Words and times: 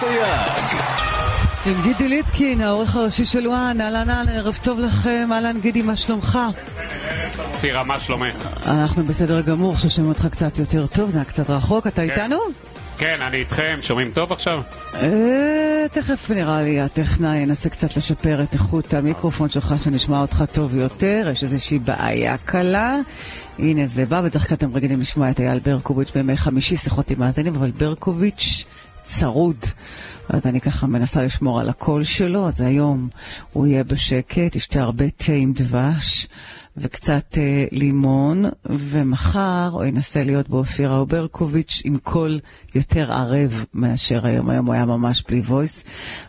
סייג. 0.00 0.80
עם 1.66 1.82
גידי 1.82 2.08
ליפקין, 2.08 2.60
העורך 2.60 2.96
הראשי 2.96 3.24
של 3.24 3.48
ONE, 3.48 3.80
אהלן 3.80 4.10
אהלן, 4.10 4.28
ערב 4.28 4.58
טוב 4.62 4.78
לכם, 4.78 5.28
אהלן 5.32 5.60
גידי, 5.60 5.82
מה 5.82 5.96
שלומך? 5.96 6.38
טירה, 7.60 7.84
מה 7.84 8.00
שלומך? 8.00 8.48
אנחנו 8.66 9.04
בסדר 9.04 9.40
גמור, 9.40 9.76
ששומעים 9.76 10.12
אותך 10.12 10.26
קצת 10.30 10.58
יותר 10.58 10.86
טוב, 10.86 11.10
זה 11.10 11.18
היה 11.18 11.24
קצת 11.24 11.50
רחוק, 11.50 11.86
אתה 11.86 12.02
איתנו? 12.02 12.36
כן, 12.98 13.18
אני 13.22 13.36
איתכם, 13.36 13.78
שומעים 13.82 14.10
טוב 14.10 14.32
עכשיו? 14.32 14.60
אה, 14.94 15.86
תכף 15.92 16.30
נראה 16.30 16.62
לי 16.62 16.80
הטכנאי 16.80 17.36
ינסה 17.36 17.68
קצת 17.68 17.96
לשפר 17.96 18.42
את 18.42 18.54
איכות 18.54 18.94
המיקרופון 18.94 19.48
שלך, 19.48 19.74
שנשמע 19.84 20.20
אותך 20.20 20.44
טוב 20.52 20.74
יותר, 20.74 21.28
יש 21.32 21.42
איזושהי 21.42 21.78
בעיה 21.78 22.36
קלה. 22.44 22.96
הנה 23.58 23.86
זה 23.86 24.06
בא, 24.06 24.20
בדרך 24.20 24.48
כלל 24.48 24.56
אתם 24.56 24.74
רגילים 24.74 25.00
לשמוע 25.00 25.30
את 25.30 25.40
אייל 25.40 25.58
ברקוביץ' 25.58 26.10
בימי 26.14 26.36
חמישי, 26.36 26.76
שיחות 26.76 27.10
עם 27.10 27.18
מאזינים, 27.20 27.54
אבל 27.54 27.70
ברקוביץ' 27.70 28.64
צרוד. 29.06 29.56
אז 30.28 30.46
אני 30.46 30.60
ככה 30.60 30.86
מנסה 30.86 31.22
לשמור 31.22 31.60
על 31.60 31.68
הקול 31.68 32.04
שלו, 32.04 32.46
אז 32.46 32.60
היום 32.60 33.08
הוא 33.52 33.66
יהיה 33.66 33.84
בשקט, 33.84 34.56
ישתה 34.56 34.82
הרבה 34.82 35.04
תה 35.10 35.32
עם 35.32 35.52
דבש 35.52 36.28
וקצת 36.76 37.38
אה, 37.38 37.64
לימון, 37.72 38.44
ומחר 38.64 39.68
הוא 39.72 39.84
ינסה 39.84 40.22
להיות 40.22 40.48
באופירה 40.48 41.04
ברקוביץ' 41.04 41.82
עם 41.84 41.98
קול 42.02 42.40
יותר 42.74 43.12
ערב 43.12 43.64
מאשר 43.74 44.26
היום. 44.26 44.50
היום 44.50 44.66
הוא 44.66 44.74
היה 44.74 44.84
ממש 44.84 45.24
בלי 45.28 45.40
voice. 45.40 45.84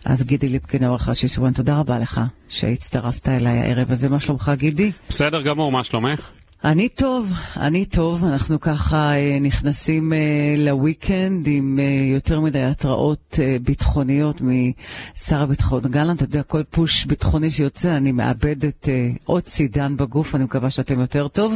אז 0.06 0.24
גידי 0.24 0.50
ליפקין, 0.50 0.84
העורך 0.84 1.08
הראשי 1.08 1.28
של 1.28 1.39
ONE, 1.39 1.54
תודה 1.54 1.76
רבה 1.76 2.00
לך 2.00 2.22
שהצטרפת 2.50 3.30
אליי 3.30 3.60
הערב 3.60 3.92
הזה. 3.92 4.10
מה 4.10 4.20
שלומך, 4.20 4.52
גידי? 4.58 4.92
בסדר 5.10 5.42
גמור, 5.42 5.72
מה 5.72 5.84
שלומך? 5.84 6.32
אני 6.72 6.90
טוב, 6.90 7.32
אני 7.58 7.86
טוב, 7.86 8.26
אנחנו 8.26 8.60
ככה 8.60 9.16
אה, 9.16 9.38
נכנסים 9.42 10.14
אה, 10.14 10.18
לוויקנד 10.58 11.48
עם 11.48 11.80
אה, 11.80 12.14
יותר 12.14 12.40
מדי 12.40 12.64
התראות 12.64 13.40
ביטחוניות 13.62 14.42
משר 14.42 15.42
הביטחון 15.42 15.82
גלנט, 15.82 16.18
אתה 16.18 16.24
יודע, 16.24 16.44
כל 16.44 16.64
פוש 16.64 17.06
ביטחוני 17.06 17.52
שיוצא, 17.52 17.98
אני 17.98 18.12
מאבדת 18.12 18.90
עוד 19.26 19.48
סידן 19.48 19.98
בגוף, 19.98 20.36
אני 20.36 20.44
מקווה 20.44 20.70
שאתם 20.70 21.00
יותר 21.00 21.28
טוב. 21.28 21.54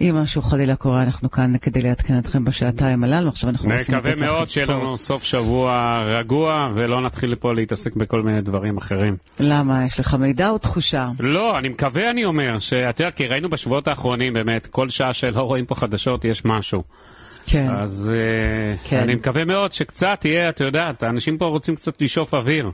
אם 0.00 0.14
משהו 0.22 0.42
חלילה 0.42 0.76
קורה, 0.76 1.02
אנחנו 1.02 1.30
כאן 1.30 1.58
כדי 1.58 1.82
לעדכן 1.82 2.18
אתכם 2.18 2.44
בשעתיים 2.44 3.04
הללו, 3.04 3.28
עכשיו 3.28 3.50
אנחנו 3.50 3.68
רוצים 3.68 3.94
מקווה 3.96 4.10
לתת 4.10 4.20
לכם 4.20 4.26
מאוד 4.26 4.48
שיהיה. 4.48 4.66
לנו 4.66 4.98
סוף 4.98 5.24
שבוע 5.24 5.98
רגוע 6.18 6.70
ולא 6.74 7.00
נתחיל 7.00 7.34
פה 7.34 7.54
להתעסק 7.54 7.96
בכל 7.96 8.22
מיני 8.22 8.40
דברים 8.40 8.76
אחרים. 8.76 9.16
למה, 9.40 9.84
יש 9.84 10.00
לך 10.00 10.14
מידע 10.14 10.48
או 10.48 10.58
תחושה? 10.58 11.08
לא, 11.20 11.58
אני 11.58 11.68
מקווה, 11.68 12.10
אני 12.10 12.24
אומר, 12.24 12.58
שאת 12.58 13.00
יודעת, 13.00 13.14
כי 13.14 13.26
ראינו 13.26 13.50
בשבועות 13.50 13.88
האחרונים 13.88 14.35
באמת, 14.36 14.66
כל 14.66 14.88
שעה 14.88 15.12
שלא 15.12 15.40
רואים 15.42 15.66
פה 15.66 15.74
חדשות 15.74 16.24
יש 16.24 16.44
משהו. 16.44 16.82
כן. 17.46 17.68
אז 17.70 18.12
אה, 18.14 18.76
כן. 18.84 18.96
אני 18.96 19.14
מקווה 19.14 19.44
מאוד 19.44 19.72
שקצת 19.72 20.24
יהיה, 20.24 20.48
את 20.48 20.60
יודעת, 20.60 21.02
האנשים 21.02 21.38
פה 21.38 21.46
רוצים 21.46 21.74
קצת 21.76 22.02
לשאוף 22.02 22.34
אוויר. 22.34 22.70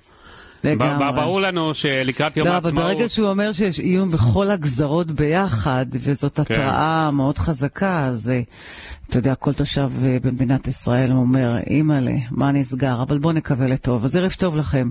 לגמרי. 0.64 1.12
ברור 1.16 1.40
לנו 1.40 1.74
שלקראת 1.74 2.36
יום 2.36 2.46
לא, 2.46 2.56
אבל 2.56 2.66
העצמאות... 2.66 2.86
ברגע 2.86 3.08
שהוא 3.08 3.28
אומר 3.28 3.52
שיש 3.52 3.80
איום 3.80 4.10
בכל 4.10 4.50
הגזרות 4.50 5.10
ביחד, 5.10 5.86
וזאת 5.92 6.40
כן. 6.40 6.54
התראה 6.54 7.10
מאוד 7.10 7.38
חזקה, 7.38 8.06
אז 8.06 8.30
אה, 8.30 8.40
אתה 9.12 9.18
יודע, 9.18 9.34
כל 9.34 9.52
תושב 9.52 9.90
אה, 10.04 10.16
במדינת 10.22 10.68
ישראל 10.68 11.12
אומר, 11.12 11.58
אימא'לה, 11.70 12.16
מה 12.30 12.52
נסגר? 12.52 13.02
אבל 13.02 13.18
בואו 13.18 13.32
נקווה 13.32 13.66
לטוב. 13.66 14.04
אז 14.04 14.16
ערב 14.16 14.32
טוב 14.38 14.56
לכם. 14.56 14.88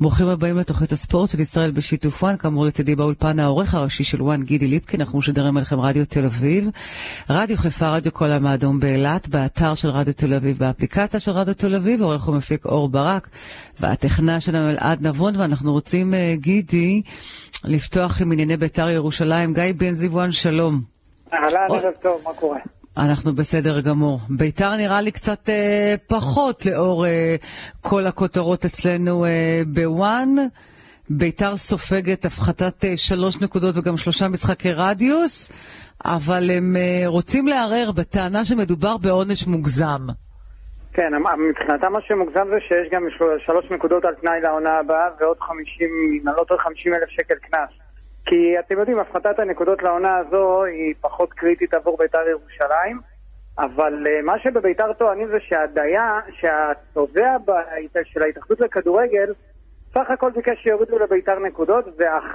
ברוכים 0.00 0.28
הבאים 0.28 0.58
לתוכנית 0.58 0.92
הספורט 0.92 1.30
של 1.30 1.40
ישראל 1.40 1.70
בשיתוף 1.70 2.22
וואן, 2.22 2.36
כאמור 2.36 2.64
לצידי 2.64 2.94
באולפן 2.94 3.38
העורך 3.38 3.74
הראשי 3.74 4.04
של 4.04 4.22
וואן, 4.22 4.42
גידי 4.42 4.66
ליפקין, 4.66 5.00
אנחנו 5.00 5.18
משדרים 5.18 5.56
עליכם 5.56 5.80
רדיו 5.80 6.06
תל 6.06 6.24
אביב, 6.24 6.68
רדיו 7.30 7.56
חיפה, 7.56 7.88
רדיו 7.88 8.12
כל 8.12 8.30
הים 8.30 8.46
האדום 8.46 8.80
באילת, 8.80 9.28
באתר 9.28 9.74
של 9.74 9.88
רדיו 9.88 10.14
תל 10.14 10.34
אביב, 10.34 10.58
באפליקציה 10.58 11.20
של 11.20 11.30
רדיו 11.30 11.54
תל 11.54 11.74
אביב, 11.74 12.02
עורך 12.02 12.28
ומפיק 12.28 12.64
אור 12.64 12.88
ברק, 12.88 13.28
והטכנאי 13.80 14.40
שלנו 14.40 14.70
אלעד 14.70 15.06
נבון, 15.06 15.36
ואנחנו 15.36 15.72
רוצים, 15.72 16.14
אה, 16.14 16.34
גידי, 16.36 17.02
לפתוח 17.64 18.22
עם 18.22 18.32
ענייני 18.32 18.56
בית"ר 18.56 18.88
ירושלים. 18.88 19.54
גיא 19.54 19.62
בן 19.76 19.90
זיוון, 19.90 20.30
שלום. 20.32 20.80
אהלן. 21.32 21.70
ערב 21.70 21.94
טוב, 22.02 22.20
מה 22.24 22.34
קורה? 22.34 22.58
אנחנו 22.96 23.34
בסדר 23.34 23.80
גמור. 23.80 24.20
ביתר 24.28 24.76
נראה 24.76 25.00
לי 25.00 25.10
קצת 25.10 25.48
אה, 25.48 25.94
פחות 26.06 26.66
לאור 26.66 27.06
אה, 27.06 27.36
כל 27.80 28.06
הכותרות 28.06 28.64
אצלנו 28.64 29.24
אה, 29.24 29.30
בוואן. 29.66 30.34
ביתר 31.10 31.56
סופגת 31.56 32.24
הפחתת 32.24 32.84
אה, 32.84 32.96
שלוש 32.96 33.40
נקודות 33.40 33.76
וגם 33.76 33.96
שלושה 33.96 34.28
משחקי 34.28 34.72
רדיוס, 34.72 35.52
אבל 36.04 36.50
הם 36.50 36.76
אה, 36.76 37.08
רוצים 37.08 37.46
לערער 37.46 37.92
בטענה 37.92 38.44
שמדובר 38.44 38.96
בעונש 38.96 39.46
מוגזם. 39.46 40.06
כן, 40.94 41.14
אמ- 41.14 41.48
מבחינתם 41.48 41.92
מה 41.92 42.00
שמוגזם 42.00 42.48
זה 42.48 42.60
שיש 42.60 42.88
גם 42.90 43.06
של- 43.10 43.38
שלוש 43.38 43.70
נקודות 43.70 44.04
על 44.04 44.14
תנאי 44.14 44.40
לעונה 44.40 44.78
הבאה 44.78 45.08
ועוד 45.20 45.40
50, 45.40 45.88
אם 46.22 46.28
אני 46.28 46.36
לא 46.36 46.44
טועה, 46.44 46.60
50 46.60 46.94
אלף 46.94 47.08
שקל 47.08 47.34
קנס. 47.34 47.70
כי 48.26 48.58
אתם 48.58 48.78
יודעים, 48.78 48.98
הפחתת 48.98 49.38
הנקודות 49.38 49.82
לעונה 49.82 50.16
הזו 50.16 50.64
היא 50.64 50.94
פחות 51.00 51.32
קריטית 51.32 51.74
עבור 51.74 51.98
בית"ר 51.98 52.28
ירושלים, 52.28 53.00
אבל 53.58 54.06
אה, 54.06 54.22
מה 54.22 54.38
שבבית"ר 54.38 54.92
טוענים 54.92 55.28
זה 55.28 55.40
שהדיין, 55.40 56.20
שהתובע 56.30 57.36
של 58.04 58.22
ההתאחדות 58.22 58.60
לכדורגל, 58.60 59.32
סך 59.94 60.10
הכל 60.10 60.30
ביקש 60.30 60.62
שיורידו 60.62 60.98
לבית"ר 60.98 61.38
נקודות, 61.38 61.84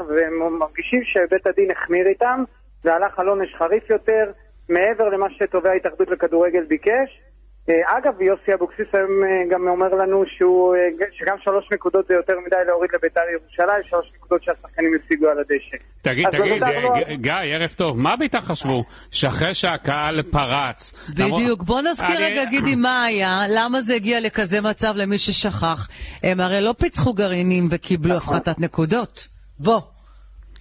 והם 0.07 0.59
מרגישים 0.59 1.03
שבית 1.03 1.47
הדין 1.47 1.71
החמיר 1.71 2.07
איתם, 2.07 2.43
והלך 2.83 3.19
על 3.19 3.27
עונש 3.27 3.55
חריף 3.55 3.89
יותר, 3.89 4.31
מעבר 4.69 5.09
למה 5.09 5.29
שתובע 5.29 5.69
ההתאחדות 5.69 6.09
לכדורגל 6.09 6.63
ביקש. 6.63 7.21
אה, 7.69 7.97
אגב, 7.97 8.21
יוסי 8.21 8.53
אבוקסיס 8.53 8.87
היום 8.93 9.23
אה, 9.23 9.55
גם 9.55 9.67
אומר 9.67 9.87
לנו 9.93 10.23
שהוא, 10.37 10.75
אה, 10.75 10.79
שגם 11.11 11.35
שלוש 11.43 11.65
נקודות 11.73 12.07
זה 12.07 12.13
יותר 12.13 12.33
מדי 12.45 12.55
להוריד 12.67 12.89
לבית"ר 12.93 13.21
ירושלים, 13.33 13.83
שלוש 13.89 14.11
נקודות 14.15 14.43
שהשחקנים 14.43 14.91
השיגו 15.05 15.27
על 15.27 15.39
הדשא. 15.39 15.77
תגיד, 16.01 16.27
אז 16.27 16.33
תגיד, 16.33 16.51
בבית"ר 16.51 16.79
לא- 16.79 17.15
גיא, 17.15 17.33
ערב 17.33 17.69
טוב, 17.77 17.99
מה 17.99 18.15
בית"ר 18.15 18.41
חשבו? 18.41 18.83
שאחרי 19.11 19.53
שהקהל 19.53 20.21
פרץ... 20.21 21.09
בדיוק. 21.09 21.63
בוא 21.63 21.81
נזכיר 21.81 22.17
אני- 22.17 22.25
רגע, 22.25 22.45
גידי, 22.45 22.75
מה 22.75 23.03
היה, 23.03 23.41
למה 23.49 23.81
זה 23.81 23.93
הגיע 23.95 24.19
לכזה 24.19 24.61
מצב 24.61 24.93
למי 24.95 25.17
ששכח. 25.17 25.87
הם 26.23 26.39
הרי 26.39 26.61
לא 26.61 26.73
פיצחו 26.79 27.13
גרעינים 27.13 27.67
וקיבלו 27.71 28.15
הפחתת 28.15 28.59
נקודות. 28.59 29.27
בוא. 29.59 29.79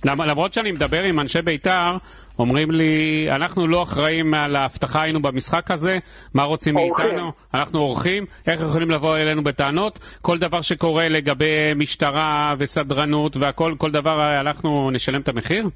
למ- 0.04 0.22
למרות 0.22 0.53
שאני 0.53 0.72
מדבר 0.72 1.03
עם 1.03 1.20
אנשי 1.20 1.42
בית"ר, 1.42 1.97
אומרים 2.38 2.70
לי, 2.70 3.26
אנחנו 3.31 3.66
לא 3.66 3.82
אחראים 3.82 4.34
על 4.34 4.56
ההבטחה, 4.56 5.03
היינו 5.03 5.22
במשחק 5.22 5.70
הזה, 5.70 5.98
מה 6.34 6.42
רוצים 6.42 6.76
אורחים. 6.76 7.06
מאיתנו? 7.06 7.32
אנחנו 7.54 7.78
אורחים, 7.78 8.25
איך 8.47 8.60
יכולים 8.60 8.91
לבוא 8.91 9.16
אלינו 9.16 9.44
בטענות? 9.44 9.98
כל 10.22 10.38
דבר 10.38 10.60
שקורה 10.62 11.08
לגבי 11.08 11.47
משטרה 11.76 12.54
וסדרנות 12.58 13.37
והכל, 13.37 13.75
כל 13.78 13.91
דבר 13.91 14.41
אנחנו 14.41 14.91
נשלם 14.91 15.20
את 15.20 15.28
המחיר? 15.28 15.69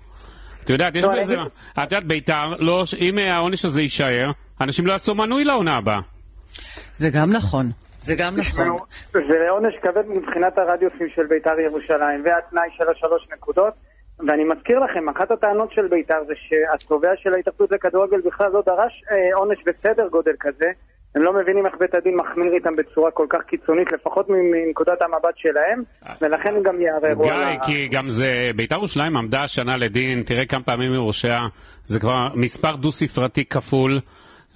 את 0.65 0.71
יודעת, 0.71 0.97
יש 0.97 1.05
לא, 1.05 1.21
בזה... 1.21 1.35
אני- 1.35 1.43
את 1.73 1.93
יודעת, 1.93 2.05
בית"ר, 2.05 2.55
לא, 2.59 2.85
אם 2.99 3.19
העונש 3.19 3.65
הזה 3.65 3.83
יישאר, 3.83 4.31
אנשים 4.61 4.87
לא 4.87 4.93
יעשו 4.93 5.15
מנוי 5.15 5.45
לעונה 5.45 5.77
הבאה. 5.77 6.01
זה 6.99 7.11
גם 7.11 7.31
נכון. 7.33 7.71
זה 8.01 8.15
גם 8.15 8.37
נכון. 8.37 8.77
זה 9.13 9.49
עונש 9.51 9.75
כבד 9.83 10.03
מבחינת 10.09 10.59
הרדיוסים 10.59 11.07
של 11.15 11.23
בית"ר 11.29 11.61
ירושלים, 11.67 12.25
והתנאי 12.25 12.69
של 12.77 12.85
השלוש 12.97 13.27
נקודות. 13.37 13.75
ואני 14.27 14.45
מזכיר 14.45 14.79
לכם, 14.79 15.09
אחת 15.09 15.31
הטענות 15.31 15.73
של 15.73 15.87
בית"ר 15.89 16.25
זה 16.27 16.35
שהתובע 16.37 17.11
של 17.17 17.35
ההתאחדות 17.35 17.73
לכדורגל 17.73 18.21
בכלל 18.21 18.51
לא 18.53 18.63
דרש 18.67 19.03
אה, 19.11 19.37
עונש 19.37 19.59
בסדר 19.67 20.09
גודל 20.09 20.33
כזה. 20.41 20.67
הם 21.15 21.23
לא 21.23 21.33
מבינים 21.33 21.67
איך 21.67 21.75
בית 21.81 21.95
הדין 21.95 22.17
מחמיר 22.17 22.53
איתם 22.55 22.77
בצורה 22.77 23.11
כל 23.11 23.27
כך 23.29 23.43
קיצונית, 23.43 23.93
לפחות 23.93 24.27
מנקודת 24.29 25.03
המבט 25.03 25.37
שלהם, 25.37 25.83
ולכן 26.21 26.55
הם 26.57 26.63
גם 26.63 26.81
יערערו 26.81 27.25
על 27.25 27.43
ה... 27.43 27.51
גיא, 27.51 27.59
כי 27.67 27.89
גם 27.89 28.09
זה, 28.09 28.51
בית"ר 28.57 28.75
ירושלים 28.75 29.17
עמדה 29.17 29.43
השנה 29.43 29.77
לדין, 29.77 30.23
תראה 30.23 30.47
כמה 30.47 30.63
פעמים 30.63 30.93
היא 30.93 30.99
הורשעה, 30.99 31.49
זה 31.85 32.01
כבר 32.01 32.29
מספר 32.35 32.77
דו-ספרתי 32.77 33.45
כפול, 33.45 34.01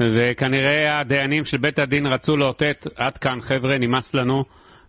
וכנראה 0.01 1.01
הדיינים 1.01 1.45
של 1.45 1.59
בית 1.59 1.79
הדין 1.79 2.07
רצו 2.07 2.37
לאותת, 2.37 2.87
עד 2.97 3.19
כאן 3.19 3.41
חבר'ה, 3.41 3.79
נמאס 3.79 4.15
לנו, 4.15 4.45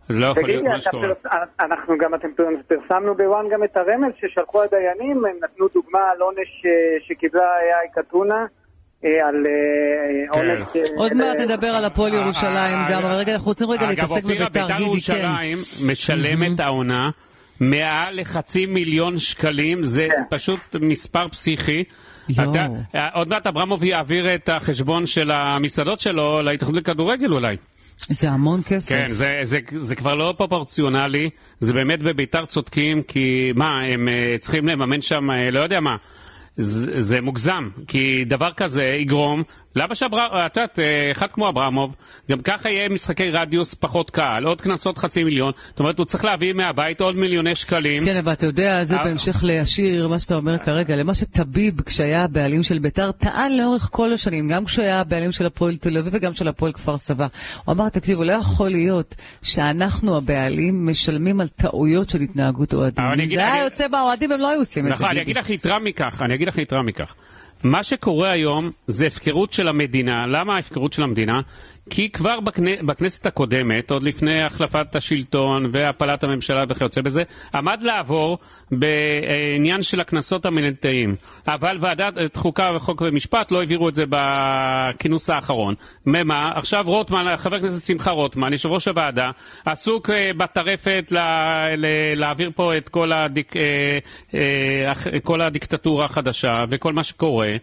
לא 0.09 0.25
יכול 0.28 0.44
להיות 0.44 0.59
תגיד 0.59 0.69
לי, 0.69 0.75
מה 0.75 0.81
שקורה. 0.81 1.07
פרס- 1.15 1.31
אנחנו 1.59 1.98
גם, 1.98 2.15
אתם 2.15 2.27
פרסמנו 2.68 3.15
בוואן 3.15 3.45
גם 3.54 3.63
את 3.63 3.77
הרמז 3.77 4.12
ששלחו 4.19 4.62
הדיינים, 4.63 5.25
הם 5.25 5.36
נתנו 5.44 5.68
דוגמה 5.74 6.00
על 6.15 6.21
עונש 6.21 6.65
אה, 6.65 6.71
שקיבלה 7.07 7.42
איי 7.44 8.04
קטונה, 8.04 8.45
אה, 9.06 9.09
על 9.27 9.36
אה, 9.45 10.33
כן. 10.33 10.39
עונש... 10.39 10.68
אה, 10.75 10.81
עוד 10.98 11.13
מעט 11.13 11.38
נדבר 11.38 11.68
על 11.68 11.86
הפועל 11.86 12.13
ירושלים 12.13 12.77
אה, 12.77 12.88
גם, 12.92 13.06
אבל 13.06 13.13
רגע, 13.15 13.33
אנחנו 13.33 13.48
רוצים 13.48 13.69
רגע 13.69 13.81
אגב, 13.81 13.89
להתעסק 13.89 14.12
אופירה, 14.24 14.45
בביתר, 14.50 14.68
בית"ר 14.68 14.77
גידי, 14.77 14.83
כן. 14.83 15.13
ירושלים 15.13 15.57
משלמת 15.88 16.60
העונה 16.60 17.10
מעל 17.60 18.19
לחצי 18.21 18.65
מיליון 18.65 19.18
שקלים, 19.18 19.83
זה 19.83 20.07
כן. 20.12 20.21
פשוט 20.30 20.60
מספר 20.81 21.27
פסיכי. 21.27 21.83
עוד 23.13 23.27
מעט 23.27 23.48
אברמוב 23.48 23.83
יעביר 23.83 24.36
את 24.36 24.50
החשבון 24.50 25.06
של 25.06 25.31
המסעדות 25.31 26.00
שלו 26.00 26.42
להתאחדות 26.42 26.75
לכדורגל 26.75 27.31
אולי. 27.33 27.57
זה 28.10 28.30
המון 28.30 28.62
כסף. 28.64 28.90
כן, 28.90 29.12
זה, 29.12 29.40
זה, 29.44 29.60
זה 29.76 29.96
כבר 29.96 30.16
לא 30.16 30.34
פרופורציונלי, 30.38 31.30
זה 31.60 31.74
באמת 31.74 32.00
בביתר 32.00 32.46
צודקים, 32.46 33.04
כי 33.04 33.52
מה, 33.56 33.82
הם 33.82 34.08
uh, 34.08 34.40
צריכים 34.40 34.68
לממן 34.68 35.02
שם, 35.02 35.30
uh, 35.30 35.34
לא 35.52 35.60
יודע 35.60 35.80
מה, 35.80 35.96
זה, 36.58 37.02
זה 37.02 37.22
מוגזם, 37.22 37.70
כי 37.88 38.26
דבר 38.26 38.52
כזה 38.52 38.84
יגרום 38.84 39.44
למה 39.77 39.95
שאברמוב, 39.95 40.33
את 40.33 40.57
יודעת, 40.57 40.79
אה, 40.79 41.12
אחד 41.12 41.31
כמו 41.31 41.50
אברמוב, 41.50 41.95
גם 42.31 42.39
ככה 42.39 42.69
יהיה 42.69 42.89
משחקי 42.89 43.29
רדיוס 43.29 43.74
פחות 43.74 44.09
קהל, 44.09 44.45
עוד 44.45 44.62
קנסות 44.62 44.97
חצי 44.97 45.24
מיליון, 45.24 45.51
זאת 45.69 45.79
אומרת, 45.79 45.97
הוא 45.97 46.06
צריך 46.06 46.25
להביא 46.25 46.53
מהבית 46.53 47.01
עוד 47.01 47.15
מיליוני 47.15 47.56
שקלים. 47.56 48.06
כן, 48.06 48.18
אבל 48.18 48.31
אתה 48.31 48.45
יודע, 48.45 48.83
זה 48.83 48.97
אה, 48.97 49.03
בהמשך 49.03 49.39
לשיר, 49.44 50.07
מה 50.07 50.19
שאתה 50.19 50.35
אומר 50.35 50.57
כרגע, 50.57 50.95
למה 50.95 51.15
שטביב, 51.15 51.81
כשהיה 51.81 52.24
הבעלים 52.24 52.63
של 52.63 52.79
ביתר, 52.79 53.12
טען 53.12 53.51
לאורך 53.57 53.89
כל 53.91 54.13
השנים, 54.13 54.47
גם 54.47 54.65
כשהוא 54.65 54.85
היה 54.85 55.00
הבעלים 55.00 55.31
של 55.31 55.45
הפועל 55.45 55.77
תל 55.77 55.97
אביב 55.97 56.13
וגם 56.15 56.33
של 56.33 56.47
הפועל 56.47 56.71
כפר 56.71 56.97
סבא. 56.97 57.27
הוא 57.65 57.74
אמר, 57.74 57.89
תקשיבו, 57.89 58.24
לא 58.24 58.33
יכול 58.33 58.69
להיות 58.69 59.15
שאנחנו 59.41 60.18
הבעלים 60.18 60.85
משלמים 60.88 61.41
על 61.41 61.47
טעויות 61.47 62.09
של 62.09 62.21
התנהגות 62.21 62.74
אוהדים. 62.74 63.06
אבל 63.06 63.13
אני 63.13 63.27
זה 63.27 63.53
היה 63.53 63.63
יוצא 63.63 63.88
מהאוהדים, 63.88 64.31
הם 64.31 64.39
לא 64.39 64.50
היו 64.50 64.59
עושים 64.59 64.85
את 64.85 64.89
זה. 64.89 64.94
נכון, 64.94 65.09
אני. 65.09 65.21
אגיד 65.21 65.38
לך 65.38 65.50
יתרה 65.50 65.79
מכך, 65.79 66.21
אני 66.25 66.35
אגיד 66.35 66.47
לך 66.47 66.57
יתרה 66.57 66.81
מכך. 66.81 67.15
מה 67.63 67.83
שקורה 67.83 68.31
היום 68.31 68.71
זה 68.88 69.07
הפקרות 69.07 69.54
של 69.54 69.68
המדינה. 69.68 70.27
למה 70.27 70.56
ההפקרות 70.56 70.94
של 70.94 71.04
המדינה? 71.04 71.42
כי 71.89 72.10
כבר 72.10 72.39
בכנ... 72.39 72.86
בכנסת 72.86 73.25
הקודמת, 73.25 73.92
עוד 73.92 74.04
לפני 74.04 74.44
החלפת 74.44 74.95
השלטון 74.95 75.69
והפלת 75.72 76.24
הממשלה 76.24 76.63
וכיוצא 76.69 77.01
בזה, 77.01 77.24
עמד 77.54 77.84
לעבור 77.84 78.38
בעניין 78.72 79.84
של 79.84 80.00
הקנסות 80.01 80.45
המנטיים. 80.45 81.16
אבל 81.48 81.78
ועדת 81.80 82.36
חוקה 82.36 82.72
וחוק 82.75 83.01
ומשפט 83.01 83.51
לא 83.51 83.60
העבירו 83.60 83.89
את 83.89 83.95
זה 83.95 84.04
בכינוס 84.10 85.30
האחרון. 85.30 85.75
מה? 86.06 86.51
עכשיו 86.56 86.84
רוטמן, 86.88 87.36
חבר 87.38 87.56
הכנסת 87.56 87.86
שמחה 87.86 88.12
רוטמן, 88.12 88.51
יושב 88.54 88.69
ראש 88.69 88.88
הוועדה, 88.88 89.31
עסוק 89.66 90.10
אה, 90.10 90.31
בטרפת 90.38 91.12
ל... 91.12 91.18
ל... 91.78 91.86
להעביר 92.16 92.51
פה 92.56 92.78
את 92.78 92.89
כל, 92.89 93.12
הדיק... 93.13 93.57
אה, 93.57 94.00
אה, 94.34 95.19
כל 95.24 95.42
הדיקטטורה 95.42 96.06
החדשה 96.06 96.66
וכל 96.69 96.94
מה 96.94 97.04
שקורה. 97.04 97.56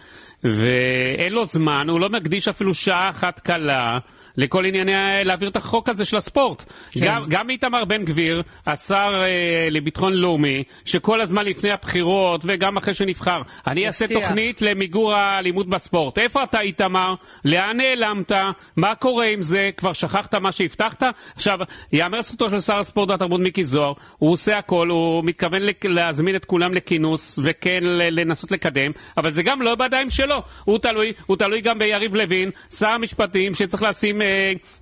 ואין 0.44 1.32
לו 1.32 1.44
זמן, 1.46 1.86
הוא 1.90 2.00
לא 2.00 2.08
מקדיש 2.08 2.48
אפילו 2.48 2.74
שעה 2.74 3.10
אחת 3.10 3.40
קלה 3.40 3.98
לכל 4.36 4.64
ענייני 4.64 5.24
להעביר 5.24 5.48
את 5.48 5.56
החוק 5.56 5.88
הזה 5.88 6.04
של 6.04 6.16
הספורט. 6.16 6.64
כן. 6.90 7.00
גם, 7.04 7.24
גם 7.28 7.50
איתמר 7.50 7.84
בן 7.84 8.04
גביר, 8.04 8.42
השר 8.66 9.22
אה, 9.22 9.68
לביטחון 9.70 10.12
לאומי, 10.12 10.62
שכל 10.84 11.20
הזמן 11.20 11.44
לפני 11.44 11.70
הבחירות 11.70 12.40
וגם 12.44 12.76
אחרי 12.76 12.94
שנבחר, 12.94 13.42
אני 13.66 13.86
אעשה 13.86 14.04
מבטיח. 14.04 14.22
תוכנית 14.22 14.62
למיגור 14.62 15.14
האלימות 15.14 15.68
בספורט. 15.68 16.18
איפה 16.18 16.42
אתה 16.42 16.60
איתמר? 16.60 17.14
לאן 17.44 17.76
נעלמת? 17.76 18.32
מה 18.76 18.94
קורה 18.94 19.26
עם 19.26 19.42
זה? 19.42 19.70
כבר 19.76 19.92
שכחת 19.92 20.34
מה 20.34 20.52
שהבטחת? 20.52 21.02
עכשיו, 21.34 21.58
יאמר 21.92 22.22
זכותו 22.22 22.50
של 22.50 22.60
שר 22.60 22.78
הספורט 22.78 23.10
והתרבות 23.10 23.40
מיקי 23.40 23.64
זוהר, 23.64 23.92
הוא 24.18 24.32
עושה 24.32 24.58
הכל, 24.58 24.88
הוא 24.88 25.24
מתכוון 25.24 25.62
להזמין 25.84 26.36
את 26.36 26.44
כולם 26.44 26.74
לכינוס 26.74 27.38
וכן 27.42 27.80
לנסות 27.84 28.52
לקדם, 28.52 28.90
אבל 29.16 29.30
זה 29.30 29.42
גם 29.42 29.62
לא 29.62 29.74
בידיים 29.74 30.10
שלו. 30.10 30.42
הוא 30.64 30.78
תלוי, 30.78 31.12
הוא 31.26 31.36
תלוי 31.36 31.60
גם 31.60 31.78
ביריב 31.78 32.14
לוין, 32.14 32.50
שר 32.70 32.88
המשפטים, 32.88 33.54
שצריך 33.54 33.82
לשים 33.82 34.22
אה, 34.22 34.23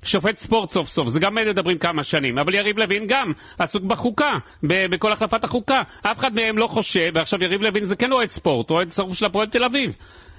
שופט 0.02 0.36
ספורט 0.36 0.70
סוף 0.70 0.88
סוף. 0.88 1.08
זה 1.08 1.20
גם 1.20 1.34
מדברים 1.34 1.78
כמה 1.78 2.02
שנים, 2.02 2.38
אבל 2.38 2.54
יריב 2.54 2.78
לוין 2.78 3.04
גם 3.08 3.32
עסוק 3.58 3.82
בחוקה, 3.82 4.38
בכל 4.62 5.12
החלפת 5.12 5.44
החוקה. 5.44 5.82
אף 6.02 6.18
אחד 6.18 6.34
מהם 6.34 6.58
לא 6.58 6.66
חושב, 6.66 7.10
ועכשיו 7.14 7.42
יריב 7.44 7.62
לוין 7.62 7.84
זה 7.84 7.96
כן 7.96 8.12
אוהד 8.12 8.28
ספורט, 8.28 8.70
אוהד 8.70 8.90
שרוף 8.90 9.14
של 9.14 9.26
הפועל 9.26 9.46
תל 9.46 9.64
אביב. 9.64 9.96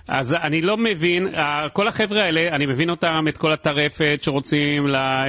אז 0.07 0.33
אני 0.33 0.61
לא 0.61 0.77
מבין, 0.77 1.35
אה, 1.35 1.69
כל 1.73 1.87
החבר'ה 1.87 2.23
האלה, 2.23 2.55
אני 2.55 2.65
מבין 2.65 2.89
אותם, 2.89 3.25
את 3.29 3.37
כל 3.37 3.51
הטרפת 3.51 4.19
שרוצים 4.21 4.87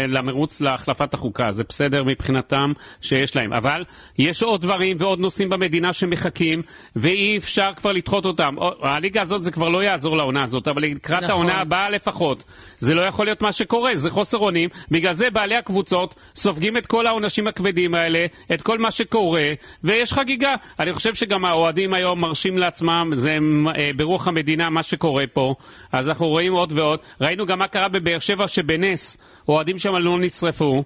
למרוץ 0.08 0.60
להחלפת 0.60 1.14
החוקה, 1.14 1.52
זה 1.52 1.64
בסדר 1.68 2.04
מבחינתם 2.04 2.72
שיש 3.00 3.36
להם, 3.36 3.52
אבל 3.52 3.84
יש 4.18 4.42
עוד 4.42 4.60
דברים 4.60 4.96
ועוד 5.00 5.18
נושאים 5.20 5.48
במדינה 5.48 5.92
שמחכים, 5.92 6.62
ואי 6.96 7.36
אפשר 7.38 7.70
כבר 7.76 7.92
לדחות 7.92 8.24
אותם. 8.24 8.54
או- 8.58 8.86
הליגה 8.86 9.20
הזאת 9.20 9.42
זה 9.42 9.50
כבר 9.50 9.68
לא 9.68 9.84
יעזור 9.84 10.16
לעונה 10.16 10.42
הזאת, 10.42 10.68
אבל 10.68 10.82
לקראת 10.82 11.18
נכון. 11.18 11.30
העונה 11.30 11.60
הבאה 11.60 11.90
לפחות, 11.90 12.44
זה 12.84 12.94
לא 12.94 13.02
יכול 13.02 13.26
להיות 13.26 13.42
מה 13.42 13.52
שקורה, 13.52 13.96
זה 13.96 14.10
חוסר 14.10 14.38
אונים, 14.38 14.68
בגלל 14.90 15.12
זה 15.12 15.30
בעלי 15.30 15.56
הקבוצות 15.56 16.14
סופגים 16.36 16.76
את 16.76 16.86
כל 16.86 17.06
העונשים 17.06 17.46
הכבדים 17.46 17.94
האלה, 17.94 18.26
את 18.54 18.62
כל 18.62 18.78
מה 18.78 18.90
שקורה, 18.90 19.52
ויש 19.84 20.12
חגיגה. 20.12 20.54
אני 20.80 20.92
חושב 20.92 21.14
שגם 21.14 21.44
האוהדים 21.44 21.94
היום 21.94 22.20
מרשים 22.20 22.58
לעצמם, 22.58 23.10
זה 23.12 23.38
אה, 23.76 23.90
ברוח 23.96 24.28
המדינה 24.28 24.70
מה 24.70 24.82
שקורה 24.82 25.24
פה, 25.32 25.54
אז 25.92 26.08
אנחנו 26.08 26.28
רואים 26.28 26.52
עוד 26.52 26.72
ועוד. 26.72 27.00
ראינו 27.20 27.46
גם 27.46 27.58
מה 27.58 27.68
קרה 27.68 27.88
בבאר 27.88 28.18
שבע, 28.18 28.48
שבנס 28.48 29.16
אוהדים 29.48 29.78
שם 29.78 29.96
לא 29.96 30.18
נשרפו. 30.18 30.84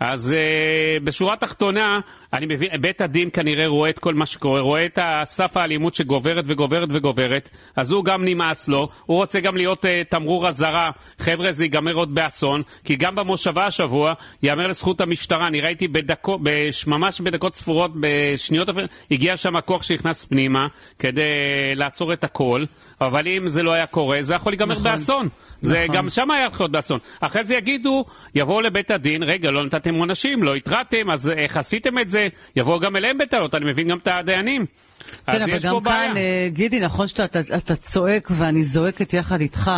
אז 0.00 0.34
uh, 0.34 1.04
בשורה 1.04 1.32
התחתונה, 1.34 2.00
אני 2.32 2.46
מבין, 2.46 2.70
בית 2.80 3.00
הדין 3.00 3.28
כנראה 3.32 3.66
רואה 3.66 3.90
את 3.90 3.98
כל 3.98 4.14
מה 4.14 4.26
שקורה, 4.26 4.60
רואה 4.60 4.86
את 4.86 4.98
סף 5.24 5.56
האלימות 5.56 5.94
שגוברת 5.94 6.44
וגוברת 6.46 6.88
וגוברת, 6.92 7.50
אז 7.76 7.90
הוא 7.90 8.04
גם 8.04 8.24
נמאס 8.24 8.68
לו, 8.68 8.88
הוא 9.06 9.16
רוצה 9.16 9.40
גם 9.40 9.56
להיות 9.56 9.84
uh, 9.84 9.88
תמרור 10.08 10.48
אזהרה, 10.48 10.90
חבר'ה 11.18 11.52
זה 11.52 11.64
ייגמר 11.64 11.94
עוד 11.94 12.14
באסון, 12.14 12.62
כי 12.84 12.96
גם 12.96 13.14
במושבה 13.14 13.66
השבוע, 13.66 14.14
ייאמר 14.42 14.66
לזכות 14.66 15.00
המשטרה, 15.00 15.46
אני 15.46 15.60
ראיתי 15.60 15.88
בדקות, 15.88 16.40
בש, 16.42 16.86
ממש 16.86 17.20
בדקות 17.20 17.54
ספורות, 17.54 17.90
בשניות, 18.00 18.68
הגיע 19.10 19.36
שם 19.36 19.56
הכוח 19.56 19.82
שנכנס 19.82 20.24
פנימה 20.24 20.66
כדי 20.98 21.22
לעצור 21.74 22.12
את 22.12 22.24
הכל, 22.24 22.64
אבל 23.00 23.28
אם 23.28 23.48
זה 23.48 23.62
לא 23.62 23.72
היה 23.72 23.86
קורה, 23.86 24.18
זה 24.22 24.34
יכול 24.34 24.52
להיגמר 24.52 24.72
נכון. 24.72 24.84
באסון. 24.84 25.28
זה 25.60 25.84
נכון. 25.84 25.96
גם 25.96 26.08
שם 26.08 26.30
היה 26.30 26.44
יכול 26.44 26.64
להיות 26.64 26.72
באסון. 26.72 26.98
אחרי 27.20 27.44
זה 27.44 27.56
יגידו, 27.56 28.04
יבואו 28.34 28.60
לבית 28.60 28.90
הדין, 28.90 29.22
רגע, 29.22 29.50
לא 29.50 29.64
נתתם 29.64 29.94
עונשים, 29.94 30.42
לא 30.42 30.54
התרעתם, 30.54 31.10
אז 31.10 31.30
איך 31.30 31.56
עשיתם 31.56 31.98
את 31.98 32.10
זה? 32.10 32.17
יבואו 32.56 32.80
גם 32.80 32.96
אליהם 32.96 33.18
בטענות, 33.18 33.54
אני 33.54 33.64
מבין 33.64 33.88
גם 33.88 33.98
את 33.98 34.08
הדיינים. 34.08 34.66
כן, 35.26 35.42
אבל 35.42 35.58
גם 35.62 35.82
בעיה. 35.82 36.08
כאן, 36.08 36.16
אה, 36.16 36.48
גידי, 36.52 36.80
נכון 36.80 37.08
שאתה 37.08 37.24
אתה, 37.24 37.56
אתה 37.56 37.76
צועק 37.76 38.28
ואני 38.30 38.64
זועקת 38.64 39.12
יחד 39.12 39.40
איתך, 39.40 39.70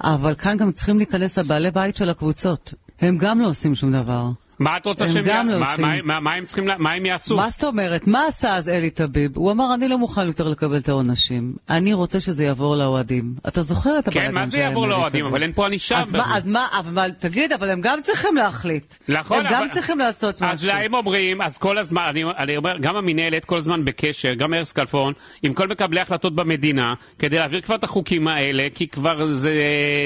אבל 0.00 0.34
כאן 0.34 0.56
גם 0.56 0.72
צריכים 0.72 0.98
להיכנס 0.98 1.38
הבעלי 1.38 1.70
בית 1.70 1.96
של 1.96 2.10
הקבוצות. 2.10 2.74
הם 3.00 3.18
גם 3.18 3.40
לא 3.40 3.46
עושים 3.46 3.74
שום 3.74 3.92
דבר. 3.92 4.24
מה 4.58 4.76
את 4.76 4.86
רוצה 4.86 5.04
הם 5.04 5.10
שהם 5.10 5.24
גם 5.26 5.48
לא 5.48 5.58
מה- 5.60 5.70
עושים. 5.70 5.84
מה- 5.86 6.02
מה- 6.02 6.20
מה 6.20 6.32
הם 6.32 6.44
צריכים, 6.44 6.68
מה 6.78 6.92
הם 6.92 7.06
יעשו? 7.06 7.36
מה 7.36 7.48
זאת 7.50 7.64
אומרת? 7.64 8.06
מה 8.06 8.26
עשה 8.26 8.56
אז 8.56 8.68
אלי 8.68 8.90
טביב? 8.90 9.30
הוא 9.36 9.52
אמר, 9.52 9.74
אני 9.74 9.88
לא 9.88 9.98
מוכן 9.98 10.26
יותר 10.26 10.48
לקבל 10.48 10.76
את 10.76 10.88
העונשים. 10.88 11.52
אני 11.70 11.92
רוצה 11.94 12.20
שזה 12.20 12.44
יעבור 12.44 12.76
לאוהדים. 12.76 13.34
אתה 13.48 13.62
זוכר 13.62 13.98
את 13.98 14.08
הבלאגן 14.08 14.28
כן, 14.28 14.34
מה 14.34 14.46
זה 14.46 14.58
יעבור 14.58 14.88
לאוהדים? 14.88 15.26
אבל 15.26 15.42
אין 15.42 15.52
פה 15.52 15.66
ענישה. 15.66 15.98
אז 15.98 16.16
אז 16.34 16.48
מה, 16.48 16.66
אבל 16.80 17.10
תגיד, 17.18 17.52
אבל 17.52 17.70
הם 17.70 17.80
גם 17.80 17.98
צריכים 18.02 18.34
להחליט. 18.36 18.94
נכון, 19.08 19.38
הם 19.46 19.52
גם 19.52 19.62
אבל- 19.62 19.68
צריכים 19.74 19.98
לעשות 19.98 20.42
אז 20.42 20.64
משהו. 20.64 20.68
להם 20.78 20.94
אומרים, 20.94 21.42
אז 21.42 21.58
כל 21.58 21.78
הזמן, 21.78 22.02
אני, 22.08 22.24
אני 22.38 22.56
אומר, 22.56 22.76
גם 22.78 22.96
המינהלת 22.96 23.44
כל 23.44 23.56
הזמן 23.56 23.84
בקשר, 23.84 24.34
גם 24.34 24.54
ארז 24.54 24.72
כלפון, 24.72 25.12
עם 25.42 25.54
כל 25.54 25.68
מקבלי 25.68 26.00
ההחלטות 26.00 26.34
במדינה, 26.34 26.94
כדי 27.18 27.38
להעביר 27.38 27.60
כבר 27.60 27.74
את 27.74 27.84
החוקים 27.84 28.28
האלה, 28.28 28.66
כי 28.74 28.88
כבר 28.88 29.26
זה 29.32 29.54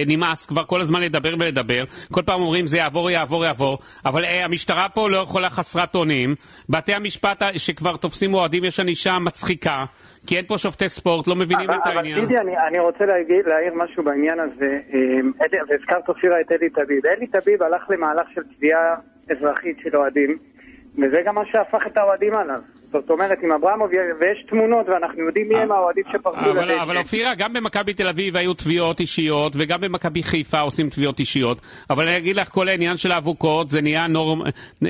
נמאס 0.07 0.47
כבר 0.47 0.65
כל 0.65 0.81
הזמן 0.81 1.01
לדבר 1.01 1.35
ולדבר. 1.39 1.85
כל 2.13 2.23
פעם 2.27 2.41
אומרים 2.41 2.67
זה 2.67 2.79
יעבור, 2.79 3.11
יעבור, 3.11 3.45
יעבור, 3.45 3.79
אבל 4.05 4.25
המשטרה 4.43 4.89
פה 4.89 5.11
לא 5.11 5.17
יכולה 5.19 5.51
חסרת 5.51 5.95
אונים. 5.95 6.35
בתי 6.69 6.95
המשפט 6.95 7.43
שכבר 7.57 7.97
תופסים 7.97 8.35
אוהדים, 8.35 8.65
יש 8.65 8.81
ענישה 8.81 9.19
מצחיקה, 9.19 9.85
כי 10.27 10.37
אין 10.37 10.45
פה 10.47 10.59
שופטי 10.59 10.89
ספורט, 10.89 11.27
לא 11.27 11.37
מבינים 11.37 11.71
אבל- 11.71 11.79
את 11.79 11.87
אבל 11.87 11.97
העניין. 11.97 12.21
דידי, 12.21 12.39
אני, 12.39 12.53
אני 12.69 12.79
רוצה 12.79 13.07
להגיד, 13.07 13.47
להעיר 13.47 13.75
משהו 13.75 14.03
בעניין 14.05 14.41
הזה. 14.41 14.79
אמ, 14.93 15.33
והזכרת 15.69 16.09
אופירה 16.09 16.41
את 16.41 16.53
אלי 16.53 16.71
טביב. 16.71 17.07
אלי 17.07 17.27
טביב 17.27 17.63
הלך 17.63 17.83
למהלך 17.91 18.27
של 18.35 18.43
תביעה 18.57 18.95
אזרחית 19.31 19.77
של 19.83 19.97
אוהדים, 19.97 20.39
וזה 20.99 21.23
גם 21.27 21.35
מה 21.35 21.43
שהפך 21.53 21.87
את 21.87 21.97
האוהדים 21.97 22.35
עליו. 22.35 22.61
זאת 22.93 23.11
אומרת, 23.11 23.39
עם 23.43 23.53
אברמוב, 23.53 23.91
ויש 24.21 24.45
תמונות, 24.49 24.89
ואנחנו 24.89 25.27
יודעים 25.27 25.49
מי 25.49 25.59
הם 25.59 25.73
האוהדים 25.73 26.05
שפרצו 26.13 26.39
אבל, 26.39 26.65
לדשא. 26.65 26.83
אבל 26.83 26.99
אופירה, 26.99 27.35
גם 27.35 27.53
במכבי 27.53 27.95
תל 27.95 28.09
אביב 28.09 28.37
היו 28.37 28.55
תביעות 28.55 29.01
אישיות, 29.01 29.53
וגם 29.57 29.81
במכבי 29.81 30.23
חיפה 30.23 30.61
עושים 30.61 30.91
תביעות 30.91 31.19
אישיות. 31.19 31.61
אבל 31.91 32.09
אני 32.09 32.17
אגיד 32.17 32.37
לך, 32.37 32.49
כל 32.49 32.69
העניין 32.69 32.97
של 32.97 33.13
האבוקות, 33.13 33.71
זה 33.71 33.81
נהיה 33.83 34.07
נורם... 34.07 34.43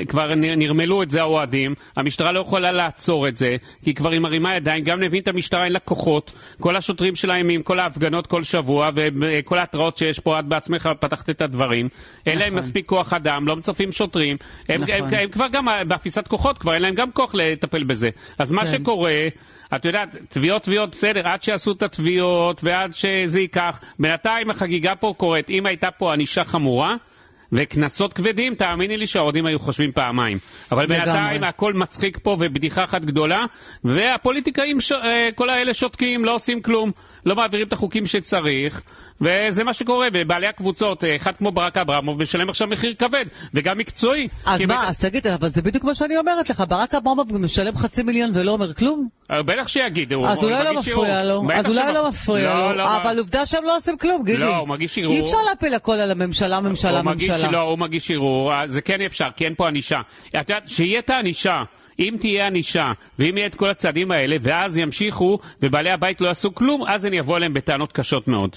כבר 0.07 0.35
נרמלו 0.35 1.03
את 1.03 1.09
זה 1.09 1.21
האוהדים. 1.21 1.73
המשטרה 1.95 2.31
לא 2.31 2.39
יכולה 2.39 2.71
לעצור 2.71 3.27
את 3.27 3.37
זה, 3.37 3.55
כי 3.83 3.93
כבר 3.93 4.09
היא 4.09 4.19
מרימה 4.19 4.55
ידיים. 4.55 4.83
גם 4.83 4.99
נבין 4.99 5.21
את 5.21 5.27
המשטרה, 5.27 5.63
אין 5.63 5.73
לה 5.73 5.79
כוחות. 5.79 6.31
כל 6.59 6.75
השוטרים 6.75 7.15
שלהם 7.15 7.49
עם 7.49 7.61
כל 7.61 7.79
ההפגנות 7.79 8.27
כל 8.27 8.43
שבוע, 8.43 8.89
וכל 8.95 9.57
ההתראות 9.57 9.97
שיש 9.97 10.19
פה, 10.19 10.39
את 10.39 10.45
בעצמך 10.45 10.89
פתחת 10.99 11.29
את 11.29 11.41
הדברים. 11.41 11.89
אין 12.25 12.37
להם 12.37 12.47
נכון. 12.47 12.59
מספיק 12.59 12.85
כוח 12.85 13.13
אדם, 13.13 13.47
לא 13.47 13.55
מצרפים 13.55 13.91
שוטרים. 13.91 14.37
הם, 14.69 14.75
נכון. 14.75 14.89
הם, 14.89 15.03
הם 15.13 15.29
כבר 15.29 15.47
גם 15.51 15.67
באפיסת 15.87 16.27
כוחות, 16.27 16.57
כבר 16.57 16.73
אין 16.73 16.81
להם 16.81 16.95
גם 16.95 17.11
כוח 17.11 17.35
לטפל 17.35 17.83
בזה. 17.91 18.09
אז 18.39 18.51
מה 18.51 18.61
כן. 18.61 18.67
שקורה... 18.67 19.27
את 19.75 19.85
יודעת, 19.85 20.15
תביעות 20.29 20.63
תביעות, 20.63 20.91
בסדר, 20.91 21.27
עד 21.27 21.43
שיעשו 21.43 21.71
את 21.71 21.83
התביעות 21.83 22.63
ועד 22.63 22.93
שזה 22.93 23.39
ייקח. 23.39 23.79
בינתיים 23.99 24.49
החגיגה 24.49 24.95
פה 24.95 25.13
קורית. 25.17 25.49
אם 25.49 25.65
הייתה 25.65 25.91
פה 25.91 26.13
ענישה 26.13 26.43
חמורה 26.43 26.95
וקנסות 27.51 28.13
כבדים, 28.13 28.55
תאמיני 28.55 28.97
לי 28.97 29.07
שהאוהדים 29.07 29.45
היו 29.45 29.59
חושבים 29.59 29.91
פעמיים. 29.91 30.37
אבל. 30.71 30.85
בינתיים 30.85 31.43
הכל 31.43 31.73
מצחיק 31.73 32.19
פה 32.23 32.37
ובדיחה 32.39 32.83
אחת 32.83 33.05
גדולה, 33.05 33.45
והפוליטיקאים, 33.83 34.79
ש... 34.81 34.91
אה, 34.91 35.29
כל 35.35 35.49
האלה 35.49 35.73
שותקים, 35.73 36.25
לא 36.25 36.35
עושים 36.35 36.61
כלום, 36.61 36.91
לא 37.25 37.35
מעבירים 37.35 37.67
את 37.67 37.73
החוקים 37.73 38.05
שצריך, 38.05 38.81
וזה 39.21 39.63
מה 39.63 39.73
שקורה. 39.73 40.07
ובעלי 40.13 40.47
הקבוצות, 40.47 41.03
אה, 41.03 41.15
אחד 41.15 41.37
כמו 41.37 41.51
ברק 41.51 41.77
אברמוב, 41.77 42.21
משלם 42.21 42.49
עכשיו 42.49 42.67
מחיר 42.67 42.93
כבד, 42.99 43.25
וגם 43.53 43.77
מקצועי. 43.77 44.27
אז 44.45 44.61
מה, 44.61 44.67
בית- 44.67 44.89
אז 44.89 44.97
תגיד, 44.97 45.27
אבל 45.27 45.49
זה 45.49 45.61
בדיוק 45.61 45.83
מה 45.83 45.95
שאני 45.95 46.17
אומרת 46.17 46.49
לך, 46.49 46.63
ברק 46.69 46.95
אברמוב 46.95 47.37
משלם 47.37 47.77
חצי 47.77 48.03
מיליון 48.03 48.31
ולא 48.37 48.51
אומר 48.51 48.73
כלום? 48.73 49.07
אה, 49.31 49.43
בטח 49.43 49.67
שיגידו. 49.67 50.27
אז 50.27 50.43
אולי 50.43 50.63
לא 50.63 50.73
מפריע. 50.79 51.23
לו, 51.23 51.43
אז 51.53 51.65
אולי 51.79 51.93
לא 51.93 52.09
מפריע 52.09 52.53
לא, 52.53 52.71
לו, 52.71 52.77
לא, 52.77 52.97
אבל 52.97 53.17
עובדה 53.19 53.45
שהם 53.45 53.63
לא 53.63 53.75
עושים 53.77 53.97
כלום, 53.97 54.23
גידי. 54.23 54.37
לא, 54.37 54.55
הוא 54.55 54.67
מגיש 54.67 54.97
ערעור. 54.97 55.13
אי 55.15 55.21
אפשר 55.21 55.37
להפיל 55.49 55.73
הכל 55.73 55.93
על 55.93 56.11
הממשלה, 56.11 56.59
ממשלה, 56.59 57.01
ממשלה. 57.01 57.51
לא, 57.51 57.61
הוא 57.61 57.77
מגיש 57.79 58.11
ערעור, 58.11 58.53
אה, 58.53 58.67
זה 58.67 58.81
כן 58.81 59.01
אפשר, 59.01 59.27
כי 59.35 59.45
אין 59.45 59.55
פה 59.55 59.67
ענישה. 59.67 60.01
את 60.29 60.49
יודעת, 60.49 60.67
שיהיה 60.67 60.99
את 60.99 61.09
הענישה. 61.09 61.63
אם 61.99 62.15
תהיה 62.19 62.47
ענישה, 62.47 62.91
ואם 63.19 63.37
יהיה 63.37 63.47
את 63.47 63.55
כל 63.55 63.69
הצעדים 63.69 64.11
האלה, 64.11 64.35
ואז 64.41 64.77
ימשיכו, 64.77 65.39
ובעלי 65.61 65.91
הבית 65.91 66.21
לא 66.21 66.27
יעשו 66.27 66.55
כלום, 66.55 66.83
אז 66.87 67.05
אני 67.05 67.19
אבוא 67.19 67.37
אליהם 67.37 67.53
בטענות 67.53 67.91
קשות 67.91 68.27
מאוד. 68.27 68.55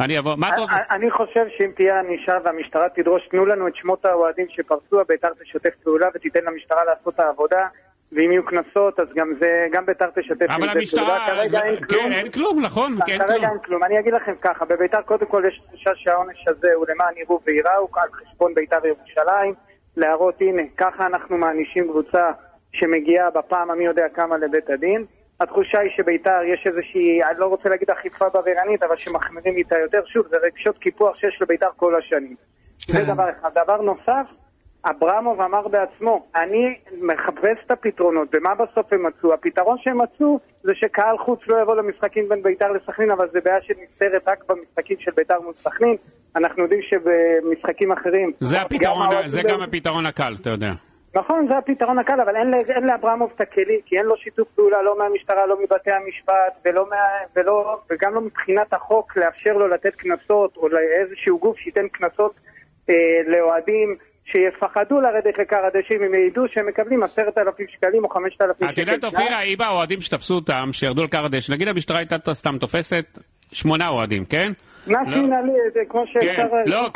אני 0.00 0.18
אבוא, 0.18 0.34
מה 0.36 0.48
אתה 0.48 0.60
רוצה? 0.60 0.74
אני- 0.90 1.10
חושב 1.10 1.44
שאם 1.58 1.70
תהיה 1.76 2.00
ענישה 2.00 2.32
והמשטרה 2.44 2.88
תדרוש, 2.96 3.22
תנו 3.30 3.46
לנו 3.46 3.68
את 3.68 3.76
שמות 3.76 4.04
האוהדים 4.04 4.46
שפרצו, 4.50 4.96
בית"ר 5.08 5.28
תשתף 5.42 5.74
פעולה 5.84 6.06
ותיתן 6.14 6.40
למשטרה 6.46 6.80
לעשות 6.84 7.14
את 7.14 7.20
העבודה, 7.20 7.66
ואם 8.12 8.32
יהיו 8.32 8.44
קנסות, 8.44 9.00
אז 9.00 9.06
גם 9.14 9.32
זה, 9.40 9.66
גם 9.72 9.86
בית"ר 9.86 10.10
תשתף 10.14 10.42
עם 10.42 10.50
אבל 10.50 10.64
זה 10.64 10.78
המשטרה, 10.78 11.04
פעולה. 11.04 11.26
כרגע 11.26 11.62
אין 11.62 11.76
כלום. 11.76 12.02
כן, 12.02 12.12
אין 12.12 12.30
כלום, 12.30 12.62
נכון, 12.62 12.98
כן, 13.06 13.18
כרגע 13.18 13.26
כלום. 13.26 13.44
אין 13.44 13.58
כלום. 13.58 13.84
אני 13.84 13.98
אגיד 13.98 14.14
לכם 14.14 14.34
ככה, 14.40 14.64
בביתר 14.64 15.02
קודם 15.02 15.26
כל 15.26 15.42
יש 15.48 15.62
תחושה 15.68 15.90
שהעונש 15.94 16.48
הזה 16.48 16.68
הוא 16.74 16.86
למען 16.88 17.14
יראו 17.16 17.40
וייראו, 17.46 17.88
על 17.94 18.08
חשבון 18.12 18.54
ביתר 18.54 18.86
ירושלים, 18.86 19.54
להראות 19.96 20.34
הנה, 20.40 20.62
ככה 20.76 21.06
אנחנו 21.06 21.38
מענישים 21.38 21.88
קבוצה 21.88 22.30
שמגיעה 22.72 23.30
בפעם 23.30 23.70
המי 23.70 23.84
יודע 23.84 24.08
כמה 24.14 24.36
לבית 24.36 24.70
הדין. 24.70 25.04
התחושה 25.40 25.80
היא 25.80 25.90
שביתר 25.96 26.40
יש 26.44 26.66
איזושהי, 26.66 27.22
אני 27.22 27.40
לא 27.40 27.46
רוצה 27.46 27.68
להגיד 27.68 27.90
אכיפה 27.90 28.28
בררנית, 28.28 28.82
אבל 28.82 28.96
שמחמירים 28.96 29.56
איתה 29.56 29.78
יותר. 29.78 30.02
שוב, 30.06 30.26
זה 30.30 30.36
רגשות 30.42 30.78
קיפוח 30.78 31.16
שיש 31.16 31.38
לביתר 31.42 31.68
כל 31.76 31.94
השנים. 31.94 32.36
כן. 32.86 32.92
זה 32.92 33.12
דבר 33.12 33.30
אחד. 33.30 33.50
דבר 33.64 33.82
נוסף, 33.82 34.26
אברמוב 34.84 35.40
אמר 35.40 35.68
בעצמו, 35.68 36.26
אני 36.36 36.74
מחפש 37.00 37.58
את 37.66 37.70
הפתרונות, 37.70 38.28
ומה 38.34 38.54
בסוף 38.54 38.92
הם 38.92 39.06
מצאו? 39.06 39.34
הפתרון 39.34 39.76
שהם 39.78 40.02
מצאו 40.02 40.40
זה 40.62 40.72
שקהל 40.74 41.18
חוץ 41.18 41.40
לא 41.48 41.62
יבוא 41.62 41.76
למשחקים 41.76 42.28
בין 42.28 42.42
ביתר 42.42 42.72
לסכנין, 42.72 43.10
אבל 43.10 43.28
זה 43.32 43.40
בעיה 43.44 43.62
שנפתרת 43.62 44.28
רק 44.28 44.44
במשחקים 44.48 44.96
של 45.00 45.10
ביתר 45.16 45.40
מול 45.40 45.52
סכנין. 45.56 45.96
אנחנו 46.36 46.62
יודעים 46.62 46.80
שבמשחקים 46.82 47.92
אחרים... 47.92 48.32
זה 48.40 48.56
גם 48.56 48.62
הפתרון, 48.66 49.02
האוהדים 49.02 49.28
זה 49.28 49.42
גם 49.42 49.60
הפתרון 49.60 50.06
הקל, 50.06 50.34
אתה 50.40 50.50
יודע. 50.50 50.72
נכון, 51.14 51.48
זה 51.48 51.58
הפתרון 51.58 51.98
הקל, 51.98 52.20
אבל 52.20 52.36
אין, 52.36 52.54
אין 52.74 52.86
לאברמוב 52.86 53.32
את 53.36 53.40
הכלים, 53.40 53.80
כי 53.86 53.98
אין 53.98 54.06
לו 54.06 54.16
שיתוף 54.16 54.48
פעולה 54.54 54.82
לא 54.82 54.98
מהמשטרה, 54.98 55.46
לא 55.46 55.56
מבתי 55.62 55.90
המשפט, 55.90 56.52
ולא 56.64 56.86
מה, 56.90 56.96
ולא, 57.36 57.78
וגם 57.90 58.14
לא 58.14 58.20
מבחינת 58.20 58.72
החוק 58.72 59.16
לאפשר 59.16 59.52
לו 59.52 59.68
לתת 59.68 59.94
קנסות, 59.94 60.56
או 60.56 60.68
לאיזשהו 60.68 61.38
גוף 61.38 61.58
שייתן 61.58 61.88
קנסות 61.88 62.34
אה, 62.90 62.94
לאוהדים 63.26 63.96
שיפחדו 64.24 65.00
לרדת 65.00 65.38
לכר 65.38 65.66
הדשא 65.66 65.94
אם 65.94 66.14
ידעו 66.14 66.44
שהם 66.54 66.66
מקבלים 66.68 67.02
עשרת 67.02 67.38
אלפים 67.38 67.66
שקלים 67.68 68.04
או 68.04 68.08
חמשת 68.08 68.42
אלפים 68.42 68.68
את 68.68 68.76
שקל. 68.76 68.80
יודעת, 68.80 69.04
אופירה, 69.04 69.42
אם 69.42 69.60
האוהדים 69.60 70.00
שתפסו 70.00 70.34
אותם, 70.34 70.68
שירדו 70.72 71.04
לקר 71.04 71.24
הדשא, 71.24 71.52
נגיד 71.52 71.68
המשטרה 71.68 71.98
הייתה 71.98 72.34
סתם 72.34 72.58
תופסת 72.58 73.18
שמונה 73.52 73.88
אוהדים, 73.88 74.24
כן? 74.24 74.52
קנס 74.84 74.96
לא. 75.06 75.16
מנהלי, 75.16 75.52
זה 75.74 75.80
כמו 75.88 76.04
כן, 76.14 76.20
שאפשר... 76.20 76.46
לא, 76.66 76.88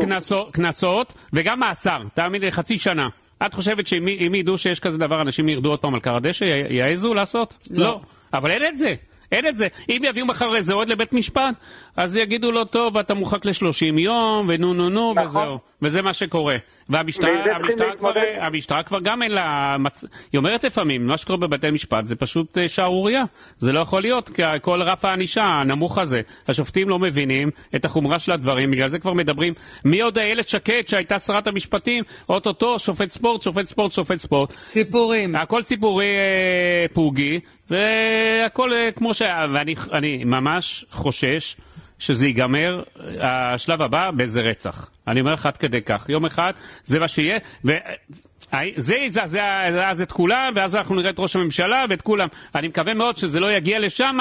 קנסות. 0.00 0.52
קנסות, 0.52 1.14
וגם 1.32 1.60
מאסר, 1.60 1.98
תאמין 2.14 2.40
לי, 2.40 2.52
חצי 2.52 2.78
שנה. 2.78 3.08
את 3.46 3.54
חושבת 3.54 3.86
שאם 3.86 4.08
אם 4.08 4.34
ידעו 4.34 4.58
שיש 4.58 4.80
כזה 4.80 4.98
דבר, 4.98 5.22
אנשים 5.22 5.48
ירדו 5.48 5.70
עוד 5.70 5.80
פעם 5.80 5.94
על 5.94 6.00
קר 6.00 6.16
הדשא, 6.16 6.44
יעזו 6.68 7.14
לעשות? 7.14 7.68
לא. 7.70 8.00
אבל 8.32 8.50
אין 8.50 8.62
את 8.68 8.76
זה. 8.76 8.94
אין 9.32 9.46
את 9.46 9.56
זה. 9.56 9.68
אם 9.88 10.02
יביאו 10.04 10.26
מחר 10.26 10.56
איזה 10.56 10.74
אוהד 10.74 10.88
לבית 10.88 11.12
משפט, 11.12 11.54
אז 11.96 12.16
יגידו 12.16 12.52
לו, 12.52 12.64
טוב, 12.64 12.98
אתה 12.98 13.14
מורחק 13.14 13.44
ל-30 13.44 13.98
יום, 13.98 14.46
ונו 14.48 14.74
נו 14.74 14.90
נו, 14.90 15.14
נכון. 15.14 15.26
וזהו. 15.26 15.58
וזה 15.82 16.02
מה 16.02 16.12
שקורה. 16.12 16.56
והמשטרה 16.90 18.82
כבר, 18.82 19.00
גם 19.00 19.22
אין 19.22 19.32
לה... 19.32 19.76
היא 20.32 20.38
אומרת 20.38 20.64
לפעמים, 20.64 21.06
מה 21.06 21.16
שקורה 21.16 21.38
בבתי 21.38 21.70
משפט 21.70 22.06
זה 22.06 22.16
פשוט 22.16 22.58
אה, 22.58 22.68
שערורייה. 22.68 23.24
זה 23.58 23.72
לא 23.72 23.80
יכול 23.80 24.02
להיות, 24.02 24.28
כי 24.28 24.42
כל 24.62 24.82
רף 24.82 25.04
הענישה 25.04 25.44
הנמוך 25.44 25.98
הזה. 25.98 26.20
השופטים 26.48 26.88
לא 26.88 26.98
מבינים 26.98 27.50
את 27.76 27.84
החומרה 27.84 28.18
של 28.18 28.32
הדברים, 28.32 28.70
בגלל 28.70 28.88
זה 28.88 28.98
כבר 28.98 29.12
מדברים. 29.12 29.54
מי 29.84 30.00
עוד 30.00 30.18
איילת 30.18 30.48
שקד 30.48 30.82
שהייתה 30.86 31.18
שרת 31.18 31.46
המשפטים, 31.46 32.04
אוטוטו, 32.28 32.78
שופט 32.78 33.08
ספורט, 33.08 33.42
שופט 33.42 33.64
ספורט, 33.64 33.92
שופט 33.92 34.16
ספורט. 34.16 34.52
סיפורים. 34.60 35.36
הכל 35.36 35.62
סיפורי 35.62 36.06
אה, 36.06 36.86
פוגי, 36.94 37.40
והכל 37.70 38.72
אה, 38.72 38.92
כמו 38.92 39.14
ש... 39.14 39.22
ואני 39.52 39.74
אני 39.92 40.24
ממש 40.24 40.84
חושש 40.90 41.56
שזה 41.98 42.26
ייגמר, 42.26 42.82
השלב 43.20 43.82
הבא, 43.82 44.10
באיזה 44.10 44.40
רצח. 44.40 44.90
אני 45.08 45.20
אומר 45.20 45.34
לך 45.34 45.46
עד 45.46 45.56
כדי 45.56 45.82
כך. 45.82 46.08
יום 46.08 46.24
אחד 46.24 46.52
זה 46.84 47.00
מה 47.00 47.08
שיהיה, 47.08 47.38
וזה 47.64 48.96
יזעזע 48.96 49.64
אז 49.84 50.02
את 50.02 50.12
כולם, 50.12 50.52
ואז 50.56 50.76
אנחנו 50.76 50.94
נראה 50.94 51.10
את 51.10 51.18
ראש 51.18 51.36
הממשלה 51.36 51.84
ואת 51.90 52.02
כולם. 52.02 52.28
אני 52.54 52.68
מקווה 52.68 52.94
מאוד 52.94 53.16
שזה 53.16 53.40
לא 53.40 53.52
יגיע 53.52 53.78
לשם, 53.78 54.18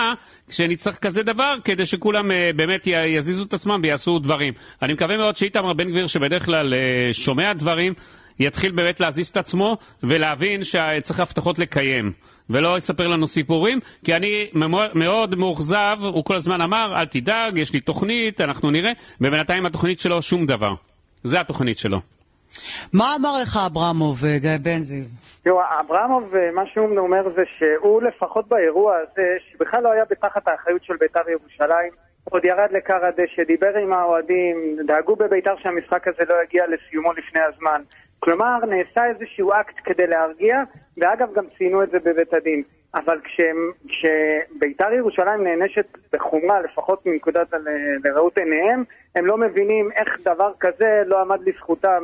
כשנצטרך 0.50 1.00
כזה 1.00 1.24
דבר, 1.24 1.56
כדי 1.64 1.86
שכולם 1.86 2.32
אה, 2.32 2.52
באמת 2.56 2.88
יזיזו 2.88 3.44
את 3.44 3.54
עצמם 3.54 3.80
ויעשו 3.84 4.20
דברים. 4.20 4.54
אני 4.82 4.94
מקווה 4.94 5.18
מאוד 5.18 5.36
שאיתמר 5.36 5.74
בן 5.74 5.90
גביר, 5.90 6.08
שבדרך 6.08 6.46
כלל 6.46 6.74
אה, 6.74 7.14
שומע 7.14 7.54
דברים, 7.54 7.94
יתחיל 8.40 8.72
באמת 8.72 9.00
להזיז 9.00 9.28
את 9.28 9.38
עצמו 9.38 9.78
ולהבין 10.04 10.64
שצריך 10.64 11.20
הבטחות 11.20 11.60
לקיים. 11.60 12.12
ולא 12.50 12.78
יספר 12.78 13.08
לנו 13.08 13.28
סיפורים, 13.28 13.80
כי 14.04 14.16
אני 14.16 14.50
מאוד, 14.96 15.36
מאוכזב, 15.36 15.98
הוא 16.02 16.26
כל 16.26 16.36
הזמן 16.36 16.62
אמר, 16.62 16.94
אל 16.96 17.06
תדאג, 17.06 17.58
יש 17.58 17.74
לי 17.74 17.80
תוכנית, 17.80 18.42
אנחנו 18.42 18.72
נראה, 18.72 18.92
ובינתיים 19.22 19.66
התוכנית 19.66 20.00
שלו 20.00 20.22
שום 20.22 20.46
דבר. 20.46 20.74
זה 21.24 21.40
התוכנית 21.40 21.78
שלו. 21.78 21.98
מה 22.94 23.16
אמר 23.16 23.42
לך 23.42 23.60
אברמוב, 23.66 24.26
אה, 24.26 24.38
גיא 24.38 24.52
בן 24.62 24.82
זיו? 24.82 25.04
תראו, 25.44 25.62
אברמוב, 25.80 26.36
אה, 26.36 26.52
מה 26.52 26.64
שהוא 26.74 26.98
אומר 26.98 27.24
זה 27.36 27.44
שהוא 27.58 28.02
לפחות 28.02 28.48
באירוע 28.48 28.96
הזה, 28.96 29.28
שבכלל 29.52 29.84
לא 29.84 29.92
היה 29.92 30.04
בתחת 30.10 30.48
האחריות 30.48 30.84
של 30.84 30.94
בית"ר 31.00 31.30
ירושלים, 31.30 31.92
עוד 32.24 32.46
ירד 32.46 32.72
לכר 32.72 33.06
הדשא, 33.06 33.44
דיבר 33.44 33.78
עם 33.78 33.94
האוהדים, 33.94 34.78
דאגו 34.88 35.16
בבית"ר 35.16 35.56
שהמשחק 35.58 36.08
הזה 36.08 36.24
לא 36.30 36.36
יגיע 36.44 36.64
לסיומו 36.68 37.14
לפני 37.14 37.42
הזמן. 37.42 37.82
כלומר, 38.20 38.58
נעשה 38.60 39.06
איזשהו 39.06 39.52
אקט 39.52 39.76
כדי 39.84 40.08
להרגיע, 40.08 40.64
ואגב, 40.98 41.34
גם 41.34 41.46
ציינו 41.58 41.84
את 41.84 41.90
זה 41.92 42.00
בבית 42.00 42.34
הדין. 42.34 42.64
אבל 42.96 43.20
כשבית"ר 43.88 44.94
ירושלים 44.94 45.44
נענשת 45.44 45.86
בחומרה, 46.14 46.62
לפחות 46.62 47.06
מנקודת 47.06 47.48
לראות 48.04 48.38
עיניהם, 48.38 48.84
הם 49.16 49.26
לא 49.26 49.38
מבינים 49.38 49.90
איך 49.96 50.20
דבר 50.24 50.52
כזה 50.60 51.04
לא 51.06 51.22
עמד 51.22 51.40
לזכותם 51.48 52.04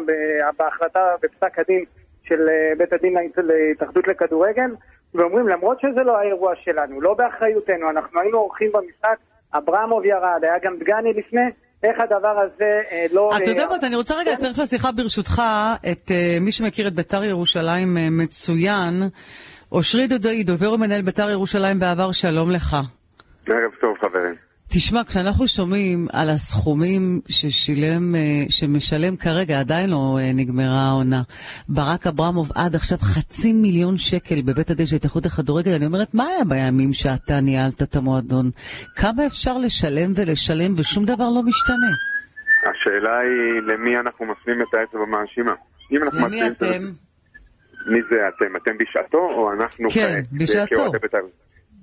בהחלטה, 0.57 1.15
בפסק 1.21 1.59
הדין 1.59 1.83
של 2.23 2.49
אה, 2.49 2.71
בית 2.77 2.93
הדין 2.93 3.13
להת- 3.13 3.37
להתאחדות 3.37 4.07
לכדורגל, 4.07 4.75
ואומרים, 5.13 5.47
למרות 5.47 5.79
שזה 5.79 6.03
לא 6.03 6.17
האירוע 6.17 6.55
שלנו, 6.55 7.01
לא 7.01 7.13
באחריותנו, 7.13 7.89
אנחנו 7.89 8.19
היינו 8.19 8.37
אורחים 8.37 8.71
במשחק, 8.71 9.17
אברמוב 9.53 10.05
ירד, 10.05 10.39
היה 10.43 10.59
גם 10.59 10.77
דגני 10.77 11.13
לפני, 11.13 11.49
איך 11.83 11.99
הדבר 11.99 12.39
הזה 12.39 12.71
אה, 12.91 13.05
לא... 13.11 13.29
אתה 13.37 13.49
יודע 13.49 13.63
אה, 13.63 13.69
מה, 13.69 13.75
אני 13.83 13.95
רוצה 13.95 14.15
רגע 14.15 14.31
כן. 14.31 14.37
לצרף 14.37 14.59
לשיחה 14.59 14.91
ברשותך 14.91 15.41
את 15.91 16.11
אה, 16.11 16.37
מי 16.41 16.51
שמכיר 16.51 16.87
את 16.87 16.93
ביתר 16.93 17.23
ירושלים 17.23 17.97
מצוין, 18.11 19.01
אושרי 19.71 20.07
דודאי, 20.07 20.43
דובר 20.43 20.73
ומנהל 20.73 21.01
ביתר 21.01 21.29
ירושלים 21.29 21.79
בעבר, 21.79 22.11
שלום 22.11 22.51
לך. 22.51 22.75
ערב 23.47 23.71
טוב 23.81 23.97
חברים. 24.01 24.50
תשמע, 24.73 25.01
כשאנחנו 25.07 25.47
שומעים 25.47 26.07
על 26.13 26.29
הסכומים 26.29 27.21
ששילם, 27.27 28.15
אה, 28.15 28.19
שמשלם 28.49 29.15
כרגע, 29.17 29.59
עדיין 29.59 29.89
לא 29.89 30.17
אה, 30.21 30.31
נגמרה 30.33 30.81
העונה, 30.89 31.21
ברק 31.69 32.07
אברמוב 32.07 32.51
עד 32.55 32.75
עכשיו 32.75 32.97
חצי 33.01 33.53
מיליון 33.53 33.97
שקל 33.97 34.41
בבית 34.41 34.69
הדין 34.69 34.85
של 34.85 34.95
התאחדות 34.95 35.25
הכדורגל, 35.25 35.71
אני 35.71 35.85
אומרת, 35.85 36.13
מה 36.13 36.23
היה 36.25 36.43
בימים 36.43 36.93
שאתה 36.93 37.39
ניהלת 37.39 37.81
את 37.81 37.95
המועדון? 37.95 38.51
כמה 38.95 39.25
אפשר 39.27 39.57
לשלם 39.57 40.13
ולשלם 40.15 40.73
ושום 40.77 41.05
דבר 41.05 41.25
לא 41.35 41.43
משתנה? 41.43 41.91
השאלה 42.71 43.17
היא 43.19 43.61
למי 43.73 43.97
אנחנו 43.97 44.25
מפנים 44.25 44.61
את 44.61 44.73
האצבע 44.73 44.99
המאשימה. 45.01 45.53
למי 46.13 46.47
אתם? 46.47 46.83
מי 47.87 47.99
זה 48.09 48.15
אתם? 48.27 48.55
אתם 48.63 48.71
בשעתו 48.79 49.17
או 49.17 49.51
אנחנו 49.53 49.89
כן, 49.89 50.21
בשעתו. 50.31 50.75
כאוהדי 50.75 50.97
בית"ר? 51.01 51.17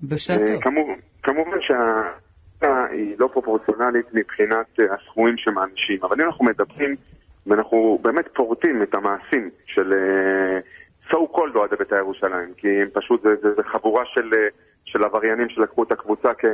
בשעתו. 0.02 0.42
אה, 0.42 0.61
כמו- 0.62 0.95
כמובן 1.23 1.59
שההצעה 1.61 2.28
היא 2.62 3.15
לא 3.19 3.29
פרופורציונלית 3.33 4.07
מבחינת 4.12 4.81
אה, 4.81 4.95
הסכומים 4.95 5.37
שמענישים, 5.37 5.99
אבל 6.03 6.21
אם 6.21 6.27
אנחנו 6.27 6.45
מדברים 6.45 6.97
ואנחנו 7.47 7.99
באמת 8.03 8.29
פורטים 8.35 8.83
את 8.83 8.95
המעשים 8.95 9.50
של 9.67 9.93
אה, 9.93 10.59
so 11.11 11.37
called 11.37 11.55
אוהדי 11.55 11.77
בית"ר 11.77 11.97
ירושלים, 11.97 12.55
כי 12.57 12.83
הם 12.83 12.88
פשוט, 12.93 13.23
זה, 13.23 13.29
זה, 13.43 13.55
זה 13.55 13.62
חבורה 13.62 14.05
של, 14.07 14.35
אה, 14.35 14.49
של 14.85 15.05
עבריינים 15.05 15.49
שלקחו 15.49 15.83
את 15.83 15.93
הקבוצה 15.93 16.35
כ, 16.35 16.45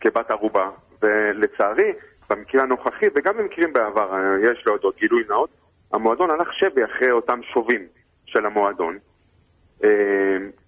כבת 0.00 0.30
ערובה, 0.30 0.70
ולצערי, 1.02 1.92
במקרה 2.30 2.62
הנוכחי 2.62 3.06
וגם 3.14 3.36
במקרים 3.36 3.72
בעבר, 3.72 4.10
יש 4.42 4.62
להודות 4.66 4.96
גילוי 4.98 5.22
נאות, 5.28 5.50
המועדון 5.92 6.30
הלך 6.30 6.48
שבי 6.52 6.84
אחרי 6.84 7.10
אותם 7.10 7.40
שובים 7.42 7.86
של 8.26 8.46
המועדון. 8.46 8.98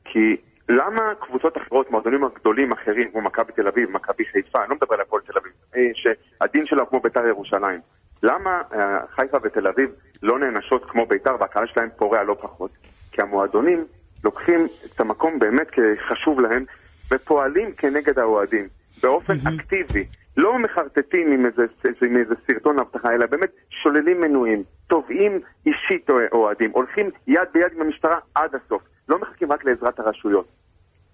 כי 0.04 0.36
למה 0.70 1.14
קבוצות 1.20 1.56
אחרות, 1.56 1.90
מועדונים 1.90 2.24
הגדולים 2.24 2.72
אחרים, 2.72 3.10
כמו 3.10 3.20
מכבי 3.20 3.52
תל 3.52 3.68
אביב, 3.68 3.90
מכבי 3.90 4.24
חיפה, 4.24 4.58
אני 4.60 4.70
לא 4.70 4.76
מדבר 4.76 4.94
על 4.94 5.00
הפועל 5.00 5.22
תל 5.22 5.38
אביב, 5.38 5.52
אה, 5.76 5.90
שהדין 5.94 6.66
שלהם 6.66 6.86
כמו 6.86 7.00
בית"ר 7.00 7.26
ירושלים, 7.26 7.80
למה 8.22 8.62
אה, 8.72 8.98
חיפה 9.14 9.38
ותל 9.42 9.66
אביב 9.66 9.90
לא 10.22 10.38
נענשות 10.38 10.84
כמו 10.90 11.06
בית"ר 11.06 11.36
והקהל 11.40 11.66
שלהם 11.66 11.88
פורע 11.96 12.22
לא 12.22 12.34
פחות? 12.40 12.70
כי 13.12 13.22
המועדונים 13.22 13.84
לוקחים 14.24 14.66
את 14.86 15.00
המקום 15.00 15.38
באמת 15.38 15.66
כחשוב 15.70 16.40
להם, 16.40 16.64
ופועלים 17.12 17.72
כנגד 17.72 18.18
האוהדים, 18.18 18.68
באופן 19.02 19.34
אקטיבי. 19.34 20.04
לא 20.36 20.58
מחרטטים 20.58 21.32
עם 21.32 21.46
איזה, 21.46 21.62
עם 22.02 22.16
איזה 22.16 22.34
סרטון 22.46 22.78
אבטחה, 22.78 23.14
אלא 23.14 23.26
באמת 23.26 23.50
שוללים 23.82 24.20
מנויים, 24.20 24.62
תובעים 24.86 25.40
אישית 25.66 26.10
אוהדים, 26.32 26.70
הולכים 26.70 27.10
יד 27.26 27.48
ביד 27.54 27.72
עם 27.76 27.80
המשטרה 27.80 28.18
עד 28.34 28.54
הסוף. 28.54 28.82
לא 29.10 29.18
מחכים 29.18 29.52
רק 29.52 29.64
לעזרת 29.64 30.00
הרשויות. 30.00 30.48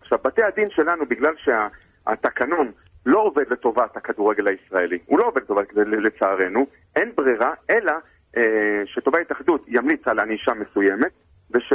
עכשיו, 0.00 0.18
בתי 0.24 0.42
הדין 0.42 0.70
שלנו, 0.70 1.06
בגלל 1.06 1.34
שהתקנון 1.36 2.72
לא 3.06 3.18
עובד 3.18 3.44
לטובת 3.50 3.96
הכדורגל 3.96 4.48
הישראלי, 4.48 4.98
הוא 5.06 5.18
לא 5.18 5.24
עובד 5.24 5.42
לטובת, 5.42 5.72
לצערנו, 5.74 6.66
אין 6.96 7.12
ברירה, 7.16 7.54
אלא 7.70 7.92
אה, 8.36 8.82
שטובה 8.84 9.18
התאחדות 9.18 9.64
ימליץ 9.68 10.08
על 10.08 10.18
ענישה 10.18 10.52
מסוימת, 10.54 11.12
וש... 11.50 11.72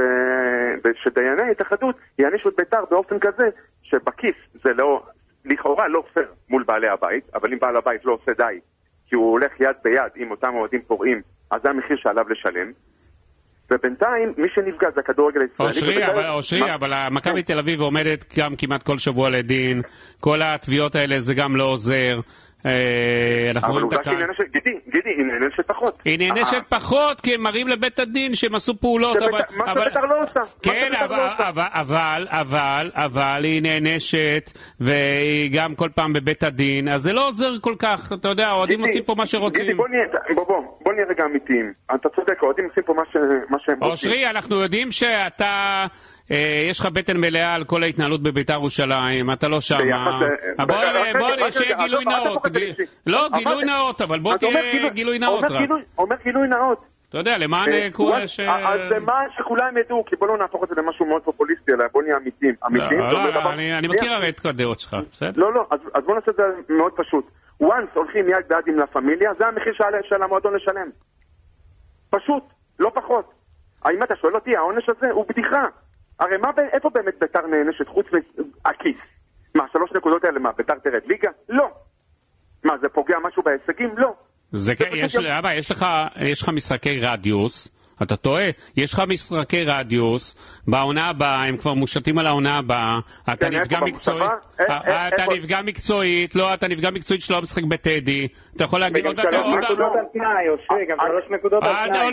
ושדייני 0.84 1.42
ההתאחדות 1.42 1.96
יענישו 2.20 2.50
את 2.50 2.56
בית"ר 2.58 2.86
באופן 2.90 3.20
כזה 3.20 3.50
שבכיס 3.84 4.36
זה 4.64 4.74
לא, 4.74 5.06
לכאורה 5.46 5.88
לא 5.88 6.04
פייר 6.14 6.34
מול 6.50 6.64
בעלי 6.64 6.88
הבית, 6.88 7.24
אבל 7.36 7.54
אם 7.54 7.60
בעל 7.60 7.78
הבית 7.78 8.06
לא 8.06 8.14
עושה 8.14 8.32
די, 8.34 8.60
כי 9.08 9.16
הוא 9.16 9.32
הולך 9.32 9.52
יד 9.60 9.76
ביד 9.84 10.12
עם 10.16 10.32
אותם 10.32 10.54
אוהדים 10.56 10.82
פורעים, 10.82 11.22
אז 11.52 11.62
זה 11.64 11.70
המחיר 11.70 11.98
שעליו 11.98 12.30
לשלם. 12.30 12.72
ובינתיים, 13.72 14.34
מי 14.38 14.48
שנפגע 14.56 14.88
זה 14.96 15.02
הכדורגל 15.02 15.42
הישראלי. 15.42 15.70
אושרי, 15.70 16.08
אבל, 16.08 16.30
אושרי, 16.30 16.74
אבל 16.76 17.10
מכבי 17.12 17.44
תל 17.44 17.60
אביב 17.60 17.82
עומדת 17.82 18.38
גם 18.38 18.56
כמעט 18.56 18.84
כל 18.84 18.98
שבוע 18.98 19.30
לדין, 19.30 19.82
כל 20.20 20.42
התביעות 20.42 20.96
האלה 20.96 21.20
זה 21.20 21.34
גם 21.34 21.56
לא 21.56 21.64
עוזר. 21.64 22.20
אה, 22.66 23.52
אנחנו 23.56 23.74
רואים 23.74 23.88
את 23.88 23.94
הקהל. 23.94 24.16
אבל 24.16 24.24
עובדה 24.24 24.38
שהיא 24.38 24.44
נענשת, 24.44 24.54
גידי, 24.54 24.80
גידי, 24.92 25.10
היא 25.10 25.26
נענשת 25.26 25.68
פחות. 25.68 26.02
היא 26.06 26.20
נענשת 26.20 26.54
אה, 26.54 26.62
פחות 26.80 27.22
כי 27.22 27.34
הם 27.36 27.42
מראים 27.42 27.68
לבית 27.68 28.00
הדין 28.00 28.36
שהם 28.36 28.56
עשו 28.56 28.80
פעולות, 28.80 29.18
אבל... 29.18 29.42
מה 29.58 29.66
שבית"ר 29.68 30.06
לא 30.06 30.24
עושה. 30.24 30.40
כן, 30.64 30.92
לא 30.92 31.18
אבל, 31.80 32.28
אבל, 32.30 32.92
אבל 32.94 33.42
היא 33.44 33.62
נענשת, 33.62 34.52
והיא 34.80 35.52
גם 35.54 35.76
כל 35.76 35.90
פעם 35.96 36.14
בבית 36.14 36.44
הדין, 36.44 36.88
אז 36.88 37.02
זה 37.02 37.14
לא 37.14 37.28
עוזר 37.28 37.60
כל 37.62 37.76
כך, 37.80 38.14
אתה 38.14 38.28
יודע, 38.28 38.48
האוהדים 38.48 38.82
עושים 38.82 39.04
פה 39.04 39.16
מה 39.18 39.26
שרוצים. 39.26 39.62
גידי, 39.62 39.74
בוא 39.74 39.88
נהיה 40.94 41.06
רגע 41.10 41.26
אמיתיים. 41.26 41.74
אתה 41.96 42.10
צודק, 42.10 42.44
האוהדים 42.44 42.66
עושים 42.66 42.84
פה 42.84 42.94
מה 42.94 43.04
שהם 43.12 43.78
רוצים. 43.80 43.84
אושרי, 43.92 44.30
אנחנו 44.30 44.56
יודעים 44.56 44.92
שאתה... 44.92 45.86
אה, 46.32 46.66
יש 46.70 46.80
לך 46.80 46.86
בטן 46.86 47.18
מלאה 47.18 47.54
על 47.54 47.64
כל 47.64 47.84
ההתנהלות 47.84 48.24
בביתר 48.24 48.54
ירושלים, 48.54 49.32
אתה 49.32 49.48
לא 49.48 49.62
שם. 49.62 49.78
בוא, 50.68 51.50
שיהיה 51.50 51.78
גילוי 51.78 52.06
נאות. 52.06 52.44
לא, 53.08 53.28
גילוי 53.34 53.64
נאות, 53.64 54.02
אבל 54.02 54.20
בוא 54.20 54.38
תהיה 54.38 54.90
גילוי 54.90 55.20
נאות 55.20 55.44
רק. 55.44 55.70
אומר 55.98 56.16
גילוי 56.24 56.48
נאות. 56.48 56.92
אתה 57.10 57.18
יודע, 57.18 57.38
למען 57.38 57.70
אה, 57.74 57.88
כולם 57.94 58.28
ש... 58.28 58.40
אז 58.40 58.80
למען 58.90 59.28
שכולם 59.38 59.78
ידעו, 59.78 60.06
כי 60.06 60.16
בוא 60.16 60.28
לא 60.28 60.38
נהפוך 60.38 60.64
את 60.64 60.70
זה 60.70 60.76
למשהו 60.78 61.06
מאוד 61.06 61.22
פופוליסטי, 61.22 61.72
אלא 61.72 61.86
בוא 61.92 62.04
נהיה 62.04 62.18
אמיתיים. 62.18 62.56
אמיתיים 62.66 63.00
לא, 63.00 63.34
לא, 63.34 63.54
אני 63.54 63.88
מכיר 63.88 64.14
הרי 64.14 64.30
את 64.30 64.46
הדעות 64.46 64.80
שלך, 64.80 64.98
בסדר? 65.12 65.42
לא, 65.42 65.54
לא, 65.54 65.68
אז 65.94 66.04
בוא 66.06 66.16
נעשה 66.16 66.32
את 66.32 66.36
זה 66.36 66.44
מאוד 66.70 66.92
פשוט. 66.96 67.32
once 67.64 67.94
הולכים 67.94 68.30
יד 68.30 68.48
ביד 68.48 68.68
עם 68.68 68.78
לה 68.78 68.88
פמיליה, 68.88 69.32
זה 69.38 69.48
המחיר 69.48 69.74
של 70.10 70.24
המועדון 70.24 70.54
לשלם. 70.56 70.90
פשוט, 72.10 72.44
לא 72.80 72.92
פחות. 72.94 73.32
האם 73.84 74.04
אתה 74.04 74.16
שואל 74.16 74.36
אותי, 74.36 74.58
העונש 74.58 74.90
הזה 74.90 75.12
הוא 75.12 75.26
בדיחה. 75.30 75.66
הרי 76.22 76.38
מה, 76.38 76.50
איפה 76.74 76.90
באמת 76.90 77.14
ביתר 77.22 77.48
נענשת 77.48 77.88
חוץ 77.88 78.06
מהכיס? 78.12 79.02
מה, 79.56 79.64
שלוש 79.74 79.92
נקודות 79.96 80.24
האלה, 80.24 80.40
מה, 80.40 80.52
ביתר 80.52 80.74
תרד 80.84 81.02
ליגה? 81.06 81.30
לא. 81.50 81.68
מה, 82.64 82.74
זה 82.82 82.90
פוגע 82.90 83.16
משהו 83.24 83.44
בהישגים? 83.44 83.98
לא. 83.98 84.14
זה 84.52 84.76
כן, 84.76 84.90
יש, 84.94 85.16
אבא, 85.16 85.54
יש 85.54 85.72
לך, 85.72 85.86
יש 86.16 86.42
לך 86.42 86.50
משחקי 86.50 87.00
רדיוס. 87.00 87.81
אתה 88.04 88.16
טועה, 88.16 88.50
יש 88.78 88.94
לך 88.94 89.04
משחקי 89.08 89.64
רדיוס, 89.64 90.36
בעונה 90.68 91.10
הבאה, 91.10 91.44
הם 91.44 91.58
כבר 91.58 91.74
מושתים 91.74 92.18
על 92.18 92.28
העונה 92.28 92.58
הבאה, 92.58 93.00
אתה 93.24 93.50
כן, 93.50 93.58
נפגע 93.58 93.80
מקצועית, 93.80 94.32
אה, 94.60 94.80
אה, 94.88 95.08
אתה 95.08 95.24
נפגע 95.34 95.62
מקצועית, 95.62 96.36
לא, 96.36 96.54
אתה 96.54 96.68
נפגע 96.68 96.90
מקצועית 96.90 97.22
שלא 97.22 97.42
משחק 97.42 97.64
בטדי, 97.64 98.28
אתה 98.56 98.64
יכול 98.64 98.80
להגיד 98.80 99.06
עוד 99.06 99.16
מעט... 99.16 99.26
גם 100.88 100.98
שלוש 101.08 101.24
נקודות 101.30 101.64
על 101.64 101.76
תנאי. 101.88 102.08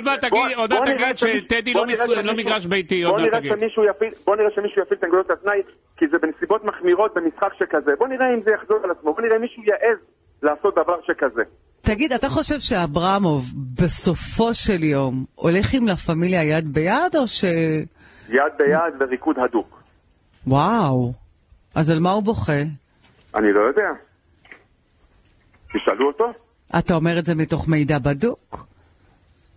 עוד 0.55 0.71
מעט 0.71 0.85
תגיד 0.85 1.17
שטדי 1.17 1.75
לא, 1.75 1.85
לא 2.23 2.33
מגרש 2.33 2.67
ביתי, 2.67 3.03
עוד 3.03 3.21
מעט 3.21 3.35
תגיד. 3.35 3.53
בוא 4.25 4.37
נראה 4.37 4.51
שמישהו 4.51 4.83
יפעיל 4.83 4.99
את 4.99 5.05
הנקודות 5.05 5.31
על 5.31 5.37
תנאי, 5.37 5.63
כי 5.97 6.09
זה 6.09 6.19
בנסיבות 6.19 6.65
מחמירות 6.65 7.15
במשחק 7.15 7.55
שכזה, 7.55 7.93
בוא 7.99 8.09
נראה 8.09 8.35
אם 8.35 8.43
זה 8.43 8.51
יחזור 8.51 8.81
על 8.85 8.91
עצמו, 8.91 9.15
בוא 9.15 9.23
נראה 9.23 9.37
אם 9.37 9.41
מישהו 9.41 9.63
יעז 9.63 9.99
לעשות 10.43 10.75
דבר 10.75 10.97
שכזה. 11.03 11.43
תגיד, 11.81 12.13
אתה 12.13 12.29
חושב 12.29 12.61
שאברמוב 12.61 13.45
בסופו 13.75 14.55
של 14.55 14.83
יום 14.83 15.25
הולך 15.35 15.75
עם 15.75 15.87
לה 15.87 15.97
פמיליה 15.97 16.45
יד 16.45 16.73
ביד 16.73 17.17
או 17.17 17.27
ש... 17.27 17.45
יד 18.29 18.53
ביד 18.59 18.95
וריקוד 19.01 19.37
הדוק. 19.39 19.83
וואו, 20.47 21.13
אז 21.75 21.91
על 21.91 22.01
מה 22.01 22.11
הוא 22.11 22.23
בוכה? 22.23 22.63
אני 23.35 23.53
לא 23.53 23.61
יודע. 23.61 23.89
תשאלו 25.75 26.07
אותו. 26.07 26.25
אתה 26.79 26.95
אומר 26.95 27.19
את 27.19 27.27
זה 27.27 27.35
מתוך 27.35 27.69
מידע 27.69 27.99
בדוק? 27.99 28.67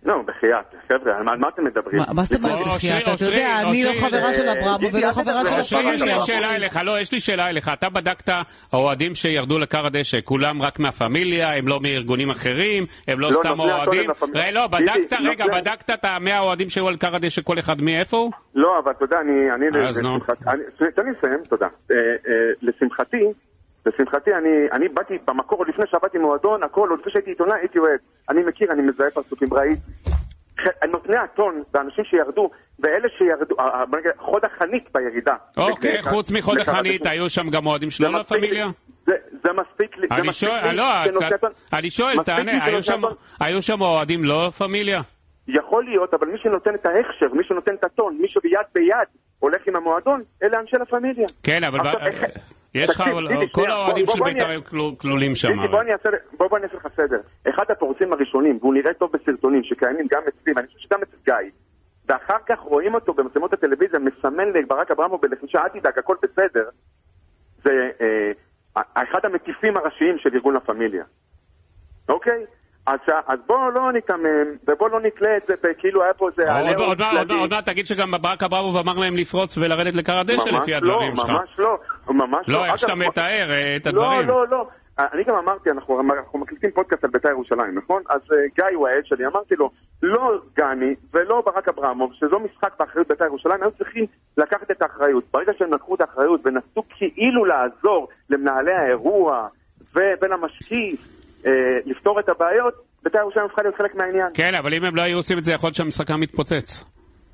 לא, 0.04 0.22
בחייאת, 0.26 0.74
חבר'ה, 0.88 1.16
על 1.16 1.38
מה 1.38 1.48
אתם 1.48 1.64
מדברים? 1.64 2.02
מה 2.14 2.22
זאת 2.22 2.38
אומרת 2.38 2.66
בחייאת? 2.66 3.02
אתה 3.02 3.24
יודע, 3.24 3.60
אני 3.60 3.84
לא 3.84 3.92
חברה 4.00 4.34
של 4.34 4.48
אברמו 4.48 4.92
ולא 4.92 5.12
חברה 5.12 5.46
של 5.46 5.54
אושרי, 5.54 5.94
יש 5.94 6.02
לי 6.02 6.12
שאלה 6.24 6.56
אליך, 6.56 6.80
לא, 6.84 7.00
יש 7.00 7.12
לי 7.12 7.20
שאלה 7.20 7.48
אליך. 7.48 7.70
אתה 7.72 7.88
בדקת 7.88 8.30
האוהדים 8.72 9.14
שירדו 9.14 9.58
לכר 9.58 9.86
הדשא, 9.86 10.18
כולם 10.24 10.62
רק 10.62 10.78
מהפמיליה, 10.78 11.54
הם 11.56 11.68
לא 11.68 11.80
מארגונים 11.80 12.30
אחרים, 12.30 12.86
הם 13.08 13.20
לא, 13.20 13.28
לא 13.28 13.34
סתם 13.34 13.60
אוהדים? 13.60 14.10
לא, 14.52 14.66
בדקת, 14.66 15.12
רגע, 15.24 15.44
בדקת 15.46 15.90
את 15.90 16.04
המאה 16.04 16.36
האוהדים 16.36 16.68
שהיו 16.68 16.88
על 16.88 16.96
כר 16.96 17.16
הדשא, 17.16 17.42
כל 17.42 17.58
אחד 17.58 17.80
מאיפה 17.80 18.16
הוא? 18.16 18.30
לא, 18.54 18.78
אבל 18.78 18.92
אתה 18.92 19.04
יודע, 19.04 19.20
אני... 19.20 19.88
אז 19.88 20.02
נו. 20.02 20.18
תן 20.76 21.02
לי 21.04 21.10
לסיים, 21.10 21.42
תודה. 21.48 21.66
אה, 21.90 21.96
אה, 21.96 22.32
לשמחתי, 22.62 23.24
לשמחתי, 23.86 24.34
אני, 24.34 24.48
אני 24.72 24.88
באתי 24.88 25.18
במקור, 25.26 25.58
עוד 25.58 25.68
לפני 25.68 25.84
שעבדתי 25.90 26.18
מועדון, 26.18 26.62
הכל, 26.62 26.88
עוד 26.90 26.98
לפני 27.00 27.12
שהייתי 27.12 27.30
עיתונאי, 27.30 27.58
הייתי 27.60 27.78
אוהד. 27.78 27.98
אני 28.28 28.42
מכיר, 28.42 28.72
אני 28.72 28.82
מזהה 28.82 29.10
פרצופים, 29.10 29.54
ראיתי. 29.54 29.80
נותני 30.88 31.16
הטון 31.16 31.62
ואנשים 31.74 32.04
שירדו, 32.04 32.50
ואלה 32.78 33.08
שירדו, 33.18 33.56
חוד 34.18 34.44
החנית 34.44 34.88
בירידה. 34.94 35.34
אוקיי, 35.56 36.02
חוץ 36.02 36.30
מחוד 36.30 36.58
החנית, 36.58 37.06
היו 37.06 37.30
שם 37.30 37.50
גם 37.50 37.66
אוהדים 37.66 37.90
שלא 37.90 38.12
לה 38.12 38.24
פמיליה? 38.24 38.66
זה 39.06 39.50
מספיק 39.52 39.96
לי. 39.96 40.08
אני 40.10 40.32
שואל, 40.32 40.74
לא, 40.74 40.84
אני 41.72 41.90
שואל, 41.90 42.22
תענה, 42.24 42.64
היו 43.40 43.62
שם 43.62 43.80
אוהדים 43.80 44.24
לא 44.24 44.50
פמיליה? 44.58 45.00
יכול 45.48 45.84
להיות, 45.84 46.14
אבל 46.14 46.28
מי 46.28 46.38
שנותן 46.38 46.74
את 46.74 46.86
ההכשר, 46.86 47.34
מי 47.34 47.44
שנותן 47.44 47.74
את 47.74 47.84
הטון, 47.84 48.18
מי 48.20 48.28
שביד 48.28 48.58
ביד 48.74 49.08
הולך 49.38 49.62
עם 49.66 49.76
המועדון, 49.76 50.22
אלה 50.42 50.60
אנשי 50.60 50.76
לה 50.76 50.84
פמיליה. 50.84 51.26
כן, 51.42 51.64
אבל... 51.64 51.78
יש 52.74 52.90
לך, 52.90 53.04
כל 53.52 53.70
האוהדים 53.70 54.06
של 54.06 54.20
בית"ר 54.24 54.46
היו 54.46 54.60
כלולים 54.98 55.34
שם. 55.34 55.66
בוא 55.68 55.82
אני 55.82 55.92
אעשה 56.64 56.76
לך 56.76 56.88
סדר. 56.96 57.20
אחד 57.48 57.64
הפורצים 57.70 58.12
הראשונים, 58.12 58.58
והוא 58.60 58.74
נראה 58.74 58.94
טוב 58.94 59.12
בסרטונים 59.12 59.64
שקיימים 59.64 60.06
גם 60.10 60.22
אצלי, 60.28 60.52
ואני 60.56 60.66
חושב 60.66 60.78
שגם 60.78 61.02
אצל 61.02 61.16
גיא, 61.24 61.50
ואחר 62.08 62.38
כך 62.46 62.58
רואים 62.58 62.94
אותו 62.94 63.14
במצלמות 63.14 63.52
הטלוויזיה 63.52 63.98
מסמן 63.98 64.48
לברק 64.48 64.90
אברמוב 64.90 65.20
בלחישה, 65.22 65.60
אל 65.62 65.68
תדאג, 65.68 65.98
הכל 65.98 66.16
בסדר, 66.22 66.68
זה 67.64 67.90
אה, 68.00 68.32
אחד 68.94 69.24
המטיפים 69.24 69.76
הראשיים 69.76 70.18
של 70.18 70.30
ארגון 70.34 70.54
לה 70.54 70.60
פמיליה. 70.60 71.04
אוקיי? 72.08 72.44
אז, 72.86 72.98
אז 73.26 73.38
בואו 73.46 73.70
לא 73.70 73.92
ניתמם, 73.92 74.26
ובואו 74.68 74.88
לא 74.88 75.00
נתלה 75.00 75.36
את 75.36 75.46
זה 75.46 75.74
כאילו 75.78 76.02
היה 76.02 76.14
פה 76.14 76.28
איזה... 76.28 76.52
עוד 77.34 77.50
מעט 77.50 77.66
תגיד 77.66 77.86
שגם 77.86 78.14
ברק 78.20 78.42
אברמוב 78.42 78.76
אמר 78.76 78.98
להם 78.98 79.16
לפרוץ 79.16 79.58
ולרדת 79.58 79.94
לכר 79.94 80.18
הדשא 80.18 80.48
לפי 80.48 80.74
הדברים 80.74 81.16
שלך. 81.16 81.28
ממש 81.28 81.38
לא, 81.38 81.40
ממש 81.40 81.58
לא. 81.58 81.78
לא, 82.46 82.64
איך 82.64 82.78
שאתה 82.78 82.94
מתאר 82.94 83.50
אה, 83.50 83.76
את 83.76 83.86
הדברים. 83.86 84.28
לא, 84.28 84.46
לא, 84.46 84.48
לא. 84.48 84.68
אני 84.98 85.24
גם 85.24 85.34
אמרתי, 85.34 85.70
אנחנו, 85.70 86.00
אנחנו 86.00 86.38
מקליטים 86.38 86.70
פודקאסט 86.70 87.04
על 87.04 87.10
בית"ר 87.10 87.28
ירושלים, 87.28 87.78
נכון? 87.78 88.02
אז 88.08 88.20
uh, 88.20 88.34
גיא 88.54 88.64
הוא 88.74 88.88
העד 88.88 89.06
שלי, 89.06 89.26
אמרתי 89.26 89.54
לו, 89.56 89.70
לא 90.02 90.32
גני 90.56 90.94
ולא 91.14 91.42
ברק 91.46 91.68
אברמוב, 91.68 92.12
שזו 92.14 92.38
משחק 92.38 92.72
באחריות 92.78 93.08
בית"ר 93.08 93.24
ירושלים, 93.24 93.62
היו 93.62 93.70
צריכים 93.70 94.06
לקחת 94.36 94.70
את 94.70 94.82
האחריות. 94.82 95.24
ברגע 95.32 95.52
שהם 95.58 95.72
לקחו 95.74 95.94
את 95.94 96.00
האחריות 96.00 96.40
ונסו 96.44 96.82
כאילו 96.88 97.44
לעזור 97.44 98.08
למנהלי 98.30 98.72
האירוע 98.72 99.48
ובין 99.90 100.32
המשקיף 100.32 101.00
אה, 101.46 101.52
לפתור 101.84 102.20
את 102.20 102.28
הבעיות, 102.28 102.74
בית"ר 103.02 103.18
ירושלים 103.18 103.46
הפכה 103.46 103.62
להיות 103.62 103.76
חלק 103.76 103.94
מהעניין. 103.94 104.28
כן, 104.34 104.54
אבל 104.54 104.74
אם 104.74 104.84
הם 104.84 104.96
לא 104.96 105.02
היו 105.02 105.16
עושים 105.16 105.38
את 105.38 105.44
זה, 105.44 105.52
יכול 105.52 105.68
להיות 105.68 105.76
שהמשחק 105.76 106.08
היה 106.08 106.16
מתפוצץ. 106.16 106.84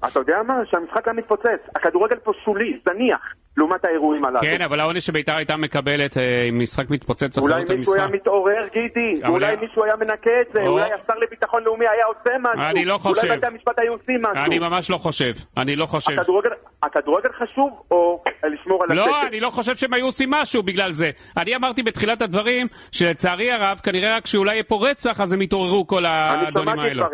אתה 0.04 0.18
יודע 0.20 0.42
מה? 0.46 0.54
שהמשחק 0.70 1.08
היה 1.08 1.14
מתפוצץ. 1.14 1.60
הכדורגל 1.76 2.16
פה 2.16 2.32
שולי, 2.44 2.78
זניח. 2.88 3.34
לעומת 3.58 3.84
האירועים 3.84 4.24
הללו. 4.24 4.40
כן, 4.40 4.62
אבל 4.62 4.80
העונש 4.80 5.06
שביתר 5.06 5.34
הייתה 5.34 5.56
מקבלת 5.56 6.16
אה, 6.16 6.44
עם 6.48 6.58
משחק 6.58 6.90
מתפוצץ 6.90 7.38
להיות 7.38 7.50
המשחק. 7.50 7.68
אולי 7.68 7.76
מישהו 7.78 7.94
היה 7.94 8.06
מתעורר, 8.08 8.66
גידי, 8.72 9.26
אולי 9.28 9.56
מישהו 9.56 9.84
היה 9.84 9.96
מנקה 9.96 10.30
את 10.40 10.52
זה, 10.52 10.60
אולי 10.66 10.92
השר 10.92 11.18
לביטחון 11.18 11.62
לאומי 11.62 11.84
היה 11.88 12.04
עושה 12.06 12.38
משהו. 12.40 12.70
אני 12.70 12.84
לא 12.84 12.98
חושב. 12.98 13.26
אולי 13.26 13.36
בתי 13.36 13.46
המשפט 13.46 13.78
היו 13.78 13.92
עושים 13.92 14.22
משהו. 14.22 14.44
אני 14.44 14.58
ממש 14.58 14.90
לא 14.90 14.98
חושב, 14.98 15.32
אני 15.56 15.76
לא 15.76 15.86
חושב. 15.86 16.12
הכדורגל 16.82 17.32
חשוב 17.32 17.82
או 17.90 18.22
לשמור 18.44 18.84
על 18.84 18.96
לא, 18.96 19.02
השקט? 19.02 19.12
לא, 19.12 19.28
אני 19.28 19.40
לא 19.40 19.50
חושב 19.50 19.76
שהם 19.76 19.92
היו 19.92 20.06
עושים 20.06 20.30
משהו 20.30 20.62
בגלל 20.62 20.92
זה. 20.92 21.10
אני 21.36 21.56
אמרתי 21.56 21.82
בתחילת 21.82 22.22
הדברים 22.22 22.66
שלצערי 22.92 23.52
הרב, 23.52 23.80
כנראה 23.82 24.16
רק 24.16 24.26
שאולי 24.26 24.52
יהיה 24.52 24.64
פה 24.64 24.88
רצח, 24.90 25.20
אז 25.20 25.32
הם 25.32 25.42
יתעוררו 25.42 25.86
כל 25.86 26.04
האדונים 26.04 26.78
האלו. 26.78 27.04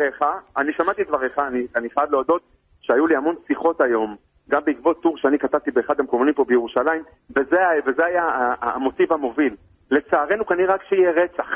אני 0.57 0.71
שמעתי 0.77 1.01
את 1.01 1.07
דבריך, 1.07 1.39
אני 1.75 1.89
חייב 1.89 2.11
להודות 2.11 2.54
שהיו 2.87 3.07
לי 3.07 3.15
המון 3.15 3.35
שיחות 3.47 3.81
היום 3.81 4.15
גם 4.49 4.61
בעקבות 4.65 5.01
טור 5.01 5.17
שאני 5.17 5.39
כתבתי 5.39 5.71
באחד 5.71 5.99
המקומונים 5.99 6.33
פה 6.33 6.45
בירושלים, 6.45 7.03
וזה, 7.29 7.61
וזה 7.85 8.05
היה 8.05 8.53
המוטיב 8.61 9.13
המוביל. 9.13 9.55
לצערנו 9.91 10.45
כנראה 10.45 10.73
רק 10.73 10.83
שיהיה 10.89 11.11
רצח. 11.11 11.47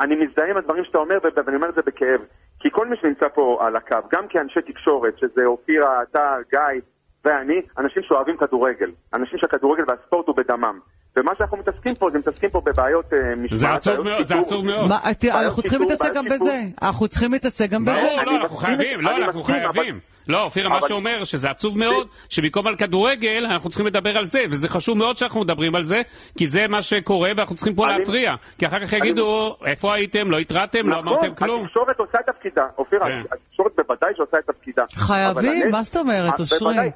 אני 0.00 0.14
מזדהה 0.14 0.50
עם 0.50 0.56
הדברים 0.56 0.84
שאתה 0.84 0.98
אומר, 0.98 1.18
ואני 1.46 1.56
אומר 1.56 1.68
את 1.68 1.74
זה 1.74 1.80
בכאב. 1.86 2.20
כי 2.60 2.68
כל 2.70 2.86
מי 2.88 2.96
שנמצא 2.96 3.28
פה 3.34 3.58
על 3.60 3.76
הקו, 3.76 3.96
גם 4.12 4.28
כאנשי 4.28 4.60
תקשורת, 4.62 5.18
שזה 5.18 5.44
אופירה, 5.44 6.02
אתה, 6.02 6.36
גיא 6.50 6.80
ואני, 7.24 7.62
אנשים 7.78 8.02
שאוהבים 8.02 8.36
כדורגל. 8.36 8.90
אנשים 9.14 9.38
שהכדורגל 9.38 9.82
והספורט 9.88 10.26
הוא 10.26 10.36
בדמם. 10.36 10.78
ומה 11.16 11.32
שאנחנו 11.38 11.56
מתעסקים 11.56 11.94
פה, 11.94 12.10
זה 12.12 12.18
מתעסקים 12.18 12.50
פה 12.50 12.60
בבעיות 12.64 13.12
uh, 13.12 13.16
משמעת. 13.36 13.58
זה 13.58 13.68
עצוב 13.68 14.00
מאוד, 14.00 14.22
זה 14.22 14.34
עצוב 14.34 14.66
מאוד. 14.66 14.90
אנחנו 15.24 15.62
צריכים 15.62 15.80
להתעסק 15.80 16.14
גם 16.14 16.24
בזה. 16.24 16.60
אנחנו 16.82 17.08
צריכים 17.08 17.32
להתעסק 17.32 17.70
גם 17.70 17.84
בזה. 17.84 17.92
ברור, 17.92 18.22
לא, 18.22 18.36
אנחנו 18.36 18.56
חייבים, 18.56 19.00
לא, 19.00 19.16
אנחנו 19.16 19.42
חייבים. 19.42 20.15
לא, 20.28 20.42
אופירה, 20.42 20.68
מה 20.68 20.80
שאומר 20.88 21.24
שזה 21.24 21.50
עצוב 21.50 21.78
מאוד, 21.78 22.08
שבמקום 22.28 22.66
על 22.66 22.76
כדורגל, 22.76 23.46
אנחנו 23.50 23.68
צריכים 23.70 23.86
לדבר 23.86 24.18
על 24.18 24.24
זה, 24.24 24.44
וזה 24.50 24.68
חשוב 24.68 24.98
מאוד 24.98 25.16
שאנחנו 25.16 25.40
מדברים 25.40 25.74
על 25.74 25.82
זה, 25.82 26.02
כי 26.38 26.46
זה 26.46 26.68
מה 26.68 26.82
שקורה, 26.82 27.30
ואנחנו 27.36 27.54
צריכים 27.54 27.74
פה 27.74 27.86
להתריע. 27.86 28.34
כי 28.58 28.66
אחר 28.66 28.86
כך 28.86 28.92
יגידו, 28.92 29.56
איפה 29.66 29.94
הייתם, 29.94 30.30
לא 30.30 30.38
התרעתם, 30.38 30.88
לא 30.88 30.98
אמרתם 30.98 31.34
כלום. 31.34 31.64
נכון, 31.64 31.64
התקשורת 31.64 31.98
עושה 31.98 32.18
את 32.20 32.26
תפקידה, 32.26 32.66
אופירה, 32.78 33.06
כן. 33.08 33.22
התקשורת 33.32 33.72
בוודאי 33.76 34.12
שעושה 34.16 34.38
את 34.38 34.50
תפקידה. 34.50 34.84
חייבים, 34.94 35.70
מה 35.70 35.82
זאת 35.82 35.96
אומרת, 35.96 36.40
אושרי? 36.40 36.90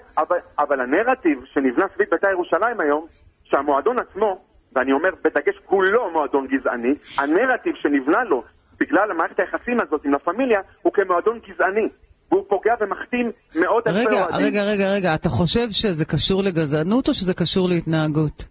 אבל 0.58 0.80
הנרטיב 0.80 1.38
שנבנה 1.54 1.86
סביב 1.94 2.08
בית"ר 2.10 2.30
ירושלים 2.30 2.80
היום, 2.80 3.06
שהמועדון 3.44 3.96
עצמו, 3.98 4.38
ואני 4.72 4.92
אומר 4.92 5.10
בדגש 5.24 5.54
כולו 5.64 6.10
מועדון 6.10 6.46
גזעני, 6.46 6.94
הנרטיב 7.18 7.74
שנבנה 7.82 8.24
לו 8.24 8.42
בגלל 8.80 9.10
המערכת 9.10 9.40
היחסים 9.40 9.80
הזאת 9.80 10.04
עם 10.04 10.14
הפמיליה 10.14 10.60
הוא 10.82 10.92
כמועדון 10.92 11.38
גזעני. 11.48 11.88
והוא 12.30 12.44
פוגע 12.48 12.74
ומכתים 12.80 13.30
מאוד 13.54 13.82
אלפי 13.86 14.14
אוהדים. 14.14 14.46
רגע, 14.46 14.62
רגע, 14.62 14.86
רגע, 14.88 15.14
אתה 15.14 15.28
חושב 15.28 15.70
שזה 15.70 16.04
קשור 16.04 16.42
לגזענות 16.42 17.08
או 17.08 17.14
שזה 17.14 17.34
קשור 17.34 17.68
להתנהגות? 17.68 18.44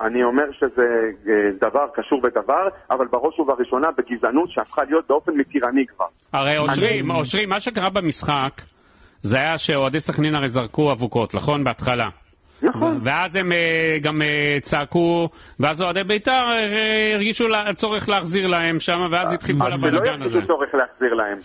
אני 0.00 0.22
אומר 0.22 0.44
שזה 0.52 0.82
אה, 1.28 1.50
דבר 1.60 1.86
קשור 1.94 2.20
בדבר, 2.20 2.68
אבל 2.90 3.06
בראש 3.06 3.38
ובראשונה 3.38 3.88
בגזענות 3.98 4.50
שהפכה 4.50 4.82
להיות 4.84 5.04
באופן 5.08 5.32
מתירני 5.32 5.86
כבר. 5.86 6.06
הרי 6.32 6.58
אושרי, 6.58 7.00
אני... 7.00 7.18
אושרי, 7.18 7.46
מה 7.46 7.60
שקרה 7.60 7.90
במשחק 7.90 8.62
זה 9.22 9.36
היה 9.36 9.58
שאוהדי 9.58 10.00
סכנין 10.00 10.34
הרי 10.34 10.48
זרקו 10.48 10.92
אבוקות, 10.92 11.34
נכון? 11.34 11.64
בהתחלה. 11.64 12.08
נכון. 12.62 13.00
ואז 13.04 13.36
הם 13.36 13.52
אה, 13.52 13.98
גם 14.02 14.22
אה, 14.22 14.58
צעקו, 14.62 15.28
ואז 15.60 15.82
אוהדי 15.82 16.04
בית"ר 16.04 16.48
הרגישו 17.14 17.44
צורך 17.74 18.08
להחזיר 18.08 18.46
להם 18.46 18.80
שם, 18.80 19.08
ואז 19.10 19.32
התחיל 19.32 19.56
כל 19.58 19.72
הבלאגן 19.72 19.96
הזה. 19.96 20.00
ולא 20.00 20.24
ירגישו 20.24 20.46
צורך 20.46 20.74
להחזיר 20.74 21.14
להם. 21.14 21.38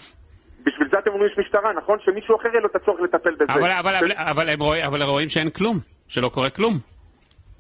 בשביל 0.65 0.88
זה 0.91 0.99
אתם 0.99 1.12
אומרים 1.12 1.32
יש 1.32 1.38
משטרה, 1.38 1.73
נכון? 1.73 1.97
שמישהו 2.06 2.36
אחר 2.36 2.47
יהיה 2.47 2.60
לו 2.60 2.67
את 2.67 2.75
הצורך 2.75 3.01
לטפל 3.01 3.36
בזה. 3.36 3.54
אבל, 3.54 3.71
אבל, 3.71 3.95
אבל, 3.95 4.12
אבל, 4.15 4.49
הם 4.49 4.60
רואים, 4.60 4.84
אבל 4.84 5.04
רואים 5.04 5.30
שאין 5.30 5.49
כלום, 5.49 5.80
שלא 6.08 6.30
קורה 6.30 6.49
כלום. 6.49 6.94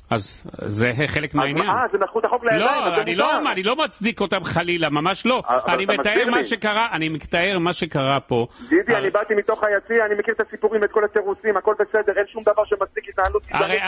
אז 0.09 0.51
זה 0.61 0.91
חלק 1.07 1.35
מהעניין. 1.35 1.69
אה, 1.69 1.83
זה 1.91 1.97
לקחו 1.97 2.19
את 2.19 2.25
החוק 2.25 2.43
לידיים, 2.43 2.61
לא, 2.61 3.01
אני 3.01 3.15
לא, 3.15 3.51
אני 3.51 3.63
לא 3.63 3.75
מצדיק 3.75 4.21
אותם 4.21 4.43
חלילה, 4.43 4.89
ממש 4.89 5.25
לא. 5.25 5.43
אני 5.67 5.85
מתאר 5.85 6.29
מה 6.31 6.43
שקרה, 6.43 6.87
אני 6.91 7.09
מתאר 7.09 7.59
מה 7.59 7.73
שקרה 7.73 8.19
פה. 8.19 8.47
דידי, 8.69 8.95
אני 8.95 9.09
באתי 9.09 9.35
מתוך 9.35 9.63
היציע, 9.63 10.05
אני 10.05 10.15
מכיר 10.15 10.33
את 10.33 10.41
הסיפורים, 10.47 10.83
את 10.83 10.91
כל 10.91 11.03
התירוצים, 11.03 11.57
הכל 11.57 11.73
בסדר, 11.79 12.13
אין 12.17 12.27
שום 12.27 12.43
דבר 12.43 12.65
שמצדיק 12.65 13.09
התנהלות. 13.09 13.43
הרי 13.51 13.79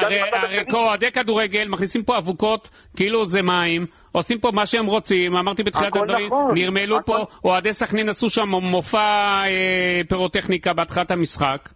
אוהדי 0.74 1.12
כדורגל 1.12 1.68
מכניסים 1.68 2.04
פה 2.04 2.18
אבוקות, 2.18 2.70
כאילו 2.96 3.26
זה 3.26 3.42
מים. 3.42 3.86
עושים 4.12 4.40
פה 4.40 4.52
מה 4.54 4.66
שהם 4.66 4.86
רוצים, 4.86 5.36
אמרתי 5.36 5.64
בתחילת 5.64 5.96
הדברים, 5.96 6.28
נכון, 6.28 6.52
נרמלו 6.54 6.98
פה, 7.06 7.26
אוהדי 7.44 7.74
סכנין 7.74 8.10
עשו 8.10 8.30
שם 8.30 8.50
מופע 8.50 9.00
אה, 9.46 10.02
פירוטכניקה 10.10 10.74
בהתחלת 10.74 11.12
המשחק. 11.12 11.70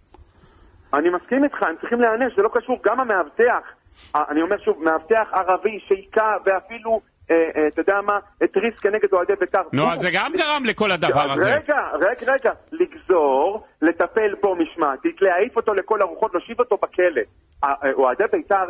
אני 0.94 1.10
מסכים 1.10 1.44
איתך, 1.44 1.64
הם 1.64 1.76
צריכים 1.82 2.02
להיענש, 2.02 2.36
זה 2.36 2.42
לא 2.42 2.50
קשור, 2.54 2.80
גם 2.86 3.00
המאבטח, 3.00 3.44
אה, 3.44 3.81
אני 4.16 4.42
אומר 4.42 4.58
שוב, 4.66 4.84
מאבטח 4.84 5.28
ערבי 5.34 5.80
שהיכה 5.88 6.36
ואפילו 6.46 7.02
אה, 7.32 7.50
אה, 7.56 7.68
אתה 7.68 7.82
יודע 7.82 8.02
מה, 8.02 8.20
התריס 8.42 8.80
כנגד 8.80 9.14
אוהדי 9.14 9.34
בית"ר. 9.40 9.62
נו, 9.74 9.92
אז 9.92 10.00
זה 10.00 10.10
גם 10.14 10.34
גרם 10.38 10.64
לכל 10.66 10.92
הדבר 10.92 11.32
הזה. 11.32 11.56
רגע, 11.56 11.82
רגע, 11.94 12.34
רגע, 12.34 12.52
לגזור, 12.72 13.64
לטפל 13.82 14.36
בו 14.42 14.56
משמעתית, 14.56 15.22
להעיף 15.22 15.56
אותו 15.56 15.74
לכל 15.74 16.02
הרוחות, 16.02 16.34
להושיב 16.34 16.60
אותו 16.60 16.78
בכלא. 16.78 17.22
אוהדי 17.94 18.24
בית"ר 18.32 18.66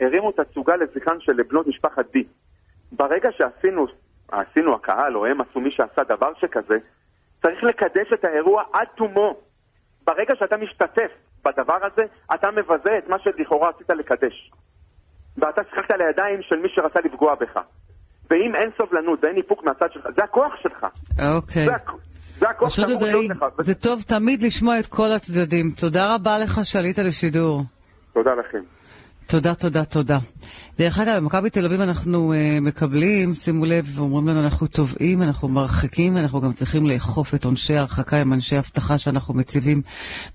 הרימו 0.00 0.30
את 0.30 0.38
התצוגה 0.38 0.76
לזכרן 0.76 1.20
של 1.20 1.42
בנות 1.42 1.66
משפחת 1.66 2.12
די. 2.12 2.24
ברגע 2.92 3.28
שעשינו, 3.32 3.86
עשינו 4.32 4.74
הקהל, 4.74 5.16
או 5.16 5.26
הם 5.26 5.40
עשו 5.40 5.60
מי 5.60 5.70
שעשה 5.70 6.04
דבר 6.04 6.32
שכזה, 6.40 6.78
צריך 7.42 7.64
לקדש 7.64 8.12
את 8.14 8.24
האירוע 8.24 8.62
עד 8.72 8.86
תומו. 8.94 9.36
ברגע 10.06 10.34
שאתה 10.38 10.56
משתתף 10.56 11.10
בדבר 11.44 11.78
הזה, 11.82 12.02
אתה 12.34 12.48
מבזה 12.50 12.98
את 12.98 13.08
מה 13.08 13.16
שלכאורה 13.18 13.68
רצית 13.68 13.90
לקדש. 13.90 14.50
ואתה 15.36 15.60
שיחקת 15.70 15.94
לידיים 15.98 16.42
של 16.42 16.56
מי 16.56 16.68
שרצה 16.74 17.00
לפגוע 17.04 17.34
בך. 17.34 17.60
ואם 18.30 18.54
אין 18.54 18.70
סובלנות 18.78 19.24
ואין 19.24 19.36
איפוק 19.36 19.64
מהצד 19.64 19.92
שלך, 19.92 20.06
זה 20.16 20.24
הכוח 20.24 20.52
שלך. 20.62 20.86
אוקיי. 21.36 21.64
זה, 21.64 21.72
זה 22.38 22.48
הכוח 22.48 22.70
שאמור 22.70 23.02
להיות 23.02 23.30
לך. 23.30 23.44
זה 23.60 23.74
טוב 23.74 24.02
תמיד 24.02 24.42
לשמוע 24.42 24.78
את 24.78 24.86
כל 24.86 25.12
הצדדים. 25.16 25.70
תודה 25.80 26.14
רבה 26.14 26.38
לך 26.38 26.60
שעלית 26.64 26.98
לשידור. 26.98 27.62
תודה 28.12 28.30
לכם. 28.34 28.62
תודה, 29.26 29.54
תודה, 29.54 29.84
תודה. 29.84 30.18
דרך 30.78 30.98
אגב, 30.98 31.16
במכבי 31.16 31.50
תל 31.50 31.64
אביב 31.64 31.80
אנחנו 31.80 32.32
uh, 32.32 32.60
מקבלים, 32.60 33.34
שימו 33.34 33.64
לב, 33.64 33.98
אומרים 33.98 34.28
לנו 34.28 34.44
אנחנו 34.44 34.66
תובעים, 34.66 35.22
אנחנו 35.22 35.48
מרחיקים, 35.48 36.16
אנחנו 36.16 36.40
גם 36.40 36.52
צריכים 36.52 36.86
לאכוף 36.86 37.34
את 37.34 37.44
עונשי 37.44 37.76
ההרחקה 37.76 38.20
עם 38.20 38.32
אנשי 38.32 38.58
אבטחה 38.58 38.98
שאנחנו 38.98 39.34
מציבים 39.34 39.82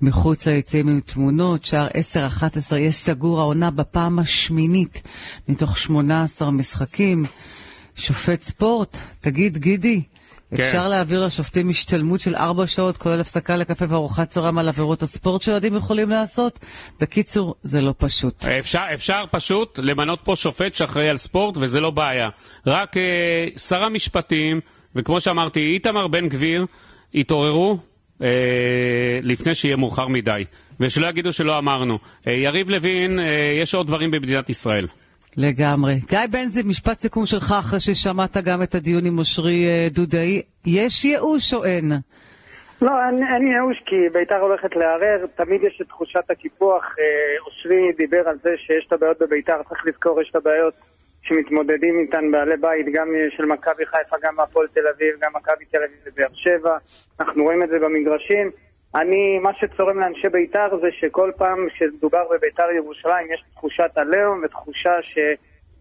מחוץ 0.01 0.47
ליציאים 0.47 0.87
עם 0.87 0.99
תמונות. 0.99 1.65
שער 1.65 1.87
10-11 2.71 2.75
יהיה 2.75 2.91
סגור 2.91 3.39
העונה 3.39 3.71
בפעם 3.71 4.19
השמינית 4.19 5.01
מתוך 5.47 5.77
18 5.77 6.51
משחקים. 6.51 7.23
שופט 7.95 8.41
ספורט, 8.41 8.97
תגיד, 9.19 9.57
גידי, 9.57 10.01
כן. 10.55 10.63
אפשר 10.63 10.87
להעביר 10.87 11.25
לשופטים 11.25 11.69
השתלמות 11.69 12.19
של 12.19 12.35
ארבע 12.35 12.67
שעות, 12.67 12.97
כולל 12.97 13.21
הפסקה 13.21 13.57
לקפה 13.57 13.85
וארוחת 13.89 14.29
צהריים 14.29 14.57
על 14.57 14.67
עבירות 14.67 15.01
הספורט 15.01 15.41
שאוהדים 15.41 15.75
יכולים 15.75 16.09
לעשות? 16.09 16.59
בקיצור, 16.99 17.55
זה 17.61 17.81
לא 17.81 17.93
פשוט. 17.97 18.45
אפשר, 18.45 18.83
אפשר 18.93 19.23
פשוט 19.31 19.79
למנות 19.83 20.19
פה 20.23 20.35
שופט 20.35 20.75
שאחראי 20.75 21.09
על 21.09 21.17
ספורט, 21.17 21.57
וזה 21.57 21.79
לא 21.79 21.89
בעיה. 21.89 22.29
רק 22.67 22.97
אה, 22.97 23.47
שר 23.57 23.83
המשפטים, 23.83 24.59
וכמו 24.95 25.19
שאמרתי, 25.19 25.59
איתמר 25.59 26.07
בן 26.07 26.29
גביר, 26.29 26.65
התעוררו 27.15 27.77
אה, 28.21 28.27
לפני 29.23 29.55
שיהיה 29.55 29.75
מאוחר 29.75 30.07
מדי. 30.07 30.43
ושלא 30.79 31.07
יגידו 31.07 31.33
שלא 31.33 31.57
אמרנו. 31.57 31.99
אה, 32.27 32.33
יריב 32.33 32.69
לוין, 32.69 33.19
אה, 33.19 33.25
יש 33.61 33.75
עוד 33.75 33.87
דברים 33.87 34.11
במדינת 34.11 34.49
ישראל. 34.49 34.87
לגמרי. 35.37 35.93
גיא 36.09 36.19
בנזי, 36.31 36.63
משפט 36.63 36.97
סיכום 36.97 37.25
שלך 37.25 37.53
אחרי 37.59 37.79
ששמעת 37.79 38.37
גם 38.37 38.61
את 38.63 38.75
הדיון 38.75 39.05
עם 39.05 39.17
אושרי 39.17 39.65
אה, 39.67 39.87
דודאי. 39.89 40.41
יש 40.65 41.05
ייאוש 41.05 41.53
או 41.53 41.65
אין? 41.65 41.91
לא, 42.81 42.91
אין, 43.05 43.15
אין 43.33 43.47
ייאוש 43.47 43.77
כי 43.85 43.95
בית"ר 44.13 44.39
הולכת 44.39 44.75
לערער, 44.75 45.25
תמיד 45.35 45.63
יש 45.63 45.81
את 45.81 45.87
תחושת 45.87 46.29
הקיפוח. 46.29 46.83
אה, 46.99 47.03
אושרי 47.45 47.91
דיבר 47.97 48.29
על 48.29 48.37
זה 48.43 48.49
שיש 48.57 48.85
את 48.87 48.93
הבעיות 48.93 49.19
בבית"ר, 49.19 49.63
צריך 49.69 49.81
לזכור, 49.85 50.21
יש 50.21 50.29
את 50.29 50.35
הבעיות 50.35 50.73
שמתמודדים 51.21 51.99
איתן 51.99 52.31
בעלי 52.31 52.57
בית, 52.57 52.85
גם 52.93 53.07
של 53.37 53.45
מכבי 53.45 53.85
חיפה, 53.85 54.15
גם 54.23 54.39
הפועל 54.39 54.67
תל 54.67 54.87
אביב, 54.95 55.15
גם 55.21 55.31
מכבי 55.35 55.65
תל 55.65 55.77
אביב 55.77 55.99
ובאר 56.05 56.33
שבע. 56.33 56.77
אנחנו 57.19 57.43
רואים 57.43 57.63
את 57.63 57.69
זה 57.69 57.79
במגרשים. 57.79 58.51
אני, 59.01 59.39
מה 59.39 59.51
שצורם 59.59 59.99
לאנשי 59.99 60.29
בית"ר 60.29 60.77
זה 60.81 60.87
שכל 60.99 61.31
פעם 61.37 61.57
שדובר 61.77 62.23
בבית"ר 62.31 62.71
ירושלים 62.75 63.27
יש 63.33 63.43
תחושת 63.53 63.91
עליהום 63.95 64.41
ותחושה 64.43 64.91
ש... 65.01 65.17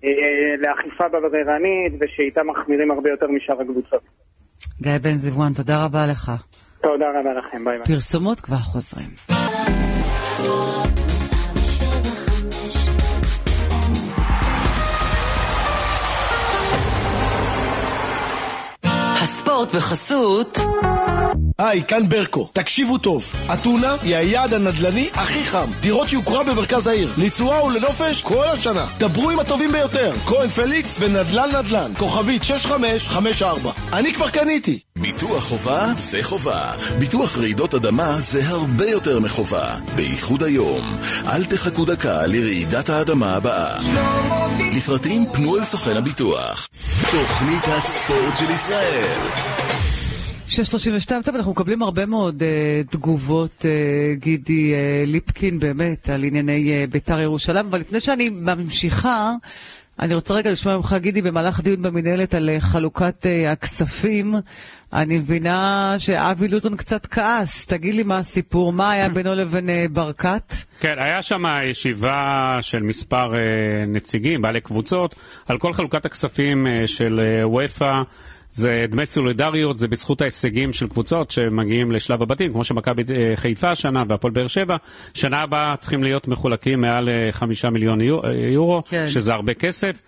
אה, 0.04 0.10
לאכיפה 0.58 1.04
בררנית 1.08 1.92
ושאיתה 2.00 2.40
מחמירים 2.42 2.90
הרבה 2.90 3.10
יותר 3.10 3.26
משאר 3.26 3.60
הקבוצות. 3.60 4.02
גיא 4.82 4.98
בן 5.02 5.14
זיוואן, 5.14 5.52
תודה 5.52 5.84
רבה 5.84 6.06
לך. 6.10 6.32
תודה 6.80 7.06
רבה 7.20 7.32
לכם, 7.32 7.64
ביי 7.64 7.78
ביי. 7.78 7.86
פרסומות 7.86 8.40
כבר 8.40 8.56
חוזרים. 8.56 9.08
הספורט 19.26 19.74
בחסות 19.74 20.58
היי, 21.58 21.82
כאן 21.84 22.08
ברקו. 22.08 22.48
תקשיבו 22.52 22.98
טוב, 22.98 23.32
אתונה 23.54 23.96
היא 24.02 24.16
היעד 24.16 24.54
הנדל"ני 24.54 25.08
הכי 25.14 25.44
חם. 25.44 25.66
דירות 25.80 26.12
יוקרה 26.12 26.44
במרכז 26.44 26.86
העיר, 26.86 27.12
לתשואה 27.18 27.64
ולנופש 27.64 28.22
כל 28.22 28.44
השנה. 28.44 28.86
דברו 28.98 29.30
עם 29.30 29.38
הטובים 29.38 29.72
ביותר, 29.72 30.12
כהן 30.26 30.48
פליקס 30.48 30.96
ונדל"ן 31.00 31.56
נדל"ן, 31.56 31.92
כוכבית 31.98 32.44
6554. 32.44 33.72
אני 33.92 34.14
כבר 34.14 34.30
קניתי. 34.30 34.85
ביטוח 35.00 35.44
חובה 35.44 35.92
זה 35.96 36.18
חובה. 36.22 36.72
ביטוח 36.98 37.38
רעידות 37.38 37.74
אדמה 37.74 38.20
זה 38.20 38.48
הרבה 38.48 38.90
יותר 38.90 39.20
מחובה. 39.20 39.76
בייחוד 39.96 40.42
היום. 40.42 40.84
אל 41.26 41.44
תחכו 41.44 41.84
דקה 41.84 42.26
לרעידת 42.26 42.88
האדמה 42.88 43.34
הבאה. 43.34 43.78
לפרטים 44.76 45.26
פנו 45.32 45.56
אל 45.56 45.64
סוכן 45.64 45.96
הביטוח. 45.96 46.68
תוכנית 47.12 47.64
הספורט 47.64 48.36
של 48.36 48.50
ישראל 48.50 49.56
632, 50.48 51.22
טוב, 51.22 51.36
אנחנו 51.36 51.52
מקבלים 51.52 51.82
הרבה 51.82 52.06
מאוד 52.06 52.42
uh, 52.42 52.92
תגובות, 52.92 53.50
uh, 53.60 54.20
גידי 54.20 54.72
uh, 54.72 55.10
ליפקין, 55.10 55.58
באמת, 55.58 56.08
על 56.08 56.24
ענייני 56.24 56.84
uh, 56.84 56.90
בית"ר 56.90 57.20
ירושלים, 57.20 57.66
אבל 57.66 57.80
לפני 57.80 58.00
שאני 58.00 58.28
ממשיכה, 58.28 59.32
אני 60.00 60.14
רוצה 60.14 60.34
רגע 60.34 60.52
לשמוע 60.52 60.76
ממך, 60.76 60.96
גידי, 60.98 61.22
במהלך 61.22 61.60
דיון 61.60 61.82
במנהלת 61.82 62.34
על 62.34 62.50
uh, 62.56 62.60
חלוקת 62.60 63.26
uh, 63.26 63.48
הכספים, 63.48 64.34
אני 64.92 65.18
מבינה 65.18 65.94
שאבי 65.98 66.48
לוזון 66.48 66.76
קצת 66.76 67.06
כעס. 67.06 67.66
תגיד 67.66 67.94
לי 67.94 68.02
מה 68.02 68.18
הסיפור, 68.18 68.72
מה 68.72 68.90
היה 68.90 69.08
בינו 69.08 69.34
לבין 69.34 69.68
uh, 69.68 69.72
ברקת? 69.92 70.54
כן, 70.80 70.94
היה 70.98 71.22
שם 71.22 71.44
ישיבה 71.64 72.58
של 72.60 72.82
מספר 72.82 73.32
uh, 73.32 73.36
נציגים, 73.88 74.42
בעלי 74.42 74.60
קבוצות, 74.60 75.14
על 75.46 75.58
כל 75.58 75.72
חלוקת 75.72 76.06
הכספים 76.06 76.66
uh, 76.66 76.86
של. 76.86 77.20
Uh, 77.20 77.46
זה 78.56 78.86
דמי 78.88 79.06
סולידריות, 79.06 79.76
זה 79.76 79.88
בזכות 79.88 80.20
ההישגים 80.20 80.72
של 80.72 80.88
קבוצות 80.88 81.30
שמגיעים 81.30 81.92
לשלב 81.92 82.22
הבתים, 82.22 82.52
כמו 82.52 82.64
שמכבי 82.64 83.02
אה, 83.10 83.36
חיפה 83.36 83.70
השנה 83.70 84.04
והפועל 84.08 84.32
באר 84.32 84.46
שבע. 84.46 84.76
שנה 85.14 85.42
הבאה 85.42 85.76
צריכים 85.76 86.02
להיות 86.02 86.28
מחולקים 86.28 86.80
מעל 86.80 87.08
אה, 87.08 87.32
חמישה 87.32 87.70
מיליון 87.70 88.00
אה, 88.00 88.06
יורו, 88.52 88.82
כן. 88.84 89.08
שזה 89.08 89.34
הרבה 89.34 89.54
כסף. 89.54 90.02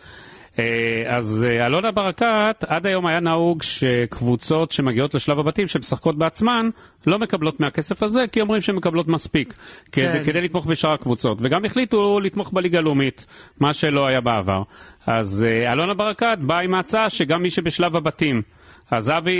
אז 1.06 1.46
אלונה 1.48 1.90
ברקת, 1.90 2.64
עד 2.68 2.86
היום 2.86 3.06
היה 3.06 3.20
נהוג 3.20 3.62
שקבוצות 3.62 4.72
שמגיעות 4.72 5.14
לשלב 5.14 5.38
הבתים, 5.38 5.68
שמשחקות 5.68 6.18
בעצמן, 6.18 6.70
לא 7.06 7.18
מקבלות 7.18 7.60
מהכסף 7.60 8.02
הזה, 8.02 8.24
כי 8.32 8.40
אומרים 8.40 8.60
שהן 8.60 8.76
מקבלות 8.76 9.08
מספיק, 9.08 9.54
כן. 9.92 10.12
כדי, 10.12 10.24
כדי 10.24 10.40
לתמוך 10.40 10.66
בשאר 10.66 10.92
הקבוצות. 10.92 11.38
וגם 11.40 11.64
החליטו 11.64 12.20
לתמוך 12.20 12.52
בליגה 12.52 12.78
הלאומית, 12.78 13.26
מה 13.60 13.74
שלא 13.74 14.06
היה 14.06 14.20
בעבר. 14.20 14.62
אז 15.06 15.46
uh, 15.48 15.72
אלונה 15.72 15.94
ברקת 15.94 16.38
באה 16.40 16.60
עם 16.60 16.74
ההצעה 16.74 17.10
שגם 17.10 17.42
מי 17.42 17.50
שבשלב 17.50 17.96
הבתים. 17.96 18.42
אז 18.90 19.10
אבי 19.10 19.38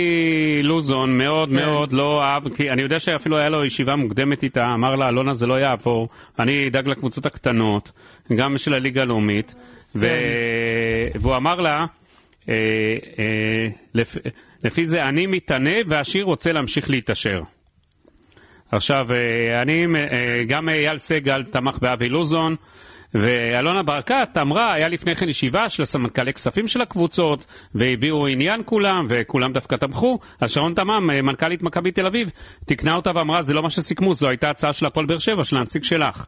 לוזון 0.63 1.17
מאוד 1.17 1.49
כן. 1.49 1.55
מאוד 1.55 1.93
לא 1.93 2.23
אהב, 2.23 2.55
כי 2.55 2.71
אני 2.71 2.81
יודע 2.81 2.99
שאפילו 2.99 3.37
היה 3.37 3.49
לו 3.49 3.65
ישיבה 3.65 3.95
מוקדמת 3.95 4.43
איתה, 4.43 4.73
אמר 4.73 4.95
לה, 4.95 5.09
אלונה 5.09 5.33
זה 5.33 5.47
לא 5.47 5.59
יעבור, 5.59 6.09
אני 6.39 6.67
אדאג 6.67 6.87
לקבוצות 6.87 7.25
הקטנות, 7.25 7.91
גם 8.35 8.57
של 8.57 8.73
הליגה 8.73 9.01
הלאומית. 9.01 9.55
ו... 9.95 10.07
והוא 11.15 11.35
אמר 11.35 11.61
לה, 11.61 11.85
אה, 12.49 12.55
אה, 13.19 13.67
לפ... 13.93 14.17
לפי 14.63 14.85
זה 14.85 15.03
אני 15.03 15.27
מתענה 15.27 15.75
והשיר 15.87 16.23
רוצה 16.23 16.51
להמשיך 16.51 16.89
להתעשר. 16.89 17.41
עכשיו, 18.71 19.07
אה, 19.11 19.61
אני, 19.61 19.85
גם 20.47 20.69
אייל 20.69 20.97
סגל 20.97 21.43
תמך 21.43 21.77
באבי 21.81 22.09
לוזון, 22.09 22.55
ואלונה 23.13 23.83
ברקת 23.83 24.37
אמרה, 24.41 24.73
היה 24.73 24.87
לפני 24.87 25.15
כן 25.15 25.29
ישיבה 25.29 25.69
של 25.69 25.83
הסמנכ"לי 25.83 26.33
כספים 26.33 26.67
של 26.67 26.81
הקבוצות, 26.81 27.45
והביעו 27.75 28.27
עניין 28.27 28.61
כולם, 28.65 29.05
וכולם 29.09 29.53
דווקא 29.53 29.75
תמכו. 29.75 30.19
אז 30.41 30.51
שרון 30.51 30.73
תמם, 30.73 31.07
מנכ"לית 31.07 31.61
מכבי 31.61 31.91
תל 31.91 32.05
אביב, 32.05 32.29
תיקנה 32.65 32.95
אותה 32.95 33.11
ואמרה, 33.15 33.41
זה 33.41 33.53
לא 33.53 33.63
מה 33.63 33.69
שסיכמו, 33.69 34.13
זו 34.13 34.29
הייתה 34.29 34.49
הצעה 34.49 34.73
של 34.73 34.85
הפועל 34.85 35.05
באר 35.05 35.17
שבע, 35.19 35.43
של 35.43 35.57
הנציג 35.57 35.83
שלך. 35.83 36.25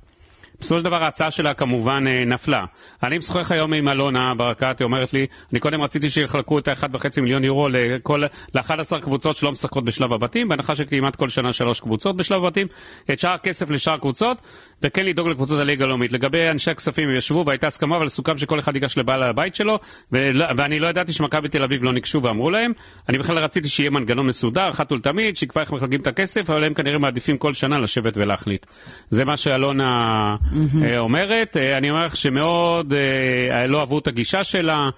בסופו 0.61 0.79
של 0.79 0.85
דבר 0.85 1.03
ההצעה 1.03 1.31
שלה 1.31 1.53
כמובן 1.53 2.03
אה, 2.07 2.25
נפלה. 2.25 2.65
אני 3.03 3.17
משוחח 3.17 3.51
היום 3.51 3.73
עם 3.73 3.89
אלונה 3.89 4.33
ברקת, 4.35 4.79
היא 4.79 4.85
אומרת 4.85 5.13
לי, 5.13 5.25
אני 5.51 5.59
קודם 5.59 5.81
רציתי 5.81 6.09
שיחלקו 6.09 6.59
את 6.59 6.67
ה-1.5 6.67 7.21
מיליון 7.21 7.43
יורו 7.43 7.69
לכל, 7.69 8.23
ל-11 8.55 8.99
קבוצות 9.01 9.35
שלא 9.35 9.51
משחקות 9.51 9.85
בשלב 9.85 10.13
הבתים, 10.13 10.47
בהנחה 10.47 10.75
שכמעט 10.75 11.15
כל 11.15 11.29
שנה 11.29 11.53
שלוש 11.53 11.79
קבוצות 11.79 12.17
בשלב 12.17 12.45
הבתים, 12.45 12.67
את 13.11 13.19
שאר 13.19 13.31
הכסף 13.31 13.69
לשאר 13.69 13.93
הקבוצות, 13.93 14.37
וכן 14.83 15.05
לדאוג 15.05 15.27
לקבוצות 15.27 15.59
הליגה 15.59 15.85
הלאומית. 15.85 16.11
לגבי 16.11 16.49
אנשי 16.49 16.71
הכספים 16.71 17.09
הם 17.09 17.15
ישבו 17.15 17.43
והייתה 17.47 17.67
הסכמה, 17.67 17.97
אבל 17.97 18.07
סוכם 18.07 18.37
שכל 18.37 18.59
אחד 18.59 18.75
ייגש 18.75 18.97
לבעל 18.97 19.23
הבית 19.23 19.55
שלו, 19.55 19.79
ולא, 20.11 20.45
ואני 20.57 20.79
לא 20.79 20.87
ידעתי 20.87 21.13
שמכבי 21.13 21.49
תל 21.49 21.63
אביב 21.63 21.83
לא 21.83 21.93
ניגשו 21.93 22.23
ואמרו 22.23 22.49
להם. 22.49 22.71
אני 23.09 23.17
בכלל 23.17 23.37
רציתי 23.37 23.69
שיהיה 23.69 23.89
מנגנון 23.89 24.27
מסודר, 24.27 24.69
אחת 24.69 24.91
ולתמיד, 24.91 25.35
שיקבע 25.35 25.61
איך 25.61 25.73
מחלקים 25.73 26.01
את 26.01 26.07
הכסף, 26.07 26.49
אבל 26.49 26.63
הם 26.63 26.73
כנראה 26.73 26.97
מעדיפים 26.97 27.37
כל 27.37 27.53
שנה 27.53 27.79
לשבת 27.79 28.17
ולהחליט. 28.17 28.65
זה 29.09 29.25
מה 29.25 29.37
שאלונה 29.37 30.35
mm-hmm. 30.51 30.97
אומרת. 30.97 31.57
אה, 31.57 31.77
אני 31.77 31.89
אומר 31.89 32.05
לך 32.05 32.15
שמאוד 32.15 32.93
אה, 32.93 33.67
לא 33.67 33.79
אהבו 33.79 33.99
את 33.99 34.07
הגישה 34.07 34.43
שלה, 34.43 34.89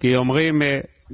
כי 0.00 0.16
אומרים... 0.16 0.62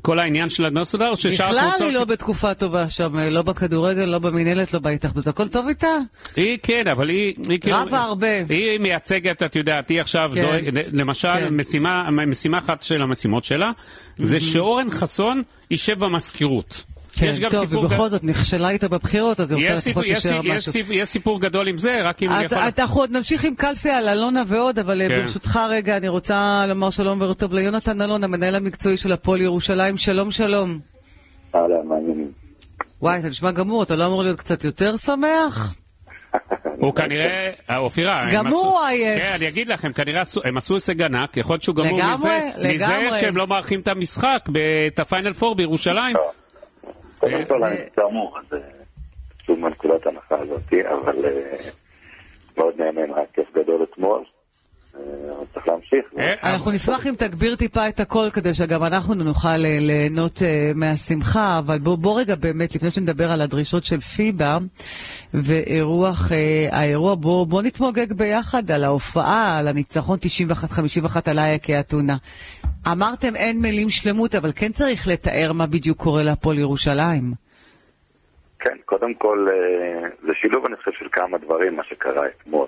כל 0.03 0.19
העניין 0.19 0.49
של 0.49 0.65
המסודר, 0.65 1.15
ששאר 1.15 1.47
הקבוצות... 1.47 1.75
בכלל 1.75 1.87
היא 1.87 1.95
לא 1.95 2.05
בתקופה 2.05 2.55
טובה 2.55 2.89
שם, 2.89 3.19
לא 3.19 3.43
בכדורגל, 3.43 4.05
לא 4.05 4.19
במינהלת, 4.19 4.75
לא 4.75 4.81
בהתאחדות, 4.81 5.27
הכל 5.27 5.49
טוב 5.49 5.69
איתה? 5.69 5.97
היא 6.37 6.59
כן, 6.63 6.89
אבל 6.89 7.09
היא... 7.09 7.35
היא 7.49 7.61
כאילו... 7.61 7.77
רבה 7.77 7.99
הרבה. 7.99 8.35
היא 8.49 8.81
מייצגת, 8.81 9.43
את 9.43 9.57
יודעת, 9.57 9.89
היא 9.89 10.01
עכשיו, 10.01 10.31
כן. 10.35 10.41
דואג, 10.41 10.79
למשל, 10.93 11.29
כן. 11.29 11.55
משימה, 11.55 12.11
משימה 12.11 12.59
אחת 12.59 12.83
של 12.83 13.03
המשימות 13.03 13.45
שלה, 13.45 13.71
זה 14.17 14.41
שאורן 14.41 14.91
חסון 14.91 15.43
יישב 15.71 15.99
במזכירות. 15.99 16.85
כן, 17.17 17.27
יש 17.27 17.41
גם 17.41 17.51
טוב, 17.51 17.67
סיפור... 17.67 17.85
ובכל 17.85 18.09
זאת 18.09 18.25
נכשלה 18.25 18.71
איתו 18.71 18.89
בבחירות, 18.89 19.41
אז 19.41 19.53
היא 19.53 19.71
רוצה 19.71 19.91
לפחות 19.91 20.05
להישאר 20.07 20.41
משהו. 20.43 20.93
יש 20.93 21.09
סיפור 21.09 21.41
גדול 21.41 21.69
עם 21.69 21.79
זה, 21.79 22.03
רק 22.05 22.23
אם 22.23 22.31
אני 22.31 22.45
יכול... 22.45 22.59
אנחנו 22.59 23.01
עוד 23.01 23.11
נמשיך 23.11 23.45
עם 23.45 23.55
קלפי 23.55 23.91
על 23.91 24.09
אלונה 24.09 24.43
ועוד, 24.47 24.79
אבל 24.79 25.03
אה, 25.03 25.09
כן. 25.09 25.21
ברשותך 25.21 25.61
רגע, 25.71 25.97
אני 25.97 26.09
רוצה 26.09 26.65
לומר 26.69 26.91
שלום 26.91 27.21
וטוב 27.21 27.53
ליונתן 27.53 28.03
אלון, 28.03 28.25
המנהל 28.25 28.55
המקצועי 28.55 28.97
של 28.97 29.13
הפועל 29.13 29.41
ירושלים. 29.41 29.97
שלום, 29.97 30.31
שלום. 30.31 30.79
אהלן, 31.55 31.87
מעניינים. 31.87 32.31
וואי, 33.03 33.19
אתה 33.19 33.29
נשמע 33.29 33.53
גמור, 33.53 33.83
אתה 33.83 33.95
לא 33.95 34.07
אמור 34.07 34.23
להיות 34.23 34.39
קצת 34.39 34.65
יותר 34.65 34.97
שמח? 34.97 35.75
הוא 36.79 36.95
כנראה, 36.95 37.51
אה, 37.71 37.77
אופירה, 37.77 38.27
גמור 38.33 38.81
עייף. 38.87 39.23
כן, 39.23 39.33
אני 39.37 39.49
אגיד 39.49 39.69
לכם, 39.69 39.93
כנראה 39.93 40.23
הם 40.45 40.57
עשו 40.57 40.75
הישג 40.75 41.03
ענק, 41.03 41.37
יכול 41.37 41.55
להיות 41.55 41.63
שהוא 41.63 41.77
גמור 41.77 42.01
מזה 42.75 43.09
שהם 43.21 43.37
לא 43.37 43.47
מארחים 43.47 43.81
את 43.81 43.89
המשחק, 43.89 44.45
את 44.95 44.99
הפיינל 44.99 45.33
פור 45.33 45.55
בירושלים. 45.55 46.17
קודם 47.23 47.45
כל 47.49 47.65
אני 47.65 47.77
כאמור, 47.97 48.39
אז 48.39 48.59
עצוב 49.43 49.59
מנקודת 49.59 50.07
ההנחה 50.07 50.39
הזאת, 50.39 50.73
אבל 50.73 51.25
אה, 51.25 51.57
מאוד 52.57 52.75
נהנה, 52.79 53.01
היה 53.01 53.27
כיף 53.33 53.47
גדול 53.55 53.83
אתמול. 53.83 54.25
אה, 54.97 55.01
צריך 55.55 55.69
להמשיך. 55.69 56.05
אה, 56.19 56.55
אנחנו 56.55 56.71
נשמח 56.71 57.07
אם 57.07 57.15
תגביר 57.19 57.57
טיפה 57.57 57.89
את 57.89 58.01
הכל 58.01 58.29
כדי 58.33 58.55
שגם 58.55 58.85
אנחנו 58.85 59.15
נוכל 59.15 59.57
ליהנות 59.57 60.43
מהשמחה, 60.75 61.59
אבל 61.59 61.79
בוא 61.79 62.21
רגע 62.21 62.35
באמת, 62.35 62.75
לפני 62.75 62.91
שנדבר 62.91 63.33
על 63.33 63.41
הדרישות 63.41 63.85
של 63.85 64.01
פיבה 64.01 64.59
ואירוח 65.35 66.33
האירוע, 66.71 67.15
בוא 67.49 67.63
נתמוגג 67.63 68.13
ביחד 68.13 68.71
על 68.71 68.85
ההופעה, 68.85 69.59
על 69.59 69.69
הניצחון 69.69 70.19
91-51 70.19 71.31
על 71.31 71.39
אייקי 71.39 71.81
אתונה. 71.81 72.17
אמרתם 72.87 73.37
אין 73.37 73.61
מילים 73.61 73.89
שלמות, 73.89 74.35
אבל 74.35 74.53
כן 74.57 74.73
צריך 74.73 75.09
לתאר 75.09 75.53
מה 75.53 75.67
בדיוק 75.67 75.99
קורה 75.99 76.23
להפועל 76.23 76.59
ירושלים. 76.59 77.33
כן, 78.59 78.77
קודם 78.85 79.15
כל, 79.15 79.47
אה, 79.51 80.09
זה 80.27 80.33
שילוב, 80.35 80.67
אני 80.67 80.77
חושב, 80.77 80.91
של 80.99 81.09
כמה 81.13 81.39
דברים, 81.39 81.77
מה 81.77 81.85
שקרה 81.85 82.27
אתמול. 82.27 82.67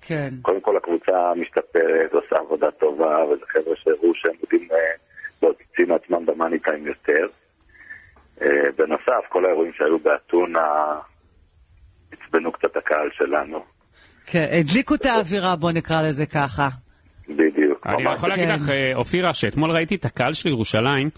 כן. 0.00 0.34
קודם 0.42 0.60
כל, 0.60 0.76
הקבוצה 0.76 1.32
משתפרת, 1.36 2.12
עושה 2.12 2.36
עבודה 2.36 2.70
טובה, 2.70 3.24
וזה 3.24 3.44
חבר'ה 3.48 3.74
שהראו 3.76 4.14
שהם 4.14 4.34
יודעים 4.42 4.68
אה, 4.72 4.76
להוציא 5.42 5.86
מעצמם 5.86 6.26
במאני 6.26 6.58
טיים 6.58 6.86
יותר. 6.86 7.26
אה, 8.42 8.70
בנוסף, 8.78 9.28
כל 9.28 9.44
האירועים 9.44 9.72
שהיו 9.72 9.98
באתונה 9.98 10.98
עצבנו 12.12 12.52
קצת 12.52 12.76
הקהל 12.76 13.08
שלנו. 13.12 13.64
כן, 14.26 14.46
הדליקו 14.52 14.94
את 14.94 15.06
האווירה, 15.06 15.56
בוא 15.56 15.72
נקרא 15.72 16.02
לזה 16.02 16.26
ככה. 16.26 16.68
בדיוק. 17.36 17.86
אני 17.86 18.14
יכול 18.14 18.28
להגיד 18.28 18.48
לך, 18.48 18.70
אה, 18.70 18.92
אופירה, 18.94 19.34
שאתמול 19.34 19.70
ראיתי 19.70 19.94
את 19.94 20.04
הקהל 20.04 20.34
של 20.34 20.48
ירושלים, 20.48 21.10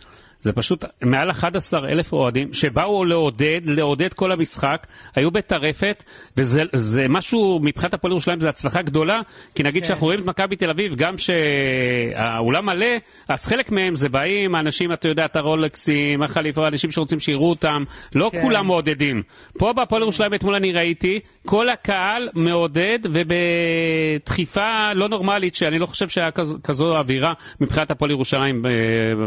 זה 0.43 0.53
פשוט 0.53 0.85
מעל 1.03 1.31
11 1.31 1.89
אלף 1.89 2.13
אוהדים 2.13 2.53
שבאו 2.53 3.05
לעודד, 3.05 3.61
לעודד 3.65 4.15
כל 4.15 4.33
המשחק, 4.33 4.87
היו 5.15 5.31
בטרפת, 5.31 6.05
וזה 6.37 7.07
משהו, 7.09 7.61
מבחינת 7.63 7.95
הפועל 7.95 8.13
ירושלים 8.13 8.41
זה 8.41 8.49
הצלחה 8.49 8.83
גדולה, 8.83 9.21
כי 9.55 9.63
נגיד 9.63 9.83
כן. 9.83 9.89
שאנחנו 9.89 10.07
רואים 10.07 10.21
את 10.21 10.25
מכבי 10.25 10.57
תל 10.57 10.71
אביב, 10.71 10.95
גם 10.95 11.15
שהאולם 11.19 12.67
מלא, 12.67 12.87
אז 13.29 13.47
חלק 13.47 13.73
מהם 13.73 13.95
זה 13.95 14.09
באים, 14.09 14.55
האנשים, 14.55 14.93
אתה 14.93 15.09
יודע, 15.09 15.25
את 15.25 15.37
הרולקסים, 15.37 16.23
החליפה, 16.23 16.69
אנשים 16.69 16.91
שרוצים 16.91 17.21
שיראו 17.21 17.51
אותם, 17.51 17.85
לא 18.15 18.31
כן. 18.33 18.43
כולם 18.43 18.67
מעודדים. 18.67 19.23
פה 19.59 19.73
בהפועל 19.73 20.03
ירושלים 20.03 20.35
אתמול 20.35 20.55
אני 20.55 20.73
ראיתי, 20.73 21.21
כל 21.47 21.69
הקהל 21.69 22.29
מעודד 22.35 22.99
ובדחיפה 23.05 24.93
לא 24.95 25.09
נורמלית, 25.09 25.55
שאני 25.55 25.79
לא 25.79 25.87
חושב 25.87 26.09
שהיה 26.09 26.31
כזו, 26.31 26.59
כזו 26.65 26.97
אווירה 26.97 27.33
מבחינת 27.61 27.91
הפועל 27.91 28.11
ירושלים 28.11 28.63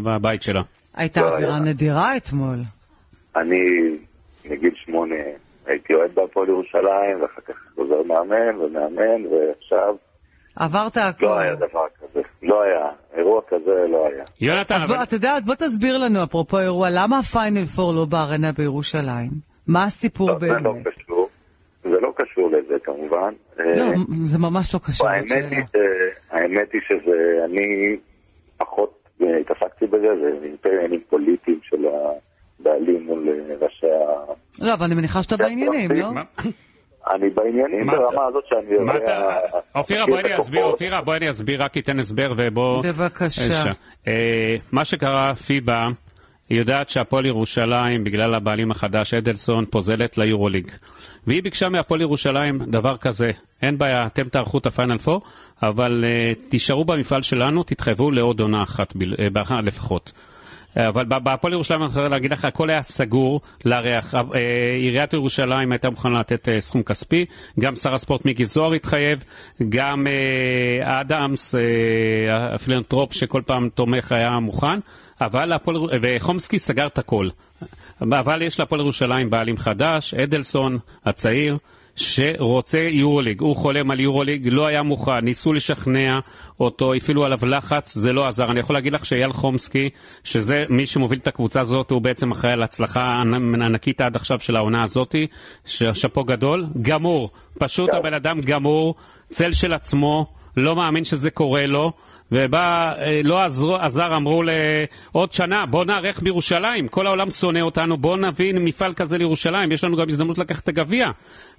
בבית 0.04 0.43
שלה. 0.43 0.62
הייתה 0.95 1.21
לא 1.21 1.34
אווירה 1.34 1.60
נדירה 1.60 2.17
אתמול. 2.17 2.58
אני 3.36 3.62
מגיל 4.49 4.73
שמונה 4.75 5.15
הייתי 5.65 5.93
אוהד 5.93 6.12
בהפועל 6.15 6.49
ירושלים, 6.49 7.21
ואחר 7.21 7.41
כך 7.41 7.55
חוזר 7.75 8.03
מאמן 8.03 8.55
ומאמן, 8.62 9.25
ועכשיו... 9.25 9.95
עברת 10.55 10.97
הכול. 10.97 11.27
לא 11.27 11.39
היה 11.39 11.55
דבר 11.55 11.86
כזה, 11.99 12.21
לא 12.43 12.62
היה. 12.62 12.89
אירוע 13.17 13.41
כזה 13.47 13.88
לא 13.89 14.08
היה. 14.08 14.23
יונתן, 14.41 14.81
אבל... 14.81 15.03
אתה 15.03 15.15
יודע, 15.15 15.31
אז 15.31 15.45
בוא 15.45 15.55
תסביר 15.55 15.97
לנו, 15.97 16.23
אפרופו 16.23 16.60
אירוע, 16.60 16.88
למה 16.91 17.19
הפיינל 17.19 17.65
פור 17.65 17.93
לא 17.93 18.05
בארנה 18.05 18.51
בירושלים? 18.51 19.31
מה 19.67 19.84
הסיפור 19.84 20.29
לא, 20.29 20.38
באמת? 20.38 20.62
זה 20.62 20.63
לא 20.63 20.73
קשור. 20.84 21.29
זה 21.84 21.99
לא 21.99 22.13
קשור 22.15 22.49
לזה 22.51 22.75
כמובן. 22.84 23.34
לא, 23.58 23.63
אה, 23.65 23.93
זה 24.23 24.38
ממש 24.38 24.73
לא 24.73 24.79
קשור. 24.79 25.08
האמת 26.31 26.73
היא 26.73 26.81
שזה, 26.88 27.45
אני 27.45 27.97
פחות 28.58 29.05
התעסקתי 29.19 29.88
בזה, 29.88 30.08
זה 30.63 30.69
עניינים 30.69 31.01
פוליטיים 31.10 31.60
של 31.63 31.86
בעלים 32.60 33.06
מול 33.06 33.30
אה, 33.30 33.56
ראשי 33.62 33.88
ה... 33.88 34.65
לא, 34.65 34.73
אבל 34.73 34.86
אני 34.86 34.95
מניחה 34.95 35.23
שאתה 35.23 35.38
בעניינים, 35.38 35.91
לא? 35.91 36.10
אני 37.13 37.30
בעניינים 37.30 37.88
ברמה 37.88 38.25
הזאת 38.25 38.43
שאני 38.49 38.73
יודע... 38.93 39.38
אופירה, 39.75 40.06
בואי 40.06 40.21
אני 40.21 40.38
אסביר. 40.38 40.63
אופירה, 40.63 41.01
בואי 41.01 41.17
אני 41.17 41.30
אסביר, 41.30 41.63
רק 41.63 41.75
ייתן 41.75 41.99
הסבר 41.99 42.34
ובוא... 42.38 42.84
בבקשה. 42.84 43.71
אה, 44.08 44.56
מה 44.71 44.86
שקרה, 44.86 45.36
פיבה, 45.36 45.88
היא 46.49 46.60
יודעת 46.60 46.89
שהפועל 46.89 47.25
ירושלים, 47.25 48.03
בגלל 48.03 48.34
הבעלים 48.34 48.71
החדש, 48.71 49.13
אדלסון, 49.13 49.65
פוזלת 49.65 50.17
ליורוליג. 50.17 50.71
והיא 51.27 51.43
ביקשה 51.43 51.69
מהפועל 51.69 52.01
ירושלים 52.01 52.60
דבר 52.67 52.97
כזה, 52.97 53.31
אין 53.62 53.77
בעיה, 53.77 54.05
אתם 54.05 54.29
תערכו 54.29 54.58
את 54.58 54.65
הפיינל 54.65 54.97
4, 55.08 55.25
אבל 55.63 56.05
אה, 56.06 56.50
תישארו 56.49 56.86
במפעל 56.86 57.21
שלנו, 57.21 57.63
תתחייבו 57.63 58.12
לעוד 58.12 58.39
עונה 58.39 58.63
אחת 58.63 58.95
בל, 58.95 59.13
אה, 59.13 59.17
באחת 59.31 59.63
לפחות. 59.63 60.12
אבל 60.77 61.05
בהפועל 61.05 61.53
ירושלים 61.53 61.81
אני 61.81 61.89
יכול 61.89 62.08
להגיד 62.08 62.31
לך, 62.31 62.45
הכל 62.45 62.69
היה 62.69 62.81
סגור 62.81 63.41
לארח. 63.65 64.15
אה, 64.15 64.21
עיריית 64.79 65.13
ירושלים 65.13 65.71
הייתה 65.71 65.89
מוכנה 65.89 66.19
לתת 66.19 66.49
אה, 66.49 66.62
סכום 66.62 66.84
כספי, 66.84 67.25
גם 67.60 67.75
שר 67.75 67.93
הספורט 67.93 68.25
מיקי 68.25 68.45
זוהר 68.45 68.73
התחייב, 68.73 69.23
גם 69.69 70.08
אה, 70.08 71.01
אדמס, 71.01 71.55
אה, 71.55 72.55
הפילנטרופ 72.55 73.13
שכל 73.13 73.41
פעם 73.45 73.69
תומך 73.69 74.12
היה 74.12 74.39
מוכן, 74.39 74.79
אבל 75.21 75.54
הפועל, 75.54 75.78
וחומסקי 76.01 76.60
סגר 76.60 76.88
את 76.88 76.97
הכל. 76.97 77.30
אבל 78.01 78.41
יש 78.41 78.60
להפועל 78.60 78.82
ירושלים 78.82 79.30
בעלים 79.30 79.58
חדש, 79.58 80.13
אדלסון 80.13 80.78
הצעיר. 81.06 81.56
שרוצה 81.95 82.80
יורוליג, 82.80 83.41
הוא 83.41 83.56
חולם 83.56 83.91
על 83.91 83.99
יורוליג, 83.99 84.47
לא 84.51 84.65
היה 84.65 84.84
מוכן, 84.84 85.19
ניסו 85.19 85.54
לשכנע 85.54 86.19
אותו, 86.60 86.93
הפעילו 86.93 87.25
עליו 87.25 87.39
לחץ, 87.45 87.95
זה 87.95 88.13
לא 88.13 88.28
עזר. 88.28 88.51
אני 88.51 88.60
יכול 88.60 88.75
להגיד 88.75 88.93
לך 88.93 89.06
שאייל 89.06 89.34
חומסקי, 89.34 89.89
שזה 90.23 90.65
מי 90.69 90.86
שמוביל 90.86 91.19
את 91.19 91.28
הקבוצה 91.28 91.62
הזאת, 91.62 91.91
הוא 91.91 92.01
בעצם 92.01 92.32
אחראי 92.32 92.54
על 92.54 92.62
ההצלחה 92.62 93.01
הענקית 93.01 94.01
עד 94.01 94.15
עכשיו 94.15 94.39
של 94.39 94.56
העונה 94.56 94.84
הזאת, 94.84 95.15
שאפו 95.65 96.23
גדול, 96.23 96.65
גמור, 96.82 97.30
פשוט 97.60 97.93
הבן 97.93 98.13
אדם 98.13 98.41
גמור, 98.41 98.95
צל 99.30 99.54
של 99.54 99.73
עצמו, 99.73 100.25
לא 100.58 100.75
מאמין 100.75 101.04
שזה 101.04 101.32
קורה 101.32 101.67
לו. 101.67 101.91
ובא, 102.32 102.94
אה, 102.98 103.22
לא 103.24 103.44
עזר, 103.44 103.76
עזר, 103.76 104.16
אמרו 104.16 104.44
לעוד 104.44 105.34
שנה, 105.34 105.66
בוא 105.66 105.86
נערך 105.86 106.22
בירושלים, 106.22 106.88
כל 106.88 107.08
העולם 107.08 107.32
שונא 107.32 107.60
אותנו, 107.60 107.98
בוא 107.98 108.18
נביא 108.18 108.54
מפעל 108.54 108.94
כזה 108.94 109.18
לירושלים, 109.18 109.72
יש 109.72 109.84
לנו 109.84 109.98
גם 109.98 110.10
הזדמנות 110.10 110.38
לקחת 110.38 110.64
את 110.64 110.68
הגביע. 110.68 111.12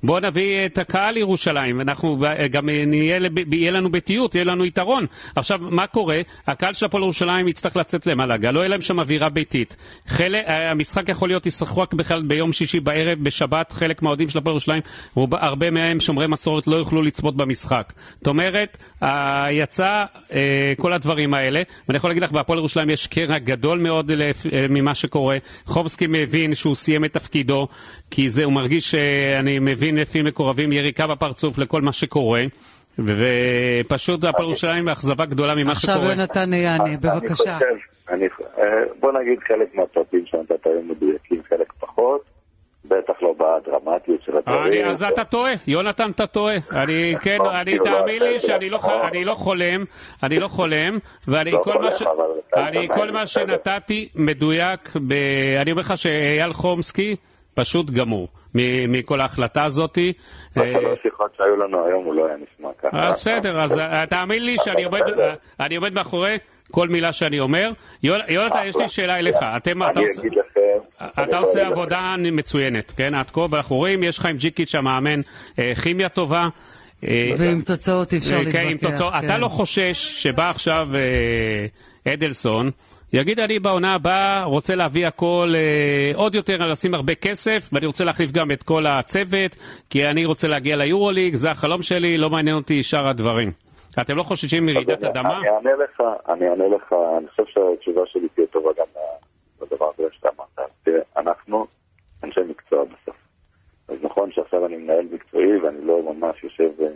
בוא 0.02 0.20
נביא 0.20 0.66
את 0.66 0.78
הקהל 0.78 1.14
לירושלים, 1.14 1.80
אנחנו 1.80 2.24
גם 2.50 2.68
נהיה, 2.68 3.18
יהיה 3.52 3.70
לנו 3.70 3.90
ביתיות, 3.90 4.34
יהיה 4.34 4.44
לנו 4.44 4.64
יתרון. 4.64 5.06
עכשיו, 5.36 5.58
מה 5.62 5.86
קורה? 5.86 6.20
הקהל 6.46 6.74
של 6.74 6.86
הפועל 6.86 7.02
ירושלים 7.02 7.48
יצטרך 7.48 7.76
לצאת 7.76 8.06
למלאגה, 8.06 8.50
לא 8.50 8.60
יהיה 8.60 8.68
להם 8.68 8.80
שם 8.80 9.00
אווירה 9.00 9.28
ביתית. 9.28 9.76
חלק, 10.06 10.44
אה, 10.46 10.70
המשחק 10.70 11.08
יכול 11.08 11.28
להיות, 11.28 11.46
ישחקו 11.46 11.80
רק 11.80 11.94
בכלל 11.94 12.22
ביום 12.22 12.52
שישי 12.52 12.80
בערב, 12.80 13.18
בשבת, 13.22 13.72
חלק 13.72 14.02
מהאוהדים 14.02 14.28
של 14.28 14.38
הפועל 14.38 14.52
ירושלים, 14.52 14.82
הרבה 15.16 15.70
מהם 15.70 16.00
שומרי 16.00 16.26
מסורת 16.26 16.66
לא 16.66 16.76
יוכלו 16.76 17.02
לצפות 17.02 17.36
במשחק. 17.36 17.92
זאת 18.18 18.26
אומרת, 18.26 18.78
יצא 19.50 20.04
אה, 20.32 20.72
כל 20.76 20.92
הדברים 20.92 21.34
האלה, 21.34 21.62
ואני 21.88 21.96
יכול 21.96 22.10
להגיד 22.10 22.22
לך, 22.22 22.32
בהפועל 22.32 22.58
ירושלים 22.58 22.90
יש 22.90 23.06
קרע 23.06 23.38
גדול 23.38 23.78
מאוד 23.78 24.10
אה, 24.10 24.30
ממה 24.68 24.94
שקורה. 24.94 25.38
חובסקי 25.66 26.06
מבין 26.08 26.54
שהוא 26.54 26.74
סיים 26.74 27.04
את 27.04 27.12
תפקידו, 27.12 27.68
כי 28.10 28.28
זה, 28.28 28.44
הוא 28.44 28.52
מרגיש, 28.52 28.94
אה, 28.94 29.38
אני 29.38 29.58
מבין 29.58 29.96
לפי 29.96 30.22
מקורבים, 30.22 30.72
יריקה 30.72 31.06
בפרצוף 31.06 31.58
לכל 31.58 31.82
מה 31.82 31.92
שקורה. 31.92 32.42
ופשוט 32.98 34.24
הפועל 34.24 34.44
ירושלים 34.48 34.84
באכזבה 34.84 35.24
גדולה 35.24 35.54
ממה 35.54 35.72
עכשיו 35.72 35.94
שקורה. 35.94 36.08
יונתן 36.10 36.52
יענה, 36.54 36.84
אני 36.84 36.96
בבקשה. 36.96 37.32
חושב, 37.34 37.54
אני, 38.10 38.26
אה, 38.58 38.64
בוא 39.00 39.12
נגיד 39.12 39.38
חלק 39.48 39.74
מהפרטים 39.74 40.24
שנתת 40.26 40.66
היו 40.66 40.82
מדויקים, 40.82 41.42
חלק 41.48 41.72
פחות, 41.80 42.20
בטח 42.84 43.12
לא 43.22 43.34
בדרמטיות 43.38 44.22
של 44.22 44.36
הדברים. 44.36 44.62
אני, 44.72 44.84
אז 44.84 45.02
אתה 45.02 45.24
טועה, 45.24 45.52
יונתן 45.66 46.10
אתה 46.10 46.26
טועה. 46.26 46.54
אני, 46.72 47.14
כן, 47.22 47.36
לא, 47.38 47.60
אני, 47.60 47.70
כאילו, 47.70 47.84
תאמין 47.84 48.22
לא, 48.22 48.28
לי 48.28 48.36
אתה- 48.36 48.46
שאני 48.46 48.70
לא, 48.70 48.78
ח- 48.78 48.88
לא. 48.88 49.08
אני 49.08 49.24
לא 49.24 49.34
חולם, 49.34 49.84
אני 50.22 50.38
לא 50.38 50.48
חולם, 50.48 50.98
ואני 51.28 51.52
כל 52.94 53.10
מה 53.10 53.18
אני. 53.18 53.26
שנתתי 53.26 54.08
מדויק, 54.14 54.92
ב... 55.08 55.12
אני 55.62 55.70
אומר 55.70 55.82
לך 55.82 55.96
שאייל 55.98 56.52
חומסקי 56.52 57.16
פשוט 57.56 57.90
גמור 57.90 58.28
מ- 58.54 58.92
מכל 58.92 59.20
ההחלטה 59.20 59.64
הזאתי. 59.64 60.12
בשלוש 60.56 60.98
שיחות 61.02 61.30
שהיו 61.36 61.56
לנו 61.56 61.86
היום 61.86 62.04
הוא 62.04 62.14
לא 62.14 62.26
היה 62.26 62.36
נשמע 62.36 62.68
ככה. 62.82 62.96
אה, 62.98 63.12
בסדר, 63.12 63.60
אז 63.60 63.78
אה, 63.78 64.06
תאמין 64.06 64.44
לי 64.44 64.56
שאני 64.64 64.84
עומד. 64.84 65.00
אה, 65.18 65.34
אני 65.60 65.76
עומד 65.76 65.92
מאחורי 65.94 66.36
כל 66.70 66.88
מילה 66.88 67.12
שאני 67.12 67.40
אומר. 67.40 67.70
יונ- 68.04 68.08
יונתן, 68.32 68.62
יש 68.66 68.76
לי 68.76 68.88
שאלה 68.88 69.18
אליך. 69.18 69.36
אתם, 69.56 69.82
אתה 69.82 70.00
אני 71.18 71.36
עושה-. 71.36 71.66
עבודה 71.66 72.14
מצוינת, 72.18 72.92
כן, 72.96 73.14
עד 73.14 73.30
כה, 73.30 73.40
ואנחנו 73.50 73.76
רואים, 73.76 74.02
יש 74.02 74.18
לך 74.18 74.26
עם 74.26 74.36
ג'יקיץ' 74.36 74.74
המאמן 74.74 75.20
כימיה 75.82 76.08
טובה. 76.08 76.48
ועם 77.38 77.62
תוצאות 77.66 78.12
אי 78.12 78.18
אפשר 78.18 78.44
כן, 78.52 78.60
עם 78.60 78.68
להתווכח. 78.68 78.90
תוצאות. 78.92 79.12
כן. 79.12 79.24
אתה 79.26 79.38
לא 79.38 79.48
חושש 79.48 80.22
שבא 80.22 80.50
עכשיו 80.50 80.88
אדלסון, 82.08 82.70
יגיד 83.12 83.40
אני 83.40 83.58
בעונה 83.58 83.94
הבאה 83.94 84.44
רוצה 84.44 84.74
להביא 84.74 85.06
הכל 85.06 85.52
אה, 85.54 86.12
עוד 86.14 86.34
יותר, 86.34 86.66
לשים 86.66 86.94
הרבה 86.94 87.14
כסף, 87.14 87.68
ואני 87.72 87.86
רוצה 87.86 88.04
להחליף 88.04 88.30
גם 88.30 88.50
את 88.50 88.62
כל 88.62 88.86
הצוות, 88.86 89.56
כי 89.90 90.06
אני 90.06 90.24
רוצה 90.24 90.48
להגיע 90.48 90.76
ליורוליג, 90.76 91.34
זה 91.34 91.50
החלום 91.50 91.82
שלי, 91.82 92.18
לא 92.18 92.30
מעניין 92.30 92.56
אותי 92.56 92.82
שאר 92.82 93.08
הדברים. 93.08 93.52
אתם 94.00 94.16
לא 94.16 94.22
חוששים 94.22 94.66
מרעידת 94.66 95.04
אדמה? 95.04 95.38
אני 95.38 95.48
אענה 95.48 95.84
לך, 95.84 96.02
אני 96.28 96.48
אענה 96.48 96.68
לך, 96.68 96.94
אני 97.18 97.28
חושב 97.28 97.44
שהתשובה 97.46 98.00
שלי 98.06 98.28
תהיה 98.28 98.46
טובה 98.46 98.70
גם 98.78 98.86
לדבר 99.62 99.90
הזה 99.94 100.08
שאתה 100.12 100.28
אמרת. 100.36 100.70
תראה, 100.82 101.00
אנחנו 101.16 101.66
אנשי 102.24 102.40
מקצוע 102.48 102.84
בסוף. 102.84 103.16
אז 103.88 103.96
נכון 104.02 104.32
שעכשיו 104.32 104.66
אני 104.66 104.76
מנהל 104.76 105.06
מקצועי 105.12 105.56
ואני 105.56 105.86
לא 105.86 106.14
ממש 106.14 106.44
יושב 106.44 106.70
אה, 106.80 106.88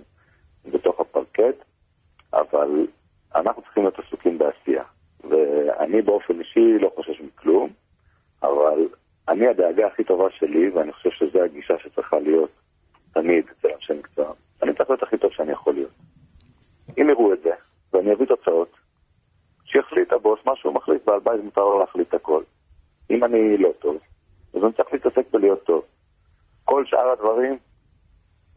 בתוך 0.72 1.00
הפרקט, 1.00 1.64
אבל 2.32 2.86
אנחנו 3.34 3.62
צריכים 3.62 3.82
להיות 3.82 3.98
עסוקים 3.98 4.38
בעשייה. 4.38 4.84
ואני 5.24 6.02
באופן 6.02 6.40
אישי 6.40 6.78
לא 6.80 6.92
חושש 6.96 7.20
מכלום, 7.20 7.70
אבל 8.42 8.88
אני 9.28 9.46
הדאגה 9.48 9.86
הכי 9.86 10.04
טובה 10.04 10.30
שלי, 10.30 10.70
ואני 10.70 10.92
חושב 10.92 11.10
שזו 11.10 11.42
הגישה 11.42 11.74
שצריכה 11.78 12.18
להיות 12.18 12.50
תמיד 13.12 13.44
אצל 13.58 13.68
אנשי 13.74 13.92
מקצוע. 13.92 14.32
אני 14.62 14.74
צריך 14.74 14.90
להיות 14.90 15.02
הכי 15.02 15.18
טוב 15.18 15.32
שאני 15.32 15.52
יכול 15.52 15.74
להיות. 15.74 15.90
אם 17.00 17.08
יראו 17.08 17.32
את 17.32 17.42
זה, 17.42 17.50
ואני 17.92 18.12
אביא 18.12 18.26
תוצאות, 18.26 18.72
שיחליט 19.64 20.12
הבוס 20.12 20.40
מה 20.46 20.52
שהוא 20.56 20.74
מחליט, 20.74 21.04
בעל 21.04 21.20
בית 21.20 21.44
מותר 21.44 21.64
לו 21.64 21.78
להחליט 21.80 22.14
הכל. 22.14 22.42
אם 23.10 23.24
אני 23.24 23.56
לא 23.58 23.70
טוב, 23.78 23.96
אז 24.54 24.64
אני 24.64 24.72
צריך 24.72 24.92
להתעסק 24.92 25.30
בלהיות 25.32 25.64
טוב. 25.64 25.82
כל 26.64 26.84
שאר 26.86 27.08
הדברים, 27.10 27.58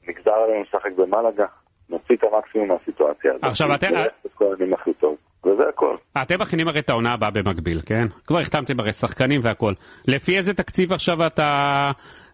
נגזר 0.07 0.31
עלינו 0.33 0.61
לשחק 0.63 0.91
במלאגה, 0.91 1.45
נוציא 1.89 2.15
את 2.15 2.23
המקסימום 2.23 2.67
מהסיטואציה 2.67 3.31
הזאת. 3.31 3.43
עכשיו, 3.43 3.75
אתם- 3.75 3.93
את 4.25 4.33
כל 4.33 4.45
הדברים 4.45 4.73
הכי 4.73 4.93
טוב, 4.93 5.15
וזה 5.45 5.69
הכל. 5.69 5.95
אתם 6.21 6.41
מכינים 6.41 6.67
הרי 6.67 6.79
את 6.79 6.89
העונה 6.89 7.13
הבאה 7.13 7.31
במקביל, 7.31 7.81
כן? 7.85 8.05
כבר 8.27 8.39
החתמתם 8.39 8.79
הרי 8.79 8.93
שחקנים 8.93 9.41
והכל. 9.43 9.73
לפי 10.07 10.37
איזה 10.37 10.53
תקציב 10.53 10.93
עכשיו 10.93 11.27
אתה 11.27 11.91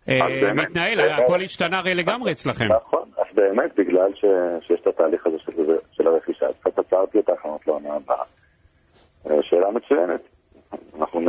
אה, 0.10 0.54
מתנהל? 0.54 0.98
באמת. 0.98 1.20
הכל 1.20 1.42
השתנה 1.42 1.80
הרי 1.80 1.96
לגמרי 1.96 2.32
אצלכם. 2.32 2.68
נכון, 2.68 3.10
אז 3.18 3.36
באמת, 3.36 3.72
בגלל 3.78 4.12
ש... 4.16 4.26
שיש 4.68 4.82
את 4.82 4.88
התהליך 4.88 5.28
הזה 5.28 5.38
של, 5.40 5.52
של 5.92 6.08
הרכישה, 6.08 6.46
אז 6.46 6.54
קצת 6.60 6.80
עצרתי 6.80 7.20
את 7.20 7.30
ההכנות 7.30 7.68
לעונה 7.68 7.94
הבאה. 7.94 8.24
אה, 9.30 9.44
שאלה 9.44 9.72
מצוינת. 9.72 10.22
אנחנו, 11.00 11.22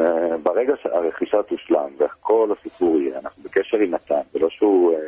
ברגע 0.43 0.75
שהרכישה 0.83 1.43
תושלם 1.43 1.89
וכל 1.99 2.49
הסיפור 2.59 3.01
יהיה, 3.01 3.19
אנחנו 3.19 3.43
בקשר 3.43 3.77
עם 3.77 3.91
נתן, 3.91 4.21
ולא 4.35 4.49
שהוא 4.51 4.95
אה, 4.95 4.99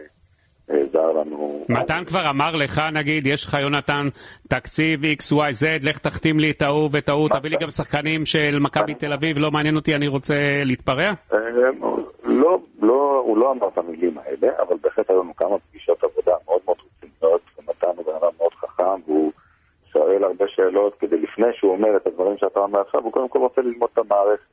אה, 0.71 0.87
זר 0.93 1.13
לנו. 1.13 1.65
מתן 1.69 2.05
כבר 2.07 2.31
אמר 2.31 2.57
לך, 2.57 2.83
נגיד, 2.93 3.27
יש 3.27 3.45
לך 3.45 3.55
יונתן 3.55 4.09
תקציב 4.49 5.01
XYZ, 5.05 5.67
לך 5.83 5.99
תחתים 5.99 6.41
לי 6.41 6.51
את 6.51 6.63
ההוא 6.63 6.89
ואת 6.93 7.09
ההוא, 7.09 7.29
תביא 7.29 7.51
לי 7.51 7.57
גם 7.57 7.71
שחקנים 7.71 8.27
של 8.27 8.59
מכבי 8.61 8.95
תל 8.95 9.13
אביב, 9.13 9.39
לא 9.39 9.51
מעניין 9.51 9.77
אותי, 9.77 9.95
אני 9.95 10.09
רוצה 10.09 10.63
להתפרע? 10.65 11.13
אה, 11.33 11.39
לא, 12.25 12.59
לא, 12.83 13.23
הוא 13.27 13.39
לא 13.39 13.53
אמר 13.53 13.69
את 13.69 13.79
המילים 13.79 14.19
האלה, 14.19 14.53
אבל 14.63 14.77
בהחלט 14.83 15.11
היו 15.11 15.23
לנו 15.23 15.37
כמה 15.37 15.57
פגישות 15.59 16.05
עבודה 16.05 16.33
מאוד 16.47 16.61
מאוד 16.65 16.77
רציניות, 16.87 17.41
ומתן 17.59 17.87
הוא 17.97 18.07
בן 18.07 18.13
אדם 18.21 18.31
מאוד 18.39 18.53
חכם, 18.55 19.01
והוא 19.07 19.33
שואל 19.93 20.25
הרבה 20.25 20.45
שאלות 20.49 20.95
כדי 20.99 21.17
לפני 21.19 21.47
שהוא 21.53 21.73
אומר 21.73 21.97
את 21.97 22.07
הדברים 22.07 22.39
שאתה 22.39 22.61
אומר 22.61 22.81
עכשיו, 22.81 23.03
הוא 23.03 23.13
קודם 23.13 23.29
כל 23.29 23.39
רוצה 23.39 23.61
ללמוד 23.61 23.91
את 23.93 23.99
המערכת, 23.99 24.45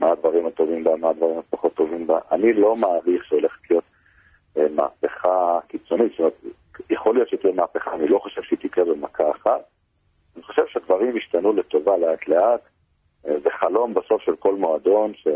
מה 0.00 0.10
הדברים 0.10 0.46
הטובים 0.46 0.84
בה, 0.84 0.96
מה 0.96 1.10
הדברים 1.10 1.38
הפחות 1.38 1.74
טובים 1.74 2.06
בה. 2.06 2.18
אני 2.32 2.52
לא 2.52 2.76
מעריך 2.76 3.24
שהולכת 3.24 3.70
להיות 3.70 3.84
מהפכה 4.56 5.58
קיצונית, 5.68 6.10
זאת 6.12 6.18
אומרת, 6.20 6.34
יכול 6.90 7.14
להיות 7.14 7.28
שתהיה 7.28 7.54
מהפכה, 7.54 7.94
אני 7.94 8.08
לא 8.08 8.18
חושב 8.18 8.42
שהיא 8.42 8.58
תקרה 8.58 8.84
במכה 8.84 9.24
אחת. 9.30 9.60
אני 10.36 10.42
חושב 10.44 10.62
שדברים 10.68 11.16
ישתנו 11.16 11.52
לטובה 11.52 11.96
לאט 11.96 12.28
לאט. 12.28 12.60
אה, 13.28 13.34
זה 13.42 13.48
חלום 13.60 13.94
בסוף 13.94 14.22
של 14.22 14.36
כל 14.38 14.54
מועדון, 14.54 15.12
ש... 15.14 15.26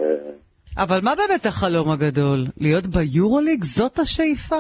אבל 0.79 1.01
מה 1.05 1.15
באמת 1.15 1.47
החלום 1.47 1.91
הגדול? 1.91 2.39
להיות 2.57 2.87
ביורוליג? 2.87 3.65
זאת 3.65 3.99
השאיפה? 3.99 4.57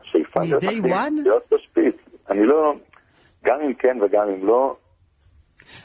השאיפה 0.00 0.40
להיות 0.40 0.62
הכי- 0.62 0.80
one? 0.80 1.22
להיות 1.22 1.42
בשפיץ. 1.52 1.94
אני 2.30 2.46
לא, 2.46 2.72
גם 3.44 3.60
אם 3.66 3.74
כן 3.74 3.98
וגם 4.02 4.28
אם 4.28 4.46
לא, 4.46 4.76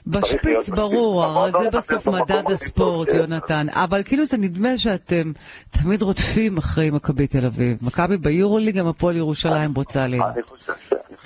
בשפיץ 0.08 0.70
ברור, 0.70 1.24
הרי 1.24 1.52
זה 1.64 1.70
בסוף 1.78 2.08
מדד 2.08 2.52
הספורט, 2.52 3.14
יונתן. 3.14 3.68
אבל 3.70 4.04
כאילו 4.04 4.26
זה 4.26 4.38
נדמה 4.38 4.78
שאתם 4.78 5.32
תמיד 5.70 6.02
רודפים 6.02 6.58
אחרי 6.58 6.90
מכבי 6.92 7.28
תל 7.28 7.46
אביב. 7.46 7.78
מכבי 7.82 8.18
ביורוליג, 8.18 8.78
גם 8.78 8.88
הפועל 8.88 9.16
ירושלים 9.16 9.74
רוצה 9.76 10.08
לי. 10.08 10.20
אני. 10.20 10.42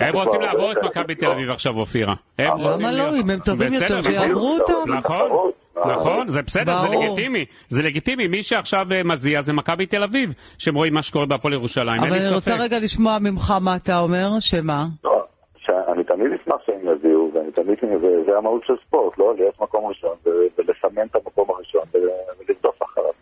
הם 0.00 0.16
רוצים 0.16 0.40
לעבור 0.40 0.72
את 0.72 0.76
מכבי 0.84 1.14
תל 1.14 1.30
אביב 1.30 1.50
עכשיו, 1.50 1.76
אופירה. 1.76 2.14
הם 2.38 2.58
רוצים 2.58 2.86
למה 2.86 2.92
לא? 2.92 3.16
אם 3.16 3.30
הם 3.30 3.38
טובים 3.38 3.72
יותר, 3.72 4.02
שיעברו 4.02 4.58
אותם. 4.58 4.92
נכון, 4.92 5.50
נכון, 5.92 6.28
זה 6.28 6.42
בסדר, 6.42 6.78
זה. 6.78 6.88
לגיטימי. 6.88 7.44
זה 7.68 7.82
לגיטימי, 7.82 8.28
מי 8.28 8.42
שעכשיו 8.42 8.86
אה, 8.92 9.02
מזיע 9.04 9.40
זה 9.40 9.52
מכבי 9.52 9.86
תל 9.86 10.02
אביב, 10.02 10.32
שהם 10.58 10.74
רואים 10.74 10.94
מה 10.94 11.02
שקורה 11.02 11.26
בהפועל 11.26 11.54
ירושלים, 11.54 12.02
אבל 12.02 12.12
אני 12.12 12.34
רוצה. 12.34 12.56
רגע 12.56 12.78
לשמוע 12.78 13.18
ממך 13.18 13.54
מה 13.60 13.76
אתה 13.76 13.98
אומר, 13.98 14.30
שמה? 14.40 14.86
לא, 15.04 15.24
שאני 15.56 16.04
תמיד 16.04 16.32
אשמח 16.42 16.56
שהם 16.66 16.80
ואני 16.88 17.09
תמיד, 17.54 17.78
זה- 18.00 18.24
זה 18.26 18.38
המהות 18.38 18.62
של 18.66 18.74
ספורט, 18.86 19.18
לא? 19.18 19.34
להיות 19.36 19.60
מקום 19.60 19.86
ראשון 19.86 20.16
ולסמן 20.58 21.06
את 21.06 21.16
המקום 21.16 21.50
הראשון 21.50 21.82
ולרדוף 21.94 22.82
אחריו. 22.82 23.12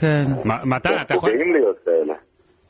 כן. 0.00 0.24
מ- 0.44 0.70
מתן, 0.74 0.96
אתה 1.02 1.14
יכול... 1.14 1.30
גאים 1.36 1.52
להיות 1.52 1.76
כאלה. 1.84 2.14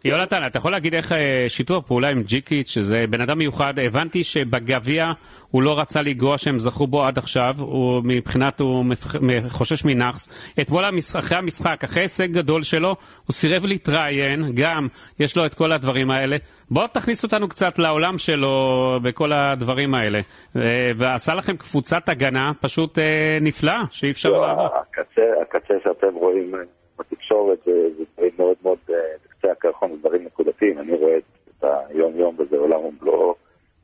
יונתן, 0.06 0.46
אתה 0.46 0.58
יכול 0.58 0.72
להגיד 0.72 0.94
איך 0.94 1.12
אה, 1.12 1.44
שיתוף 1.48 1.84
הפעולה 1.84 2.08
עם 2.08 2.22
ג'יקיץ', 2.22 2.68
שזה 2.68 3.04
בן 3.10 3.20
אדם 3.20 3.38
מיוחד, 3.38 3.78
הבנתי 3.78 4.24
שבגביע 4.24 5.12
הוא 5.50 5.62
לא 5.62 5.78
רצה 5.78 6.02
לנגוע 6.02 6.38
שהם 6.38 6.58
זכו 6.58 6.86
בו 6.86 7.04
עד 7.04 7.18
עכשיו, 7.18 7.54
הוא 7.58 8.02
מבחינת, 8.04 8.60
הוא 8.60 8.84
מפח- 8.84 9.16
חושש 9.48 9.84
מנאחס. 9.84 10.52
אתמול 10.60 10.84
אחרי 11.18 11.38
המשחק, 11.38 11.84
אחרי 11.84 12.02
הישג 12.02 12.32
גדול 12.32 12.62
שלו, 12.62 12.88
הוא 13.26 13.32
סירב 13.32 13.64
להתראיין, 13.64 14.52
גם 14.54 14.88
יש 15.20 15.36
לו 15.36 15.46
את 15.46 15.54
כל 15.54 15.72
הדברים 15.72 16.10
האלה. 16.10 16.36
בוא 16.70 16.86
תכניס 16.86 17.24
אותנו 17.24 17.48
קצת 17.48 17.78
לעולם 17.78 18.18
שלו 18.18 18.54
בכל 19.02 19.32
הדברים 19.32 19.94
האלה. 19.94 20.20
אה, 20.56 20.62
ועשה 20.96 21.34
לכם 21.34 21.56
קבוצת 21.56 22.08
הגנה 22.08 22.52
פשוט 22.60 22.98
אה, 22.98 23.38
נפלאה, 23.40 23.82
שאי 23.90 24.10
אפשר 24.10 24.28
לא, 24.28 24.40
לעבור. 24.46 24.66
הקצה, 24.66 25.22
הקצה 25.42 25.74
שאתם 25.84 26.14
רואים 26.14 26.52
בתקשורת 26.98 27.58
זה 27.66 27.72
זה 27.98 28.04
דברים 28.14 28.32
מאוד 28.38 28.56
מאוד, 28.62 28.78
בקצה 29.46 29.52
הקרחון, 29.52 29.90
זה 29.90 29.96
דברים 29.98 30.24
נקודתיים. 30.24 30.78
אני 30.78 30.92
רואה 30.92 31.16
את 31.18 31.64
היום-יום 31.88 32.36
וזה 32.38 32.56
עולם 32.56 32.80
ומלואו. 32.80 33.34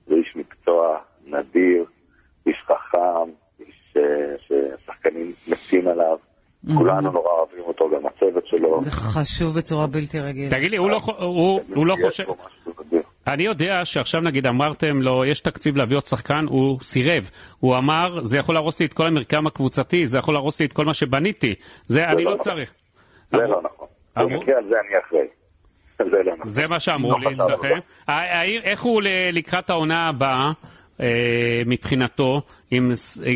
זה 0.07 0.15
איש 0.15 0.37
מקצוע 0.37 0.99
נדיר, 1.27 1.85
איש 2.47 2.57
חכם, 2.67 3.31
איש 3.61 3.97
אה, 3.97 4.03
ששחקנים 4.39 5.33
מתים 5.49 5.89
עליו. 5.89 6.17
כולנו 6.79 7.11
נורא 7.13 7.31
אוהבים 7.31 7.65
אותו, 7.65 7.91
גם 7.91 8.07
הצוות 8.07 8.47
שלו. 8.47 8.81
זה 8.81 8.91
חשוב 8.91 9.59
בצורה 9.59 9.87
בלתי 9.87 10.21
רגילה. 10.21 10.51
תגיד 10.51 10.71
לי, 10.71 10.77
הוא 10.77 10.91
לא, 10.91 10.99
חו- 10.99 11.23
הוא, 11.25 11.61
הוא 11.75 11.87
לא 11.87 11.97
חושב... 12.03 12.25
אני 13.27 13.43
יודע 13.43 13.85
שעכשיו 13.85 14.21
נגיד 14.21 14.47
אמרתם 14.47 15.03
לו, 15.03 15.25
יש 15.25 15.41
תקציב 15.41 15.77
להביא 15.77 15.97
עוד 15.97 16.07
שחקן, 16.07 16.45
הוא 16.49 16.79
סירב. 16.83 17.31
הוא 17.61 17.77
אמר, 17.77 18.21
זה 18.23 18.39
יכול 18.39 18.55
להרוס 18.55 18.81
לי 18.81 18.87
את 18.87 18.93
כל 18.93 19.07
המרקם 19.07 19.47
הקבוצתי, 19.47 20.07
זה 20.07 20.19
יכול 20.19 20.35
להרוס 20.35 20.61
לי 20.61 20.67
את 20.67 20.73
כל 20.73 20.85
מה 20.85 20.95
שבניתי. 20.95 21.55
זה 21.87 22.05
אני 22.05 22.25
לא 22.25 22.31
לא 22.31 22.37
נכון. 22.37 22.53
צריך. 22.53 22.73
זה 23.31 23.37
לא 23.37 23.63
נכון. 23.63 23.89
במקרה 24.17 24.59
הזה 24.59 24.75
אני 24.81 24.99
אחראי. 25.07 25.27
זה 25.99 26.23
לא 26.23 26.33
נכון. 26.33 26.49
זה 26.49 26.67
מה 26.67 26.81
שאמרו 26.81 27.19
לא 27.19 27.31
לי 27.31 27.35
אצלכם. 27.35 27.79
איך 28.65 28.83
הוא 28.83 29.03
לקראת 29.33 29.71
העונה 29.71 30.09
הבאה? 30.09 30.53
אה, 31.01 31.63
מבחינתו, 31.67 32.41
אם, 32.73 32.91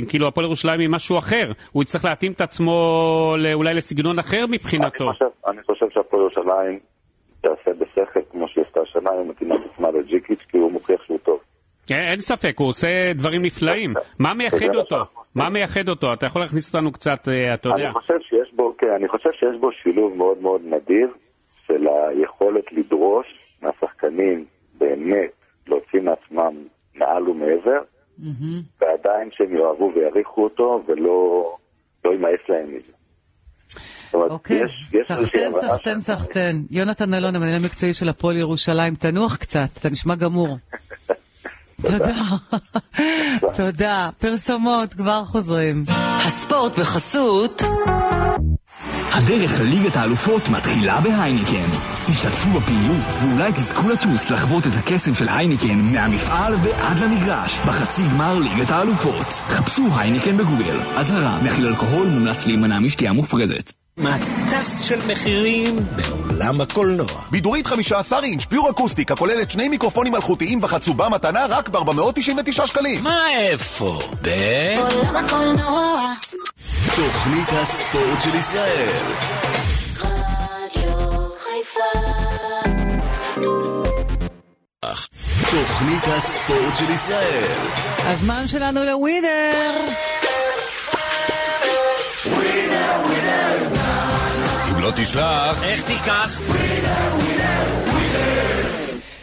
כאילו 0.08 0.28
הפועל 0.28 0.46
ירושלים 0.46 0.80
היא 0.80 0.88
משהו 0.88 1.18
אחר, 1.18 1.52
הוא 1.72 1.82
יצטרך 1.82 2.04
להתאים 2.04 2.32
את 2.32 2.40
עצמו 2.40 3.34
אולי 3.54 3.74
לסגנון 3.74 4.18
אחר 4.18 4.44
אני 4.44 4.56
מבחינתו. 4.56 5.12
חושב, 5.12 5.24
אני 5.46 5.62
חושב 5.62 5.86
שהפועל 5.90 6.22
ירושלים 6.22 6.78
תעשה 7.40 7.70
בשכל 7.78 8.20
כמו 8.32 8.48
שהיא 8.48 8.64
עשתה 8.68 8.80
השנה, 8.80 9.10
היא 9.10 9.30
מתאימה 9.30 9.54
את 9.54 9.60
עצמה 9.74 9.90
לג'יקיץ' 9.90 10.42
כי 10.48 10.58
הוא 10.58 10.72
מוכיח 10.72 11.02
שהוא 11.06 11.18
טוב. 11.18 11.40
אין, 11.90 11.98
אין 11.98 12.20
ספק, 12.20 12.54
הוא 12.58 12.68
עושה 12.68 13.12
דברים 13.14 13.42
נפלאים. 13.42 13.94
מה 14.18 14.34
מייחד 14.34 14.74
אותו? 14.74 15.04
מה 15.34 15.50
מייחד 15.50 15.88
אותו? 15.88 16.12
אתה 16.12 16.26
יכול 16.26 16.42
להכניס 16.42 16.74
אותנו 16.74 16.92
קצת, 16.92 17.28
אה, 17.28 17.54
אתה 17.54 17.68
יודע. 17.68 17.84
אני 17.84 17.92
חושב 17.92 18.18
שיש 18.20 18.52
בו, 18.52 18.74
כן, 18.78 18.90
אני 18.96 19.08
חושב 19.08 19.30
שיש 19.32 19.56
בו 19.60 19.72
שילוב 19.72 20.16
מאוד 20.16 20.38
מאוד 20.38 20.60
נדיר 20.64 21.08
של 21.66 21.86
היכולת 21.88 22.72
לדרוש 22.72 23.26
מהשחקנים 23.62 24.44
באמת 24.78 25.30
להוציא 25.66 26.00
מעצמם 26.00 26.54
מעל 26.94 27.28
ומעבר, 27.28 27.80
ועדיין 28.80 29.28
שהם 29.32 29.56
יאהבו 29.56 29.92
ויעריכו 29.94 30.44
אותו 30.44 30.82
ולא 30.86 31.56
לא 32.04 32.10
יימאס 32.10 32.40
להם 32.48 32.68
מזה. 32.68 32.92
אוקיי, 34.14 34.62
סחטן, 35.02 35.52
סחטן, 35.52 36.00
סחטן. 36.00 36.62
יונתן 36.70 37.14
אלון, 37.14 37.36
המנהל 37.36 37.56
המקצועי 37.62 37.94
של 37.94 38.08
הפועל 38.08 38.36
ירושלים, 38.36 38.94
תנוח 38.94 39.36
קצת, 39.36 39.68
אתה 39.80 39.90
נשמע 39.90 40.14
גמור. 40.14 40.56
תודה. 41.82 42.14
תודה. 43.56 44.08
פרסומות, 44.18 44.94
כבר 44.94 45.24
חוזרים. 45.24 45.82
הספורט 46.26 46.78
בחסות 46.78 47.62
הדרך 49.16 49.60
לליגת 49.60 49.96
האלופות 49.96 50.48
מתחילה 50.48 51.00
בהייניקן. 51.00 51.70
השתתפו 52.08 52.50
בפעילות 52.50 53.12
ואולי 53.20 53.52
תזכו 53.52 53.88
לטוס 53.88 54.30
לחוות 54.30 54.66
את 54.66 54.72
הקסם 54.78 55.14
של 55.14 55.28
הייניקן 55.28 55.80
מהמפעל 55.80 56.54
ועד 56.62 56.98
למגרש 56.98 57.60
בחצי 57.66 58.02
גמר 58.02 58.38
ליגת 58.38 58.70
האלופות. 58.70 59.26
חפשו 59.26 59.88
הייניקן 59.96 60.36
בגוגל. 60.36 60.80
אזהרה, 60.96 61.42
מכיל 61.42 61.66
אלכוהול 61.66 62.06
מומלץ 62.06 62.46
להימנע 62.46 62.78
משתייה 62.78 63.12
מופרזת. 63.12 63.85
מטס 63.98 64.80
של 64.84 64.98
מחירים 65.12 65.76
בעולם 65.96 66.60
הקולנוע. 66.60 67.22
בידורית 67.30 67.66
15 67.66 68.22
אינץ' 68.22 68.44
פיור 68.44 68.70
אקוסטיק 68.70 69.12
הכוללת 69.12 69.50
שני 69.50 69.68
מיקרופונים 69.68 70.12
מלכותיים 70.12 70.58
וחצובה 70.62 71.08
מתנה 71.08 71.46
רק 71.48 71.68
ב-499 71.68 72.66
שקלים. 72.66 73.04
מה 73.04 73.20
איפה? 73.38 74.00
ב... 74.22 74.28
עולם 74.78 75.16
הקולנוע. 75.16 76.12
תוכנית 76.96 77.48
הספורט 77.52 78.22
של 78.22 78.34
ישראל. 78.34 78.88
רדיו 80.00 81.28
חיפה. 81.38 81.98
תוכנית 85.50 86.04
הספורט 86.04 86.76
של 86.76 86.90
ישראל. 86.90 87.44
הזמן 87.98 88.48
שלנו 88.48 88.84
לווינר. 88.84 89.72
תשלח, 94.96 95.62
איך 95.62 95.82
תיקח? 95.82 96.40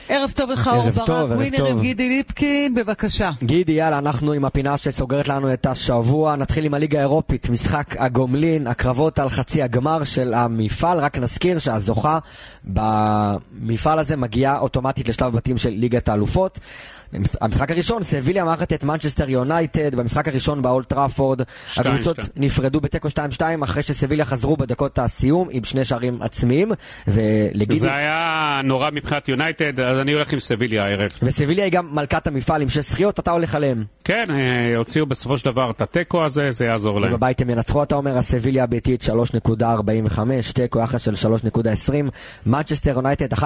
ערב 0.10 0.32
טוב 0.36 0.50
לך, 0.50 0.68
אור 0.74 0.90
ברק, 0.90 1.10
ווינר. 1.10 1.66
עם 1.66 1.82
גידי 1.82 2.10
ליפקין, 2.10 2.76
בבקשה. 2.76 3.32
גידי, 3.44 3.72
יאללה, 3.72 3.98
אנחנו 3.98 4.32
עם 4.32 4.46
הפינה 4.46 4.78
שסוגרת 4.78 5.28
לנו 5.28 5.54
את 5.54 5.66
השבוע. 5.66 6.36
נתחיל 6.36 6.66
עם 6.66 6.74
הליגה 6.74 6.98
האירופית, 6.98 7.50
משחק 7.50 7.96
הגומלין, 8.00 8.68
הקרבות 8.68 9.20
על 9.20 9.30
חצי 9.30 9.62
הגמר 9.62 10.04
של 10.04 10.34
המפעל. 10.34 11.00
רק 11.00 11.18
נזכיר 11.18 11.60
שהזוכה 11.60 12.20
במפעל 12.64 14.00
הזה 14.00 14.16
מגיעה 14.16 14.60
אוטומטית 14.60 15.10
לשלב 15.10 15.34
בתים 15.34 15.58
של 15.58 15.70
ליגת 15.70 16.10
האלופות. 16.10 16.60
המשחק 17.42 17.72
הראשון, 17.72 18.04
סביליה 18.04 18.44
מארחת 18.44 18.74
את 18.74 18.84
מנצ'סטר 18.84 19.30
יונייטד, 19.30 19.96
במשחק 19.96 20.28
הראשון 20.28 20.62
באולד 20.62 20.88
טראפורד. 20.90 21.42
הקבוצות. 21.78 22.18
נפרדו 22.36 22.82
בתיקו 22.82 23.08
2-2 23.08 23.42
אחרי 23.64 23.84
שסביליה 23.84 24.26
חזרו 24.26 24.58
בדקות 24.58 25.00
הסיום 25.00 25.48
עם 25.52 25.64
שני 25.64 25.86
שערים 25.86 26.22
עצמיים. 26.22 26.72
ולגידי... 27.08 27.80
זה 27.80 27.96
היה 27.96 28.62
נורא 28.64 28.90
מבחינת 28.92 29.30
יונייטד, 29.30 29.80
אז 29.80 30.00
אני 30.00 30.14
הולך 30.14 30.34
עם 30.34 30.40
סביליה 30.40 30.84
הערב. 30.84 31.10
וסביליה 31.24 31.66
היא 31.66 31.74
גם 31.74 31.88
מלכת 31.92 32.28
המפעל 32.28 32.62
עם 32.62 32.70
שש 32.70 32.78
זכיות, 32.78 33.20
אתה 33.20 33.32
הולך 33.32 33.56
עליהם. 33.56 33.84
כן, 34.04 34.26
אה, 34.30 34.78
הוציאו 34.78 35.06
בסופו 35.06 35.38
של 35.38 35.46
דבר 35.46 35.72
את 35.72 35.82
התיקו 35.82 36.26
הזה, 36.26 36.52
זה 36.52 36.66
יעזור 36.66 37.02
להם. 37.02 37.14
בבית 37.14 37.42
הם 37.42 37.50
ינצחו, 37.50 37.84
אתה 37.84 37.96
אומר, 37.96 38.18
הסביליה 38.18 38.64
הביתית 38.64 39.04
3.45, 39.04 40.20
תיקו 40.54 40.80
יחס 40.80 41.02
של 41.02 41.14
3.20, 41.14 41.94
מנצ'סטר 42.46 42.92
יונייטד 42.92 43.34
1.75. 43.34 43.44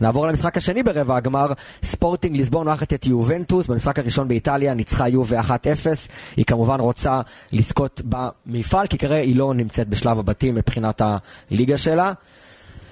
נעבור 0.00 0.26
למשחק 0.26 0.56
השני 0.56 0.82
ברבע 0.82 1.16
הגמר, 1.16 1.52
ספורטינג 2.18 2.36
ליסבון 2.36 2.66
מארחת 2.66 2.94
את 2.94 3.06
יובנטוס, 3.06 3.66
במשחק 3.66 3.98
הראשון 3.98 4.28
באיטליה 4.28 4.74
ניצחה 4.74 5.08
יובה 5.08 5.40
1-0. 5.40 5.44
היא 6.36 6.44
כמובן 6.44 6.80
רוצה 6.80 7.20
לזכות 7.52 8.00
במפעל, 8.04 8.86
כי 8.86 8.98
כרגע 8.98 9.14
היא 9.14 9.36
לא 9.36 9.54
נמצאת 9.54 9.88
בשלב 9.88 10.18
הבתים 10.18 10.54
מבחינת 10.54 11.02
הליגה 11.50 11.78
שלה. 11.78 12.12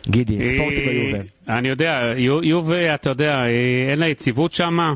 גידי, 0.09 0.39
ספורטינג 0.55 0.89
אה, 0.89 0.93
ויובה. 0.95 1.19
אני 1.49 1.69
יודע, 1.69 2.01
יו- 2.17 2.43
יובה, 2.45 2.95
אתה 2.95 3.11
יודע, 3.11 3.33
אה, 3.35 3.47
אין 3.91 3.99
לה 3.99 4.09
יציבות 4.09 4.53
שם. 4.53 4.95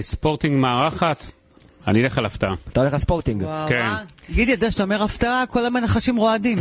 ספורטינג 0.00 0.56
מארחת, 0.60 1.24
אני 1.86 2.02
אלך 2.02 2.18
על 2.18 2.26
הפתעה. 2.26 2.54
אתה 2.72 2.80
הולך 2.80 2.94
לספורטינג. 2.94 3.44
כן. 3.68 3.90
גידי, 4.34 4.52
אתה 4.54 4.64
יודע 4.64 4.70
שאתה 4.70 4.82
אומר 4.82 5.02
הפתעה, 5.02 5.44
כל 5.48 5.66
המנחשים 5.66 6.16
רועדים. 6.16 6.58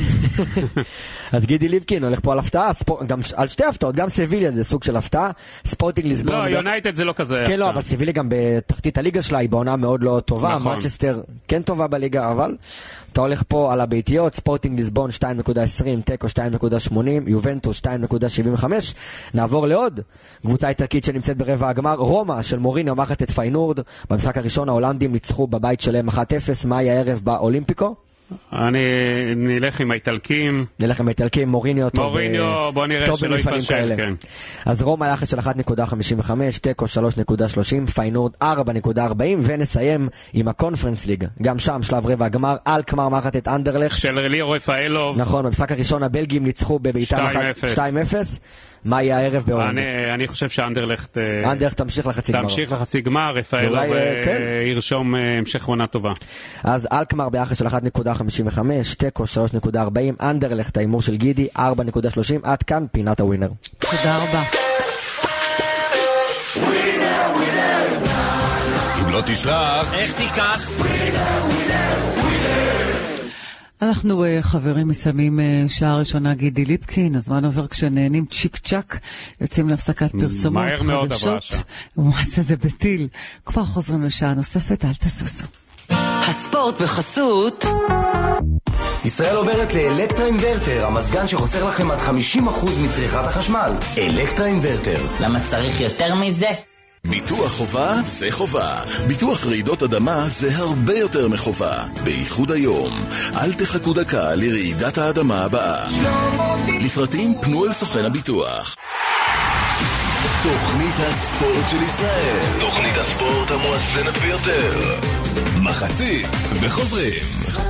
אז 1.31 1.45
גידי 1.45 1.67
ליבקין 1.67 2.03
הולך 2.03 2.19
פה 2.19 2.31
על 2.31 2.39
הפתעה, 2.39 2.73
ספור- 2.73 3.03
גם 3.07 3.21
ש- 3.21 3.33
על 3.33 3.47
שתי 3.47 3.63
הפתעות, 3.63 3.95
גם 3.95 4.09
סביליה 4.09 4.51
זה 4.51 4.63
סוג 4.63 4.83
של 4.83 4.95
הפתעה, 4.97 5.31
ספורטינג 5.65 6.07
ליסבון. 6.07 6.35
לא, 6.35 6.49
יונייטד 6.49 6.95
זה 6.95 7.05
לא 7.05 7.13
כזה... 7.13 7.43
כן, 7.47 7.59
לא, 7.59 7.65
הפתעה. 7.65 7.69
אבל 7.69 7.81
סביליה 7.81 8.13
גם 8.13 8.27
בתחתית 8.29 8.97
הליגה 8.97 9.21
שלה, 9.21 9.37
היא 9.37 9.49
בעונה 9.49 9.75
מאוד 9.75 10.03
לא 10.03 10.21
טובה, 10.25 10.55
נכון. 10.55 10.75
מנצ'סטר 10.75 11.21
כן 11.47 11.61
טובה 11.61 11.87
בליגה, 11.87 12.31
אבל 12.31 12.55
אתה 13.11 13.21
הולך 13.21 13.43
פה 13.47 13.73
על 13.73 13.81
הביתיות, 13.81 14.35
ספורטינג 14.35 14.79
ליסבון 14.79 15.09
2.20, 15.19 15.23
תיקו 16.05 16.27
2.80, 16.27 16.97
יובנטוס 17.27 17.81
2.75. 17.81 18.65
נעבור 19.33 19.67
לעוד 19.67 19.99
קבוצה 20.45 20.69
איטלקית 20.69 21.03
שנמצאת 21.03 21.37
ברבע 21.37 21.69
הגמר, 21.69 21.95
רומא 21.95 22.41
של 22.41 22.59
מוריניו 22.59 22.89
מארחת 22.89 23.21
את 23.21 23.31
פיינורד. 23.31 23.79
במשחק 24.09 24.37
הראשון 24.37 24.69
ההולנדים 24.69 25.11
ניצחו 25.11 25.47
בבית 25.47 25.81
שלהם 25.81 26.09
1-0, 26.09 26.13
מאי 26.65 26.89
הערב 26.89 27.19
באולימפיקו. 27.55 27.95
אני 28.53 28.79
נלך 29.35 29.79
עם 29.79 29.91
האיטלקים. 29.91 30.65
נלך 30.79 30.99
עם 30.99 31.07
האיטלקים, 31.07 31.49
מוריניו 31.49 31.89
טוב. 31.89 32.05
מוריניו, 32.05 32.69
ב- 32.71 32.73
בוא 32.73 32.87
נראה 32.87 33.17
שלא 33.17 33.37
כאלה. 33.67 33.95
כן. 33.95 34.13
אז 34.65 34.81
רומא 34.81 35.05
יחס 35.05 35.29
של 35.31 35.39
1.55, 35.39 36.31
תיקו 36.61 36.85
3.30, 36.85 37.91
פיינורד 37.91 38.31
4.40, 38.43 38.47
ונסיים 39.41 40.09
עם 40.33 40.47
הקונפרנס 40.47 41.05
ליג. 41.05 41.25
גם 41.41 41.59
שם 41.59 41.83
שלב 41.83 42.07
רבע 42.07 42.25
הגמר, 42.25 42.55
אלקמר 42.67 43.09
מארחת 43.09 43.35
את 43.35 43.47
אנדרלכט. 43.47 43.97
של 43.97 44.19
ליאור 44.27 44.55
רפאלוב. 44.55 45.21
נכון, 45.21 45.45
במשחק 45.45 45.71
הראשון 45.71 46.03
הבלגים 46.03 46.43
ניצחו 46.43 46.79
בביתם 46.79 47.25
2-0. 47.75 47.79
2-0. 48.85 48.89
מה 48.89 49.03
יהיה 49.03 49.17
הערב 49.17 49.43
בהולנד? 49.47 49.77
אני, 49.77 50.13
אני 50.13 50.27
חושב 50.27 50.49
שאנדרלכט... 50.49 51.17
אה, 51.17 51.51
אנדרלכט 51.51 51.77
תמשיך 51.77 52.07
לחצי 52.07 52.31
גמר. 52.31 52.41
תמשיך 52.41 52.71
לחצי 52.71 53.01
גמר, 53.01 53.35
ואולי, 53.53 53.91
אה, 53.91 53.97
אה, 53.97 54.21
כן. 54.25 54.41
ירשום 54.65 55.15
המשך 55.15 55.65
עונה 55.65 55.87
טובה. 55.87 56.13
אז 56.63 56.87
אלקמר 56.91 57.29
ביחס 57.29 57.59
של 57.59 57.67
1.55, 57.67 58.59
תיקו 58.97 59.23
3.40, 59.23 59.77
אנדרלכט 60.21 60.77
ההימור 60.77 61.01
של 61.01 61.15
גידי 61.15 61.47
4.30, 61.57 61.61
עד 62.43 62.63
כאן 62.63 62.85
פינת 62.91 63.19
הווינר. 63.19 63.49
תודה 63.79 64.17
רבה. 64.17 64.43
אם 69.01 69.09
לא 69.11 69.21
תשלח, 69.25 69.93
איך 69.93 70.13
תיקח? 70.13 70.71
אנחנו 73.81 74.23
אה, 74.23 74.41
חברים 74.41 74.87
מסיימים 74.87 75.39
אה, 75.39 75.63
שעה 75.67 75.97
ראשונה 75.97 76.33
גידי 76.33 76.65
ליפקין, 76.65 77.15
הזמן 77.15 77.45
עובר 77.45 77.67
כשנהנים 77.67 78.25
צ'יק 78.25 78.57
צ'אק, 78.57 78.99
יוצאים 79.41 79.69
להפסקת 79.69 80.11
פרסומות, 80.11 80.63
מהר 80.63 80.83
מאוד 80.83 81.13
עברה 81.13 81.17
חדשות, 81.17 81.37
השעה. 81.37 81.61
וואטסה 81.97 82.41
זה 82.41 82.55
בטיל. 82.55 83.07
כבר 83.45 83.63
חוזרים 83.65 84.03
לשעה 84.03 84.33
נוספת, 84.33 84.85
אל 84.85 84.93
תסוסו. 84.93 85.47
הספורט 86.29 86.81
בחסות 86.81 87.65
ישראל 89.05 89.35
עוברת 89.35 89.73
לאלקטרה 89.73 90.25
אינוורטר, 90.25 90.85
המזגן 90.85 91.27
שחוסך 91.27 91.63
לכם 91.63 91.91
עד 91.91 91.99
50% 91.99 92.09
מצריכת 92.85 93.25
החשמל. 93.25 93.71
אלקטרה 93.97 94.47
אינוורטר. 94.47 95.01
למה 95.21 95.39
צריך 95.39 95.81
יותר 95.81 96.15
מזה? 96.15 96.49
ביטוח 97.09 97.51
חובה 97.51 97.93
זה 98.05 98.27
חובה. 98.31 98.79
ביטוח 99.07 99.45
רעידות 99.45 99.83
אדמה 99.83 100.25
זה 100.29 100.57
הרבה 100.57 100.97
יותר 100.97 101.27
מחובה. 101.27 101.83
בייחוד 102.03 102.51
היום. 102.51 102.91
אל 103.35 103.53
תחכו 103.53 103.93
דקה 103.93 104.35
לרעידת 104.35 104.97
האדמה 104.97 105.43
הבאה. 105.43 105.87
לפרטים 106.85 107.33
פנו 107.41 107.65
אל 107.65 107.73
סוכן 107.73 108.05
הביטוח. 108.05 108.75
תוכנית 110.43 110.95
הספורט 110.97 111.69
של 111.69 111.83
ישראל. 111.83 112.59
תוכנית 112.59 112.97
הספורט 112.97 113.51
המואזנת 113.51 114.17
ביותר. 114.17 114.79
מחצית, 115.61 116.29
וחוזרים. 116.61 117.64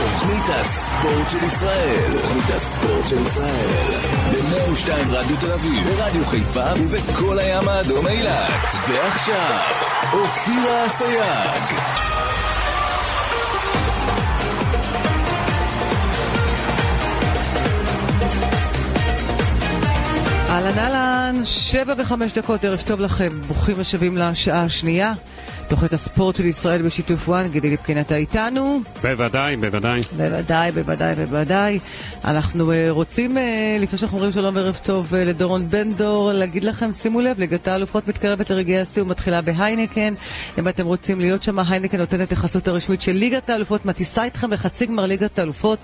תוכנית 0.00 0.44
הספורט 0.48 1.30
של 1.30 1.44
ישראל. 1.44 2.12
תוכנית 2.12 2.44
הספורט 2.48 3.08
של 3.08 3.22
ישראל. 3.22 3.90
ב-102 4.32 4.90
רדיו 5.10 5.36
תל 5.40 5.52
אביב, 5.52 5.88
ברדיו 5.88 6.26
חיפה 6.26 6.64
ובכל 6.78 7.38
הים 7.38 7.68
האדום 7.68 8.06
אילת. 8.06 8.50
ועכשיו, 8.88 9.60
אופירה 10.12 10.86
אסייג. 10.86 11.96
אהלן 20.48 20.78
אהלן, 20.78 21.44
שבע 21.44 21.94
וחמש 21.98 22.32
דקות, 22.32 22.64
ערב 22.64 22.82
טוב 22.86 23.00
לכם, 23.00 23.40
ברוכים 23.46 23.80
השבים 23.80 24.16
לשעה 24.16 24.62
השנייה. 24.62 25.12
תוכנית 25.68 25.92
הספורט 25.92 26.36
של 26.36 26.44
ישראל 26.44 26.82
בשיתוף 26.82 27.28
וואן, 27.28 27.48
גידי 27.48 27.70
ליפקין 27.70 28.00
אתה 28.00 28.16
איתנו. 28.16 28.80
בוודאי, 29.02 29.56
בוודאי. 29.56 30.00
בוודאי, 30.16 30.72
בוודאי, 30.72 31.14
בוודאי. 31.14 31.78
אנחנו 32.24 32.72
uh, 32.72 32.74
רוצים, 32.90 33.36
uh, 33.36 33.40
לפני 33.80 33.98
שאנחנו 33.98 34.16
אומרים 34.16 34.32
שלום 34.32 34.56
וערב 34.56 34.78
טוב 34.84 35.14
uh, 35.14 35.16
לדורון 35.16 35.68
בן 35.68 35.92
דור, 35.92 36.32
להגיד 36.32 36.64
לכם, 36.64 36.92
שימו 36.92 37.20
לב, 37.20 37.38
ליגת 37.38 37.68
האלופות 37.68 38.08
מתקרבת 38.08 38.50
לרגעי 38.50 38.80
השיא 38.80 39.02
ומתחילה 39.02 39.42
בהיינקן. 39.42 40.14
אם 40.58 40.68
אתם 40.68 40.86
רוצים 40.86 41.20
להיות 41.20 41.42
שם, 41.42 41.58
היינקן 41.58 41.98
נותנת 41.98 42.32
החסות 42.32 42.68
הרשמית 42.68 43.00
של 43.00 43.12
ליגת 43.12 43.50
האלופות, 43.50 43.86
מטיסה 43.86 44.24
איתכם 44.24 44.50
בחצי 44.50 44.86
גמר 44.86 45.06
ליגת 45.06 45.38
האלופות, 45.38 45.78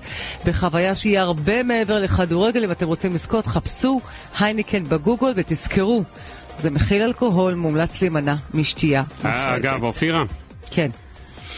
בחוויה 0.44 0.94
שהיא 0.94 1.18
הרבה 1.18 1.62
מעבר 1.62 1.98
לכדורגל. 1.98 2.64
אם 2.64 2.72
אתם 2.72 2.86
רוצים 2.86 3.14
לזכות, 3.14 3.46
חפשו 3.46 4.00
היינקן 4.38 4.84
בגוגל 4.84 5.32
ותזכרו. 5.36 6.04
זה 6.58 6.70
מכיל 6.70 7.02
אלכוהול, 7.02 7.54
מומלץ 7.54 8.02
להימנע 8.02 8.34
משתייה. 8.54 9.02
אה, 9.24 9.56
אגב, 9.56 9.82
אופירה. 9.82 10.24
כן. 10.70 10.90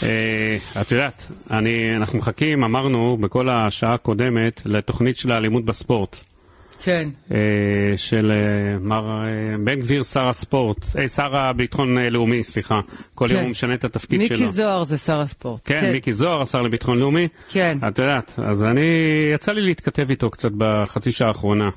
אה, 0.03 0.81
את 0.81 0.93
יודעת, 0.93 1.31
אני, 1.51 1.97
אנחנו 1.97 2.19
מחכים, 2.19 2.65
אמרנו 2.65 3.17
בכל 3.21 3.49
השעה 3.49 3.95
הקודמת, 3.95 4.63
לתוכנית 4.65 5.17
של 5.17 5.33
האלימות 5.33 5.65
בספורט. 5.65 6.21
כן. 6.83 7.09
אה, 7.33 7.39
של 7.97 8.33
אה, 8.33 8.79
מר 8.81 9.25
בן 9.65 9.81
גביר, 9.81 10.03
שר 10.05 10.29
הספורט, 10.29 10.87
שר 11.15 11.37
הביטחון 11.37 11.99
לאומי, 11.99 12.43
סליחה. 12.43 12.81
כל 13.15 13.29
כן. 13.29 13.35
יום 13.35 13.43
הוא 13.43 13.51
משנה 13.51 13.75
את 13.75 13.85
התפקיד 13.85 14.19
מיקי 14.19 14.37
שלו. 14.37 14.47
זוהר 14.47 14.85
זה 14.85 14.99
שר 14.99 15.21
הספורט. 15.21 15.61
כן, 15.65 15.93
מיקי 15.93 16.13
זוהר, 16.13 16.43
השר 16.43 16.63
לביטחון 16.63 16.99
לאומי. 16.99 17.29
כן. 17.49 17.79
את 17.89 17.99
יודעת, 17.99 18.39
אז 18.45 18.65
אני, 18.65 18.81
יצא 19.35 19.53
לי 19.53 19.63
להתכתב 19.63 20.11
איתו 20.11 20.31
קצת 20.31 20.51
בחצי 20.59 21.13
שעה 21.13 21.29
האחרונה. 21.29 21.71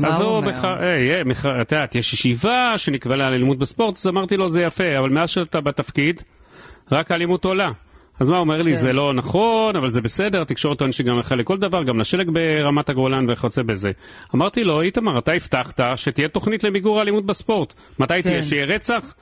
מה 0.00 0.08
אז 0.08 0.20
הוא 0.20 0.30
אומר? 0.30 0.50
בח... 0.50 0.64
היי. 0.64 1.22
את 1.60 1.72
יודעת, 1.72 1.94
יש 1.94 2.12
ישיבה 2.12 2.74
שנקבעה 2.76 3.16
לאלימות 3.16 3.58
בספורט, 3.58 3.96
אז 3.96 4.06
אמרתי 4.06 4.36
לו, 4.36 4.48
זה 4.48 4.62
יפה, 4.62 4.98
אבל 4.98 5.08
מאז 5.08 5.30
שאתה 5.30 5.60
בתפקיד, 5.60 6.22
רק 6.92 7.10
האלימות 7.10 7.44
עולה. 7.44 7.70
אז 8.20 8.30
מה, 8.30 8.36
הוא 8.36 8.40
אומר 8.40 8.62
לי, 8.62 8.72
כן. 8.72 8.78
זה 8.78 8.92
לא 8.92 9.12
נכון, 9.14 9.76
אבל 9.76 9.88
זה 9.88 10.00
בסדר, 10.00 10.42
התקשורת 10.42 10.78
טוען 10.78 10.92
שגם 10.92 11.18
אחראי 11.18 11.40
לכל 11.40 11.58
דבר, 11.58 11.82
גם 11.82 12.00
לשלג 12.00 12.30
ברמת 12.30 12.88
הגולן 12.88 13.30
וכיוצא 13.30 13.62
בזה. 13.62 13.90
אמרתי 14.34 14.64
לו, 14.64 14.80
איתמר, 14.82 15.18
אתה 15.18 15.32
הבטחת 15.32 15.80
שתהיה 15.96 16.28
תוכנית 16.28 16.64
למיגור 16.64 16.98
האלימות 16.98 17.26
בספורט. 17.26 17.74
מתי 17.98 18.14
כן. 18.14 18.20
תהיה? 18.20 18.42
שיהיה 18.42 18.64
רצח? 18.64 19.14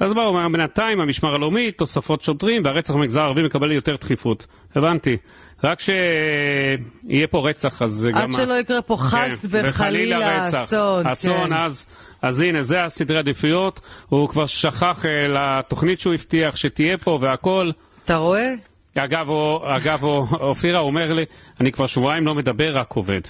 אז 0.00 0.12
מה, 0.12 0.22
הוא 0.22 0.28
אומר, 0.28 0.48
בינתיים 0.48 1.00
המשמר 1.00 1.34
הלאומי, 1.34 1.72
תוספות 1.72 2.20
שוטרים, 2.20 2.62
והרצח 2.64 2.94
במגזר 2.94 3.22
הערבי 3.22 3.42
מקבל 3.42 3.72
יותר 3.72 3.96
דחיפות. 3.96 4.46
הבנתי. 4.74 5.16
רק 5.64 5.80
שיהיה 5.80 7.26
פה 7.30 7.48
רצח, 7.48 7.82
אז 7.82 7.90
זה 7.90 8.10
גם... 8.10 8.18
עד 8.18 8.32
שלא 8.32 8.54
יקרה 8.54 8.82
פה 8.82 8.96
חס 8.96 9.44
וחלילה 9.50 10.42
רצח. 10.42 10.62
אסון. 10.62 11.06
אסון, 11.06 11.46
כן. 11.46 11.52
אז, 11.52 11.86
אז 12.22 12.40
הנה, 12.40 12.62
זה 12.62 12.84
הסדרי 12.84 13.18
עדיפויות. 13.18 13.80
הוא 14.08 14.28
כבר 14.28 14.46
שכח 14.46 15.06
אה, 15.06 15.28
לתוכנית 15.28 16.00
שהוא 16.00 16.14
הבטיח 16.14 16.56
שתהיה 16.56 16.98
פה 16.98 17.18
והכל. 17.22 17.70
אתה 18.04 18.16
רואה? 18.16 18.54
אגב, 18.98 19.28
הוא, 19.28 19.60
אגב, 19.64 20.04
הוא, 20.04 20.26
אופירה 20.48 20.78
אומר 20.78 21.12
לי, 21.12 21.24
אני 21.60 21.72
כבר 21.72 21.86
שבועיים 21.86 22.26
לא 22.26 22.34
מדבר, 22.34 22.76
רק 22.76 22.92
עובד. 22.92 23.20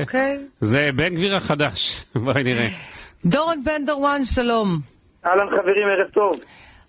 אוקיי. 0.00 0.38
זה 0.60 0.88
בן 0.96 1.14
גביר 1.14 1.36
החדש, 1.36 2.04
בואי 2.24 2.42
נראה. 2.42 2.68
דורון 3.24 3.64
בנדר 3.64 3.98
וואן, 3.98 4.24
שלום. 4.24 4.80
אהלן 5.26 5.46
חברים, 5.50 5.86
ערב 5.98 6.10
טוב. 6.10 6.32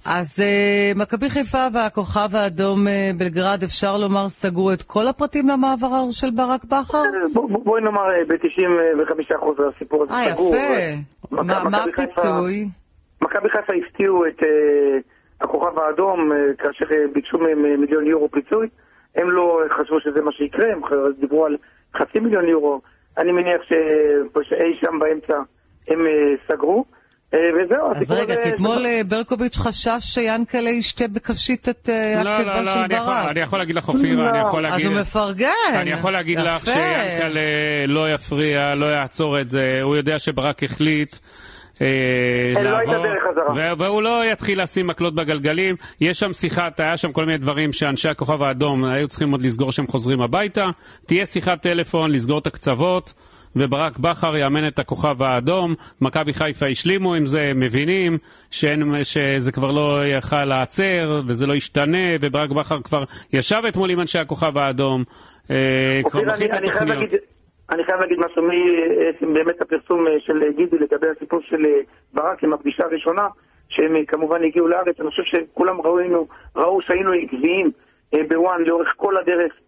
אז 0.06 0.39
uh, 0.39 0.97
מכבי 0.97 1.30
חיפה 1.30 1.68
והכוכב 1.74 2.36
האדום 2.36 2.88
uh, 2.88 2.89
בלגרד, 3.18 3.64
אפשר 3.64 3.97
לומר, 3.97 4.30
סגרו 4.30 4.72
את 4.72 4.82
כל 4.84 5.08
הפרטים 5.08 5.47
למעבר 5.49 5.88
של 6.12 6.30
ברק 6.32 6.64
בכר? 6.66 7.04
בוא- 7.34 7.49
בוא- 7.49 7.64
בואי 7.66 7.82
נאמר 7.82 8.01
אה, 8.12 8.26
ב-95% 8.28 9.36
הסיפור 9.76 10.04
הזה 10.04 10.14
סגור. 10.34 10.56
יפה. 10.56 10.64
אה, 10.64 10.95
מכ- 11.32 11.64
מה 11.72 11.78
הפיצוי? 11.84 12.66
מכבי 13.22 13.49
חיפה 13.49 13.74
הפתיעו 13.74 14.26
את 14.26 14.43
אה, 14.43 14.97
הכוכב 15.41 15.80
האדום 15.80 16.32
אה, 16.32 16.38
כאשר 16.58 16.86
אה, 16.91 16.97
ביקשו 17.14 17.38
מהם 17.38 17.82
מיליון 17.82 18.06
יורו 18.08 18.32
פיצוי. 18.32 18.68
הם 19.16 19.32
לא 19.32 19.60
חשבו 19.80 19.99
שזה 19.99 20.22
מה 20.22 20.32
שיקרה, 20.32 20.66
הם 20.72 20.82
דיברו 21.20 21.45
על 21.45 21.58
חצי 21.97 22.20
מיליון 22.20 22.47
יורו. 22.47 22.82
אני 23.18 23.32
מניח 23.32 23.62
שאי 24.43 24.78
שם 24.82 24.99
באמצע 24.99 25.34
הם 25.88 26.06
אה, 26.08 26.12
סגרו. 26.47 26.86
אה, 27.34 27.39
וזהו, 27.65 27.91
אז 27.95 28.11
רגע, 28.11 28.36
כי 28.43 28.49
אתמול 28.49 28.86
אה, 28.86 29.01
ברקוביץ' 29.07 29.57
חשש 29.57 29.99
שיאנקל'ה 29.99 30.69
ישתה 30.69 31.07
בקשית 31.07 31.69
את 31.69 31.89
אה, 31.89 32.21
לא, 32.23 32.29
הקיבה 32.29 32.61
לא, 32.61 32.71
של 32.71 32.79
לא, 32.79 32.86
אני 32.86 32.93
יכול, 32.93 33.13
ברק. 33.13 33.29
אני 33.29 33.39
יכול 33.39 33.59
להגיד 33.59 33.75
לך, 33.75 33.89
אופירה, 33.89 34.29
אני 34.29 34.39
יכול 34.39 34.65
אז 34.65 34.71
להגיד... 34.71 34.88
הוא 34.88 34.95
מפרגן. 34.95 35.49
אני 35.73 35.89
יכול 35.89 36.13
להגיד 36.13 36.39
לך 36.39 36.61
יפה. 36.61 36.71
שיענקל'ה 36.71 37.41
לא 37.88 38.13
יפריע, 38.13 38.75
לא 38.75 38.86
יעצור 38.86 39.41
את 39.41 39.49
זה, 39.49 39.79
הוא 39.81 39.95
יודע 39.95 40.19
שברק 40.19 40.63
החליט, 40.63 41.15
לא 41.81 42.71
לעבור, 42.71 43.05
והוא 43.77 44.01
לא 44.01 44.25
יתחיל 44.25 44.61
לשים 44.61 44.88
מקלות 44.88 45.15
בגלגלים. 45.15 45.75
יש 46.01 46.19
שם 46.19 46.34
שיחת, 46.34 46.79
היה 46.79 46.97
שם 46.97 47.11
כל 47.11 47.25
מיני 47.25 47.38
דברים 47.38 47.73
שאנשי 47.73 48.09
הכוכב 48.09 48.41
האדום 48.43 48.86
היו 48.86 49.07
צריכים 49.07 49.31
עוד 49.31 49.41
לסגור 49.41 49.71
שהם 49.71 49.88
חוזרים 49.88 50.21
הביתה. 50.21 50.69
תהיה 51.05 51.25
שיחת 51.25 51.61
טלפון, 51.61 52.11
לסגור 52.11 52.39
את 52.39 52.47
הקצוות. 52.47 53.13
וברק 53.56 53.97
בכר 53.99 54.38
יאמן 54.38 54.68
את 54.68 54.80
הכוכב 54.80 55.24
האדום, 55.24 55.76
מכבי 56.01 56.34
חיפה 56.34 56.66
השלימו 56.66 57.14
עם 57.14 57.26
זה, 57.26 57.51
מבינים 57.56 58.18
שאין, 58.51 59.04
שזה 59.04 59.51
כבר 59.51 59.72
לא 59.72 60.06
יכל 60.06 60.45
להיעצר 60.45 61.22
וזה 61.28 61.47
לא 61.47 61.54
ישתנה, 61.54 62.08
וברק 62.22 62.49
בכר 62.49 62.82
כבר 62.82 63.04
ישב 63.34 63.62
אתמול 63.68 63.89
עם 63.89 63.99
אנשי 63.99 64.20
הכוכב 64.20 64.58
האדום, 64.58 65.04
אה, 65.51 66.01
כבר 66.10 66.22
מכין 66.22 66.47
את 66.47 66.54
התוכניות. 66.54 67.14
אני 67.72 67.84
חייב 67.84 67.99
להגיד 67.99 68.18
משהו. 68.20 68.43
מבאמת 69.22 69.62
הפרסום 69.62 70.08
אה, 70.08 70.12
של 70.20 70.51
גידי 70.56 70.78
לגבי 70.78 71.08
הסיפור 71.18 71.39
של 71.49 71.66
אה, 71.66 71.80
ברק 72.14 72.43
עם 72.43 72.54
הפגישה 72.54 72.84
הראשונה, 72.84 73.28
שהם 73.70 73.95
אה, 73.95 74.06
כמובן 74.08 74.43
הגיעו 74.43 74.68
לארץ, 74.68 74.99
אני 74.99 75.10
חושב 75.10 75.24
שכולם 75.24 75.82
ראו, 75.82 76.28
ראו 76.56 76.82
שהיינו 76.82 77.12
עקביים 77.12 77.72
אה, 78.14 78.20
בוואן 78.30 78.64
לאורך 78.64 78.93
כל 78.97 79.18
הדרך, 79.18 79.51
אה, 79.51 79.62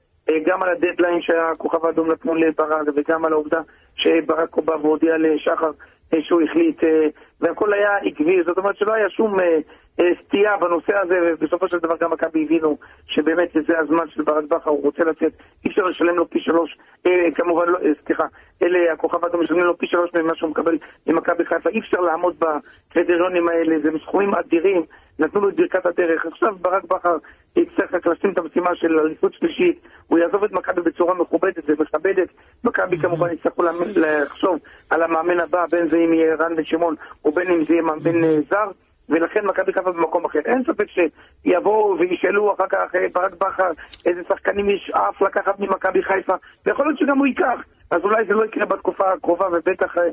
גם 0.45 0.63
על 0.63 0.69
הדדליין 0.69 1.21
שהכוכב 1.21 1.85
האדום 1.85 2.11
נתנו 2.11 2.35
לברק 2.35 2.87
וגם 2.95 3.25
על 3.25 3.33
העובדה 3.33 3.61
שברק 3.95 4.57
בא 4.57 4.73
והודיע 4.81 5.17
לשחר 5.17 5.71
אה, 6.13 6.21
שהוא 6.21 6.41
החליט, 6.41 6.83
אה, 6.83 7.07
והכל 7.41 7.73
היה 7.73 7.97
עקבי, 7.97 8.43
זאת 8.43 8.57
אומרת 8.57 8.77
שלא 8.77 8.93
היה 8.93 9.09
שום 9.09 9.39
אה, 9.39 9.59
אה, 9.99 10.11
סטייה 10.25 10.57
בנושא 10.57 10.97
הזה, 10.97 11.19
ובסופו 11.23 11.67
של 11.67 11.79
דבר 11.79 11.95
גם 12.01 12.11
מכבי 12.11 12.43
הבינו 12.43 12.77
שבאמת 13.07 13.49
זה 13.67 13.79
הזמן 13.79 14.09
של 14.09 14.23
ברק 14.23 14.43
בכר, 14.43 14.69
הוא 14.69 14.83
רוצה 14.83 15.03
לצאת, 15.03 15.31
אי 15.65 15.69
אפשר 15.69 15.81
לשלם 15.81 16.15
לו 16.15 16.29
פי 16.29 16.39
שלוש, 16.39 16.77
אה, 17.07 17.27
כמובן, 17.35 17.67
לא, 17.67 17.77
אה, 17.77 17.91
סליחה, 18.05 18.23
אלה 18.63 18.93
הכוכב 18.93 19.25
האדום 19.25 19.43
משלמים 19.43 19.65
לו 19.65 19.77
פי 19.77 19.87
שלוש 19.87 20.09
ממה 20.13 20.35
שהוא 20.35 20.49
מקבל 20.49 20.77
ממכבי 21.07 21.45
חיפה, 21.45 21.69
אי 21.69 21.79
אפשר 21.79 22.01
לעמוד 22.01 22.35
בקריטריונים 22.39 23.47
האלה, 23.49 23.75
זה 23.79 23.89
סכומים 24.01 24.35
אדירים, 24.35 24.83
נתנו 25.19 25.41
לו 25.41 25.49
את 25.49 25.55
ברכת 25.55 25.85
הדרך, 25.85 26.25
עכשיו 26.25 26.55
ברק 26.61 26.83
בכר 26.83 27.17
יצטרך 27.55 27.93
רק 27.93 28.07
לשים 28.07 28.31
את 28.31 28.37
המשימה 28.37 28.75
של 28.75 28.99
אליפות 28.99 29.33
שלישית, 29.33 29.79
הוא 30.07 30.19
יעזוב 30.19 30.43
את 30.43 30.51
מכבי 30.51 30.81
בצורה 30.81 31.13
מכובדת 31.13 31.63
ומכבדת, 31.67 32.27
מכבי 32.63 32.97
כמובן 32.97 33.33
יצטרכו 33.33 33.63
לחשוב 33.95 34.59
על 34.89 35.03
המאמן 35.03 35.39
הבא, 35.39 35.65
בין 35.71 35.89
זה 35.89 35.97
אם 35.97 36.13
יהיה 36.13 36.35
רן 36.35 36.55
בן 36.55 36.63
שמעון 36.63 36.95
או 37.25 37.31
בין 37.31 37.51
אם 37.51 37.65
זה 37.65 37.73
יהיה 37.73 37.81
מאמן 37.81 38.23
אה, 38.23 38.37
זר. 38.49 38.71
ולכן 39.09 39.45
מכבי 39.45 39.73
חיפה 39.73 39.91
במקום 39.91 40.25
אחר. 40.25 40.39
אין 40.45 40.63
ספק 40.63 40.85
שיבואו 40.89 41.99
וישאלו 41.99 42.53
אחר 42.53 42.67
כך 42.69 42.95
אה, 42.95 43.05
ברק 43.13 43.33
בכר 43.33 43.71
איזה 44.05 44.21
שחקנים 44.29 44.69
יש 44.69 44.91
אף 44.93 45.21
לקחת 45.21 45.59
ממכבי 45.59 46.03
חיפה, 46.03 46.33
ויכול 46.65 46.85
להיות 46.85 46.99
שגם 46.99 47.17
הוא 47.17 47.27
ייקח. 47.27 47.59
אז 47.91 48.01
אולי 48.03 48.25
זה 48.25 48.33
לא 48.33 48.45
יקרה 48.45 48.65
בתקופה 48.65 49.13
הקרובה, 49.13 49.47
ובטח 49.53 49.97
אה, 49.97 50.03
אה, 50.03 50.09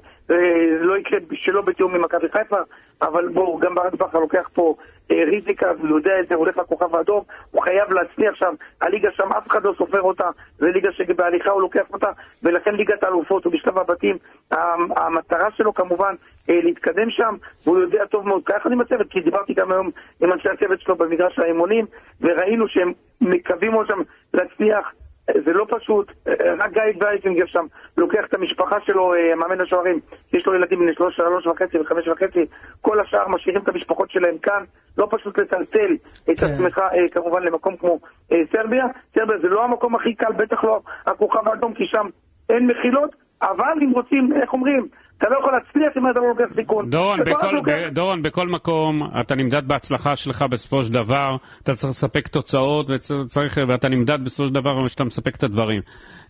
זה 0.79 0.85
לא 0.85 0.99
יקרה 0.99 1.19
שלא 1.35 1.63
בתיאום 1.63 1.95
עם 1.95 2.03
מכבי 2.03 2.29
חיפה, 2.29 2.57
אבל 3.03 3.29
בואו, 3.29 3.59
גם 3.59 3.75
ברק 3.75 3.95
בכר 3.95 4.19
לוקח 4.19 4.51
פה 4.53 4.75
אה, 5.11 5.25
ריזיקה, 5.27 5.67
והוא 5.79 5.99
יודע 5.99 6.21
את 6.21 6.29
זה, 6.29 6.35
הוא 6.35 6.45
הולך 6.45 6.59
לכוכב 6.59 6.97
האדום, 6.97 7.23
הוא 7.51 7.63
חייב 7.63 7.93
להצליח 7.93 8.35
שם, 8.35 8.55
הליגה 8.81 9.09
שם 9.13 9.33
אף 9.33 9.47
אחד 9.47 9.65
לא 9.65 9.75
סופר 9.79 10.01
אותה, 10.01 10.29
זה 10.59 10.67
ליגה 10.71 10.93
שבהליכה 10.93 11.51
הוא 11.51 11.61
לוקח 11.63 11.85
אותה, 11.93 12.09
ולכן 12.43 12.75
ליגת 12.75 13.05
האלופות 13.05 13.45
הוא 13.45 13.53
בשלב 13.53 13.79
הבתים, 13.79 14.17
המ- 14.51 14.93
המטרה 14.97 15.51
שלו 15.57 15.75
כמובן 15.75 16.15
אה, 16.51 16.61
להתקדם 16.63 17.11
שם, 17.11 17.35
והוא 17.65 17.79
יודע 17.79 18.05
טוב 18.07 18.27
מאוד, 18.29 18.43
ככה 18.45 18.69
אני 18.69 18.77
מצוות, 18.77 19.07
כי 19.11 19.21
דיברתי 19.21 19.55
גם 19.55 19.73
היום 19.73 19.91
עם 20.21 20.33
אנשי 20.33 20.49
הצוות 20.49 20.81
שלו 20.81 20.97
במגרש 20.97 21.39
האימונים, 21.39 21.87
וראינו 22.21 22.69
שהם 22.69 22.93
מקווים 23.21 23.73
עוד 23.73 23.87
שם 23.87 23.99
להצליח. 24.35 24.93
זה 25.27 25.53
לא 25.53 25.67
פשוט, 25.69 26.13
רק 26.59 26.73
גיא 26.73 26.83
וייזינגר 27.01 27.47
שם 27.47 27.67
לוקח 27.97 28.25
את 28.29 28.35
המשפחה 28.35 28.77
שלו, 28.87 29.15
אה, 29.15 29.35
מאמן 29.35 29.61
השוערים, 29.61 30.01
יש 30.33 30.47
לו 30.47 30.55
ילדים 30.55 30.79
בני 30.79 30.95
שלוש, 30.95 31.17
שלוש 31.17 31.47
וחצי 31.47 31.79
וחמש 31.79 32.09
וחצי, 32.09 32.47
כל 32.81 33.01
השאר 33.01 33.29
משאירים 33.29 33.63
את 33.63 33.69
המשפחות 33.69 34.11
שלהם 34.11 34.39
כאן, 34.39 34.65
לא 34.99 35.09
פשוט 35.11 35.39
לטלטל 35.39 35.97
את 36.31 36.41
כן. 36.41 36.47
עצמך 36.47 36.79
אה, 36.79 37.09
כמובן 37.13 37.43
למקום 37.43 37.77
כמו 37.77 37.99
אה, 38.33 38.39
סרביה, 38.53 38.87
סרביה 39.19 39.39
זה 39.39 39.49
לא 39.49 39.65
המקום 39.65 39.95
הכי 39.95 40.15
קל, 40.15 40.33
בטח 40.37 40.65
לא 40.65 40.81
הכוכב 41.07 41.49
האדום, 41.49 41.75
כי 41.75 41.87
שם 41.87 42.07
אין 42.51 42.67
מחילות, 42.67 43.11
אבל 43.43 43.79
אם 43.83 43.91
רוצים, 43.91 44.33
איך 44.43 44.53
אומרים, 44.53 44.89
אתה 45.23 45.31
לא 45.31 45.39
יכול 45.39 45.53
להצליח 45.53 45.93
אם 45.97 46.11
אתה 46.11 46.21
לא 46.21 46.29
לוקח 46.29 46.55
סיכון. 46.57 46.91
דורון, 46.91 47.21
וכל 47.21 47.31
בכל, 47.31 47.51
לוקח- 47.53 47.73
ב, 47.87 47.89
דורון, 47.95 48.23
בכל 48.23 48.49
מקום 48.49 49.09
אתה 49.21 49.35
נמדד 49.35 49.69
בהצלחה 49.69 50.17
שלך 50.17 50.45
בסופו 50.51 50.83
של 50.83 50.93
דבר, 50.93 51.37
אתה 51.63 51.75
צריך 51.75 51.91
לספק 51.91 52.29
תוצאות 52.29 52.87
וצריך, 52.91 53.59
ואתה 53.69 53.89
נמדד 53.89 54.25
בסופו 54.25 54.47
של 54.49 54.55
דבר 54.55 54.89
שאתה 54.89 55.05
מספק 55.05 55.37
את 55.37 55.45
הדברים. 55.45 55.83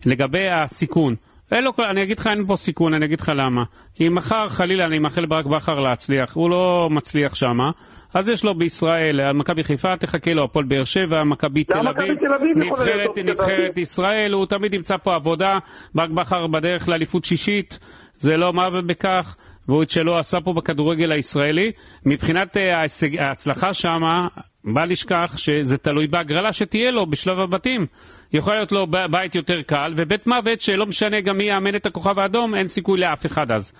לגבי 0.05 0.49
הסיכון, 0.49 1.15
אין 1.51 1.63
לו, 1.63 1.73
כל- 1.75 1.83
אני 1.83 2.03
אגיד 2.03 2.19
לך, 2.19 2.27
אין 2.27 2.45
פה 2.47 2.55
סיכון, 2.55 2.93
אני 2.93 3.05
אגיד 3.05 3.19
לך 3.19 3.31
למה. 3.35 3.63
כי 3.95 4.09
מחר, 4.09 4.49
חלילה, 4.49 4.85
אני 4.85 4.99
מאחל 4.99 5.21
לברק 5.21 5.45
בכר 5.45 5.79
להצליח, 5.79 6.35
הוא 6.35 6.49
לא 6.49 6.87
מצליח 6.91 7.35
שמה. 7.35 7.71
אז 8.13 8.29
יש 8.29 8.43
לו 8.45 8.55
בישראל, 8.55 9.31
מכבי 9.33 9.63
חיפה 9.63 9.97
תחכה 9.97 10.33
לו, 10.33 10.43
הפועל 10.43 10.65
באר 10.65 10.83
שבע, 10.83 11.23
מכבי 11.23 11.63
תל 11.63 11.87
אביב, 11.87 12.17
נבחרת, 12.55 13.17
נבחרת. 13.25 13.77
ישראל, 13.77 14.33
הוא 14.33 14.45
תמיד 14.45 14.73
ימצא 14.73 14.97
פה 14.97 15.15
עבודה, 15.15 15.59
ברק 15.95 16.09
בכר 16.09 16.47
בדרך 16.47 16.89
לאליפות 16.89 17.25
שישית, 17.25 17.79
זה 18.23 18.37
לא 18.37 18.53
מה 18.53 18.69
בכך, 18.69 19.35
והוא 19.67 19.83
את 19.83 19.89
שלו 19.89 20.17
עשה 20.17 20.41
פה 20.41 20.53
בכדורגל 20.53 21.11
הישראלי. 21.11 21.71
מבחינת 22.05 22.57
אה, 22.57 22.77
ההישג, 22.77 23.17
ההצלחה 23.17 23.73
שמה, 23.73 24.27
בל 24.63 24.85
נשכח 24.85 25.33
שזה 25.37 25.77
תלוי 25.77 26.07
בהגרלה 26.07 26.53
שתהיה 26.53 26.91
לו 26.91 27.05
בשלב 27.05 27.39
הבתים. 27.39 27.85
יכול 28.33 28.53
להיות 28.53 28.71
לו 28.71 28.87
בית 29.11 29.35
יותר 29.35 29.61
קל, 29.61 29.93
ובית 29.95 30.27
מוות 30.27 30.61
שלא 30.61 30.85
משנה 30.85 31.21
גם 31.21 31.37
מי 31.37 31.43
יאמן 31.43 31.75
את 31.75 31.85
הכוכב 31.85 32.19
האדום, 32.19 32.55
אין 32.55 32.67
סיכוי 32.67 32.99
לאף 32.99 33.25
אחד 33.25 33.51
אז. 33.51 33.73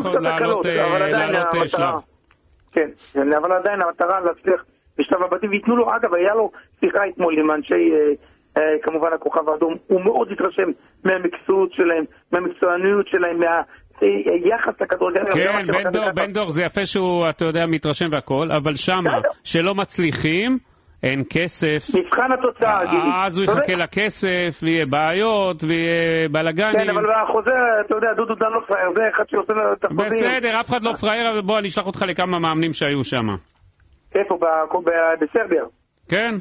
קצת 0.00 0.20
לעלות, 0.20 0.66
אה, 0.66 0.98
לעלות 0.98 1.54
אה, 1.54 1.68
שלב. 1.68 1.94
כן, 2.72 2.88
כן, 3.12 3.32
אבל 3.32 3.52
עדיין 3.52 3.82
המטרה 3.82 4.20
להצליח 4.20 4.64
בשלב 4.98 5.22
הבתים, 5.22 5.50
וייתנו 5.50 5.76
לו, 5.76 5.96
אגב, 5.96 6.14
היה 6.14 6.34
לו 6.34 6.50
שיחה 6.80 7.08
אתמול 7.08 7.38
עם 7.38 7.50
אנשי, 7.50 7.92
כמובן, 8.82 9.08
הכוכב 9.14 9.48
האדום, 9.48 9.76
הוא 9.86 10.00
מאוד 10.04 10.32
התרשם 10.32 10.70
מהמקצועיות 11.04 11.72
שלהם, 11.72 12.04
מהמקצועניות 12.32 13.08
שלהם, 13.08 13.38
מהיחס 13.38 14.80
לכדורגל. 14.80 15.24
כן, 15.34 15.66
בן 15.66 15.90
דור, 15.90 16.10
בן 16.14 16.32
דור, 16.32 16.50
זה 16.50 16.64
יפה 16.64 16.86
שהוא, 16.86 17.28
אתה 17.30 17.44
יודע, 17.44 17.66
מתרשם 17.66 18.08
והכל, 18.10 18.50
אבל 18.56 18.76
שמה, 18.76 19.18
שלא 19.44 19.74
מצליחים, 19.74 20.58
אין 21.02 21.22
כסף. 21.30 21.94
מבחן 21.94 22.32
התוצאה, 22.32 22.84
גילי. 22.90 23.02
אז 23.26 23.38
הוא. 23.38 23.44
יחכה 23.44 23.74
לכסף, 23.74 24.60
ויהיה 24.62 24.86
בעיות, 24.86 25.64
ויהיה 25.64 26.28
בלאגנים. 26.28 26.72
כן, 26.72 26.90
אבל 26.90 27.02
בחוזה, 27.24 27.50
אתה 27.86 27.96
יודע, 27.96 28.12
דודו 28.16 28.34
דן 28.34 28.50
לא 28.50 28.60
פראייר, 28.68 28.90
זה 28.96 29.02
אחד 29.14 29.24
שעושה 29.28 29.52
את 29.72 29.84
החוזים. 29.84 30.06
בסדר, 30.06 30.60
אף 30.60 30.68
אחד 30.68 30.82
לא 30.82 30.92
פראייר, 30.92 31.30
אבל 31.30 31.40
בוא, 31.40 31.58
אני 31.58 31.68
אשלח 31.68 31.86
אותך 31.86 32.02
לכמה 32.08 32.38
מאמנים 32.38 32.72
שהיו 32.72 33.04
שם. 33.04 33.26
איפה? 34.14 34.38
בסרביה. 35.20 35.62
כן? 36.08 36.34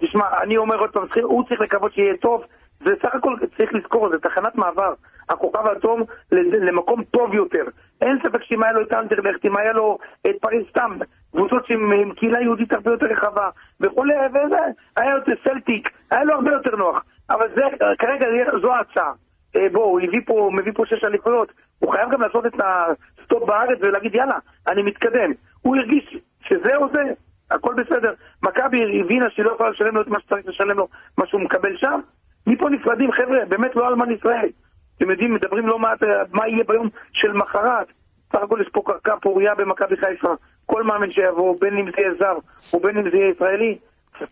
תשמע, 0.00 0.24
אני 0.42 0.56
אומר 0.56 0.78
עוד 0.78 0.90
פעם, 0.90 1.06
הוא 1.22 1.44
צריך 1.48 1.60
לקוות 1.60 1.92
שיהיה 1.92 2.16
טוב, 2.16 2.44
זה 2.84 2.94
סך 3.02 3.14
הכל 3.14 3.36
צריך 3.56 3.74
לזכור, 3.74 4.08
זה 4.10 4.18
תחנת 4.18 4.54
מעבר. 4.54 4.94
הכוכב 5.28 5.66
האטום 5.66 6.02
למקום 6.32 7.04
טוב 7.04 7.34
יותר. 7.34 7.64
אין 8.00 8.18
ספק 8.22 8.42
שאם 8.42 8.62
היה 8.62 8.72
לו 8.72 8.82
את 8.82 8.92
אנדרלכט, 8.92 9.44
אם 9.44 9.56
היה 9.56 9.72
לו 9.72 9.98
את 10.26 10.36
פריז 10.40 10.62
סתם, 10.70 10.98
קבוצות 11.32 11.70
עם 11.70 12.12
קהילה 12.14 12.40
יהודית 12.40 12.72
הרבה 12.72 12.90
יותר 12.90 13.06
רחבה, 13.06 13.48
וכולי, 13.80 14.14
וזה, 14.30 14.58
היה 14.96 15.14
לו 15.14 15.18
את 15.18 15.38
סלטיק, 15.44 15.90
היה 16.10 16.24
לו 16.24 16.34
הרבה 16.34 16.52
יותר 16.52 16.76
נוח. 16.76 17.04
אבל 17.30 17.46
זה, 17.54 17.62
כרגע 17.98 18.26
זו 18.62 18.72
ההצעה. 18.72 19.12
אה, 19.56 19.68
בוא, 19.72 19.84
הוא 19.84 20.00
הביא 20.00 20.20
פה, 20.26 20.50
מביא 20.52 20.72
פה 20.74 20.86
שש 20.86 21.04
אליפויות, 21.04 21.52
הוא 21.78 21.92
חייב 21.92 22.10
גם 22.10 22.20
לעשות 22.20 22.46
את 22.46 22.54
הסטופ 22.54 23.42
בארץ 23.42 23.78
ולהגיד 23.80 24.14
יאללה, 24.14 24.38
אני 24.68 24.82
מתקדם. 24.82 25.32
הוא 25.62 25.76
הרגיש 25.76 26.16
שזהו 26.40 26.88
זה, 26.92 27.02
הכל 27.50 27.74
בסדר. 27.74 28.12
מכבי 28.42 28.78
הבינה 29.04 29.26
שהיא 29.34 29.44
לא 29.44 29.52
יכולה 29.54 29.70
לשלם 29.70 29.94
לו 29.94 30.02
את 30.02 30.08
מה 30.08 30.20
שצריך 30.20 30.46
לשלם 30.48 30.76
לו, 30.78 30.88
מה 31.18 31.26
שהוא 31.26 31.40
מקבל 31.40 31.76
שם. 31.76 32.00
מפה 32.46 32.70
נפרדים, 32.70 33.12
חבר'ה, 33.12 33.38
באמת 33.48 33.76
לא 33.76 33.88
אלמן 33.88 34.10
ישראל. 34.12 34.48
אתם 34.96 35.10
יודעים, 35.10 35.34
מדברים 35.34 35.66
לא 35.66 35.78
מעט 35.78 36.02
אה, 36.02 36.08
מה 36.32 36.48
יהיה 36.48 36.64
ביום 36.68 36.88
של 37.12 37.32
מחרת. 37.32 37.86
סך 38.32 38.38
הכל 38.42 38.58
יש 38.62 38.68
פה 38.72 38.82
קרקע 38.86 39.14
פוריה 39.22 39.54
במכבי 39.54 39.96
חיפה. 39.96 40.28
כל 40.66 40.82
מאמן 40.82 41.12
שיבוא, 41.12 41.56
בין 41.60 41.76
אם 41.78 41.84
זה 41.84 41.92
יהיה 41.98 42.10
זר 42.18 42.36
ובין 42.76 42.96
אם 42.98 43.10
זה 43.10 43.16
יהיה 43.16 43.30
ישראלי, 43.36 43.78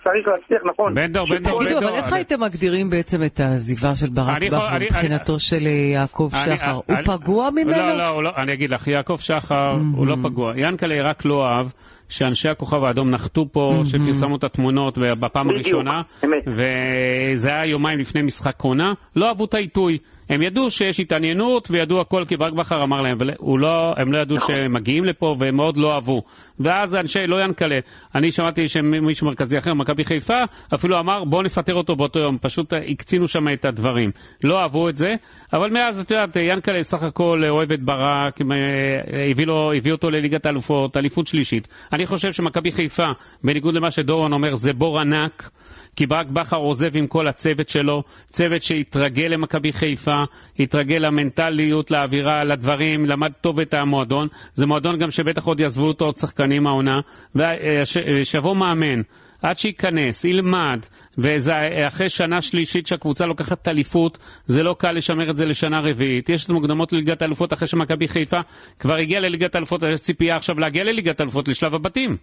צריך 0.04 0.28
להצליח, 0.28 0.62
נכון. 0.64 0.94
בן 0.94 1.12
דור, 1.12 1.26
בן 1.30 1.42
דור, 1.42 1.64
תגידו, 1.64 1.78
אבל. 1.78 1.88
איך 1.88 2.12
הייתם 2.12 2.40
מגדירים 2.40 2.90
בעצם 2.90 3.22
את 3.26 3.40
העזיבה 3.40 3.96
של 3.96 4.08
ברק 4.08 4.42
בכר 4.42 4.68
אני- 4.76 4.84
מבחינתו 4.84 5.38
של 5.38 5.66
אה, 5.66 5.70
יעקב 5.70 6.30
אני- 6.46 6.56
שחר? 6.56 6.70
הוא 6.70 6.82
אני- 6.88 7.04
פגוע 7.04 7.50
ממנו? 7.50 7.70
לא, 7.70 7.96
לא, 7.98 8.22
לא, 8.22 8.30
אני 8.36 8.52
אגיד 8.52 8.70
לך, 8.70 8.88
יעקב 8.88 9.16
שחר 9.20 9.70
הוא 9.96 10.06
לא 10.06 10.16
פגוע. 10.22 10.52
ינקלה 10.56 11.02
רק 11.02 11.24
לא 11.24 11.46
אהב 11.48 11.66
שאנשי 12.08 12.48
הכוכב 12.48 12.84
האדום 12.84 13.10
נחתו 13.10 13.46
פה, 13.52 13.82
שפרסמו 13.84 14.36
את 14.36 14.44
התמונות 14.44 14.98
בפעם 14.98 15.48
בדיוק, 15.48 15.64
הראשונה, 15.64 16.02
אמת. 16.24 16.44
וזה 16.46 17.50
היה 17.50 17.66
יומיים 17.66 17.98
לפני 17.98 18.22
משחק 18.22 18.60
עונה, 18.62 18.92
לא 19.16 19.28
אהבו 19.28 19.44
את 19.44 19.54
העיתוי. 19.54 19.98
הם 20.28 20.42
ידעו 20.42 20.70
שיש 20.70 21.00
התעניינות 21.00 21.68
וידעו 21.70 22.00
הכל 22.00 22.24
כי 22.28 22.36
ברק 22.36 22.52
בכר 22.52 22.82
אמר 22.82 23.02
להם, 23.02 23.16
אבל 23.16 23.30
לא, 23.58 23.94
הם 23.96 24.12
לא 24.12 24.18
ידעו 24.18 24.36
נכון. 24.36 24.54
שהם 24.54 24.72
מגיעים 24.72 25.04
לפה 25.04 25.36
והם 25.38 25.56
מאוד 25.56 25.76
לא 25.76 25.94
אהבו. 25.94 26.22
ואז 26.60 26.94
אנשי, 26.94 27.26
לא 27.26 27.44
ינקלה, 27.44 27.78
אני 28.14 28.32
שמעתי 28.32 28.68
שמישהו 28.68 29.26
מרכזי 29.26 29.58
אחר, 29.58 29.74
מכבי 29.74 30.04
חיפה, 30.04 30.38
אפילו 30.74 31.00
אמר 31.00 31.24
בואו 31.24 31.42
נפטר 31.42 31.74
אותו 31.74 31.96
באותו 31.96 32.20
יום, 32.20 32.38
פשוט 32.40 32.72
הקצינו 32.90 33.28
שם 33.28 33.48
את 33.52 33.64
הדברים. 33.64 34.10
לא 34.44 34.60
אהבו 34.60 34.88
את 34.88 34.96
זה, 34.96 35.14
אבל 35.52 35.70
מאז, 35.70 36.00
את 36.00 36.10
יודעת, 36.10 36.36
ינקלה 36.36 36.82
סך 36.82 37.02
הכל 37.02 37.42
אוהב 37.48 37.72
את 37.72 37.82
ברק, 37.82 38.40
אה, 38.40 39.30
הביא, 39.30 39.46
לו, 39.46 39.72
הביא 39.76 39.92
אותו 39.92 40.10
לליגת 40.10 40.46
האלופות, 40.46 40.96
אליפות 40.96 41.26
שלישית. 41.26 41.68
אני 41.92 42.06
חושב 42.06 42.32
שמכבי 42.32 42.72
חיפה, 42.72 43.10
בניגוד 43.44 43.74
למה 43.74 43.90
שדורון 43.90 44.32
אומר, 44.32 44.54
זה 44.54 44.72
בור 44.72 45.00
ענק. 45.00 45.50
כי 45.96 46.06
ברק 46.06 46.26
בכר 46.26 46.56
עוזב 46.56 46.96
עם 46.96 47.06
כל 47.06 47.28
הצוות 47.28 47.68
שלו, 47.68 48.02
צוות 48.30 48.62
שהתרגל 48.62 49.26
למכבי 49.26 49.72
חיפה, 49.72 50.24
התרגל 50.58 50.96
למנטליות, 50.96 51.90
לאווירה, 51.90 52.44
לדברים, 52.44 53.06
למד 53.06 53.32
טוב 53.40 53.60
את 53.60 53.74
המועדון. 53.74 54.28
זה 54.54 54.66
מועדון 54.66 54.98
גם 54.98 55.10
שבטח 55.10 55.44
עוד 55.44 55.60
יעזבו 55.60 55.86
אותו 55.86 56.04
עוד 56.04 56.16
שחקנים 56.16 56.66
העונה, 56.66 57.00
ושיבוא 57.34 58.56
מאמן. 58.56 59.02
עד 59.42 59.58
שייכנס, 59.58 60.24
ילמד, 60.24 60.80
ואחרי 61.18 62.08
שנה 62.08 62.42
שלישית 62.42 62.86
שהקבוצה 62.86 63.26
לוקחת 63.26 63.68
אליפות, 63.68 64.18
זה 64.46 64.62
לא 64.62 64.76
קל 64.78 64.92
לשמר 64.92 65.30
את 65.30 65.36
זה 65.36 65.46
לשנה 65.46 65.80
רביעית. 65.80 66.28
יש 66.28 66.44
את 66.44 66.50
המוקדמות 66.50 66.92
לליגת 66.92 67.22
האלופות 67.22 67.52
אחרי 67.52 67.68
שמכבי 67.68 68.08
חיפה 68.08 68.40
כבר 68.78 68.94
הגיעה 68.94 69.20
לליגת 69.20 69.54
האלופות, 69.54 69.82
יש 69.82 70.00
ציפייה 70.00 70.36
עכשיו 70.36 70.60
להגיע 70.60 70.84
לליגת 70.84 71.20
האלופות 71.20 71.48
לשלב 71.48 71.74
הבתים. 71.74 72.16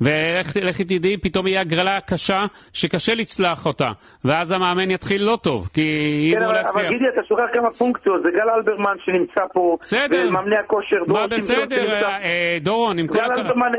ולכי 0.00 0.84
תדעי, 0.84 1.16
פתאום 1.16 1.46
יהיה 1.46 1.60
הגרלה 1.60 2.00
קשה 2.00 2.46
שקשה 2.72 3.14
לצלח 3.14 3.66
אותה, 3.66 3.90
ואז 4.24 4.52
המאמן 4.52 4.90
יתחיל 4.90 5.22
לא 5.24 5.38
טוב, 5.42 5.68
כי 5.74 5.80
אם 6.30 6.38
כן, 6.38 6.42
הוא 6.42 6.46
אבל, 6.46 6.54
להצליח. 6.54 6.84
אבל 6.84 6.92
גידי, 6.92 7.08
אתה 7.14 7.20
שוכח 7.28 7.44
כמה 7.52 7.70
פונקציות, 7.70 8.22
זה 8.22 8.28
גל 8.30 8.50
אלברמן 8.50 8.96
שנמצא 9.04 9.40
פה, 9.52 9.76
בסדר. 9.80 10.24
ומאמני 10.28 10.56
הכושר, 10.56 10.96
מה 11.06 11.26
בסדר, 11.26 11.76
שנמצא. 11.76 12.08
אה, 12.08 12.58
דורון, 12.60 12.98
עם 12.98 13.06
כל 13.06 13.14
גל 13.14 13.24
אלברמן 13.36 13.72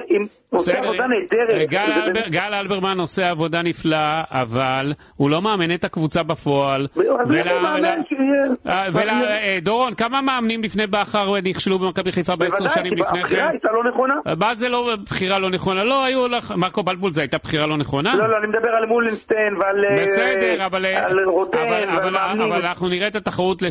עושה. 0.55 0.79
עבודה 0.79 1.07
נהדרת. 1.07 1.69
גל, 1.69 1.85
זה 1.95 2.03
אלבר, 2.03 2.27
גל 2.27 2.53
אלברמן 2.53 2.99
עושה 2.99 3.29
עבודה 3.29 3.61
נפלאה, 3.61 4.23
אבל 4.29 4.93
הוא 5.15 5.29
לא 5.29 5.41
מאמן 5.41 5.73
את 5.73 5.83
הקבוצה 5.83 6.23
בפועל. 6.23 6.87
אה, 8.67 8.87
אה, 8.95 9.57
דורון, 9.61 9.95
כמה 9.95 10.21
מאמנים 10.21 10.63
לפני 10.63 10.87
בכר 10.87 11.33
נכשלו 11.43 11.79
במכבי 11.79 12.11
חיפה 12.11 12.35
בעשר 12.35 12.57
בוודאי, 12.57 12.73
שנים 12.75 12.93
לפני 12.93 13.19
הבחירה 13.19 13.43
כן? 13.43 13.49
הייתה 13.51 13.69
לא 13.71 13.89
נכונה. 13.89 14.13
מה 14.37 14.55
זה 14.55 14.69
לא 14.69 14.95
בחירה 15.05 15.39
לא 15.39 15.49
נכונה? 15.49 15.83
לא, 15.83 16.03
היו 16.03 16.27
לך... 16.27 16.53
מרקו 16.57 16.83
בלבול 16.83 17.11
זה 17.11 17.21
הייתה 17.21 17.37
בחירה 17.37 17.67
לא 17.67 17.77
נכונה? 17.77 18.15
לא, 18.15 18.29
לא, 18.29 18.37
אני 18.37 18.47
מדבר 18.47 18.69
על 18.69 18.85
מולנשטיין 18.85 19.57
ועל... 19.57 19.85
אה, 19.85 20.03
בסדר, 20.03 20.65
אבל, 20.65 20.85
על 20.85 21.19
רוטן 21.19 21.57
ועל 21.57 21.85
מאמנים. 21.85 22.41
אבל 22.41 22.65
אנחנו 22.65 22.89
נראה 22.89 23.07
את 23.07 23.15
התחרות. 23.15 23.63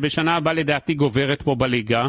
בשנה 0.00 0.36
הבאה 0.36 0.52
לדעתי 0.52 0.94
גוברת 0.94 1.42
פה 1.42 1.54
בליגה. 1.54 2.08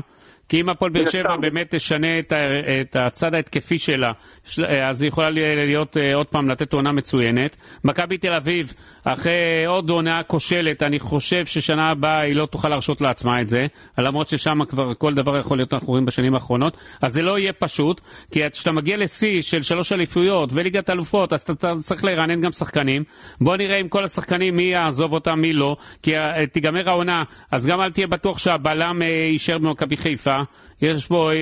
כי 0.50 0.62
אם 0.62 0.70
הפועל 0.70 0.92
באר 0.92 1.06
שבע 1.06 1.36
באמת 1.38 1.76
תשנה 1.76 2.20
את, 2.20 2.32
ה... 2.32 2.38
את 2.82 2.96
הצד 2.96 3.34
ההתקפי 3.34 3.78
שלה, 3.78 4.12
של- 4.46 4.66
אז 4.66 5.02
היא 5.02 5.08
יכולה 5.10 5.30
להיות 5.30 5.98
אה, 5.98 6.16
עוד 6.16 6.28
פעם 6.28 6.50
לתת 6.50 6.74
עונה 6.74 6.92
מצוינת. 6.92 7.58
מכבי 7.84 8.18
תל 8.18 8.34
אביב, 8.34 8.74
אחרי 9.14 9.32
עוד 9.68 9.90
עונה 9.90 10.24
כושלת, 10.24 10.84
אני 10.84 11.00
חושב 11.00 11.46
ששנה 11.46 11.90
הבאה 11.90 12.20
היא 12.20 12.36
לא 12.36 12.46
תוכל 12.46 12.70
להרשות 12.70 13.02
לעצמה 13.02 13.42
את 13.42 13.48
זה, 13.48 13.68
למרות 13.98 14.30
ששם 14.30 14.60
כבר 14.70 14.94
כל 14.98 15.14
דבר 15.14 15.38
יכול 15.38 15.58
להיות, 15.58 15.74
אנחנו 15.74 15.88
רואים 15.88 16.06
בשנים 16.06 16.34
האחרונות. 16.34 16.78
אז 17.02 17.14
זה 17.14 17.22
לא 17.22 17.40
יהיה 17.40 17.54
פשוט, 17.54 18.02
כי 18.32 18.50
כשאתה 18.52 18.72
מגיע 18.72 18.98
לשיא 18.98 19.42
של 19.42 19.62
שלוש 19.62 19.92
אליפויות 19.94 20.50
וליגת 20.54 20.90
אלופות, 20.90 21.34
אז 21.34 21.42
אתה- 21.42 21.76
צריך 21.78 22.04
לרענן 22.04 22.42
גם 22.42 22.52
שחקנים. 22.52 23.04
בוא 23.42 23.58
נראה 23.58 23.78
עם 23.78 23.88
כל 23.88 24.04
השחקנים 24.04 24.56
מי 24.56 24.64
יעזוב 24.64 25.14
אותם, 25.14 25.40
מי 25.40 25.54
לא, 25.54 25.78
כי 26.04 26.18
אה, 26.18 26.46
תיגמר 26.52 26.90
העונה, 26.90 27.24
אז 27.52 27.68
גם 27.68 27.82
אל 27.82 27.92
תהיה 27.92 28.08
בטוח 28.08 28.38
שהבלם 28.38 29.02
אה, 29.02 29.08
יישאר 29.08 29.58
במכבי 29.58 29.98
חיפה. 29.98 30.40
יש 30.82 31.10
בו, 31.10 31.30
אה, 31.30 31.36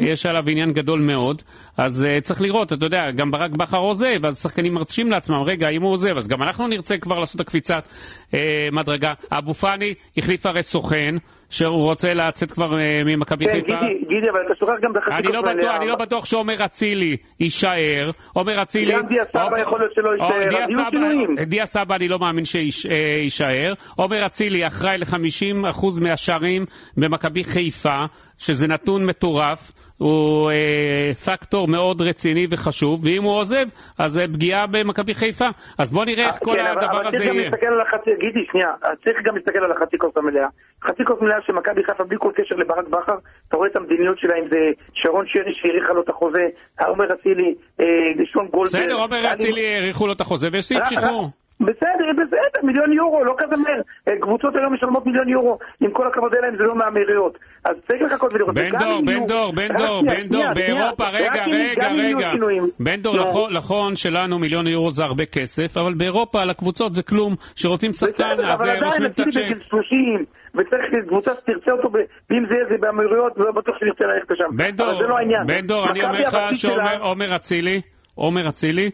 יש 0.00 0.26
עליו 0.26 0.44
עניין 0.48 0.72
גדול 0.72 1.00
מאוד, 1.00 1.42
אז 1.78 2.06
uh, 2.06 2.20
צריך 2.20 2.40
לראות, 2.40 2.72
אתה 2.72 2.86
יודע, 2.86 3.10
גם 3.10 3.30
ברק 3.30 3.50
בכר 3.50 3.78
עוזב, 3.78 4.26
אז 4.26 4.42
שחקנים 4.42 4.74
מרשים 4.74 5.10
לעצמם, 5.10 5.42
רגע, 5.42 5.68
אם 5.68 5.82
הוא 5.82 5.92
עוזב, 5.92 6.16
אז 6.16 6.28
גם 6.28 6.42
אנחנו 6.42 6.68
נרצה 6.68 6.98
כבר 6.98 7.18
לעשות 7.18 7.40
את 7.40 7.46
הקפיצת 7.46 7.84
uh, 8.30 8.34
מדרגה. 8.72 9.12
אבו 9.32 9.54
פאני 9.54 9.94
החליף 10.16 10.46
הרי 10.46 10.62
סוכן, 10.62 11.14
שהוא 11.50 11.82
רוצה 11.82 12.14
לצאת 12.14 12.52
כבר 12.52 12.72
uh, 12.72 12.76
ממכבי 13.04 13.46
כן, 13.46 13.52
חיפה. 13.52 13.80
גידי, 13.80 14.04
גידי, 14.08 14.30
אבל 14.30 14.40
אתה 14.46 14.54
שוכח 14.54 14.72
גם 14.82 14.92
את 14.92 14.96
החצי 14.96 15.14
אני 15.14 15.32
לא, 15.32 15.42
בטוח. 15.42 15.74
אני 15.76 15.86
לא 15.86 15.96
בטוח 15.96 16.24
שעומר 16.24 16.64
אצילי 16.64 17.16
יישאר. 17.40 18.10
עומר 18.32 18.62
אצילי... 18.62 18.92
גם 18.92 19.06
דיה 19.06 19.24
סבא 19.24 19.60
יכול 19.60 19.80
להיות 19.80 19.94
שלא 19.94 20.10
יישאר, 20.10 20.62
אז 20.62 20.70
יהיו 20.70 20.84
שינויים. 20.90 21.36
דיה 21.36 21.66
סבא 21.66 21.94
אני 21.94 22.08
לא 22.08 22.18
מאמין 22.18 22.44
שיישאר. 22.44 23.74
עומר 23.96 24.26
אצילי 24.26 24.66
אחראי 24.66 24.98
ל-50% 24.98 25.86
מהשערים 26.00 26.66
במכבי 26.96 27.44
חיפה, 27.44 28.04
שזה 28.38 28.66
נתון 28.68 29.06
מטורף. 29.06 29.72
הוא 29.98 30.50
אה, 30.50 31.10
פקטור 31.24 31.68
מאוד 31.68 32.02
רציני 32.02 32.46
וחשוב, 32.50 33.04
ואם 33.04 33.22
הוא 33.22 33.32
עוזב, 33.36 33.66
אז 33.98 34.12
זה 34.12 34.24
פגיעה 34.32 34.66
במכבי 34.66 35.14
חיפה. 35.14 35.48
אז 35.78 35.90
בוא 35.90 36.04
נראה 36.04 36.26
איך 36.26 36.36
כל 36.44 36.52
כן, 36.56 36.66
אבל- 36.66 36.78
הדבר 36.84 36.96
אבל 36.98 37.06
הזה 37.06 37.16
צריך 37.16 37.28
גם 37.30 37.36
יהיה. 37.36 37.50
להסתכל 37.50 37.66
על 37.66 37.80
החצי, 37.80 38.10
גידי, 38.20 38.46
שנייה, 38.52 38.68
צריך 39.04 39.16
גם 39.24 39.36
להסתכל 39.36 39.58
על 39.58 39.72
החצי 39.72 39.98
כוס 39.98 40.16
המלאה. 40.16 40.46
חצי 40.84 41.04
כוס 41.04 41.16
מלאה 41.20 41.36
של 41.46 41.52
מכבי 41.52 41.84
חיפה 41.84 42.04
בלי 42.04 42.16
כל 42.20 42.32
קשר 42.36 42.54
לברק 42.54 42.88
בכר, 42.88 43.16
אתה 43.48 43.56
רואה 43.56 43.68
את 43.68 43.76
המדיניות 43.76 44.18
שלהם, 44.18 44.44
זה 44.50 44.56
שרון 44.94 45.24
שרי 45.28 45.52
שהאריכה 45.62 45.92
לו 45.92 46.02
את 46.02 46.08
החוזה, 46.08 46.46
עומר 46.86 47.04
אצילי, 47.14 47.54
אה, 47.80 47.86
שון 48.32 48.48
גולדברג. 48.52 48.82
בסדר, 48.84 48.94
עומר 48.94 49.32
אצילי 49.32 49.74
האריכו 49.74 50.06
לו 50.06 50.12
את 50.12 50.20
החוזה 50.20 50.48
ויש 50.52 50.64
סעיף 50.64 50.84
שחרור. 50.90 51.30
בסדר, 51.60 52.06
בסדר, 52.12 52.60
מיליון 52.62 52.92
יורו, 52.92 53.24
לא 53.24 53.34
כזה 53.38 53.56
מהר. 53.56 53.80
אה, 54.08 54.12
קבוצות 54.20 54.56
היום 54.56 54.74
משלמות 54.74 55.06
מיליון 55.06 55.28
יורו, 55.28 55.58
עם 55.80 55.90
כל 55.90 56.06
הכבוד 56.06 56.34
אליהם 56.34 56.56
זה 56.56 56.62
לא 56.64 56.74
מהמאמירויות. 56.74 57.38
אז 57.64 57.76
צריך 57.88 58.02
לחכות 58.02 58.34
ולראות. 58.34 58.54
בן 58.54 58.70
דור, 58.78 59.02
בן 59.06 59.26
דור, 59.26 59.52
בן 59.52 59.78
דור, 59.78 60.02
בן 60.02 60.28
דור, 60.28 60.44
באירופה. 60.54 61.08
רגע, 61.08 61.44
רגע, 61.44 61.88
רגע. 61.88 62.32
בן 62.80 62.96
דור. 63.02 63.16
נכון- 63.52 63.96
שלנו 63.96 64.38
מיליון 64.38 64.66
יורו 64.66 64.90
זה 64.90 65.04
הרבה 65.04 65.24
כסף, 65.26 65.76
אבל 65.76 65.94
באירופה 65.94 66.42
על 66.42 66.50
הקבוצות 66.50 66.94
זה 66.94 67.02
כלום. 67.02 67.34
שרוצים 67.56 67.92
שחקן, 67.92 68.36
אז 68.44 68.60
אבל 68.60 68.70
אה, 68.70 68.84
רושמים 68.84 69.10
את 69.10 69.20
הצ'ק. 69.20 69.26
בגיל 69.26 69.58
30, 69.68 70.24
וצריך 70.54 70.84
קבוצה 71.08 71.30
שתרצה 71.34 71.72
אותו, 71.72 71.90
ואם 72.30 72.46
זה 72.48 72.54
יהיה 72.54 72.64
זה 72.68 72.74
באמירויות, 72.80 73.32
לא 73.36 73.52
בטוח 73.52 73.76
שנרצה 73.80 74.04
ללכת 74.06 74.30
לשם. 74.30 74.56
בן 74.56 74.70
דור, 74.70 74.92
לא. 74.92 75.16
בן 75.46 75.66
דור, 75.66 75.90
אני 75.90 76.04
אומר 76.04 76.20
לך 76.20 76.38
שעומר 76.52 77.02
עומר 77.02 77.36
אצילי, 77.36 77.80
עומר 78.14 78.48
אצילי, 78.48 78.90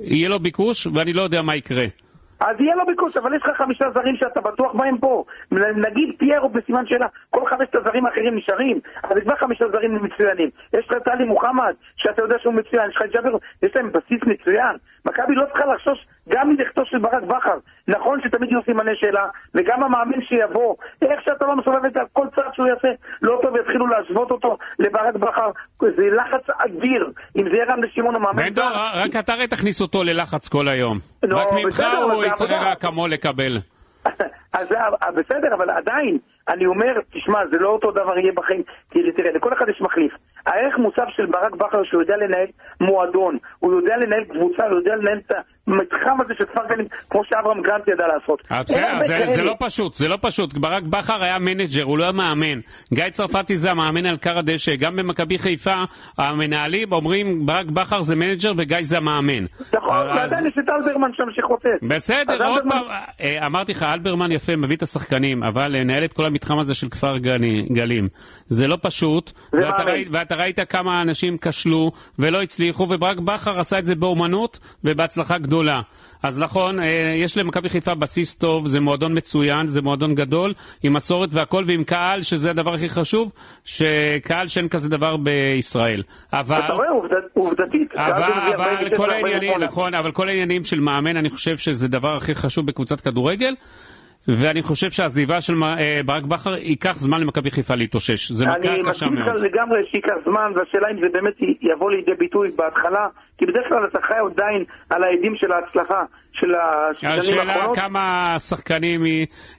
יהיה 0.00 0.28
לו 0.28 0.38
ביקוש, 0.38 0.86
ואני 0.86 1.12
לא 1.12 1.22
יודע 1.22 1.42
מה 1.42 1.56
יקרה. 1.56 1.86
אז 2.40 2.56
יהיה 2.60 2.76
לו 2.76 2.86
ביקוש, 2.86 3.16
אבל 3.16 3.34
יש 3.34 3.42
לך 3.42 3.56
חמישה 3.56 3.84
זרים 3.94 4.16
שאתה 4.16 4.40
בטוח 4.40 4.72
בהם 4.72 4.98
פה. 4.98 5.24
נגיד 5.76 6.14
פיירו 6.18 6.48
בסימן 6.48 6.86
שאלה, 6.86 7.06
כל 7.30 7.40
חמשת 7.50 7.74
הזרים 7.74 8.06
האחרים 8.06 8.36
נשארים, 8.36 8.80
אבל 9.04 9.20
כבר 9.20 9.36
חמישה 9.36 9.64
זרים 9.72 10.04
מצוינים. 10.04 10.50
יש 10.72 10.86
לך 10.90 10.96
טלי 11.04 11.24
מוחמד, 11.24 11.74
שאתה 11.96 12.22
יודע 12.22 12.36
שהוא 12.42 12.54
מצוין, 12.54 12.90
יש 12.90 12.96
לך 12.96 13.02
ג'אבר, 13.12 13.36
יש 13.62 13.76
להם 13.76 13.92
בסיס 13.92 14.20
מצוין. 14.26 14.76
מכבי 15.06 15.34
לא 15.34 15.44
צריכה 15.52 15.66
לחשוש 15.74 16.06
גם 16.28 16.48
מלכתו 16.48 16.82
של 16.86 16.98
ברק 16.98 17.22
בכר. 17.22 17.58
נכון 17.88 18.20
שתמיד 18.24 18.50
יהיו 18.50 18.60
סימני 18.64 18.90
שאלה, 18.96 19.26
וגם 19.54 19.82
המאמן 19.82 20.22
שיבוא, 20.28 20.74
איך 21.02 21.20
שאתה 21.24 21.46
לא 21.46 21.56
מסובב 21.56 21.84
את 21.84 21.96
כל 22.12 22.26
צעד 22.34 22.54
שהוא 22.54 22.66
יעשה, 22.66 22.88
לא 23.22 23.38
טוב 23.42 23.56
יתחילו 23.56 23.86
להשוות 23.86 24.30
אותו 24.30 24.56
לברק 24.78 25.14
בכר. 25.14 25.50
זה 25.80 26.02
לחץ 26.10 26.50
אדיר. 26.58 27.10
אם 27.36 27.44
זה 27.50 27.56
יהיה 27.56 27.64
רן 27.72 27.82
בן 27.82 27.90
שמעון 27.90 28.14
המאמן... 28.16 28.42
בן 28.42 28.54
דור, 28.54 28.66
רק 28.94 29.16
אתה 29.18 29.32
הרי 29.32 29.46
תכניס 29.46 29.80
אותו 29.80 30.04
ללחץ 30.04 30.48
כל 30.48 30.68
היום. 30.68 30.98
לא, 31.22 31.36
רק 31.38 31.46
ממך 31.52 31.80
הוא 32.02 32.20
זה 32.20 32.26
יצטרך. 32.26 32.50
אקמול 32.72 33.10
לקבל. 33.10 33.58
אז 34.52 34.68
זה- 34.68 34.78
אה, 34.80 35.10
בסדר, 35.12 35.54
אבל 35.54 35.70
עדיין, 35.70 36.18
אני 36.48 36.66
אומר, 36.66 36.92
תשמע, 37.12 37.38
זה 37.50 37.58
לא 37.58 37.68
אותו 37.68 37.90
דבר 37.90 38.18
יהיה 38.18 38.32
בחיים. 38.34 38.62
כי 38.90 38.98
תראה, 39.16 39.32
לכל 39.32 39.52
אחד 39.52 39.68
יש 39.68 39.80
מחליף. 39.80 40.12
הערך 40.46 40.78
מוסף 40.78 41.08
של 41.16 41.26
ברק 41.26 41.52
בכר, 41.54 41.84
שהוא 41.84 42.02
יודע 42.02 42.14
לנהל 42.16 42.46
מועדון, 42.80 43.38
הוא 43.58 43.72
יודע 43.74 43.96
לנהל 43.96 44.24
קבוצה, 44.24 44.62
הוא 44.70 44.78
יודע 44.78 44.96
לנהל 44.96 45.18
את 45.26 45.32
המתחם 45.66 46.20
הזה 46.24 46.34
של 46.34 46.44
כפר 46.44 46.62
גלים, 46.68 46.86
כמו 47.10 47.22
שאברהם 47.24 47.62
גרנט 47.62 47.88
ידע 47.88 48.04
לעשות. 48.06 48.42
אה, 48.52 48.62
בסדר, 48.62 49.00
זה. 49.06 49.32
זה 49.32 49.42
לא 49.42 49.54
פשוט, 49.58 49.94
זה 49.94 50.08
לא 50.08 50.18
פשוט. 50.22 50.54
ברק 50.54 50.82
בכר 50.82 51.22
היה 51.22 51.38
מנג'ר, 51.38 51.82
הוא 51.82 51.98
לא 51.98 52.02
היה 52.02 52.12
מאמן. 52.12 52.60
גיא 52.94 53.08
צרפתי 53.10 53.56
זה 53.56 53.70
המאמן 53.70 54.06
על 54.06 54.16
כר 54.16 54.38
הדשא. 54.38 54.74
גם 54.76 54.96
במכבי 54.96 55.38
חיפה, 55.38 55.74
המנהלים 56.18 56.92
אומרים 56.92 57.46
ברק 57.46 57.66
בכר 57.66 58.00
זה 58.00 58.16
מנג'ר 58.16 58.52
וגיא 58.58 58.78
זה 58.82 58.96
המאמן. 58.96 59.44
נכון, 59.74 59.96
אז- 59.96 60.32
ועדיין 60.32 60.46
יש 60.46 60.58
את 60.58 60.68
אלברמן 60.68 61.10
שם 61.12 61.24
שחוטף. 61.36 61.68
בסדר, 61.88 62.46
עוד 62.46 62.58
אלברמן- 62.58 62.70
פעם, 62.70 62.82
אה, 63.20 63.46
אמרתי 63.46 63.72
לך, 63.72 63.82
אלברמן 63.82 64.32
יפה, 64.32 64.56
מביא 64.56 64.76
את 64.76 64.82
השחקנים, 64.82 65.42
אבל 65.42 65.68
לנהל 65.76 66.04
את 66.04 66.12
כל 66.12 66.24
המתחם 66.26 66.58
הזה 66.58 66.74
של 66.74 66.88
כפר 66.88 67.16
גלים, 67.72 68.08
זה 68.46 68.66
לא 68.66 68.78
פשוט, 68.82 69.32
ואתה 69.52 69.84
מאמן. 69.84 70.35
ראית- 70.36 70.60
כמה 70.70 71.02
אנשים 71.02 71.36
כשלו 71.40 71.92
ולא 72.18 72.42
הצליחו, 72.42 72.86
וברק 72.90 73.18
בכר 73.18 73.60
עשה 73.60 73.78
את 73.78 73.86
זה 73.86 73.94
באומנות 73.94 74.58
ובהצלחה 74.84 75.38
גדולה. 75.38 75.80
אז 76.22 76.40
נכון, 76.40 76.80
אה, 76.80 76.84
יש 77.16 77.36
למכבי 77.38 77.68
חיפה 77.68 77.94
בסיס 77.94 78.34
טוב, 78.34 78.66
זה 78.66 78.80
מועדון 78.80 79.16
מצוין, 79.16 79.66
זה 79.66 79.82
מועדון 79.82 80.14
גדול, 80.14 80.54
עם 80.82 80.92
מסורת 80.92 81.28
והכל, 81.32 81.64
ועם 81.66 81.84
קהל, 81.84 82.22
שזה 82.22 82.50
הדבר 82.50 82.74
הכי 82.74 82.88
חשוב, 82.88 83.32
שקהל 83.64 84.46
שאין 84.48 84.68
כזה 84.68 84.88
דבר 84.88 85.16
בישראל. 85.16 86.02
אבל... 86.32 86.58
אתה 86.64 86.72
רואה, 86.72 86.88
עובד- 86.88 87.10
עובדתית. 87.34 87.92
אבל, 87.94 88.22
אבל 88.22 88.64
49, 88.64 88.96
כל 88.96 89.10
העניינים, 89.10 89.34
48. 89.52 89.66
נכון, 89.66 89.94
אבל 89.94 90.12
כל 90.12 90.28
העניינים 90.28 90.64
של 90.64 90.80
מאמן, 90.80 91.16
אני 91.16 91.30
חושב 91.30 91.56
שזה 91.56 91.86
הדבר 91.86 92.16
הכי 92.16 92.34
חשוב 92.34 92.66
בקבוצת 92.66 93.00
כדורגל. 93.00 93.54
ואני 94.28 94.62
חושב 94.62 94.90
שהעזיבה 94.90 95.40
של 95.40 95.54
אה, 95.62 96.00
ברק 96.06 96.24
בכר 96.24 96.56
ייקח 96.56 96.96
זמן 96.96 97.20
למכבי 97.20 97.50
חיפה 97.50 97.74
להתאושש. 97.74 98.32
זה 98.32 98.46
מכה 98.46 98.56
אני 98.56 98.80
קשה 98.80 98.90
מסכים 98.90 99.14
מאוד. 99.14 99.28
איתך 99.28 99.44
לגמרי 99.44 99.86
שייקח 99.90 100.14
זמן, 100.24 100.52
והשאלה 100.54 100.90
אם 100.90 101.00
זה 101.00 101.08
באמת 101.08 101.34
יבוא 101.62 101.90
לידי 101.90 102.14
ביטוי 102.14 102.50
בהתחלה, 102.56 103.06
כי 103.38 103.46
בדרך 103.46 103.68
כלל 103.68 103.86
אתה 103.86 103.98
חי 104.02 104.14
עדיין 104.32 104.64
על 104.90 105.02
העדים 105.04 105.36
של 105.36 105.52
ההצלחה 105.52 106.04
של 106.40 106.52
השנים 106.54 107.18
השאלה 107.18 107.52
האחרונות. 107.52 107.76
כמה 107.76 108.36
שחקנים 108.38 109.02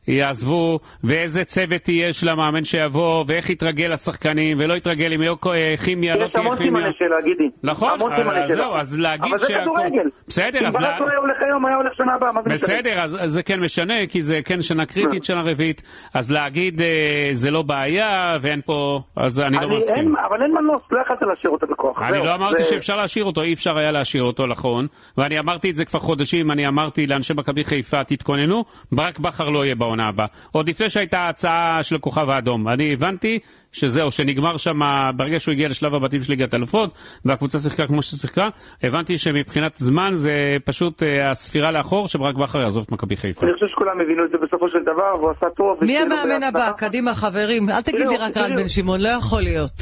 יעזבו, 0.07 0.79
ואיזה 1.03 1.43
צוות 1.43 1.89
יהיה 1.89 2.13
של 2.13 2.29
המאמן 2.29 2.63
שיבוא, 2.63 3.23
ואיך 3.27 3.49
יתרגל 3.49 3.89
לשחקנים, 3.93 4.57
ולא 4.59 4.73
יתרגל 4.73 5.13
אם 5.13 5.21
יהיה 5.21 5.33
אה, 5.53 5.75
כימיה, 5.85 6.15
לא 6.15 6.23
יש 6.25 6.31
תהיה 6.31 6.43
המון 6.43 6.57
כימיה. 6.57 6.81
סימני 6.81 6.93
שאלה, 6.99 7.15
גידי. 7.23 7.49
נכון, 7.63 7.89
אז- 8.13 8.17
שאלה. 8.17 8.47
זהו, 8.47 8.75
אז 8.75 8.99
להגיד 8.99 9.33
אבל 9.33 9.39
זה 9.39 9.53
כדורגל. 9.61 10.09
בסדר, 10.27 10.67
אז 10.67 10.75
אם 10.75 10.81
ברק 10.81 10.99
לא 10.99 11.09
היה 11.09 11.19
הולך 11.19 11.37
היום, 11.41 11.65
היה 11.65 11.75
הולך 11.75 11.93
שנה 11.97 12.13
הבאה, 12.13 12.31
מה 12.31 12.41
זה 12.43 12.49
משנה? 12.49 12.77
בסדר, 12.77 12.99
אז, 13.01 13.17
אז 13.21 13.31
זה 13.31 13.43
כן 13.43 13.59
משנה, 13.59 13.93
כי 14.09 14.23
זה 14.23 14.39
כן 14.45 14.61
שנה 14.61 14.85
קריטית, 14.85 15.23
שנה 15.23 15.41
רביעית, 15.41 15.81
אז 16.13 16.31
להגיד 16.31 16.81
אה, 16.81 16.87
זה 17.33 17.51
לא 17.51 17.61
בעיה, 17.61 18.37
ואין 18.41 18.61
פה, 18.65 19.01
אז 19.15 19.39
אני 19.41 19.57
לא 19.61 19.77
מסכים. 19.77 20.15
אבל 20.17 20.41
אין 20.43 20.51
מנוס, 20.51 20.81
לא 20.91 20.99
יכולת 21.01 21.21
להשאיר 21.21 21.51
אותו 21.51 21.67
בכוח. 21.67 22.01
אני 22.01 22.17
לא 22.17 22.35
אמרתי 22.35 22.63
שאפשר 22.63 22.95
להשאיר 22.97 23.25
אותו, 23.25 23.41
אי 23.41 23.53
אפשר 23.53 23.77
היה 23.77 23.91
להשאיר 23.91 24.23
אותו, 24.23 24.47
נכון. 24.47 24.87
ואני 25.17 25.39
אמרתי 25.39 25.69
את 25.69 25.75
זה 25.75 25.85
כבר 25.85 25.99
חודשים, 25.99 26.51
אני 26.51 26.66
אמרתי 26.67 27.07
לאנשי 27.07 27.33
מכבי 27.33 27.63
חיפה, 27.63 28.03
תתכוננו, 28.03 28.65
ברק 28.91 29.19
בכר 29.19 29.49
לא 29.49 29.65
יהיה 29.65 29.75
בעונה 29.75 30.07
הבאה. 30.07 30.25
עוד 30.51 30.69
לפני 30.69 30.89
שהייתה 30.89 31.19
ההצעה 31.19 31.83
של 31.83 31.95
הכוכב 31.95 32.29
האדום. 32.29 32.67
אני 32.67 32.93
הבנתי 32.93 33.39
שזהו, 33.71 34.11
שנגמר 34.11 34.57
שם, 34.57 34.79
ברגע 35.15 35.39
שהוא 35.39 35.51
הגיע 35.51 35.69
לשלב 35.69 35.95
הבתים 35.95 36.23
של 36.23 36.31
ליגת 36.31 36.53
אלופות, 36.53 36.93
והקבוצה 37.25 37.59
שיחקה 37.59 37.87
כמו 37.87 38.01
ששיחקה, 38.01 38.49
הבנתי 38.83 39.17
שמבחינת 39.17 39.75
זמן 39.75 40.09
זה 40.13 40.57
פשוט 40.65 41.03
אה, 41.03 41.31
הספירה 41.31 41.71
לאחור, 41.71 42.07
שברק 42.07 42.35
בכר 42.35 42.61
יעזוב 42.61 42.83
את 42.87 42.91
מכבי 42.91 43.15
חיפה. 43.15 43.45
אני 43.45 43.53
חושב 43.53 43.67
שכולם 43.67 44.01
הבינו 44.01 44.25
את 44.25 44.29
זה 44.31 44.37
בסופו 44.37 44.69
של 44.69 44.83
דבר, 44.83 45.15
והוא 45.19 45.31
עשה 45.31 45.49
טוב. 45.49 45.77
מי 45.81 45.97
המאמן. 45.97 46.43
הבא? 46.43 46.71
קדימה, 46.77 47.15
חברים. 47.15 47.69
אל 47.69 47.81
תגיד 47.81 48.07
לי 48.09 48.17
רק 48.17 48.37
רן. 48.37 48.55
בן 48.55 48.67
שמעון, 48.67 49.01
לא 49.01 49.09
יכול 49.09 49.41
להיות. 49.41 49.81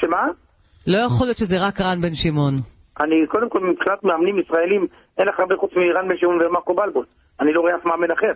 שמה? 0.00 0.26
לא 0.86 0.98
יכול 0.98 1.26
להיות 1.26 1.38
שזה 1.38 1.58
רק 1.58 1.80
רן 1.80 2.00
בן 2.00 2.14
שמעון. 2.14 2.75
אני, 3.00 3.26
קודם 3.26 3.48
כל, 3.48 3.60
מבחינת 3.60 4.04
מאמנים 4.04 4.38
ישראלים, 4.38 4.86
אין 5.18 5.28
לך 5.28 5.40
הרבה 5.40 5.56
חוץ 5.56 5.70
בן 6.08 6.16
שמעון 6.16 6.42
ומרקו 6.42 6.74
בלבול. 6.74 7.04
אני 7.40 7.52
לא 7.52 7.60
רואה 7.60 7.76
אף 7.76 7.84
מאמן 7.84 8.10
אחר. 8.10 8.32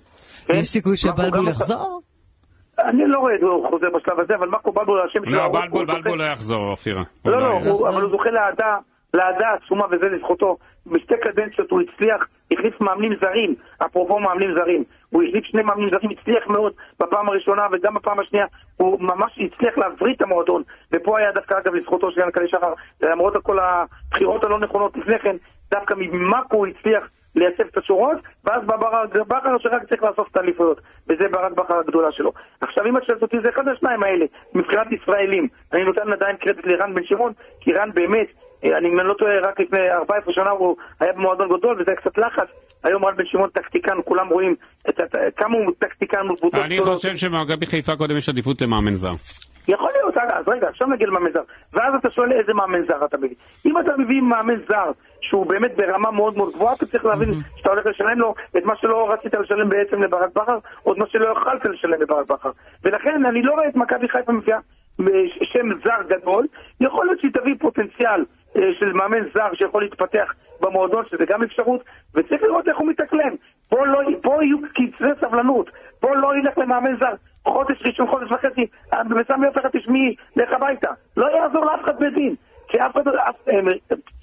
כן? 0.46 0.54
יש 0.54 0.68
סיכוי 0.68 0.96
שבלבול 0.96 1.38
גם- 1.40 1.48
יחזור? 1.48 2.00
אני 2.78 3.06
לא 3.06 3.18
רואה 3.18 3.34
את 3.34 3.40
הוא 3.42 3.68
חוזר 3.70 3.86
בשלב 3.90 4.20
הזה, 4.20 4.34
אבל 4.34 4.48
מרקו 4.48 4.72
בלבול, 4.72 5.00
השם 5.00 5.24
שלו... 5.24 5.32
לא, 5.36 5.48
בלבול, 5.48 5.86
בלבול 5.86 6.18
לא 6.18 6.24
יחזור, 6.24 6.70
אופירה. 6.70 7.02
לא, 7.24 7.40
לא. 7.40 7.46
הוא- 7.52 7.88
אבל 7.88 8.02
הוא 8.02 8.10
זוכה 8.10 8.30
לאהדה, 8.30 8.76
לאהדה 9.14 9.46
עצומה, 9.64 9.84
וזה 9.90 10.08
לזכותו. 10.08 10.56
בשתי 10.86 11.14
קדנציות 11.22 11.70
הוא 11.70 11.80
הצליח, 11.80 12.22
החליף 12.52 12.80
מאמנים 12.80 13.12
זרים, 13.22 13.54
אפרופו 13.86 14.18
מאמנים 14.18 14.54
זרים. 14.54 14.84
הוא 15.10 15.22
החליף 15.22 15.44
שני 15.44 15.62
מאמנים 15.62 15.90
זרים, 15.90 16.10
הצליח 16.10 16.46
מאוד 16.46 16.72
בפעם 17.00 17.28
הראשונה 17.28 17.66
וגם 17.72 17.94
בפעם 17.94 18.20
השנייה. 18.20 18.46
הוא 18.76 19.00
ממש 19.00 19.38
הצליח 19.38 19.78
להבריא 19.78 20.14
את 20.14 20.22
המועדון. 20.22 20.62
ופה 20.92 21.18
היה 21.18 21.32
דווקא, 21.32 21.58
אגב, 21.58 21.74
לזכותו 21.74 22.10
של 22.10 22.20
ינקלה 22.20 22.48
שחר, 22.48 22.72
למרות 23.02 23.36
כל 23.42 23.58
הבחירות 23.58 24.44
הלא 24.44 24.58
נכונות 24.58 24.96
לפני 24.96 25.18
כן, 25.18 25.36
דווקא 25.70 25.94
ממאקו 25.96 26.56
הוא 26.56 26.66
הצליח 26.66 27.08
לייצב 27.34 27.62
את 27.62 27.78
השורות, 27.78 28.16
ואז 28.44 28.62
בא 28.66 28.76
ברק 28.76 29.14
בכר 29.14 29.58
שרק 29.58 29.88
צריך 29.88 30.02
לאסוף 30.02 30.28
את 30.30 30.36
האליפויות, 30.36 30.80
וזה 31.08 31.28
ברק 31.28 31.52
בכר 31.52 31.78
הגדולה 31.78 32.12
שלו. 32.12 32.32
עכשיו 32.60 32.86
אם 32.86 32.96
את 32.96 33.04
שואלת 33.04 33.22
אותי, 33.22 33.40
זה 33.40 33.48
אחד 33.48 33.68
השניים 33.68 34.02
האלה, 34.02 34.26
מבחינת 34.54 34.92
ישראלים. 34.92 35.48
אני 35.72 35.84
נותן 35.84 36.12
עדיין 36.12 36.36
קרדיט 36.36 36.66
לרן 36.66 36.94
בן 36.94 37.04
שמעון, 37.04 37.32
כי 37.60 37.72
רן 37.72 37.90
באמת, 37.94 38.26
אני 38.64 38.88
אם 38.88 39.00
אני 39.00 39.08
לא 39.08 39.14
טועה, 39.14 39.40
רק 39.40 39.60
לפני 39.60 39.90
14 39.90 40.34
שנה 40.34 40.50
הוא 40.50 40.76
היה 41.00 41.12
במועדון 41.12 41.48
גדול, 41.58 41.80
וזה 41.80 41.90
היה 41.90 42.00
קצת 42.00 42.18
לחץ. 42.18 42.48
היום 42.84 43.04
רן 43.04 43.16
בן 43.16 43.26
שמעון 43.26 43.50
טקטיקן, 43.50 43.96
כולם 44.04 44.28
רואים 44.28 44.54
את, 44.88 45.00
את, 45.00 45.16
כמה 45.36 45.56
הוא 45.56 45.72
טקטיקן 45.78 46.26
מול 46.26 46.36
אני. 46.54 46.80
חושב 46.80 47.16
שבמכבי 47.16 47.66
חיפה 47.66 47.96
קודם 47.96 48.16
יש 48.16 48.28
עדיפות 48.28 48.62
למאמן 48.62 48.94
זר. 48.94 49.12
יכול 49.68 49.90
להיות, 49.92 50.16
אז 50.16 50.48
רגע, 50.48 50.68
עכשיו 50.68 50.88
נגיע 50.88 51.06
למאמן 51.06 51.32
זר. 51.32 51.42
ואז 51.72 51.94
אתה 51.94 52.10
שואל 52.10 52.32
איזה 52.32 52.54
מאמן 52.54 52.86
זר 52.86 53.04
אתה 53.04 53.18
מביא. 53.18 53.34
אם 53.66 53.78
אתה 53.78 53.96
מביא 53.96 54.20
מאמן 54.20 54.58
זר 54.68 54.90
שהוא 55.20 55.46
באמת 55.46 55.76
ברמה 55.76 56.10
מאוד 56.10 56.36
מאוד 56.36 56.52
גבוהה, 56.52 56.74
אתה 56.74 56.86
צריך 56.86 57.04
להבין 57.04 57.34
שאתה 57.56 57.70
הולך 57.70 57.86
לשלם 57.86 58.18
לו 58.18 58.34
את 58.56 58.64
מה 58.64 58.76
שלא 58.76 59.12
רצית 59.12 59.34
לשלם 59.34 59.68
בעצם 59.68 60.02
לברק 60.02 60.30
בכר, 60.34 60.58
או 60.86 60.92
את 60.92 60.98
מה 60.98 61.06
שלא 61.08 61.28
יכלת 61.38 61.64
לשלם 61.64 62.00
לברק 62.02 62.26
בכר. 62.26 62.50
ולכן 62.84 63.26
אני 63.26 63.42
לא 63.42 63.52
רואה 63.52 63.68
את 63.68 63.76
מכבי 63.76 64.08
חיפה 64.08 64.32
מביאה 64.32 64.58
שם 65.52 65.68
זר 65.84 66.16
גדול. 66.16 66.46
יכול 66.80 67.06
להיות 67.06 67.20
שהיא 67.20 67.30
תביא 67.34 67.54
פוטנציאל 67.58 68.10
אה, 68.10 68.24
של 68.78 68.92
מאמן 68.92 69.22
זר 69.34 69.54
שיכול 69.54 69.82
להתפתח 69.82 70.32
במועדון, 70.60 71.04
שזה 71.10 71.24
גם 71.24 71.42
אפשרות, 71.42 71.84
וצריך 72.14 72.42
לראות 72.42 72.68
איך 72.68 72.78
הוא 72.78 72.88
מתאקלם. 72.88 73.34
פה, 73.68 73.86
לא, 73.86 74.00
פה 74.22 74.44
יהיו 74.44 74.58
קצרי 74.74 75.10
סבלנות, 75.20 75.70
פה 76.00 76.16
לא 76.16 76.36
ילך 76.36 76.58
למאמן 76.58 76.96
זר. 77.00 77.12
חודש 77.44 77.82
ראשון, 77.86 78.06
חודש 78.06 78.30
וחצי, 78.32 78.66
לי 79.40 79.46
אותך, 79.46 79.66
תשמעי, 79.72 80.14
לך 80.36 80.52
הביתה. 80.52 80.90
לא 81.16 81.26
יעזור 81.36 81.64
לאף 81.64 81.84
אחד 81.84 82.00
בדין. 82.00 82.34
כי 82.68 82.78
אף 82.78 82.96
אחד, 82.96 83.08
אף- 83.08 83.48
אה, 83.48 83.60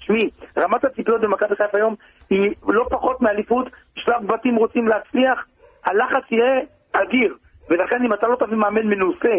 תשמעי, 0.00 0.30
רמת 0.58 0.84
הציפיות 0.84 1.20
במכבי 1.20 1.56
חיפה 1.56 1.78
היום 1.78 1.94
היא 2.30 2.54
לא 2.68 2.86
פחות 2.90 3.22
מאליפות, 3.22 3.66
שלב 3.94 4.26
בתים 4.26 4.56
רוצים 4.56 4.88
להצליח, 4.88 5.46
הלחץ 5.84 6.22
יהיה 6.30 6.60
אדיר. 6.92 7.36
ולכן 7.70 8.04
אם 8.04 8.12
אתה 8.12 8.28
לא 8.28 8.36
תביא 8.36 8.56
מאמן 8.56 8.86
מנוסה, 8.86 9.34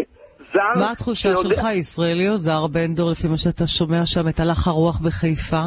זר, 0.53 0.59
מה 0.79 0.91
התחושה 0.91 1.29
שיודע- 1.29 1.55
שלך, 1.55 1.63
ישראלי 1.73 2.29
או 2.29 2.35
זר 2.35 2.67
בן 2.67 2.93
דור, 2.95 3.11
לפי 3.11 3.27
מה 3.27 3.37
שאתה 3.37 3.67
שומע 3.67 4.05
שם, 4.05 4.27
את 4.27 4.39
הלך 4.39 4.67
הרוח 4.67 5.01
בחיפה? 5.01 5.61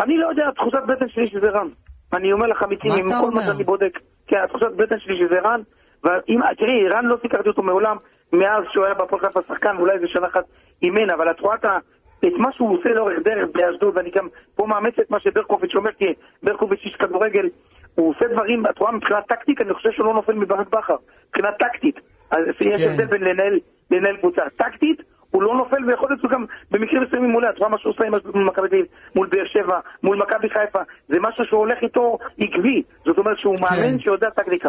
אני 0.00 0.16
לא 0.18 0.26
יודע, 0.28 0.42
תחושת 0.56 0.82
בטן 0.88 1.08
שלי 1.08 1.28
שזה 1.30 1.50
רן. 1.50 1.68
אני 2.12 2.32
אומר 2.32 2.46
לך 2.46 2.62
אמיתי, 2.62 2.88
עם 2.88 3.08
כל 3.20 3.30
מה? 3.30 3.44
שאני 3.44 3.64
בודק. 3.64 3.98
כן, 4.26 4.36
התחושת 4.44 4.72
בטן 4.76 4.96
שלי 5.00 5.14
שזה 5.18 5.40
רן. 5.40 5.60
ואם, 6.04 6.40
תראי, 6.58 6.88
רן 6.88 7.04
לא 7.04 7.16
סיקרתי 7.22 7.48
אותו 7.48 7.62
מעולם, 7.62 7.96
מאז 8.32 8.64
שהוא 8.72 8.84
היה 8.84 8.94
בהפועל 8.94 9.22
חיפה 9.22 9.40
שחקן, 9.48 9.76
ואולי 9.76 9.92
איזה 9.94 10.06
שנה 10.08 10.26
אחת 10.26 10.44
אימן, 10.82 11.10
אבל 11.10 11.30
את 11.30 11.40
רואה 11.40 11.56
את 11.56 12.32
מה 12.38 12.48
שהוא 12.52 12.78
עושה 12.78 12.88
לאורך 12.88 13.18
דרך 13.24 13.48
באשדוד, 13.54 13.96
ואני 13.96 14.10
גם 14.16 14.28
פה 14.54 14.66
מאמץ 14.66 14.94
את 15.00 15.10
מה 15.10 15.20
שברקוביץ' 15.20 15.74
אומר, 15.74 15.90
כי 15.98 16.04
ברקוביץ' 16.42 16.80
איש 16.84 16.94
כדורגל, 16.98 17.48
הוא 17.94 18.10
עושה 18.10 18.24
דברים, 18.32 18.66
את 18.66 18.78
רואה 18.78 18.92
מבחינה 18.92 19.22
טקטית, 19.22 19.60
אני 19.60 19.74
חושב 19.74 19.90
שהוא 19.92 20.06
לא 20.06 20.14
נופל 20.14 20.32
מברק 20.32 20.68
בכר. 20.68 20.96
מבחינה 21.28 21.52
טקטית. 21.52 21.96
אז 22.34 22.40
יש 22.60 22.82
כן. 22.82 22.90
הבדל 22.90 23.04
בין 23.04 23.22
לנהל, 23.22 23.58
לנהל 23.90 24.16
קבוצה. 24.16 24.42
טקטית, 24.56 25.02
הוא 25.30 25.42
לא 25.42 25.54
נופל, 25.54 25.84
ויכול 25.84 26.08
להיות 26.10 26.20
שהוא 26.20 26.30
גם 26.30 26.44
במקרים 26.70 27.02
מסוימים 27.02 27.30
מולה, 27.30 27.50
את 27.50 27.58
רואה 27.58 27.70
מה 27.70 27.78
שהוא 27.78 27.92
עושה 27.92 28.04
עם 28.04 28.14
מכבי 28.46 28.68
תל 28.68 28.74
אביב, 28.74 28.86
מול 29.16 29.26
באר 29.26 29.46
שבע, 29.46 29.80
מול 30.02 30.16
מכבי 30.16 30.48
חיפה, 30.50 30.78
זה 31.08 31.20
משהו 31.20 31.44
שהוא 31.44 31.60
הולך 31.60 31.78
איתו 31.82 32.18
עקבי, 32.38 32.82
זאת 33.04 33.18
אומרת 33.18 33.38
שהוא 33.38 33.56
מאמן 33.60 33.98
שיודע 33.98 34.30
טקטיקה. 34.30 34.68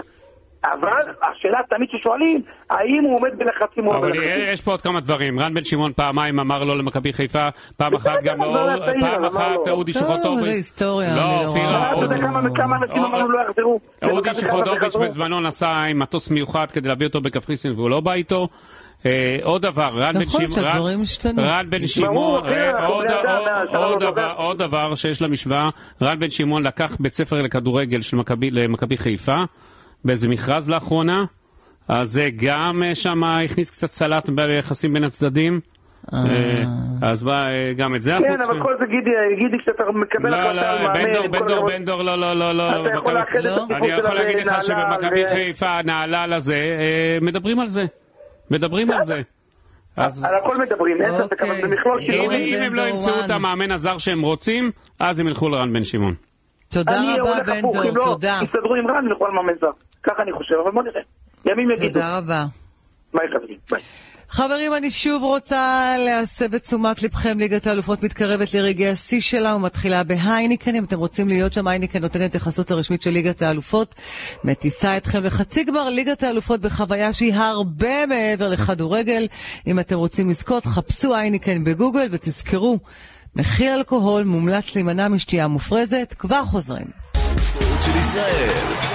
אבל 0.73 0.89
השאלה 1.21 1.59
תמיד 1.69 1.89
ששואלים, 1.91 2.41
האם 2.69 3.03
הוא 3.03 3.15
עומד 3.15 3.31
בלחצים 3.37 3.87
או 3.87 3.93
לא 3.93 3.97
אבל 3.97 4.11
בלחצים. 4.11 4.53
יש 4.53 4.61
פה 4.61 4.71
עוד 4.71 4.81
כמה 4.81 4.99
דברים. 4.99 5.39
רן 5.39 5.53
בן 5.53 5.63
שמעון 5.63 5.93
פעמיים 5.95 6.39
אמר 6.39 6.63
לא 6.63 6.77
למכבי 6.77 7.13
חיפה, 7.13 7.47
פעם 7.77 7.95
אחת 7.95 8.23
גם 8.23 8.41
אבל 8.41 8.79
צעיר, 8.85 9.01
פעם 9.01 9.25
אחת. 9.25 9.67
אודי 9.67 9.93
טוב, 9.93 10.01
שחוטוביץ'. 10.03 10.45
זה 10.45 10.51
היסטוריה, 10.51 11.09
אני 11.09 11.17
לא, 11.17 11.23
לא 11.23 11.45
אופירה, 11.47 11.77
רואה. 11.91 12.05
אתה 12.05 12.15
יודע 12.15 12.27
כמה 12.55 12.75
אנשים 12.77 13.03
אמרנו 13.03 13.29
לא 13.31 13.39
יחזרו? 13.49 13.79
אודי 14.03 14.29
וחזרו? 14.77 15.01
בזמנו 15.03 15.39
נסע 15.41 15.69
עם 15.69 15.99
מטוס 15.99 16.31
מיוחד 16.31 16.71
כדי 16.71 16.87
להביא 16.87 17.07
אותו 17.07 17.21
בקפריסין 17.21 17.71
והוא 17.75 17.89
לא 17.89 17.99
בא 17.99 18.13
איתו. 18.13 18.47
אה, 19.05 19.37
עוד 19.43 19.61
דבר, 19.61 19.91
רן 19.95 20.13
בן 20.13 20.21
נכון 20.21 20.51
שמעון, 20.51 20.83
רן- 21.37 21.69
בן 21.69 21.87
שמעון, 21.87 22.45
אה, 22.45 22.85
עוד- 22.87 23.05
לא 23.73 23.95
דבר- 23.99 24.09
יודע. 24.09 24.27
עוד 24.31 24.57
דבר 24.57 24.95
שיש 24.95 25.21
למשוואה, 25.21 25.69
רן 26.01 26.19
בן 26.19 26.29
שמעון 26.29 26.63
לקח 26.63 26.97
בית 26.99 27.13
ספר 27.13 27.41
לכדורגל 27.41 28.01
של 28.01 28.17
מכבי- 28.17 28.97
חיפה 28.97 29.43
באיזה 30.05 30.29
מכרז 30.29 30.69
לאחרונה, 30.69 31.25
אז 31.87 32.09
זה 32.09 32.29
גם 32.35 32.83
אה, 32.85 32.95
שם 32.95 33.23
הכניס 33.23 33.71
קצת 33.71 33.89
סלט 33.89 34.29
ביחסים 34.29 34.93
בין 34.93 35.03
הצדדים. 35.03 35.59
אה, 36.13 36.63
אז 37.01 37.23
בא, 37.23 37.47
אה, 37.47 37.73
גם 37.77 37.95
את 37.95 38.01
זה 38.01 38.15
אנחנו 38.15 38.27
כן, 38.29 38.37
צריכים. 38.37 38.55
אבל 38.55 38.63
כל 38.63 38.75
זה 38.79 38.85
גידי, 38.85 39.11
גידי 39.39 39.59
כשאתה 39.59 39.83
מקבל 39.93 40.29
לא, 40.29 40.35
החלטה 40.35 40.71
על 40.71 40.77
לא, 40.77 40.87
מאמן, 40.87 41.03
בן 41.03 41.13
דור, 41.13 41.27
בן 41.27 41.39
כל 41.39 41.47
דור. 41.47 41.67
בן 41.67 41.85
דור, 41.85 42.03
לא, 42.03 42.17
לא, 42.17 42.33
לא, 42.33 42.51
לא. 42.53 42.87
אתה 42.87 42.95
יכול 42.95 43.13
לאחד 43.13 43.35
את 43.39 43.45
הסיפור 43.45 43.77
אני 43.77 43.87
יכול 43.87 44.15
להגיד 44.15 44.45
לך 44.45 44.63
שבמכבי 44.63 45.27
חיפה, 45.27 45.81
נהלל 45.81 46.33
הזה, 46.33 46.55
אה, 46.55 47.17
מדברים 47.21 47.59
על 47.59 47.67
זה. 47.67 47.85
מדברים 48.51 48.91
על 48.91 49.01
זה. 49.01 49.21
אז 49.97 50.23
על 50.23 50.35
הכל 50.35 50.57
מדברים, 50.57 51.01
אין 51.01 51.17
ספק, 51.17 51.41
אבל 51.41 51.49
אוקיי. 51.49 51.61
זה 51.61 51.67
מכלול 51.67 51.99
אם 51.99 52.05
שינויים. 52.05 52.53
אם 52.53 52.63
הם 52.63 52.73
לא 52.73 52.81
ימצאו 52.81 53.25
את 53.25 53.29
המאמן 53.29 53.71
הזר 53.71 53.97
שהם 53.97 54.21
רוצים, 54.21 54.71
אז 54.99 55.19
הם 55.19 55.27
ילכו 55.27 55.49
לרן 55.49 55.73
בן 55.73 55.83
שמעון. 55.83 56.13
תודה 56.69 56.97
אני 56.97 57.19
רבה, 57.19 57.29
הולך 57.29 57.47
בן 57.47 57.57
הפוך, 57.59 57.75
דור, 57.75 57.83
אם 57.89 57.95
לא, 57.95 58.03
תודה. 58.03 58.39
יסתדרו 58.43 58.75
עם 58.75 58.87
רן, 58.87 59.35
מאמן 59.35 59.53
זר. 59.61 59.71
ככה 60.03 60.23
אני 60.23 60.31
חושב, 60.33 60.55
אבל 60.63 60.71
בוא 60.71 60.83
נראה. 60.83 61.01
ימים 61.45 61.71
יגידו. 61.71 61.93
תודה 61.93 62.17
רבה. 62.17 62.43
ביי 63.13 63.27
חברים, 63.33 63.57
ביי. 63.71 63.81
חברים, 64.29 64.73
אני 64.73 64.91
שוב 64.91 65.23
רוצה 65.23 65.95
להסב 65.97 66.53
את 66.53 66.63
תשומת 66.63 67.03
לבכם, 67.03 67.39
ליגת 67.39 67.67
האלופות 67.67 68.03
מתקרבת 68.03 68.53
לרגעי 68.53 68.89
השיא 68.89 69.21
שלה 69.21 69.55
ומתחילה 69.55 70.03
בהייניקן. 70.03 70.75
אם 70.75 70.83
אתם 70.83 70.97
רוצים 70.97 71.27
להיות 71.27 71.53
שם, 71.53 71.67
הייניקן 71.67 71.99
נותנת 72.01 72.25
התייחסות 72.29 72.71
הרשמית 72.71 73.01
של 73.01 73.09
ליגת 73.09 73.41
האלופות. 73.41 73.95
מטיסה 74.43 74.97
אתכם 74.97 75.23
לחצי 75.23 75.63
גמר 75.63 75.89
ליגת 75.89 76.23
האלופות 76.23 76.61
בחוויה 76.61 77.13
שהיא 77.13 77.33
הרבה 77.35 78.05
מעבר 78.05 78.47
לכדורגל. 78.47 79.27
אם 79.67 79.79
אתם 79.79 79.95
רוצים 79.95 80.29
לזכות, 80.29 80.65
חפשו 80.65 81.15
הייניקן 81.15 81.63
בגוגל 81.63 82.07
ותזכרו, 82.11 82.79
מחיר 83.35 83.75
אלכוהול 83.75 84.23
מומלץ 84.23 84.75
להימנע 84.75 85.07
משתייה 85.07 85.47
מופרזת. 85.47 86.15
כבר 86.19 86.45
חוזרים. 86.45 86.87
של 87.81 87.97
ישראל. 87.99 88.94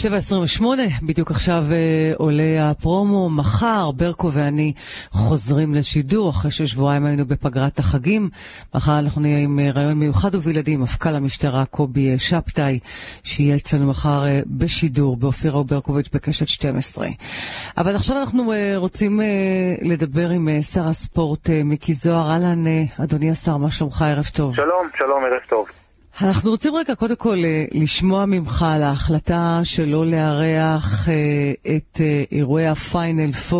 7.28, 0.00 0.64
בדיוק 1.02 1.30
עכשיו 1.30 1.64
אה, 1.72 2.12
עולה 2.16 2.70
הפרומו. 2.70 3.30
מחר 3.30 3.90
ברקו 3.90 4.32
ואני 4.32 4.72
חוזרים 5.10 5.74
לשידור, 5.74 6.30
אחרי 6.30 6.50
ששבועיים 6.50 7.06
היינו 7.06 7.26
בפגרת 7.26 7.78
החגים. 7.78 8.30
מחר 8.74 8.98
אנחנו 8.98 9.20
נהיה 9.20 9.38
עם 9.38 9.58
אה, 9.58 9.70
רעיון 9.70 9.92
מיוחד 9.92 10.34
ובלעדי, 10.34 10.76
מפכ"ל 10.76 11.14
המשטרה 11.14 11.64
קובי 11.66 12.12
אה, 12.12 12.18
שבתאי, 12.18 12.78
שיהיה 13.22 13.56
אצלנו 13.56 13.86
מחר 13.86 14.24
אה, 14.26 14.40
בשידור, 14.46 15.16
באופירה 15.16 15.60
וברקוביץ' 15.60 16.08
בקשת 16.12 16.48
12. 16.48 17.08
אבל 17.78 17.96
עכשיו 17.96 18.16
אנחנו 18.20 18.52
אה, 18.52 18.72
רוצים 18.76 19.20
אה, 19.20 19.26
לדבר 19.82 20.28
עם 20.28 20.48
אה, 20.48 20.62
שר 20.62 20.88
הספורט 20.88 21.50
אה, 21.50 21.64
מיקי 21.64 21.94
זוהר. 21.94 22.30
אהלן, 22.32 22.66
אה, 22.66 23.04
אדוני 23.04 23.30
השר, 23.30 23.56
מה 23.56 23.70
שלומך? 23.70 24.02
ערב 24.02 24.24
טוב. 24.36 24.56
שלום, 24.56 24.88
שלום, 24.98 25.24
ערב 25.24 25.42
טוב. 25.48 25.81
אנחנו 26.20 26.50
רוצים 26.50 26.74
רגע 26.76 26.94
קודם 26.94 27.16
כל 27.16 27.38
אה, 27.44 27.64
לשמוע 27.72 28.26
ממך 28.26 28.64
על 28.68 28.82
ההחלטה 28.82 29.60
שלא 29.64 30.06
לארח 30.06 31.08
אה, 31.08 31.14
את 31.76 32.00
אה, 32.00 32.24
אירועי 32.32 32.66
הפיינל 32.66 33.30
4 33.52 33.58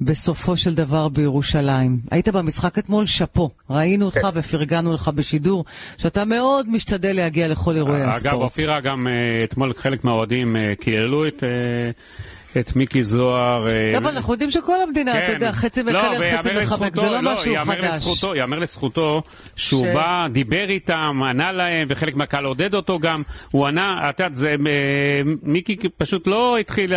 בסופו 0.00 0.56
של 0.56 0.74
דבר 0.74 1.08
בירושלים. 1.08 1.98
היית 2.10 2.28
במשחק 2.28 2.78
אתמול, 2.78 3.06
שאפו. 3.06 3.50
ראינו 3.70 4.06
אותך 4.06 4.28
ופרגנו 4.34 4.92
לך 4.92 5.08
בשידור, 5.08 5.64
שאתה 5.98 6.24
מאוד 6.24 6.68
משתדל 6.68 7.12
להגיע 7.12 7.48
לכל 7.48 7.76
אירועי 7.76 8.02
הספורט. 8.02 8.26
אגב, 8.26 8.42
אופירה 8.42 8.80
גם 8.80 9.06
אתמול 9.44 9.74
חלק 9.76 10.04
מהאוהדים 10.04 10.56
קיללו 10.80 11.26
את... 11.26 11.42
אה, 12.56 12.60
את 12.60 12.76
מיקי 12.76 13.02
זוהר. 13.02 13.66
אה, 13.68 13.98
אבל 13.98 14.10
אנחנו 14.10 14.32
יודעים 14.32 14.50
שכל 14.50 14.82
המדינה, 14.88 15.24
אתה 15.24 15.32
יודע, 15.32 15.52
חצי 15.52 15.82
מקלל, 15.82 16.36
חצי 16.38 16.48
מחבק, 16.62 16.94
זה 16.94 17.02
לזכותו- 17.02 17.12
לא 17.12 17.32
משהו 17.32 17.54
חדש. 17.66 18.24
ייאמר 18.34 18.58
לזכותו 18.58 19.22
שהוא 19.56 19.86
בא, 19.94 20.26
דיבר 20.30 20.68
איתם, 20.70 21.22
ענה 21.30 21.52
להם, 21.52 21.86
וחלק 21.90 22.14
מהקהל 22.16 22.44
עודד 22.44 22.74
אותו 22.74 22.98
גם. 22.98 23.22
הוא 23.50 23.66
ענה, 23.66 24.10
את 24.10 24.20
יודעת, 24.20 24.38
אה, 24.46 24.54
מיקי 25.42 25.76
פשוט 25.98 26.26
לא 26.26 26.58
התחיל, 26.58 26.92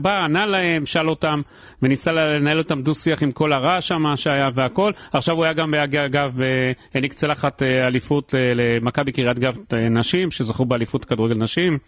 בא, 0.00 0.24
ענה 0.24 0.46
להם, 0.46 0.86
שאל 0.86 1.08
אותם, 1.08 1.40
וניסה 1.82 2.12
לנהל 2.12 2.58
אותם 2.58 2.82
דו-שיח 2.82 3.22
עם 3.22 3.32
כל 3.32 3.52
הרעש 3.52 3.88
שם 3.88 4.16
שהיה 4.16 4.48
והכל. 4.54 4.92
עכשיו 5.12 5.36
הוא 5.36 5.44
היה 5.44 5.52
גם, 5.52 5.74
אגב, 5.74 6.34
העניק 6.94 7.12
צלחת 7.12 7.62
אה, 7.62 7.86
אליפות 7.86 8.34
אה, 8.34 8.52
למכבי 8.54 9.12
קריית 9.12 9.38
אה, 9.74 9.88
נשים, 9.88 10.30
שזכו 10.30 10.64
באליפות 10.64 11.04
כדורגל 11.04 11.34
נשים. 11.34 11.78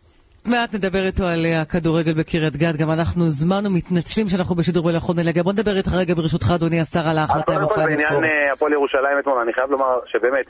מעט 0.46 0.74
נדבר 0.74 1.06
איתו 1.06 1.24
על 1.24 1.46
אה, 1.46 1.60
הכדורגל 1.60 2.12
בקריית 2.20 2.56
גת, 2.56 2.76
גם 2.76 2.90
אנחנו 2.90 3.28
זמן 3.28 3.66
ומתנצלים 3.66 4.28
שאנחנו 4.28 4.54
בשידור 4.56 4.90
יכולנו 4.90 5.22
להגיע. 5.24 5.42
בוא 5.42 5.52
נדבר 5.52 5.76
איתך 5.76 5.92
רגע 5.94 6.14
ברשותך, 6.14 6.46
אדוני 6.54 6.80
השר, 6.80 7.08
על 7.08 7.18
ההחלטה 7.18 7.52
עם 7.54 7.62
הפיינל 7.64 7.96
פור. 8.08 8.20
בעניין 8.20 8.24
אה, 8.24 8.52
הפועל 8.52 8.72
ירושלים 8.72 9.18
אתמול, 9.18 9.38
אני 9.38 9.52
חייב 9.52 9.70
לומר 9.70 9.98
שבאמת, 10.06 10.46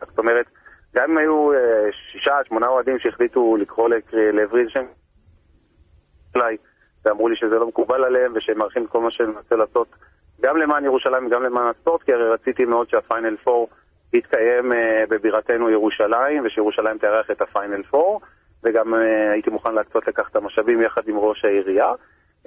זאת 0.00 0.18
אומרת, 0.18 0.46
גם 0.96 1.10
אם 1.10 1.18
היו 1.18 1.52
אה, 1.52 1.58
שישה, 2.12 2.32
שמונה 2.48 2.66
אוהדים 2.66 2.98
שהחליטו 2.98 3.56
לקרוא 3.56 3.88
לקר- 3.88 4.16
לעברי 4.32 4.64
שם, 4.68 4.84
ואמרו 7.04 7.28
לי 7.28 7.36
שזה 7.36 7.54
לא 7.54 7.66
מקובל 7.68 8.04
עליהם 8.04 8.32
ושהם 8.36 8.58
מארחים 8.58 8.86
כל 8.86 9.00
מה 9.00 9.10
שהם 9.10 9.26
מנסה 9.36 9.56
לעשות, 9.56 9.88
גם 10.42 10.56
למען 10.56 10.84
ירושלים 10.84 11.26
וגם 11.26 11.42
למען 11.42 11.66
הספורט, 11.70 12.02
כי 12.02 12.12
הרי 12.12 12.28
רציתי 12.30 12.64
מאוד 12.64 12.88
שהפיינל 12.90 13.36
4 13.48 13.58
יתקיים 14.12 14.72
בבירתנו 15.10 15.70
ירושלים, 15.70 16.42
ושירושלים 16.46 16.98
תארח 16.98 17.30
את 17.30 17.42
הפיינל 17.42 17.82
4, 17.94 18.02
וגם 18.64 18.94
אה, 18.94 19.32
הייתי 19.32 19.50
מוכן 19.50 19.74
להקצות 19.74 20.08
לכך 20.08 20.28
את 20.30 20.36
המשאבים 20.36 20.82
יחד 20.82 21.08
עם 21.08 21.18
ראש 21.18 21.44
העירייה. 21.44 21.92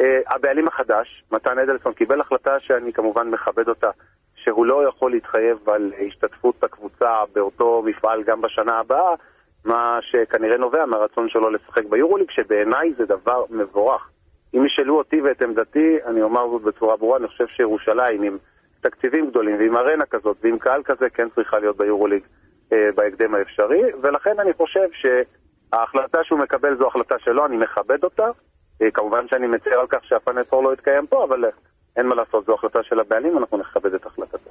אה, 0.01 0.19
הבעלים 0.27 0.67
החדש, 0.67 1.23
מתן 1.31 1.59
אדלסון, 1.59 1.93
קיבל 1.93 2.21
החלטה 2.21 2.59
שאני 2.59 2.93
כמובן 2.93 3.29
מכבד 3.29 3.69
אותה, 3.69 3.89
שהוא 4.35 4.65
לא 4.65 4.87
יכול 4.87 5.11
להתחייב 5.11 5.69
על 5.69 5.93
השתתפות 6.07 6.63
הקבוצה 6.63 7.15
באותו 7.33 7.83
מפעל 7.85 8.23
גם 8.23 8.41
בשנה 8.41 8.79
הבאה, 8.79 9.15
מה 9.65 9.99
שכנראה 10.01 10.57
נובע 10.57 10.85
מהרצון 10.85 11.29
שלו 11.29 11.49
לשחק 11.49 11.85
ביורוליג, 11.85 12.31
שבעיניי 12.31 12.93
זה 12.97 13.05
דבר 13.05 13.43
מבורך. 13.49 14.09
אם 14.53 14.65
ישאלו 14.65 14.97
אותי 14.97 15.21
ואת 15.21 15.41
עמדתי, 15.41 15.97
אני 16.05 16.21
אומר 16.21 16.49
זאת 16.49 16.61
בצורה 16.61 16.97
ברורה, 16.97 17.17
אני 17.17 17.27
חושב 17.27 17.47
שירושלים 17.47 18.23
עם 18.23 18.37
תקציבים 18.81 19.29
גדולים 19.29 19.57
ועם 19.59 19.77
ארנה 19.77 20.05
כזאת 20.05 20.37
ועם 20.43 20.59
קהל 20.59 20.83
כזה 20.83 21.09
כן 21.09 21.27
צריכה 21.35 21.59
להיות 21.59 21.77
ביורוליג 21.77 22.23
אה, 22.73 22.89
בהקדם 22.95 23.35
האפשרי, 23.35 23.81
ולכן 24.01 24.39
אני 24.39 24.53
חושב 24.53 24.87
שההחלטה 25.71 26.17
שהוא 26.23 26.39
מקבל 26.39 26.77
זו 26.77 26.87
החלטה 26.87 27.15
שלו, 27.19 27.45
אני 27.45 27.57
מכבד 27.57 28.03
אותה. 28.03 28.27
אה, 28.81 28.91
כמובן 28.91 29.27
שאני 29.27 29.47
מצר 29.47 29.79
על 29.79 29.87
כך 29.89 29.99
שהפאנל 30.03 30.43
לא 30.51 30.73
יתקיים 30.73 31.07
פה, 31.07 31.23
אבל 31.23 31.45
אה, 31.45 31.49
אין 31.95 32.07
מה 32.07 32.15
לעשות, 32.15 32.45
זו 32.45 32.53
החלטה 32.53 32.83
של 32.83 32.99
הבעלים, 32.99 33.37
אנחנו 33.37 33.57
נכבד 33.57 33.93
את 33.93 34.05
החלטתו. 34.05 34.49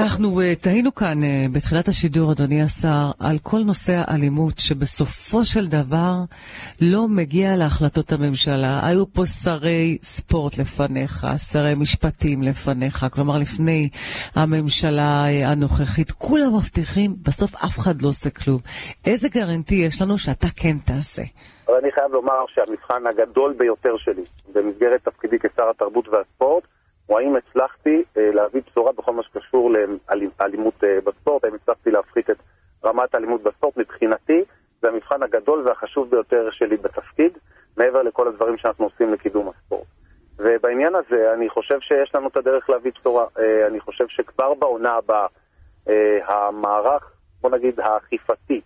אנחנו 0.00 0.40
uh, 0.40 0.62
תהינו 0.62 0.94
כאן 0.94 1.18
uh, 1.22 1.54
בתחילת 1.54 1.88
השידור, 1.88 2.32
אדוני 2.32 2.62
השר, 2.62 3.10
על 3.20 3.36
כל 3.42 3.58
נושא 3.66 4.02
האלימות, 4.06 4.58
שבסופו 4.58 5.44
של 5.44 5.66
דבר 5.66 6.12
לא 6.80 7.08
מגיע 7.08 7.56
להחלטות 7.56 8.12
הממשלה. 8.12 8.80
היו 8.82 9.12
פה 9.12 9.26
שרי 9.26 9.98
ספורט 10.02 10.58
לפניך, 10.58 11.26
שרי 11.52 11.74
משפטים 11.74 12.42
לפניך, 12.42 13.06
כלומר 13.12 13.38
לפני 13.38 13.88
הממשלה 14.34 15.24
uh, 15.24 15.48
הנוכחית. 15.48 16.10
כולם 16.10 16.56
מבטיחים, 16.56 17.10
בסוף 17.26 17.54
אף 17.54 17.78
אחד 17.78 18.02
לא 18.02 18.08
עושה 18.08 18.30
כלום. 18.30 18.60
איזה 19.06 19.28
גרנטי 19.28 19.74
יש 19.74 20.02
לנו 20.02 20.18
שאתה 20.18 20.46
כן 20.56 20.78
תעשה? 20.84 21.22
אבל 21.66 21.76
אני 21.76 21.92
חייב 21.92 22.12
לומר 22.12 22.44
שהמבחן 22.48 23.06
הגדול 23.06 23.54
ביותר 23.58 23.96
שלי 23.96 24.22
במסגרת 24.52 25.04
תפקידי 25.04 25.38
כשר 25.38 25.70
התרבות 25.70 26.08
והספורט 26.08 26.64
הוא 27.08 27.18
האם 27.18 27.36
הצלחתי 27.36 28.02
אה, 28.16 28.30
להביא 28.32 28.60
בשורה 28.70 28.92
בכל 28.92 29.12
מה 29.12 29.22
שקשור 29.22 29.70
לאלימות 30.40 30.84
אה, 30.84 30.98
בספורט, 31.04 31.44
האם 31.44 31.54
הצלחתי 31.54 31.90
להפחית 31.90 32.30
את 32.30 32.36
רמת 32.84 33.14
האלימות 33.14 33.42
בספורט. 33.42 33.76
מבחינתי 33.76 34.44
זה 34.82 34.88
המבחן 34.88 35.22
הגדול 35.22 35.66
והחשוב 35.66 36.10
ביותר 36.10 36.48
שלי 36.50 36.76
בתפקיד, 36.76 37.38
מעבר 37.76 38.02
לכל 38.02 38.28
הדברים 38.28 38.58
שאנחנו 38.58 38.84
עושים 38.84 39.12
לקידום 39.12 39.48
הספורט. 39.48 39.86
ובעניין 40.38 40.94
הזה 40.94 41.34
אני 41.34 41.48
חושב 41.48 41.80
שיש 41.80 42.14
לנו 42.14 42.28
את 42.28 42.36
הדרך 42.36 42.70
להביא 42.70 42.92
בשורה. 43.00 43.26
אה, 43.38 43.66
אני 43.66 43.80
חושב 43.80 44.04
שכבר 44.08 44.54
בעונה 44.54 44.92
הבאה 44.92 45.26
אה, 45.88 46.18
המערך, 46.26 47.12
בוא 47.40 47.50
נגיד, 47.50 47.80
האכיפתי, 47.80 48.60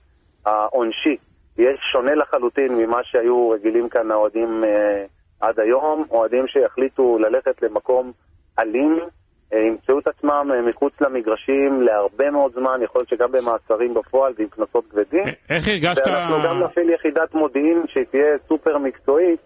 העונשי, 0.46 1.16
יהיה 1.58 1.72
שונה 1.92 2.14
לחלוטין 2.14 2.78
ממה 2.78 3.04
שהיו 3.04 3.50
רגילים 3.50 3.88
כאן 3.88 4.10
האוהדים 4.10 4.64
עד 5.40 5.60
היום, 5.60 6.04
אוהדים 6.10 6.46
שיחליטו 6.46 7.18
ללכת 7.18 7.62
למקום 7.62 8.12
אלים, 8.58 8.98
אה, 9.52 9.58
ימצאו 9.58 9.98
את 9.98 10.06
עצמם 10.06 10.50
אה, 10.54 10.62
מחוץ 10.62 10.92
למגרשים 11.00 11.82
להרבה 11.82 12.30
מאוד 12.30 12.52
זמן, 12.54 12.80
יכול 12.84 12.98
להיות 12.98 13.08
שגם 13.08 13.32
במאסרים 13.32 13.94
בפועל 13.94 14.32
ועם 14.38 14.48
קנסות 14.48 14.84
כבדים. 14.90 15.24
איך 15.50 15.68
הרגשת... 15.68 16.06
ואנחנו 16.06 16.36
גם 16.44 16.62
נפעיל 16.62 16.90
יחידת 16.90 17.34
מודיעין 17.34 17.82
שתהיה 17.88 18.36
סופר 18.48 18.78
מקצועית, 18.78 19.40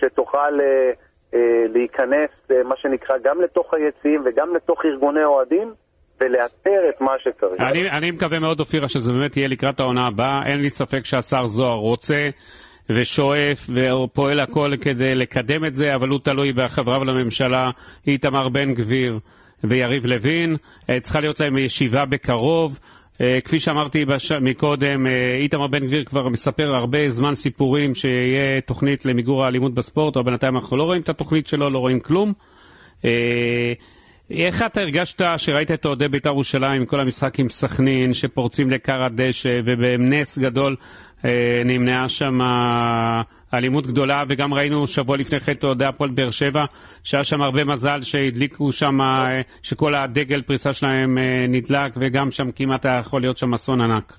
שתוכל 0.00 0.60
אה, 0.60 0.90
אה, 1.34 1.62
להיכנס, 1.74 2.30
אה, 2.50 2.62
מה 2.64 2.74
שנקרא, 2.76 3.16
גם 3.24 3.40
לתוך 3.40 3.74
היציעים 3.74 4.22
וגם 4.24 4.56
לתוך 4.56 4.84
ארגוני 4.84 5.24
אוהדים, 5.24 5.72
ולאתר 6.20 6.80
את 6.88 7.00
מה 7.00 7.12
שצריך. 7.18 7.62
אני, 7.62 7.90
אני 7.90 8.10
מקווה 8.10 8.38
מאוד, 8.38 8.60
אופירה, 8.60 8.88
שזה 8.88 9.12
באמת 9.12 9.36
יהיה 9.36 9.48
לקראת 9.48 9.80
העונה 9.80 10.06
הבאה. 10.06 10.42
אין 10.46 10.60
לי 10.62 10.70
ספק 10.70 11.04
שהשר 11.04 11.46
זוהר 11.46 11.76
רוצה 11.76 12.28
ושואף 12.90 13.70
ופועל 13.74 14.40
הכל 14.40 14.72
כדי 14.80 15.14
לקדם 15.14 15.64
את 15.64 15.74
זה, 15.74 15.94
אבל 15.94 16.08
הוא 16.08 16.18
תלוי 16.22 16.52
בחבריו 16.52 17.04
לממשלה, 17.04 17.70
איתמר 18.06 18.48
בן 18.48 18.74
גביר 18.74 19.18
ויריב 19.64 20.06
לוין. 20.06 20.56
אה, 20.90 21.00
צריכה 21.00 21.20
להיות 21.20 21.40
להם 21.40 21.58
ישיבה 21.58 22.04
בקרוב. 22.04 22.78
אה, 23.20 23.38
כפי 23.44 23.58
שאמרתי 23.58 24.04
בש... 24.04 24.32
מקודם, 24.32 25.06
אה, 25.06 25.36
איתמר 25.40 25.66
בן 25.66 25.86
גביר 25.86 26.04
כבר 26.04 26.28
מספר 26.28 26.74
הרבה 26.74 27.10
זמן 27.10 27.34
סיפורים 27.34 27.94
שיהיה 27.94 28.60
תוכנית 28.60 29.04
למיגור 29.04 29.44
האלימות 29.44 29.74
בספורט, 29.74 30.16
אבל 30.16 30.24
בינתיים 30.24 30.56
אנחנו 30.56 30.76
לא 30.76 30.82
רואים 30.82 31.02
את 31.02 31.08
התוכנית 31.08 31.46
שלו, 31.46 31.70
לא 31.70 31.78
רואים 31.78 32.00
כלום. 32.00 32.32
איך 34.30 34.62
אתה 34.62 34.80
הרגשת 34.80 35.22
שראית 35.36 35.70
את 35.70 35.86
אוהדי 35.86 36.08
בית"ר 36.08 36.28
ירושלים 36.28 36.86
כל 36.86 37.00
המשחק 37.00 37.40
עם 37.40 37.48
סכנין, 37.48 38.14
שפורצים 38.14 38.70
לכר 38.70 39.02
הדשא, 39.02 39.60
ובנס 39.64 40.38
גדול 40.38 40.76
נמנעה 41.64 42.08
שם 42.08 42.40
אלימות 43.54 43.86
גדולה, 43.86 44.24
וגם 44.28 44.54
ראינו 44.54 44.86
שבוע 44.86 45.16
לפני 45.16 45.40
כן 45.40 45.52
את 45.52 45.64
אוהדי 45.64 45.84
הפועל 45.84 46.10
באר 46.10 46.30
שבע, 46.30 46.64
שהיה 47.04 47.24
שם 47.24 47.42
הרבה 47.42 47.64
מזל 47.64 48.02
שהדליקו 48.02 48.72
שם, 48.72 49.00
אה, 49.00 49.40
שכל 49.62 49.94
הדגל 49.94 50.42
פריסה 50.42 50.72
שלהם 50.72 51.18
אה, 51.18 51.46
נדלק, 51.48 51.92
וגם 51.96 52.30
שם 52.30 52.52
כמעט 52.52 52.86
היה 52.86 52.98
יכול 52.98 53.20
להיות 53.20 53.36
שם 53.36 53.54
אסון 53.54 53.80
ענק. 53.80 54.12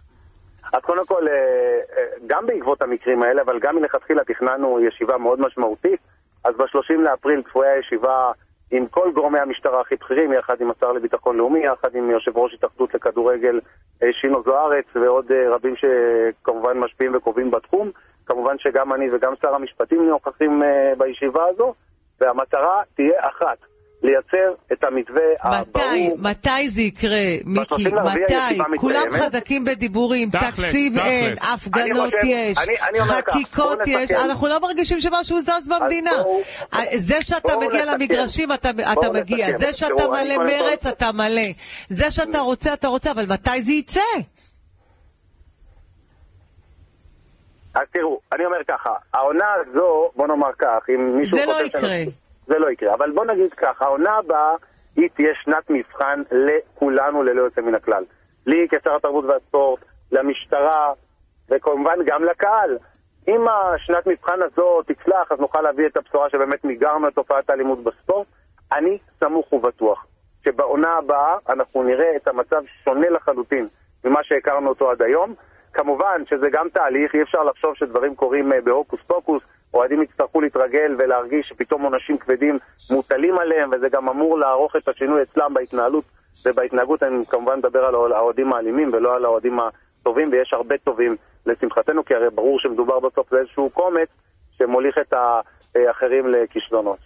אז 0.73 0.81
קודם 0.81 1.05
כל, 1.05 1.27
אה, 1.27 1.33
אה, 1.97 2.03
גם 2.27 2.45
בעקבות 2.45 2.81
המקרים 2.81 3.23
האלה, 3.23 3.41
אבל 3.41 3.59
גם 3.59 3.75
מלכתחילה 3.75 4.23
תכננו 4.23 4.79
ישיבה 4.87 5.17
מאוד 5.17 5.39
משמעותית, 5.39 5.99
אז 6.43 6.55
ב-30 6.57 6.93
לאפריל 6.93 7.41
צפויה 7.41 7.79
ישיבה 7.79 8.31
עם 8.72 8.88
כל 8.88 9.11
גורמי 9.13 9.39
המשטרה 9.39 9.82
הכי 9.82 9.95
בכירים, 9.95 10.34
יחד 10.34 10.61
עם 10.61 10.72
השר 10.72 10.91
לביטחון 10.91 11.38
לאומי, 11.38 11.59
יחד 11.65 11.95
עם 11.95 12.09
יושב 12.09 12.38
ראש 12.38 12.53
התאחדות 12.53 12.93
לכדורגל 12.93 13.59
אה, 14.03 14.07
שינו 14.22 14.43
זוארץ 14.43 14.86
ועוד 14.95 15.32
אה, 15.32 15.55
רבים 15.55 15.74
שכמובן 15.76 16.78
משפיעים 16.78 17.15
וקובעים 17.15 17.51
בתחום. 17.51 17.91
כמובן 18.26 18.55
שגם 18.59 18.93
אני 18.93 19.05
וגם 19.11 19.34
שר 19.41 19.55
המשפטים 19.55 20.09
נוכחים 20.09 20.63
אה, 20.63 20.93
בישיבה 20.97 21.45
הזו, 21.49 21.74
והמטרה 22.22 22.82
תהיה 22.95 23.20
אחת, 23.20 23.57
לייצר 24.03 24.37
את 24.73 24.83
המתווה 24.83 25.21
מתי, 25.45 25.79
הברור. 25.79 26.17
מתי 26.19 26.69
זה 26.69 26.81
יקרה, 26.81 27.17
מיקי? 27.45 27.83
ב-30 27.83 27.95
לרביעי 27.95 28.23
מתי? 28.23 28.77
כולם 28.79 29.03
מתקיימת. 29.07 29.21
חזקים 29.33 29.65
בדיבורים, 29.65 30.29
תכלס, 30.29 30.53
תקציב 30.55 30.93
תכלס. 30.93 31.05
אין, 31.07 31.33
הפגנות 31.53 32.13
חושב- 32.13 32.25
יש, 32.27 32.57
אני- 32.57 32.75
אני 32.89 32.99
אומר 32.99 33.21
כך, 33.21 33.33
חקיקות 33.33 33.77
בואו 33.85 33.99
יש. 33.99 34.11
אנחנו 34.11 34.47
לא 34.47 34.59
מרגישים 34.59 34.99
שמשהו 34.99 35.41
זז 35.41 35.67
במדינה. 35.67 36.11
בואו- 36.23 36.41
אה, 36.73 36.79
זה 36.97 37.21
שאתה 37.21 37.55
בואו 37.55 37.67
מגיע 37.67 37.81
נסכם. 37.85 37.93
למגרשים, 37.93 38.51
אתה 38.51 38.69
אתה 38.69 38.93
בואו 38.95 39.13
מגיע. 39.13 39.47
נסכם. 39.47 39.57
זה 39.65 39.73
שאתה 39.73 39.93
אני 40.19 40.35
מלא 40.35 40.45
מרץ, 40.45 40.85
אתה 40.85 41.11
מלא. 41.11 41.41
זה 41.89 42.11
שאתה 42.11 42.39
רוצה, 42.39 42.73
אתה 42.73 42.87
רוצה, 42.87 43.11
אבל 43.11 43.25
מתי 43.25 43.61
זה 43.61 43.71
יצא? 43.73 44.01
אז 47.73 47.81
תראו, 47.93 48.19
אני 48.33 48.45
אומר 48.45 48.57
ככה, 48.67 48.89
העונה 49.13 49.45
הזו, 49.61 50.09
בוא 50.15 50.27
נאמר 50.27 50.51
כך, 50.59 50.67
אם 50.95 51.17
מישהו 51.17 51.37
זה 51.37 51.45
לא 51.45 51.61
יקרה. 51.65 51.81
שאנחנו- 51.81 52.28
זה 52.49 52.59
לא 52.59 52.71
יקרה, 52.71 52.93
אבל 52.93 53.11
בוא 53.11 53.25
נגיד 53.25 53.53
ככה, 53.53 53.85
העונה 53.85 54.11
הבאה 54.11 54.53
היא 54.95 55.09
תהיה 55.15 55.33
שנת 55.43 55.69
מבחן 55.69 56.21
לכולנו 56.31 57.23
ללא 57.23 57.41
יוצא 57.41 57.61
מן 57.61 57.75
הכלל. 57.75 58.03
לי 58.45 58.67
כשר 58.69 58.95
התרבות 58.95 59.25
והספורט, 59.25 59.79
למשטרה, 60.11 60.93
וכמובן 61.49 61.95
גם 62.05 62.23
לקהל. 62.23 62.77
אם 63.27 63.45
השנת 63.47 64.07
מבחן 64.07 64.41
הזו 64.41 64.81
תצלח, 64.81 65.31
אז 65.31 65.39
נוכל 65.39 65.61
להביא 65.61 65.87
את 65.87 65.97
הבשורה 65.97 66.29
שבאמת 66.29 66.63
מיגרנו 66.65 67.07
את 67.07 67.13
תופעת 67.13 67.49
האלימות 67.49 67.83
בספורט. 67.83 68.27
אני 68.73 68.97
סמוך 69.23 69.53
ובטוח 69.53 70.05
שבעונה 70.45 70.89
הבאה 70.97 71.37
אנחנו 71.49 71.83
נראה 71.83 72.15
את 72.15 72.27
המצב 72.27 72.61
שונה 72.83 73.09
לחלוטין 73.09 73.67
ממה 74.05 74.23
שהכרנו 74.23 74.69
אותו 74.69 74.91
עד 74.91 75.01
היום. 75.01 75.33
כמובן 75.73 76.21
שזה 76.29 76.49
גם 76.51 76.69
תהליך, 76.69 77.15
אי 77.15 77.21
אפשר 77.21 77.43
לחשוב 77.43 77.75
שדברים 77.75 78.15
קורים 78.15 78.53
אה, 78.53 78.61
בהוקוס 78.61 78.99
פוקוס, 79.07 79.43
אוהדים 79.74 80.01
יצטרכו 80.01 80.41
להתרגל 80.41 80.95
ולהרגיש 80.99 81.47
שפתאום 81.49 81.82
עונשים 81.82 82.17
כבדים 82.17 82.59
מוטלים 82.89 83.38
עליהם, 83.38 83.70
וזה 83.72 83.89
גם 83.91 84.09
אמור 84.09 84.39
לערוך 84.39 84.76
את 84.76 84.88
השינוי 84.88 85.22
אצלם 85.24 85.53
בהתנהלות 85.53 86.03
ובהתנהגות. 86.45 87.03
אני 87.03 87.26
כמובן 87.30 87.57
מדבר 87.57 87.80
על 87.80 88.13
האוהדים 88.13 88.53
האלימים 88.53 88.91
ולא 88.93 89.15
על 89.15 89.26
האוהדים 89.26 89.59
הטובים, 89.59 90.28
ויש 90.32 90.53
הרבה 90.53 90.76
טובים 90.78 91.15
לשמחתנו, 91.45 92.05
כי 92.05 92.15
הרי 92.15 92.30
ברור 92.30 92.59
שמדובר 92.59 92.99
בסוף 92.99 93.32
באיזשהו 93.32 93.70
קומץ 93.70 94.09
שמוליך 94.57 94.97
את 95.01 95.13
האחרים 95.13 96.28
לכישלונות. 96.28 96.99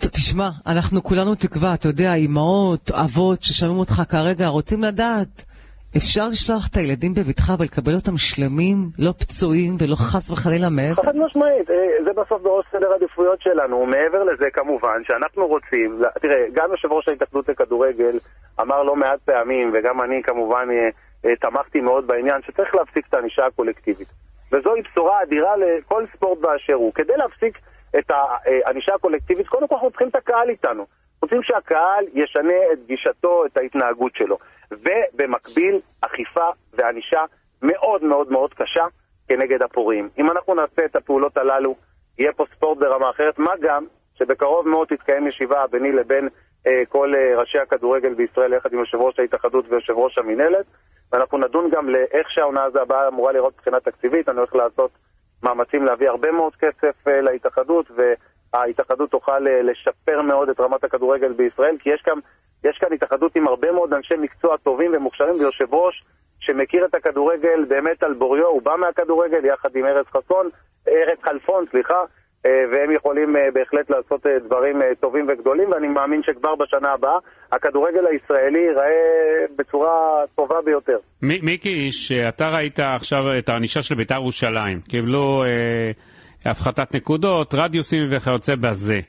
טוב, 0.00 0.10
תשמע, 0.10 0.48
אנחנו 0.66 1.02
כולנו 1.02 1.34
תקווה, 1.34 1.74
אתה 1.74 1.88
יודע, 1.88 2.14
אמהות, 2.14 2.90
אבות 2.90 3.42
ששומעים 3.42 3.78
אותך 3.78 4.02
כרגע, 4.08 4.46
רוצים 4.46 4.82
לדעת, 4.82 5.44
אפשר 5.96 6.28
לשלוח 6.28 6.68
את 6.70 6.76
הילדים 6.76 7.14
בבטחה 7.14 7.52
ולקבל 7.58 7.94
אותם 7.94 8.16
שלמים, 8.16 8.76
לא 8.98 9.12
פצועים 9.20 9.76
ולא 9.78 9.96
חס 9.96 10.30
וחלילה 10.30 10.68
מעבר? 10.70 11.02
חד 11.02 11.16
משמעית, 11.16 11.70
אה, 11.70 12.04
זה 12.04 12.10
בסוף 12.12 12.42
בראש 12.42 12.66
סדר 12.72 12.92
העדיפויות 12.92 13.42
שלנו. 13.42 13.86
מעבר 13.86 14.24
לזה, 14.24 14.50
כמובן, 14.52 14.98
שאנחנו 15.06 15.46
רוצים, 15.46 16.00
תראה, 16.20 16.44
גם 16.52 16.70
יושב 16.70 16.92
ראש 16.92 17.08
ההתאחדות 17.08 17.48
לכדורגל 17.48 18.18
אמר 18.60 18.82
לא 18.82 18.96
מעט 18.96 19.20
פעמים, 19.24 19.72
וגם 19.74 20.02
אני 20.02 20.22
כמובן 20.22 20.68
אה, 20.70 20.88
אה, 21.24 21.36
תמכתי 21.36 21.80
מאוד 21.80 22.06
בעניין, 22.06 22.40
שצריך 22.46 22.74
להפסיק 22.74 23.06
את 23.08 23.14
הענישה 23.14 23.46
הקולקטיבית. 23.46 24.08
וזוהי 24.52 24.82
בשורה 24.82 25.22
אדירה 25.22 25.56
לכל 25.56 26.04
ספורט 26.16 26.38
באשר 26.38 26.74
הוא. 26.74 26.92
כדי 26.94 27.16
להפסיק 27.16 27.58
את 27.98 28.10
הענישה 28.10 28.94
הקולקטיבית, 28.94 29.48
קודם 29.48 29.68
כל 29.68 29.74
אנחנו 29.74 29.90
צריכים 29.90 30.08
את 30.08 30.16
הקהל 30.16 30.48
איתנו. 30.48 30.86
רוצים 31.22 31.42
שהקהל 31.42 32.04
ישנה 32.14 32.72
את 32.72 32.86
גישתו, 32.86 33.46
את 33.46 33.56
ההתנהגות 33.56 34.14
שלו. 34.14 34.38
ובמקביל, 34.70 35.80
אכיפה 36.00 36.48
וענישה 36.72 37.24
מאוד 37.62 38.04
מאוד 38.04 38.32
מאוד 38.32 38.54
קשה 38.54 38.84
כנגד 39.28 39.62
הפורעים. 39.62 40.08
אם 40.18 40.30
אנחנו 40.30 40.54
נעשה 40.54 40.84
את 40.84 40.96
הפעולות 40.96 41.36
הללו, 41.36 41.74
יהיה 42.18 42.32
פה 42.32 42.44
ספורט 42.56 42.78
ברמה 42.78 43.10
אחרת, 43.10 43.38
מה 43.38 43.52
גם 43.60 43.86
שבקרוב 44.14 44.68
מאוד 44.68 44.88
תתקיים 44.88 45.26
ישיבה 45.28 45.66
ביני 45.70 45.92
לבין 45.92 46.28
אה, 46.66 46.82
כל 46.88 47.12
אה, 47.14 47.40
ראשי 47.40 47.58
הכדורגל 47.58 48.14
בישראל, 48.14 48.52
יחד 48.52 48.72
עם 48.72 48.78
יושב 48.78 48.98
ראש 48.98 49.18
ההתאחדות 49.18 49.64
ויושב 49.68 49.92
ראש 49.92 50.18
המינהלת, 50.18 50.66
ואנחנו 51.12 51.38
נדון 51.38 51.70
גם 51.70 51.88
לאיך 51.88 52.30
שהעונה 52.30 52.62
הזו 52.64 52.80
הבאה 52.80 53.08
אמורה 53.08 53.32
לראות 53.32 53.54
מבחינה 53.54 53.80
תקציבית, 53.80 54.28
אני 54.28 54.38
הולך 54.38 54.54
לעשות 54.54 54.90
מאמצים 55.42 55.84
להביא 55.84 56.08
הרבה 56.08 56.32
מאוד 56.32 56.56
כסף 56.56 57.08
אה, 57.08 57.20
להתאחדות, 57.20 57.86
וההתאחדות 58.54 59.10
תוכל 59.10 59.46
אה, 59.48 59.62
לשפר 59.62 60.22
מאוד 60.22 60.48
את 60.48 60.60
רמת 60.60 60.84
הכדורגל 60.84 61.32
בישראל, 61.32 61.76
כי 61.80 61.90
יש 61.90 62.02
כאן, 62.04 62.18
יש 62.64 62.78
כאן 62.80 62.92
התאחדות 62.92 63.36
עם 63.36 63.48
הרבה 63.48 63.72
מאוד 63.72 63.92
אנשי 63.94 64.14
מקצוע 64.18 64.56
טובים 64.56 64.90
ומוכשרים, 64.94 65.34
ויושב 65.34 65.74
ראש 65.74 66.04
שמכיר 66.40 66.84
את 66.84 66.94
הכדורגל 66.94 67.64
באמת 67.68 68.02
על 68.02 68.14
בוריו, 68.14 68.46
הוא 68.46 68.62
בא 68.62 68.72
מהכדורגל 68.78 69.44
יחד 69.44 69.76
עם 69.76 69.86
ארז 69.86 70.06
חסון, 70.06 70.48
ארז 70.88 71.18
חלפון, 71.22 71.64
סליחה, 71.70 72.00
אה, 72.46 72.50
והם 72.72 72.90
יכולים 72.94 73.36
אה, 73.36 73.50
בהחלט 73.54 73.90
לעשות 73.90 74.26
דברים 74.46 74.82
טובים 75.00 75.26
וגדולים, 75.28 75.70
ואני 75.70 75.88
מאמין 75.88 76.22
שכבר 76.22 76.54
בשנה 76.54 76.92
הבאה 76.92 77.18
הכדורגל 77.52 78.06
הישראלי 78.06 78.58
ייראה 78.58 79.46
בצורה 79.56 79.90
טובה 80.34 80.56
ביותר. 80.64 80.98
מי- 81.22 81.40
מיקי, 81.42 81.92
שאתה 81.92 82.48
ראית 82.48 82.80
עכשיו 82.80 83.38
את 83.38 83.48
הענישה 83.48 83.82
של 83.82 83.94
בית"ר 83.94 84.14
ירושלים, 84.14 84.80
קיבלו 84.80 85.44
אה, 85.44 85.90
הפחתת 86.44 86.94
נקודות, 86.94 87.54
רדיוסים 87.54 88.06
וכיוצא 88.10 88.54
בזה. 88.54 89.00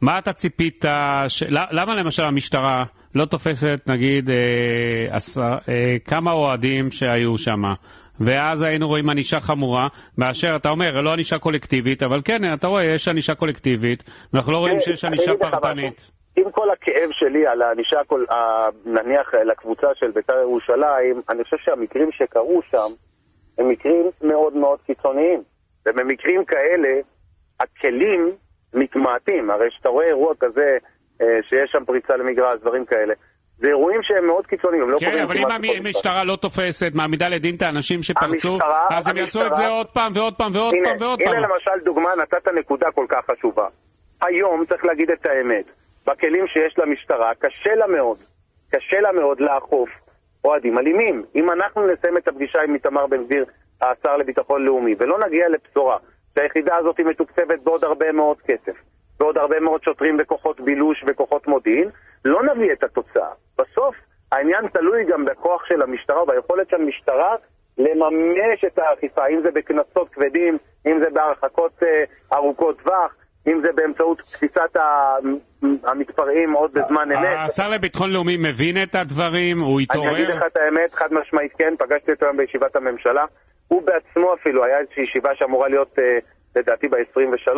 מה 0.00 0.18
אתה 0.18 0.32
ציפית, 0.32 0.84
ש... 1.28 1.42
למה 1.50 1.94
למשל 1.94 2.24
המשטרה 2.24 2.84
לא 3.14 3.24
תופסת 3.24 3.80
נגיד 3.86 4.30
אה, 4.30 5.16
עשר, 5.16 5.58
אה, 5.68 5.96
כמה 6.04 6.32
אוהדים 6.32 6.90
שהיו 6.90 7.38
שם, 7.38 7.62
ואז 8.20 8.62
היינו 8.62 8.88
רואים 8.88 9.10
ענישה 9.10 9.40
חמורה, 9.40 9.88
מאשר 10.18 10.56
אתה 10.56 10.70
אומר, 10.70 11.00
לא 11.00 11.12
ענישה 11.12 11.38
קולקטיבית, 11.38 12.02
אבל 12.02 12.20
כן, 12.24 12.54
אתה 12.54 12.66
רואה, 12.66 12.84
יש 12.84 13.08
ענישה 13.08 13.34
קולקטיבית, 13.34 14.04
ואנחנו 14.32 14.52
לא 14.52 14.58
רואים 14.58 14.80
שיש 14.80 15.04
אני 15.04 15.16
ענישה. 15.16 15.32
פרטנית. 15.36 16.10
עם 16.36 16.50
כל 16.50 16.70
הכאב 16.70 17.10
שלי 17.12 17.46
על 17.46 17.62
הענישה, 17.62 18.00
נניח 18.84 19.34
לקבוצה 19.34 19.86
של 19.94 20.10
בית"ר 20.10 20.38
ירושלים, 20.40 21.22
אני 21.28 21.44
חושב 21.44 21.56
שהמקרים 21.64 22.08
שקרו 22.12 22.60
שם 22.70 22.92
הם 23.58 23.68
מקרים 23.68 24.10
מאוד 24.22 24.56
מאוד 24.56 24.78
קיצוניים. 24.86 25.42
ובמקרים 25.86 26.44
כאלה, 26.44 26.88
הכלים 27.60 28.30
מתמעטים. 28.74 29.50
הרי 29.50 29.70
כשאתה 29.70 29.88
רואה 29.88 30.06
אירוע 30.06 30.34
כזה, 30.40 30.76
אה, 31.22 31.26
שיש 31.48 31.70
שם 31.72 31.84
פריצה 31.84 32.16
למגרש, 32.16 32.60
דברים 32.60 32.84
כאלה, 32.84 33.14
זה 33.58 33.68
אירועים 33.68 34.00
שהם 34.02 34.26
מאוד 34.26 34.46
קיצוניים, 34.46 34.82
הם 34.82 34.90
לא 34.90 34.96
כן, 35.00 35.06
קורים 35.10 35.22
אבל 35.22 35.36
אם. 35.36 35.46
המשטרה 35.86 36.24
לא 36.24 36.36
תופסת, 36.36 36.90
מעמידה 36.94 37.28
לדין 37.28 37.56
את 37.56 37.62
האנשים 37.62 38.02
שפרצו, 38.02 38.52
המשטרה- 38.52 38.86
אז 38.90 39.08
הם 39.08 39.16
יעשו 39.16 39.46
את 39.46 39.54
זה 39.54 39.66
עוד 39.66 39.86
פעם 39.86 40.12
ועוד 40.14 40.34
פעם 40.34 40.50
ועוד 40.54 40.74
הנה, 40.74 40.88
פעם 40.88 40.96
ועוד 41.00 41.20
הנה 41.22 41.30
פעם. 41.32 41.42
למשל 41.42 41.84
דוגמה, 41.84 42.08
נתת 42.22 42.48
נקודה 42.48 42.90
כל 42.94 43.06
כך 43.08 43.30
חשובה. 43.30 43.66
היום 44.22 44.66
צריך 44.66 44.84
להגיד 44.84 45.10
את 45.10 45.26
האמת, 45.26 45.64
בכלים 46.06 46.46
שיש 46.46 46.78
למשטרה, 46.78 47.32
קשה 47.38 47.74
לה 47.74 47.86
מאוד, 47.86 48.18
קשה 48.70 49.00
לה 49.00 49.12
מאוד 49.12 49.40
לאכוף 49.40 49.88
אוהדים 50.44 50.78
אלימים. 50.78 51.24
אם 51.34 51.50
אנחנו 51.50 51.86
נסיים 51.86 52.16
את 52.16 52.28
הפגישה 52.28 52.58
עם 52.62 52.74
איתמר 52.74 53.06
בן 53.06 53.24
גביר, 53.24 53.44
השר 53.82 54.16
לביטחון 54.16 54.64
לאומי, 54.64 54.94
ולא 54.98 55.18
נגיע 55.26 55.48
לבשורה 55.48 55.96
שהיחידה 56.38 56.76
הזאת 56.76 57.00
מתוקצבת 57.00 57.60
בעוד 57.62 57.84
הרבה 57.84 58.12
מאוד 58.12 58.36
כסף, 58.40 58.76
בעוד 59.18 59.38
הרבה 59.38 59.60
מאוד 59.60 59.82
שוטרים 59.82 60.16
וכוחות 60.20 60.60
בילוש 60.60 61.04
וכוחות 61.08 61.46
מודיעין, 61.46 61.88
לא 62.24 62.42
נביא 62.42 62.72
את 62.72 62.84
התוצאה. 62.84 63.30
בסוף 63.58 63.94
העניין 64.32 64.68
תלוי 64.68 65.04
גם 65.04 65.24
בכוח 65.24 65.66
של 65.68 65.82
המשטרה, 65.82 66.26
ביכולת 66.26 66.68
של 66.70 66.76
המשטרה 66.76 67.34
לממש 67.78 68.64
את 68.66 68.78
האכיפה, 68.78 69.26
אם 69.26 69.40
זה 69.42 69.50
בקנסות 69.50 70.08
כבדים, 70.12 70.58
אם 70.86 71.00
זה 71.02 71.10
בהרחקות 71.10 71.82
אה, 71.82 72.04
ארוכות 72.32 72.80
טווח, 72.82 73.14
אם 73.46 73.60
זה 73.64 73.72
באמצעות 73.72 74.18
תפיסת 74.20 74.76
המתפרעים 75.84 76.52
עוד 76.52 76.72
בזמן 76.72 77.12
אמת. 77.12 77.38
השר 77.38 77.68
לביטחון 77.68 78.12
לאומי 78.12 78.36
מבין 78.36 78.82
את 78.82 78.94
הדברים, 78.94 79.60
הוא 79.60 79.68
אני 79.68 79.74
אגיד 79.74 79.90
התעורר. 79.90 80.36
לך 80.36 80.44
את 80.46 80.56
האמת, 80.56 80.92
חד 80.92 81.08
משמעית 81.12 81.52
כן, 81.58 81.74
פגשתי 81.78 82.12
אותו 82.12 82.26
היום 82.26 82.36
בישיבת 82.36 82.76
הממשלה. 82.76 83.24
הוא 83.68 83.82
בעצמו 83.82 84.34
אפילו, 84.34 84.64
היה 84.64 84.78
איזושהי 84.78 85.02
ישיבה 85.02 85.34
שאמורה 85.34 85.68
להיות 85.68 85.98
אה, 85.98 86.18
לדעתי 86.56 86.88
ב-23, 86.88 87.50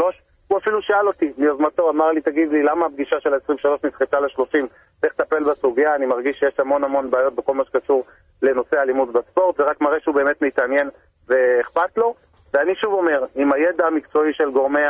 הוא 0.48 0.58
אפילו 0.58 0.82
שאל 0.82 1.06
אותי, 1.06 1.32
מיוזמתו, 1.38 1.90
אמר 1.90 2.12
לי, 2.12 2.20
תגיד 2.20 2.48
לי, 2.52 2.62
למה 2.62 2.86
הפגישה 2.86 3.20
של 3.20 3.34
ה-23 3.34 3.68
נדחתה 3.84 4.20
ל-30? 4.20 4.66
צריך 5.00 5.12
לטפל 5.18 5.44
בסוגיה, 5.44 5.94
אני 5.94 6.06
מרגיש 6.06 6.38
שיש 6.38 6.60
המון 6.60 6.84
המון 6.84 7.10
בעיות 7.10 7.34
בכל 7.34 7.54
מה 7.54 7.64
שקשור 7.64 8.04
לנושא 8.42 8.78
האלימות 8.78 9.12
בספורט, 9.12 9.56
זה 9.56 9.62
רק 9.62 9.80
מראה 9.80 10.00
שהוא 10.00 10.14
באמת 10.14 10.42
מתעניין 10.42 10.90
ואכפת 11.28 11.96
לו. 11.98 12.14
ואני 12.54 12.74
שוב 12.74 12.92
אומר, 12.92 13.24
עם 13.34 13.52
הידע 13.52 13.86
המקצועי 13.86 14.32
של 14.32 14.50
גורמי 14.50 14.80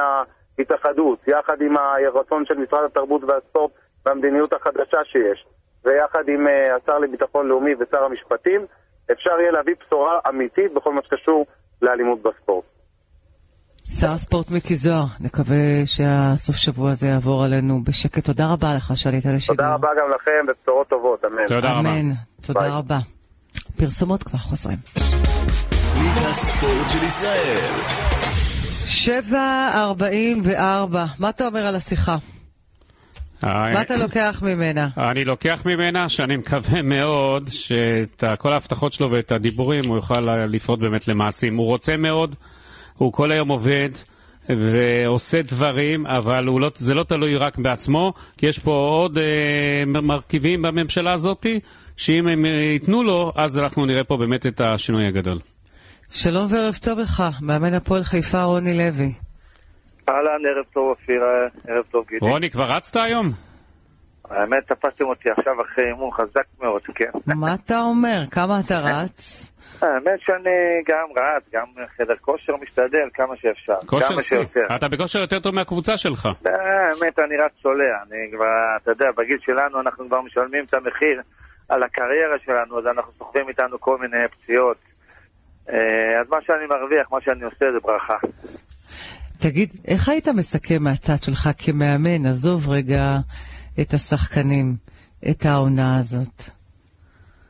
ההתאחדות, 0.58 1.18
יחד 1.28 1.60
עם 1.60 1.76
הרצון 1.76 2.44
של 2.46 2.58
משרד 2.58 2.84
התרבות 2.84 3.24
והספורט 3.24 3.72
והמדיניות 4.06 4.52
החדשה 4.52 5.04
שיש, 5.04 5.46
ויחד 5.84 6.28
עם 6.28 6.48
אה, 6.48 6.76
השר 6.76 6.98
לביטחון 6.98 7.48
לאומי 7.48 7.74
ושר 7.78 8.04
המשפטים, 8.04 8.66
אפשר 9.12 9.30
יהיה 9.40 9.52
להביא 9.52 9.74
בשורה 9.86 10.18
אמיתית 10.28 10.74
בכל 10.74 10.92
מה 10.92 11.00
שקשור 11.04 11.46
לאלימות 11.82 12.18
בספורט. 12.22 12.64
שר 13.90 14.12
הספורט 14.12 14.50
מיקי 14.50 14.76
זוהר, 14.76 15.04
נקווה 15.20 15.56
שהסוף 15.84 16.56
שבוע 16.56 16.90
הזה 16.90 17.08
יעבור 17.08 17.44
עלינו 17.44 17.84
בשקט. 17.84 18.24
תודה 18.24 18.46
רבה 18.52 18.74
לך 18.76 18.92
שעלית 18.94 19.24
לשידור. 19.24 19.56
תודה 19.56 19.74
רבה 19.74 19.88
גם 19.98 20.10
לכם 20.10 20.46
ובשורות 20.48 20.88
טובות, 20.88 21.24
אמן. 21.24 21.64
אמן. 21.64 22.12
תודה 22.46 22.60
ביי. 22.60 22.70
רבה. 22.70 22.98
פרסומות 23.78 24.22
כבר 24.22 24.38
חוזרים. 24.38 24.78
של 26.88 27.04
ישראל. 27.04 27.58
7.44, 28.88 30.96
מה 31.18 31.28
אתה 31.28 31.46
אומר 31.46 31.66
על 31.66 31.74
השיחה? 31.74 32.16
מה 33.42 33.82
אתה 33.82 33.96
לוקח 33.96 34.42
ממנה? 34.42 34.88
אני 34.96 35.24
לוקח 35.24 35.62
ממנה 35.66 36.08
שאני 36.08 36.36
מקווה 36.36 36.82
מאוד 36.82 37.48
שאת 37.48 38.24
כל 38.38 38.52
ההבטחות 38.52 38.92
שלו 38.92 39.10
ואת 39.10 39.32
הדיבורים 39.32 39.84
הוא 39.86 39.96
יוכל 39.96 40.20
לפרוט 40.20 40.78
באמת 40.78 41.08
למעשים. 41.08 41.56
הוא 41.56 41.66
רוצה 41.66 41.96
מאוד, 41.96 42.34
הוא 42.96 43.12
כל 43.12 43.32
היום 43.32 43.48
עובד. 43.48 43.90
ועושה 44.48 45.42
דברים, 45.42 46.06
אבל 46.06 46.44
לא, 46.44 46.70
זה 46.74 46.94
לא 46.94 47.02
תלוי 47.02 47.36
רק 47.36 47.58
בעצמו, 47.58 48.12
כי 48.36 48.46
יש 48.46 48.58
פה 48.58 48.70
עוד 48.70 49.18
אה, 49.18 50.02
מרכיבים 50.02 50.62
בממשלה 50.62 51.12
הזאת, 51.12 51.46
שאם 51.96 52.28
הם 52.28 52.44
ייתנו 52.44 53.02
לו, 53.02 53.32
אז 53.36 53.58
אנחנו 53.58 53.86
נראה 53.86 54.04
פה 54.04 54.16
באמת 54.16 54.46
את 54.46 54.60
השינוי 54.60 55.06
הגדול. 55.06 55.38
שלום 56.10 56.46
וערב 56.48 56.78
טוב 56.82 56.98
לך, 56.98 57.22
מאמן 57.40 57.74
הפועל 57.74 58.04
חיפה 58.04 58.42
רוני 58.42 58.78
לוי. 58.78 59.27
אהלן, 60.08 60.46
ערב 60.46 60.64
טוב 60.72 60.88
אופירה, 60.88 61.46
ערב 61.68 61.84
טוב 61.90 62.04
גידי. 62.08 62.26
רוני, 62.30 62.50
כבר 62.50 62.64
רצת 62.64 62.96
היום? 62.96 63.26
האמת, 64.30 64.72
תפסתם 64.72 65.04
אותי 65.04 65.30
עכשיו 65.30 65.52
אחרי 65.62 65.84
אימון 65.88 66.10
חזק 66.10 66.44
מאוד, 66.60 66.82
כן. 66.82 67.10
מה 67.26 67.54
אתה 67.54 67.80
אומר? 67.80 68.24
כמה 68.30 68.60
אתה 68.60 68.78
רץ? 68.78 69.50
האמת 69.82 70.20
שאני 70.20 70.82
גם 70.88 71.06
רץ, 71.16 71.44
גם 71.52 71.66
חדר 71.96 72.16
כושר 72.20 72.52
משתדל 72.62 73.08
כמה 73.14 73.36
שאפשר. 73.36 73.86
כושר 73.86 74.08
כמה 74.08 74.20
שיא. 74.20 74.38
שיותר. 74.38 74.76
אתה 74.76 74.88
בכושר 74.88 75.18
יותר 75.18 75.40
טוב 75.40 75.54
מהקבוצה 75.54 75.96
שלך. 75.96 76.26
האמת, 76.26 77.18
אני 77.18 77.36
רץ 77.44 77.52
צולע. 77.62 77.96
אני 78.02 78.30
כבר, 78.32 78.76
אתה 78.82 78.90
יודע, 78.90 79.06
בגיל 79.16 79.38
שלנו 79.40 79.80
אנחנו 79.80 80.08
כבר 80.08 80.20
משלמים 80.20 80.64
את 80.64 80.74
המחיר 80.74 81.20
על 81.68 81.82
הקריירה 81.82 82.38
שלנו, 82.44 82.78
אז 82.78 82.86
אנחנו 82.86 83.12
סוחבים 83.18 83.48
איתנו 83.48 83.80
כל 83.80 83.98
מיני 83.98 84.28
פציעות. 84.28 84.76
אה, 85.70 86.20
אז 86.20 86.28
מה 86.30 86.38
שאני 86.42 86.66
מרוויח, 86.66 87.12
מה 87.12 87.20
שאני 87.20 87.44
עושה 87.44 87.66
זה 87.72 87.78
ברכה. 87.82 88.16
תגיד, 89.40 89.68
איך 89.88 90.08
היית 90.08 90.28
מסכם 90.28 90.82
מהצד 90.82 91.22
שלך 91.22 91.48
כמאמן, 91.58 92.26
עזוב 92.26 92.68
רגע 92.68 93.16
את 93.80 93.94
השחקנים, 93.94 94.74
את 95.30 95.46
העונה 95.46 95.98
הזאת? 95.98 96.42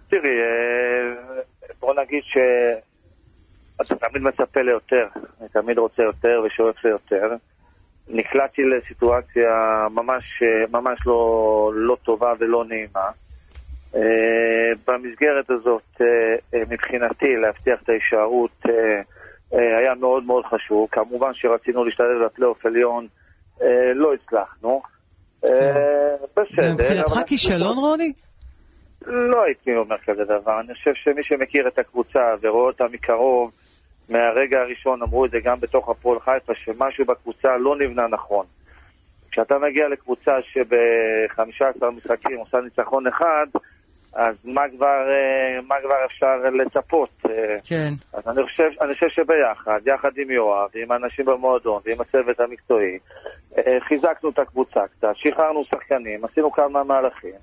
תראי, 0.09 0.41
אה, 0.41 1.43
בוא 1.81 1.95
נגיד 2.03 2.23
שאתה 2.25 3.95
תמיד 4.09 4.23
מצפה 4.23 4.61
ליותר, 4.61 5.07
אני 5.41 5.49
תמיד 5.49 5.79
רוצה 5.79 6.03
יותר 6.03 6.43
ושואף 6.47 6.85
ליותר. 6.85 7.35
נקלעתי 8.09 8.63
לסיטואציה 8.63 9.51
ממש, 9.91 10.43
ממש 10.71 10.99
לא, 11.07 11.71
לא 11.75 11.97
טובה 12.03 12.33
ולא 12.39 12.65
נעימה. 12.65 13.11
אה, 13.95 14.71
במסגרת 14.87 15.51
הזאת, 15.51 16.01
אה, 16.01 16.07
אה, 16.55 16.63
מבחינתי, 16.69 17.37
להבטיח 17.37 17.83
את 17.83 17.89
ההישארות 17.89 18.67
אה, 18.69 18.73
אה, 18.73 19.01
היה 19.53 19.95
מאוד 20.01 20.25
מאוד 20.25 20.45
חשוב. 20.47 20.89
כמובן 20.93 21.31
שרצינו 21.35 21.85
להשתלב 21.85 22.25
בפלייאוף 22.25 22.67
עליון, 22.67 23.07
אה, 23.63 23.67
לא 23.95 24.15
הצלחנו. 24.15 24.83
אה, 25.45 25.51
זה 26.21 26.27
בסדר. 26.37 26.73
מבחינתך 26.73 27.13
אבל- 27.13 27.23
כישלון, 27.27 27.77
רוני? 27.79 28.13
לא 29.07 29.43
הייתי 29.45 29.77
אומר 29.77 29.97
כזה 30.07 30.25
דבר. 30.25 30.61
אני 30.61 30.75
חושב 30.75 30.91
שמי 30.95 31.25
שמכיר 31.25 31.69
את 31.69 31.79
הקבוצה 31.79 32.21
ורואה 32.43 32.67
אותה 32.67 32.85
מקרוב, 32.93 33.51
מהרגע 34.09 34.59
הראשון 34.61 35.03
אמרו 35.03 35.25
את 35.25 35.31
זה 35.31 35.39
גם 35.45 35.61
בתוך 35.61 35.89
הפועל 35.89 36.21
חיפה, 36.21 36.53
שמשהו 36.65 37.05
בקבוצה 37.05 37.57
לא 37.57 37.77
נבנה 37.79 38.07
נכון. 38.09 38.47
כשאתה 39.31 39.55
מגיע 39.59 39.89
לקבוצה 39.89 40.33
שב-15 40.43 41.91
משחקים 41.97 42.39
עושה 42.39 42.59
ניצחון 42.65 43.07
אחד, 43.07 43.47
אז 44.13 44.37
מה 44.45 44.63
כבר, 44.77 45.11
אה, 45.11 45.61
מה 45.67 45.75
כבר 45.85 46.05
אפשר 46.07 46.37
לצפות? 46.37 47.11
אה, 47.31 47.55
כן. 47.69 47.93
אז 48.13 48.29
אני 48.29 48.43
חושב, 48.43 48.69
אני 48.81 48.95
חושב 48.95 49.09
שביחד, 49.09 49.81
יחד 49.87 50.11
עם 50.17 50.31
יואב, 50.31 50.71
עם 50.75 50.93
האנשים 50.93 51.25
במועדון 51.25 51.83
ועם 51.85 52.01
הצוות 52.01 52.41
המקצועי, 52.41 52.99
אה, 53.59 53.81
חיזקנו 53.81 54.31
את 54.31 54.39
הקבוצה 54.39 54.81
קצת, 54.87 55.13
שחררנו 55.15 55.65
שחקנים, 55.65 56.25
עשינו 56.25 56.53
כמה 56.53 56.85
מהלכים. 56.85 57.35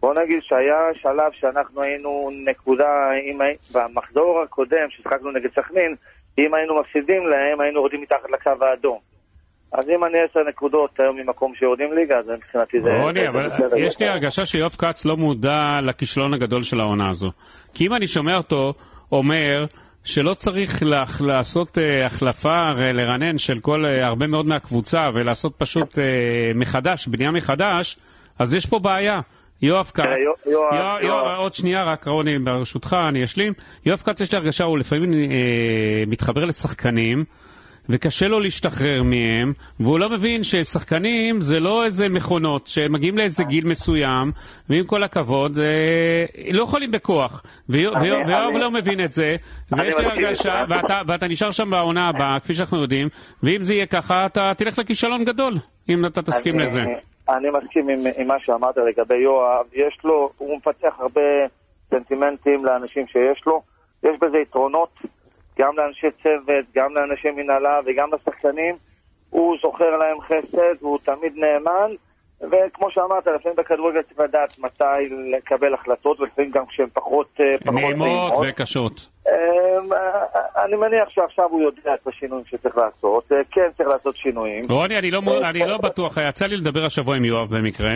בוא 0.00 0.14
נגיד 0.14 0.42
שהיה 0.42 0.80
שלב 0.94 1.32
שאנחנו 1.32 1.82
היינו 1.82 2.30
נקודה, 2.44 3.12
אם, 3.12 3.38
במחזור 3.74 4.42
הקודם 4.42 4.90
ששיחקנו 4.90 5.30
נגד 5.30 5.50
סכנין, 5.54 5.96
אם 6.38 6.54
היינו 6.54 6.80
מפסידים 6.80 7.26
להם, 7.26 7.60
היינו 7.60 7.78
יורדים 7.78 8.00
מתחת 8.00 8.30
לקו 8.30 8.64
האדום. 8.64 9.11
אז 9.72 9.88
אם 9.88 10.04
אני 10.04 10.18
עשר 10.30 10.40
נקודות 10.48 10.90
היום 11.00 11.16
ממקום 11.16 11.52
שיורדים 11.58 11.92
ליגה, 11.92 12.18
אז 12.18 12.24
מבחינתי 12.28 12.80
זה... 12.80 12.88
רוני, 13.02 13.28
אבל 13.28 13.50
יש 13.76 14.00
לי. 14.00 14.08
הרגשה 14.08 14.46
שיואב 14.46 14.70
כץ 14.78 15.04
לא 15.04 15.16
מודע 15.16 15.80
לכישלון 15.82 16.34
הגדול 16.34 16.62
של 16.62 16.80
העונה 16.80 17.08
הזו. 17.10 17.30
כי 17.74 17.86
אם 17.86 17.94
אני 17.94 18.06
שומע 18.06 18.36
אותו 18.36 18.74
אומר 19.12 19.64
שלא 20.04 20.34
צריך 20.34 20.82
להח- 20.82 21.22
לעשות 21.22 21.78
אה, 21.78 22.06
החלפה, 22.06 22.68
הרי 22.68 22.92
לרענן 22.92 23.38
של 23.38 23.60
כל, 23.60 23.84
אה, 23.84 24.06
הרבה 24.06 24.26
מאוד 24.26 24.46
מהקבוצה 24.46 25.10
ולעשות 25.14 25.52
פשוט 25.58 25.98
אה, 25.98 26.04
מחדש, 26.54 27.08
בנייה 27.08 27.30
מחדש, 27.30 27.98
אז 28.38 28.54
יש 28.54 28.66
פה 28.66 28.78
בעיה. 28.78 29.20
יואב 29.62 29.90
כץ, 29.94 30.04
עוד 31.38 31.54
שנייה 31.54 31.84
רק, 31.84 32.06
רוני, 32.08 32.38
ברשותך, 32.38 32.96
אני 33.08 33.24
אשלים. 33.24 33.52
יואב 33.86 33.98
כץ, 33.98 34.20
יש 34.20 34.32
לי 34.32 34.38
הרגשה, 34.38 34.64
הוא 34.64 34.78
לפעמים 34.78 35.12
אה, 35.12 35.18
מתחבר 36.06 36.44
לשחקנים. 36.44 37.24
וקשה 37.88 38.28
לו 38.28 38.40
להשתחרר 38.40 39.02
מהם, 39.02 39.52
והוא 39.80 39.98
לא 39.98 40.08
מבין 40.08 40.42
ששחקנים 40.42 41.40
זה 41.40 41.60
לא 41.60 41.84
איזה 41.84 42.08
מכונות 42.08 42.66
שמגיעים 42.66 43.18
לאיזה 43.18 43.44
גיל 43.44 43.66
מסוים, 43.66 44.32
ועם 44.68 44.84
כל 44.86 45.02
הכבוד, 45.02 45.58
אה, 45.58 46.24
לא 46.52 46.62
יכולים 46.62 46.90
בכוח. 46.90 47.42
ויואב 47.68 48.26
לא 48.60 48.70
מבין 48.70 49.04
את 49.04 49.12
זה, 49.12 49.36
ויש 49.78 49.94
לי 49.96 50.06
הרגשה. 50.06 50.64
ואתה, 50.68 51.00
ואתה 51.06 51.28
נשאר 51.28 51.50
שם 51.50 51.70
בעונה 51.70 52.08
הבאה, 52.08 52.40
כפי 52.40 52.54
שאנחנו 52.54 52.82
יודעים, 52.82 53.08
ואם 53.42 53.62
זה 53.62 53.74
יהיה 53.74 53.86
ככה, 53.86 54.26
אתה 54.26 54.52
תלך 54.56 54.78
לכישלון 54.78 55.24
גדול, 55.24 55.54
אם 55.88 56.06
אתה 56.06 56.22
תסכים 56.22 56.54
אני- 56.54 56.64
לזה. 56.64 56.80
אני 57.28 57.48
מסכים 57.50 57.88
עם, 57.88 57.98
עם 58.16 58.26
מה 58.26 58.34
שאמרת 58.44 58.74
לגבי 58.76 59.16
יואב. 59.16 59.66
יש 59.72 59.98
לו, 60.04 60.30
הוא 60.38 60.56
מפתח 60.56 60.94
הרבה 60.98 61.20
סנטימנטים 61.90 62.64
לאנשים 62.64 63.06
שיש 63.06 63.42
לו. 63.46 63.62
יש 64.02 64.10
בזה 64.22 64.38
יתרונות, 64.38 64.88
גם 65.58 65.76
לאנשי 65.76 66.06
צוות, 66.22 66.64
גם 66.74 66.94
לאנשי 66.94 67.30
מנהלה 67.30 67.80
וגם 67.86 68.10
לשחקנים. 68.14 68.76
הוא 69.30 69.56
זוכר 69.62 69.96
להם 69.96 70.20
חסד, 70.20 70.74
הוא 70.80 70.98
תמיד 71.04 71.32
נאמן. 71.36 71.94
וכמו 72.42 72.90
שאמרת, 72.90 73.26
לפעמים 73.26 73.56
בכדורגל 73.56 74.02
צריך 74.02 74.20
לדעת 74.20 74.58
מתי 74.58 75.14
לקבל 75.36 75.74
החלטות, 75.74 76.20
ולפעמים 76.20 76.50
גם 76.50 76.66
כשהן 76.66 76.88
פחות, 76.92 77.40
אה, 77.40 77.72
נעימות 77.72 78.32
וקשות. 78.42 79.06
אמ, 79.28 79.32
אה, 79.92 80.64
אני 80.64 80.76
מניח 80.76 81.08
שעכשיו 81.08 81.48
הוא 81.50 81.62
יודע 81.62 81.94
את 81.94 82.06
השינויים 82.06 82.44
שצריך 82.46 82.76
לעשות. 82.76 83.32
אה, 83.32 83.36
כן, 83.50 83.68
צריך 83.76 83.88
לעשות 83.88 84.16
שינויים. 84.16 84.64
רוני, 84.70 85.10
לא, 85.10 85.20
אני 85.50 85.58
לא 85.58 85.78
בטוח, 85.78 86.18
יצא 86.28 86.46
לי 86.46 86.56
לדבר 86.56 86.84
השבוע 86.84 87.16
עם 87.16 87.24
יואב 87.24 87.56
במקרה. 87.56 87.92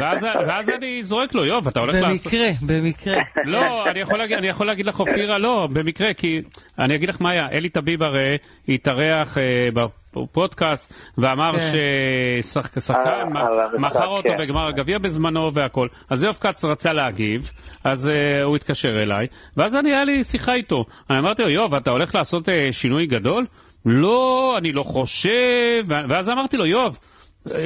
ואז, 0.00 0.26
ואז 0.46 0.70
אני 0.70 1.02
זורק 1.02 1.34
לו, 1.34 1.44
יואב, 1.44 1.66
אתה 1.66 1.80
הולך 1.80 1.94
לעשות... 1.94 2.32
במקרה, 2.32 2.50
במקרה. 2.62 3.16
לא, 3.44 3.90
אני 3.90 4.00
יכול, 4.00 4.18
להגיד, 4.18 4.36
אני 4.36 4.46
יכול 4.46 4.66
להגיד 4.66 4.86
לך, 4.86 5.00
אופירה, 5.00 5.38
לא, 5.38 5.68
במקרה, 5.72 6.14
כי 6.14 6.40
אני 6.78 6.94
אגיד 6.94 7.08
לך 7.08 7.22
מה 7.22 7.30
היה, 7.30 7.48
אלי 7.52 7.68
טביב 7.68 8.02
הרי 8.02 8.36
התארח 8.68 9.38
אה, 9.38 9.68
בפודקאסט 10.12 10.92
ואמר 11.18 11.52
כן. 11.58 12.42
ששחקן 12.42 13.00
המשחק, 13.20 13.78
מכר 13.78 14.06
אותו 14.06 14.28
כן. 14.28 14.36
בגמר 14.38 14.66
הגביע 14.66 14.98
בזמנו 14.98 15.54
והכל. 15.54 15.88
אז 16.10 16.24
יואב 16.24 16.38
כץ 16.40 16.64
רצה 16.64 16.92
להגיב, 16.92 17.50
אז 17.84 18.08
אה, 18.08 18.42
הוא 18.42 18.56
התקשר 18.56 19.02
אליי, 19.02 19.26
ואז 19.56 19.76
אני, 19.76 19.92
היה 19.92 20.04
לי 20.04 20.24
שיחה 20.24 20.54
איתו. 20.54 20.84
אני 21.10 21.18
אמרתי 21.18 21.42
לו, 21.42 21.50
יואב, 21.50 21.74
אתה 21.74 21.90
הולך 21.90 22.14
לעשות 22.14 22.48
אה, 22.48 22.68
שינוי 22.72 23.06
גדול? 23.06 23.46
לא, 23.86 24.54
אני 24.58 24.72
לא 24.72 24.82
חושב, 24.82 25.84
ואז 25.88 26.30
אמרתי 26.30 26.56
לו, 26.56 26.66
יואב, 26.66 26.92
אה, 26.92 27.13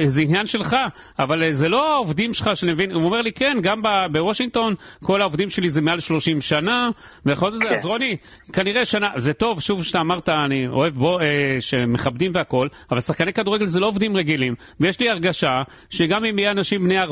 זה 0.05 0.21
עניין 0.21 0.45
שלך, 0.45 0.75
אבל 1.19 1.43
אה, 1.43 1.53
זה 1.53 1.69
לא 1.69 1.93
העובדים 1.93 2.33
שלך 2.33 2.49
שאני 2.53 2.71
מבין, 2.71 2.91
הוא 2.91 3.03
אומר 3.03 3.21
לי, 3.21 3.31
כן, 3.31 3.57
גם 3.61 3.81
בוושינגטון 4.11 4.75
כל 5.03 5.21
העובדים 5.21 5.49
שלי 5.49 5.69
זה 5.69 5.81
מעל 5.81 5.99
30 5.99 6.41
שנה, 6.41 6.89
ויכול 7.25 7.49
להיות, 7.49 7.63
אז 7.63 7.85
רוני, 7.85 8.17
כנראה 8.53 8.85
שנה, 8.85 9.09
זה 9.17 9.33
טוב, 9.33 9.59
שוב 9.59 9.83
שאתה 9.83 10.01
אמרת, 10.01 10.29
אני 10.29 10.67
אוהב 10.67 10.93
בו, 10.93 11.19
אה, 11.19 11.57
שמכבדים 11.59 12.31
והכל, 12.35 12.67
אבל 12.91 13.01
שחקני 13.01 13.33
כדורגל 13.33 13.65
זה 13.65 13.79
לא 13.79 13.87
עובדים 13.87 14.17
רגילים, 14.17 14.55
ויש 14.79 14.99
לי 14.99 15.09
הרגשה 15.09 15.63
שגם 15.89 16.25
אם 16.25 16.39
יהיה 16.39 16.51
אנשים 16.51 16.83
בני 16.83 17.03
40-50, 17.03 17.09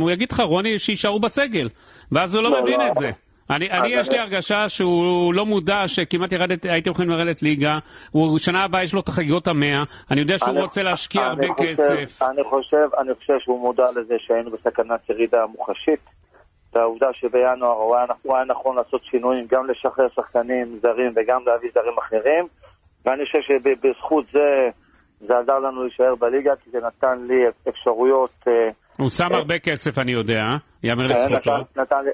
הוא 0.00 0.10
יגיד 0.10 0.32
לך, 0.32 0.40
רוני, 0.40 0.78
שיישארו 0.78 1.20
בסגל, 1.20 1.68
ואז 2.12 2.34
הוא 2.34 2.42
לא, 2.42 2.50
לא, 2.50 2.62
מבין 2.62 2.80
לא. 2.80 2.88
את 2.88 2.94
זה. 2.94 3.10
אני, 3.50 3.70
אני 3.70 3.88
יש 3.88 4.10
לי 4.10 4.18
הרגשה 4.18 4.68
שהוא 4.68 5.34
לא 5.34 5.46
מודע 5.46 5.88
שכמעט 5.88 6.32
ירדת, 6.32 6.64
הייתם 6.64 6.90
יכולים 6.90 7.10
לרדת 7.10 7.42
ליגה, 7.42 7.78
הוא 8.10 8.38
שנה 8.38 8.64
הבאה 8.64 8.82
יש 8.82 8.94
לו 8.94 9.00
את 9.00 9.08
החגיגות 9.08 9.48
המאה, 9.48 9.82
אני 10.10 10.20
יודע 10.20 10.38
שהוא 10.38 10.50
אני- 10.50 10.60
רוצה 10.62 10.82
להשקיע 10.82 11.22
אני 11.22 11.30
הרבה 11.30 11.46
חושב- 11.54 11.70
כסף. 11.72 12.22
אני 12.22 12.44
חושב, 12.44 12.88
אני 12.98 13.14
חושב 13.14 13.34
שהוא 13.40 13.60
מודע 13.60 13.86
לזה 13.96 14.14
שהיינו 14.18 14.50
בסכנת 14.50 15.10
ירידה 15.10 15.46
מוחשית. 15.46 16.00
והעובדה 16.74 17.06
שבינואר 17.12 17.72
הוא 17.72 17.96
היה, 17.96 18.04
הוא 18.22 18.36
היה 18.36 18.44
נכון 18.44 18.76
לעשות 18.76 19.00
שינויים, 19.04 19.46
גם 19.50 19.66
לשחרר 19.70 20.06
שחקנים 20.16 20.78
זרים 20.82 21.12
וגם 21.16 21.40
להביא 21.46 21.70
זרים 21.74 21.98
אחרים. 21.98 22.46
ואני 23.04 23.24
חושב 23.26 23.38
שבזכות 23.48 24.24
זה, 24.32 24.68
זה 25.20 25.38
עזר 25.38 25.58
לנו 25.58 25.82
להישאר 25.82 26.14
בליגה, 26.14 26.52
כי 26.64 26.70
זה 26.70 26.78
נתן 26.86 27.18
לי 27.28 27.34
אפשרויות... 27.68 28.30
אה, 28.48 28.68
הוא 28.98 29.10
שם 29.10 29.32
אה, 29.32 29.38
הרבה 29.38 29.58
כסף, 29.58 29.98
אני 29.98 30.12
יודע, 30.12 30.42
יאמר 30.82 31.08
כן, 31.08 31.12
לזכותו. 31.14 31.56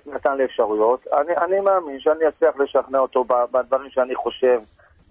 נתן, 0.06 0.36
לי- 0.36 0.44
אפשרויות. 0.44 1.04
אני, 1.42 1.60
מאמין 1.60 2.00
שאני 2.00 2.28
אצליח 2.28 2.56
לשכנע 2.56 2.98
אותו 2.98 3.24
בדברים 3.24 3.90
שאני 3.90 4.14
חושב 4.14 4.59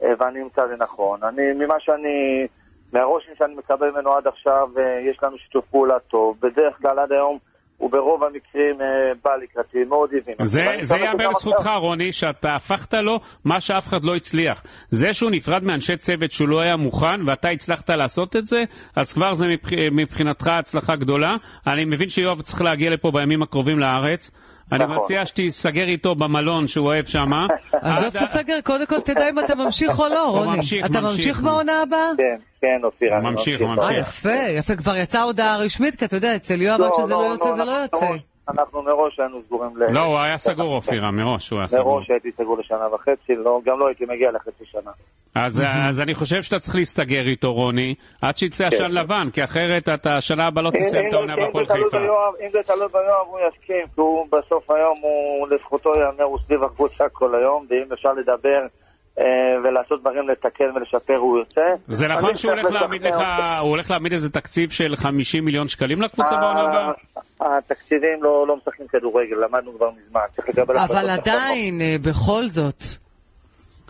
אה, 0.03 0.14
ואני 0.19 0.41
אמצא 0.41 0.61
לנכון. 0.61 1.23
אני, 1.23 1.41
ממה 1.53 1.76
שאני, 1.80 2.48
מהרושם 2.93 3.31
שאני 3.38 3.56
מקבל 3.56 3.91
ממנו 3.91 4.14
עד 4.14 4.27
עכשיו, 4.27 4.68
אה, 4.77 4.99
יש 5.11 5.18
לנו 5.23 5.38
שיתוף 5.38 5.65
פעולה 5.72 5.99
טוב. 5.99 6.38
בדרך 6.41 6.77
כלל 6.81 6.99
עד 6.99 7.11
היום 7.11 7.38
הוא 7.82 7.91
ברוב 7.91 8.24
המקרים 8.24 8.82
אה, 8.82 8.86
בא 9.24 9.32
לקראתי, 9.44 9.84
מאוד 9.90 10.10
הבין. 10.22 10.36
זה, 10.41 10.62
זה 10.82 10.98
שגם 10.98 11.20
לזכותך, 11.20 11.72
רוני, 11.78 12.12
שאתה 12.12 12.56
הפכת 12.56 12.94
לו 12.94 13.20
מה 13.45 13.62
שאף 13.62 13.88
אחד 13.88 14.03
לא 14.03 14.16
הצליח. 14.16 14.64
זה 14.90 15.14
שהוא 15.14 15.32
נפרד 15.32 15.64
מאנשי 15.64 15.98
צוות 15.98 16.32
שהוא 16.32 16.49
לא 16.49 16.60
היה 16.60 16.76
מוכן, 16.76 17.22
ואתה 17.26 17.49
הצלחת 17.49 17.90
לעשות 17.90 18.36
את 18.36 18.45
זה, 18.45 18.64
אז 18.95 19.14
כבר 19.14 19.34
זה 19.34 19.48
מבח... 19.48 19.70
מבחינתך 19.91 20.48
הצלחה 20.48 20.95
גדולה. 20.95 21.36
אני 21.68 21.86
מבין 21.86 22.10
שיואב 22.10 22.41
צריך 22.41 22.62
להגיע 22.62 22.90
לפה 22.90 23.12
בימים 23.12 23.44
הקרובים 23.44 23.80
לארץ. 23.80 24.32
אני 24.72 24.84
נכון. 24.84 24.98
מציע 24.98 25.26
שתיסגר 25.26 25.88
איתו 25.88 26.16
במלון 26.16 26.68
שהוא 26.68 26.88
אוהב 26.88 27.06
שמה. 27.06 27.48
עזוב 27.74 28.10
תסגר, 28.10 28.62
קודם 28.64 28.86
כל 28.86 28.99
תדע 29.02 29.30
אם 29.30 29.40
אתה 29.40 29.56
ממשיך 29.56 29.99
או 29.99 30.08
לא, 30.08 30.32
רוני. 30.32 30.58
ממשיך, 30.58 30.86
אתה 30.86 31.02
ממשיך. 31.02 31.18
ממשיך 31.18 31.41
בעונה 31.41 31.82
הבאה? 31.82 32.12
כן, 32.18 32.51
כן, 32.62 32.82
אופיר, 32.84 33.18
אני 33.18 33.30
ממשיך, 33.30 33.62
אה, 33.62 33.68
ממשיך. 33.68 34.08
יפה, 34.08 34.50
יפה, 34.58 34.76
כבר 34.76 34.98
יצאה 34.98 35.22
הודעה 35.22 35.58
רשמית, 35.58 35.96
כי 35.96 36.06
אתה 36.06 36.16
יודע, 36.16 36.36
אצל 36.36 36.62
יואב 36.62 36.82
עד 36.82 36.94
שזה 36.94 37.14
לא 37.14 37.26
יוצא, 37.26 37.56
זה 37.56 37.64
לא 37.64 37.72
יוצא. 37.72 38.08
אנחנו 38.50 38.84
מראש 38.84 39.20
היינו 39.20 39.42
סגורים 39.46 39.78
ל... 39.78 39.92
לא, 39.92 40.00
הוא 40.00 40.18
היה 40.18 40.38
סגור, 40.38 40.76
אופירה, 40.76 41.12
מראש 41.12 41.50
הוא 41.50 41.60
היה 41.60 41.68
סגור. 41.68 41.96
מראש 41.96 42.10
הייתי 42.10 42.32
סגור 42.32 42.58
לשנה 42.58 42.94
וחצי, 42.94 43.36
לא, 43.36 43.62
גם 43.66 43.80
לא 43.80 43.88
הייתי 43.88 44.06
מגיע 44.06 44.32
לחצי 44.32 44.66
שנה. 44.66 44.92
אז, 45.36 45.64
אז 45.90 46.02
אני 46.02 46.14
חושב 46.14 46.44
שאתה 46.44 46.60
צריך 46.60 46.76
להסתגר 46.76 47.28
איתו, 47.28 47.54
רוני, 47.54 47.96
עד 48.22 48.38
שיצא 48.38 48.70
כן. 48.70 48.76
עשן 48.76 48.92
לבן, 48.92 49.28
כי 49.34 49.44
אחרת 49.44 49.90
אתה 49.90 50.22
שנה 50.22 50.48
הבאה 50.48 50.64
לא 50.64 50.72
תסיים 50.72 51.08
את 51.08 51.14
העונה 51.14 51.36
בהפועל 51.36 51.66
חיפה. 51.66 51.98
אם 52.46 52.50
זה 52.52 52.60
תלוי 52.66 52.88
ביואב, 52.92 53.28
הוא 53.28 53.40
יסכים, 53.48 53.86
כי 53.96 54.02
הוא 54.02 54.28
בסוף 54.32 54.72
היום, 54.72 54.98
הוא 55.02 55.48
לזכותו 55.48 55.96
ייאמר, 55.96 56.24
הוא 56.24 56.40
סביב 56.46 56.64
הקבוצה 56.64 57.10
כל 57.10 57.36
היום, 57.36 57.66
ואם 57.70 57.94
אפשר 57.94 58.14
לדבר 58.14 58.62
אה, 58.62 58.68
ולעשות 59.64 60.02
דברים 60.02 60.30
לתקן 60.30 60.64
ולשפר, 60.76 61.16
הוא 61.16 61.38
יוצא. 61.40 61.62
זה 61.88 62.08
נכון 62.08 62.36
שהוא 62.36 62.52
הולך 62.52 62.72
להעמיד 62.72 63.02
לך, 63.02 63.16
הוא 63.60 63.70
הולך 63.70 63.92
להעמיד 63.92 64.14
איזה 64.14 64.30
תקציב 64.30 64.70
של 64.70 64.96
50 64.96 65.46
מיליון 65.46 65.68
שקלים 65.68 66.02
לקבוצה 66.02 66.36
אותו. 66.36 66.42
בעונה 66.42 66.62
הבאה? 66.62 66.92
התקציבים 67.58 68.24
לא 68.24 68.48
לא 68.48 68.56
משחקים 68.58 68.88
כדורגל, 68.88 69.36
למדנו 69.36 69.74
כבר 69.78 69.90
מזמן, 69.92 70.22
צריך 70.36 70.50
לקבל 70.50 70.78
אבל. 70.78 71.10
עדיין, 71.10 71.82
אה, 71.82 71.96
בכל 72.02 72.44
זאת. 72.48 72.84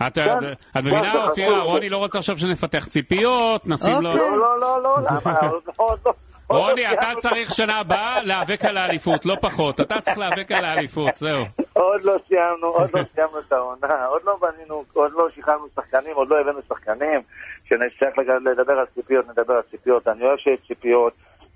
את 0.08 0.16
כן, 0.16 0.40
כן, 0.74 0.80
מבינה, 0.80 1.12
זה 1.14 1.24
אופירה. 1.24 1.62
רוני 1.62 1.90
לא 1.90 1.98
רוצה 1.98 2.20
עכשיו 2.20 2.38
שנפתח 2.38 2.86
ציפיות, 2.86 3.68
נשים 3.68 3.94
לו... 3.94 4.02
לא, 4.02 4.38
לא, 4.38 4.60
לא, 4.60 4.84
לא, 4.84 4.98
למה? 5.00 5.40
עוד 5.40 5.62
לא- 5.80 5.96
לא- 6.06 6.14
רוני, 6.52 6.94
אתה 6.94 7.10
צריך 7.18 7.52
שנה 7.54 7.80
הבאה 7.80 8.22
להיאבק 8.22 8.66
על 8.66 8.78
האליפות, 8.78 9.26
לא 9.26 9.36
פחות. 9.42 9.82
אתה 9.82 10.02
צריך 10.02 10.18
להיאבק 10.18 10.52
על 10.52 10.66
האליפות, 10.66 11.16
זהו. 11.18 11.44
עוד 11.74 12.04
לא 12.04 12.16
סיימנו, 12.28 12.68
עוד 12.68 12.90
לא 12.94 13.00
סיימנו 13.16 13.40
את 13.48 13.52
העונה, 13.52 14.06
עוד 14.06 14.22
לא 14.24 14.38
בנינו, 14.42 14.84
עוד 14.94 15.12
לא 15.14 15.28
שחררנו 15.36 15.66
שחקנים, 15.76 16.16
עוד 16.16 16.30
לא 16.30 16.40
הבאנו 16.42 16.60
שחקנים, 16.70 17.22
שנצטרך 17.70 18.18
לג- 18.18 18.48
לדבר 18.52 18.74
על 18.80 18.86
ציפיות, 18.96 19.26
נדבר 19.30 19.54
על 19.54 19.62
ציפיות. 19.72 20.08
אני 20.08 20.24
אוהב 20.26 20.38
שיש 20.38 20.60
ציפיות, 20.68 21.14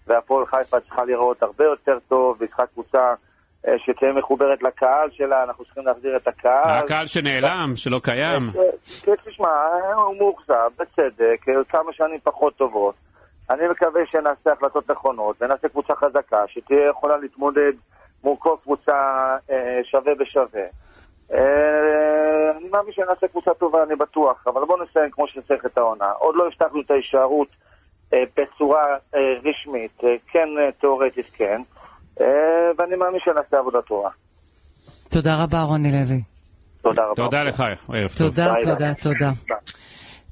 והפועל 0.07 0.45
חיפה 0.45 0.80
צריכה 0.80 1.05
להיראות 1.05 1.43
הרבה 1.43 1.63
יותר 1.63 1.97
טוב, 2.07 2.35
והיא 2.39 2.47
צריכה 2.49 2.65
קבוצה 2.65 3.13
אה, 3.67 3.73
שתהיה 3.80 4.13
מחוברת 4.13 4.63
לקהל 4.63 5.09
שלה, 5.11 5.43
אנחנו 5.43 5.65
צריכים 5.65 5.85
להחזיר 5.85 6.15
את 6.17 6.27
הקהל. 6.27 6.84
הקהל 6.84 7.07
שנעלם, 7.07 7.73
שלא 7.76 7.99
קיים. 8.03 8.51
כן, 9.05 9.13
תשמע, 9.26 9.47
הוא 9.95 10.17
מאוכזב, 10.17 10.69
בצדק, 10.80 11.49
אה, 11.49 11.53
כמה 11.69 11.93
שנים 11.93 12.19
פחות 12.23 12.55
טובות. 12.55 12.95
אני 13.49 13.67
מקווה 13.67 14.01
שנעשה 14.05 14.51
החלטות 14.51 14.91
נכונות, 14.91 15.41
ונעשה 15.41 15.69
קבוצה 15.69 15.95
חזקה, 15.95 16.43
שתהיה 16.47 16.89
יכולה 16.89 17.17
להתמודד 17.17 17.73
מול 18.23 18.35
כל 18.39 18.55
קבוצה 18.63 18.93
אה, 19.51 19.80
שווה 19.84 20.15
בשווה. 20.15 20.63
אה, 21.34 22.57
אני 22.57 22.69
מאמין 22.69 22.93
שנעשה 22.93 23.27
קבוצה 23.27 23.53
טובה, 23.53 23.84
אני 23.84 23.95
בטוח, 23.95 24.47
אבל 24.47 24.65
בואו 24.65 24.84
נסיים 24.84 25.11
כמו 25.11 25.27
שצריך 25.27 25.65
את 25.65 25.77
העונה. 25.77 26.11
עוד 26.11 26.35
לא 26.35 26.47
הבטחנו 26.47 26.81
את 26.81 26.91
ההישארות 26.91 27.47
אה, 28.13 28.23
בצורה 28.38 28.84
אה, 29.15 29.19
רשמית, 29.43 30.03
אה, 30.03 30.15
כן 30.27 30.47
אה, 30.59 30.72
תיאורטית 30.72 31.26
כן, 31.34 31.61
אה, 32.22 32.27
ואני 32.77 32.95
מאמין 32.95 33.19
שנעשה 33.26 33.57
עבודה 33.57 33.81
טובה. 33.81 34.09
תודה 35.09 35.43
רבה, 35.43 35.61
רוני 35.61 35.91
לוי. 35.91 36.22
תודה 36.81 37.03
רבה. 37.03 37.15
תודה 37.15 37.43
לך, 37.43 37.63
ערב 37.89 38.09
טוב. 38.17 38.30
תודה, 38.30 38.53
תודה, 38.63 38.93
תודה. 39.03 39.31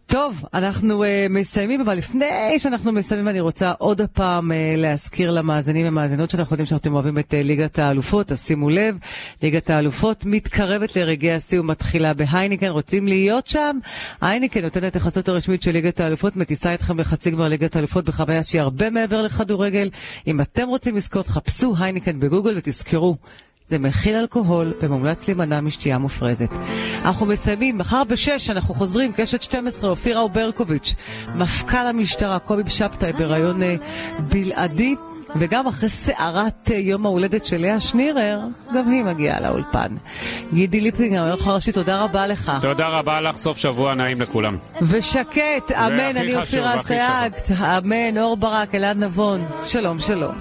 טוב, 0.08 0.46
אנחנו 0.54 1.04
uh, 1.04 1.08
מסיימים, 1.30 1.82
אבל 1.82 1.98
לפני 1.98 2.60
שאנחנו 2.60 2.92
מסיימים 2.92 3.28
אני 3.28 3.40
רוצה 3.40 3.72
עוד 3.78 4.02
פעם 4.14 4.52
uh, 4.52 4.56
להזכיר 4.78 5.32
למאזינים 5.32 5.88
ומאזינות 5.88 6.30
שאנחנו 6.30 6.54
יודעים 6.54 6.66
שאתם 6.66 6.94
אוהבים 6.94 7.20
את 7.20 7.34
uh, 7.34 7.36
ליגת 7.44 7.80
האלופות, 7.80 8.32
אז 8.32 8.46
שימו 8.46 8.70
לב, 8.70 8.98
ליגת 9.42 9.70
האלופות 9.70 10.26
מתקרבת 10.26 10.96
לרגעי 10.96 11.34
השיא 11.34 11.60
ומתחילה 11.60 12.14
בהייניקן, 12.14 12.68
רוצים 12.68 13.08
להיות 13.08 13.48
שם? 13.48 13.80
הייניקן 14.22 14.62
נותנת 14.62 14.92
את 14.92 14.96
החסות 14.96 15.28
הרשמית 15.28 15.62
של 15.62 15.72
ליגת 15.72 16.00
האלופות, 16.00 16.36
מטיסה 16.36 16.74
אתכם 16.74 16.98
בחצי 16.98 17.32
גמר 17.32 17.48
ליגת 17.48 17.76
האלופות 17.76 18.06
בחוויה 18.06 18.44
שהיא 18.44 18.62
הרבה 18.62 18.90
מעבר 18.90 19.22
לכדורגל. 19.22 19.90
אם 20.28 20.42
אתם 20.42 20.68
רוצים 20.68 20.96
לזכות, 20.96 21.28
חפשו 21.28 21.74
הייניקן 21.80 22.20
בגוגל 22.20 22.58
ותזכרו. 22.58 23.18
זה 23.74 23.80
מכיל 23.80 24.16
אלכוהול 24.16 24.74
ומומלץ 24.82 25.28
להימנע 25.28 25.62
משתייה 25.62 25.98
מופרזת. 25.98 26.50
אנחנו 27.06 27.26
מסיימים, 27.26 27.78
מחר 27.78 28.04
בשש 28.04 28.50
אנחנו 28.50 28.74
חוזרים, 28.74 29.12
קשת 29.16 29.42
12, 29.42 29.90
אופירה 29.90 30.22
וברקוביץ', 30.22 30.96
מפכ"ל 31.36 31.78
המשטרה, 31.78 32.40
קובי 32.40 32.70
שבתאי 32.70 33.14
בהיריון 33.14 33.64
אה, 33.64 33.76
בלעדי, 34.30 34.96
וגם 35.36 35.68
אחרי 35.68 35.90
סערת 35.90 36.72
אה, 36.72 36.78
יום 36.78 37.06
ההולדת 37.06 37.46
של 37.46 37.58
לאה 37.58 37.80
שנירר, 37.80 38.40
גם 38.74 38.90
היא 38.90 39.04
מגיעה 39.04 39.40
לאולפן. 39.40 39.96
גידי 40.54 40.82
ליפקינג, 40.82 41.16
העורך 41.16 41.48
הראשי, 41.48 41.72
תודה 41.72 42.04
רבה 42.04 42.28
לך. 42.28 42.52
תודה 42.62 42.88
רבה 42.88 43.22
לך, 43.22 43.38
סוף 43.38 43.58
שבוע 43.58 43.96
נעים 43.96 44.22
לכולם. 44.22 44.58
ושקט, 44.82 45.72
אמן, 45.72 46.18
אני 46.18 46.36
אופירה 46.36 46.74
הכי 46.74 46.98
אסייג, 46.98 47.34
אמן, 47.62 48.18
אור 48.18 48.38
ברק, 48.38 48.76
אלעד 48.76 48.98
נבון, 48.98 49.46
שלום 49.64 50.00
שלום. 50.00 50.34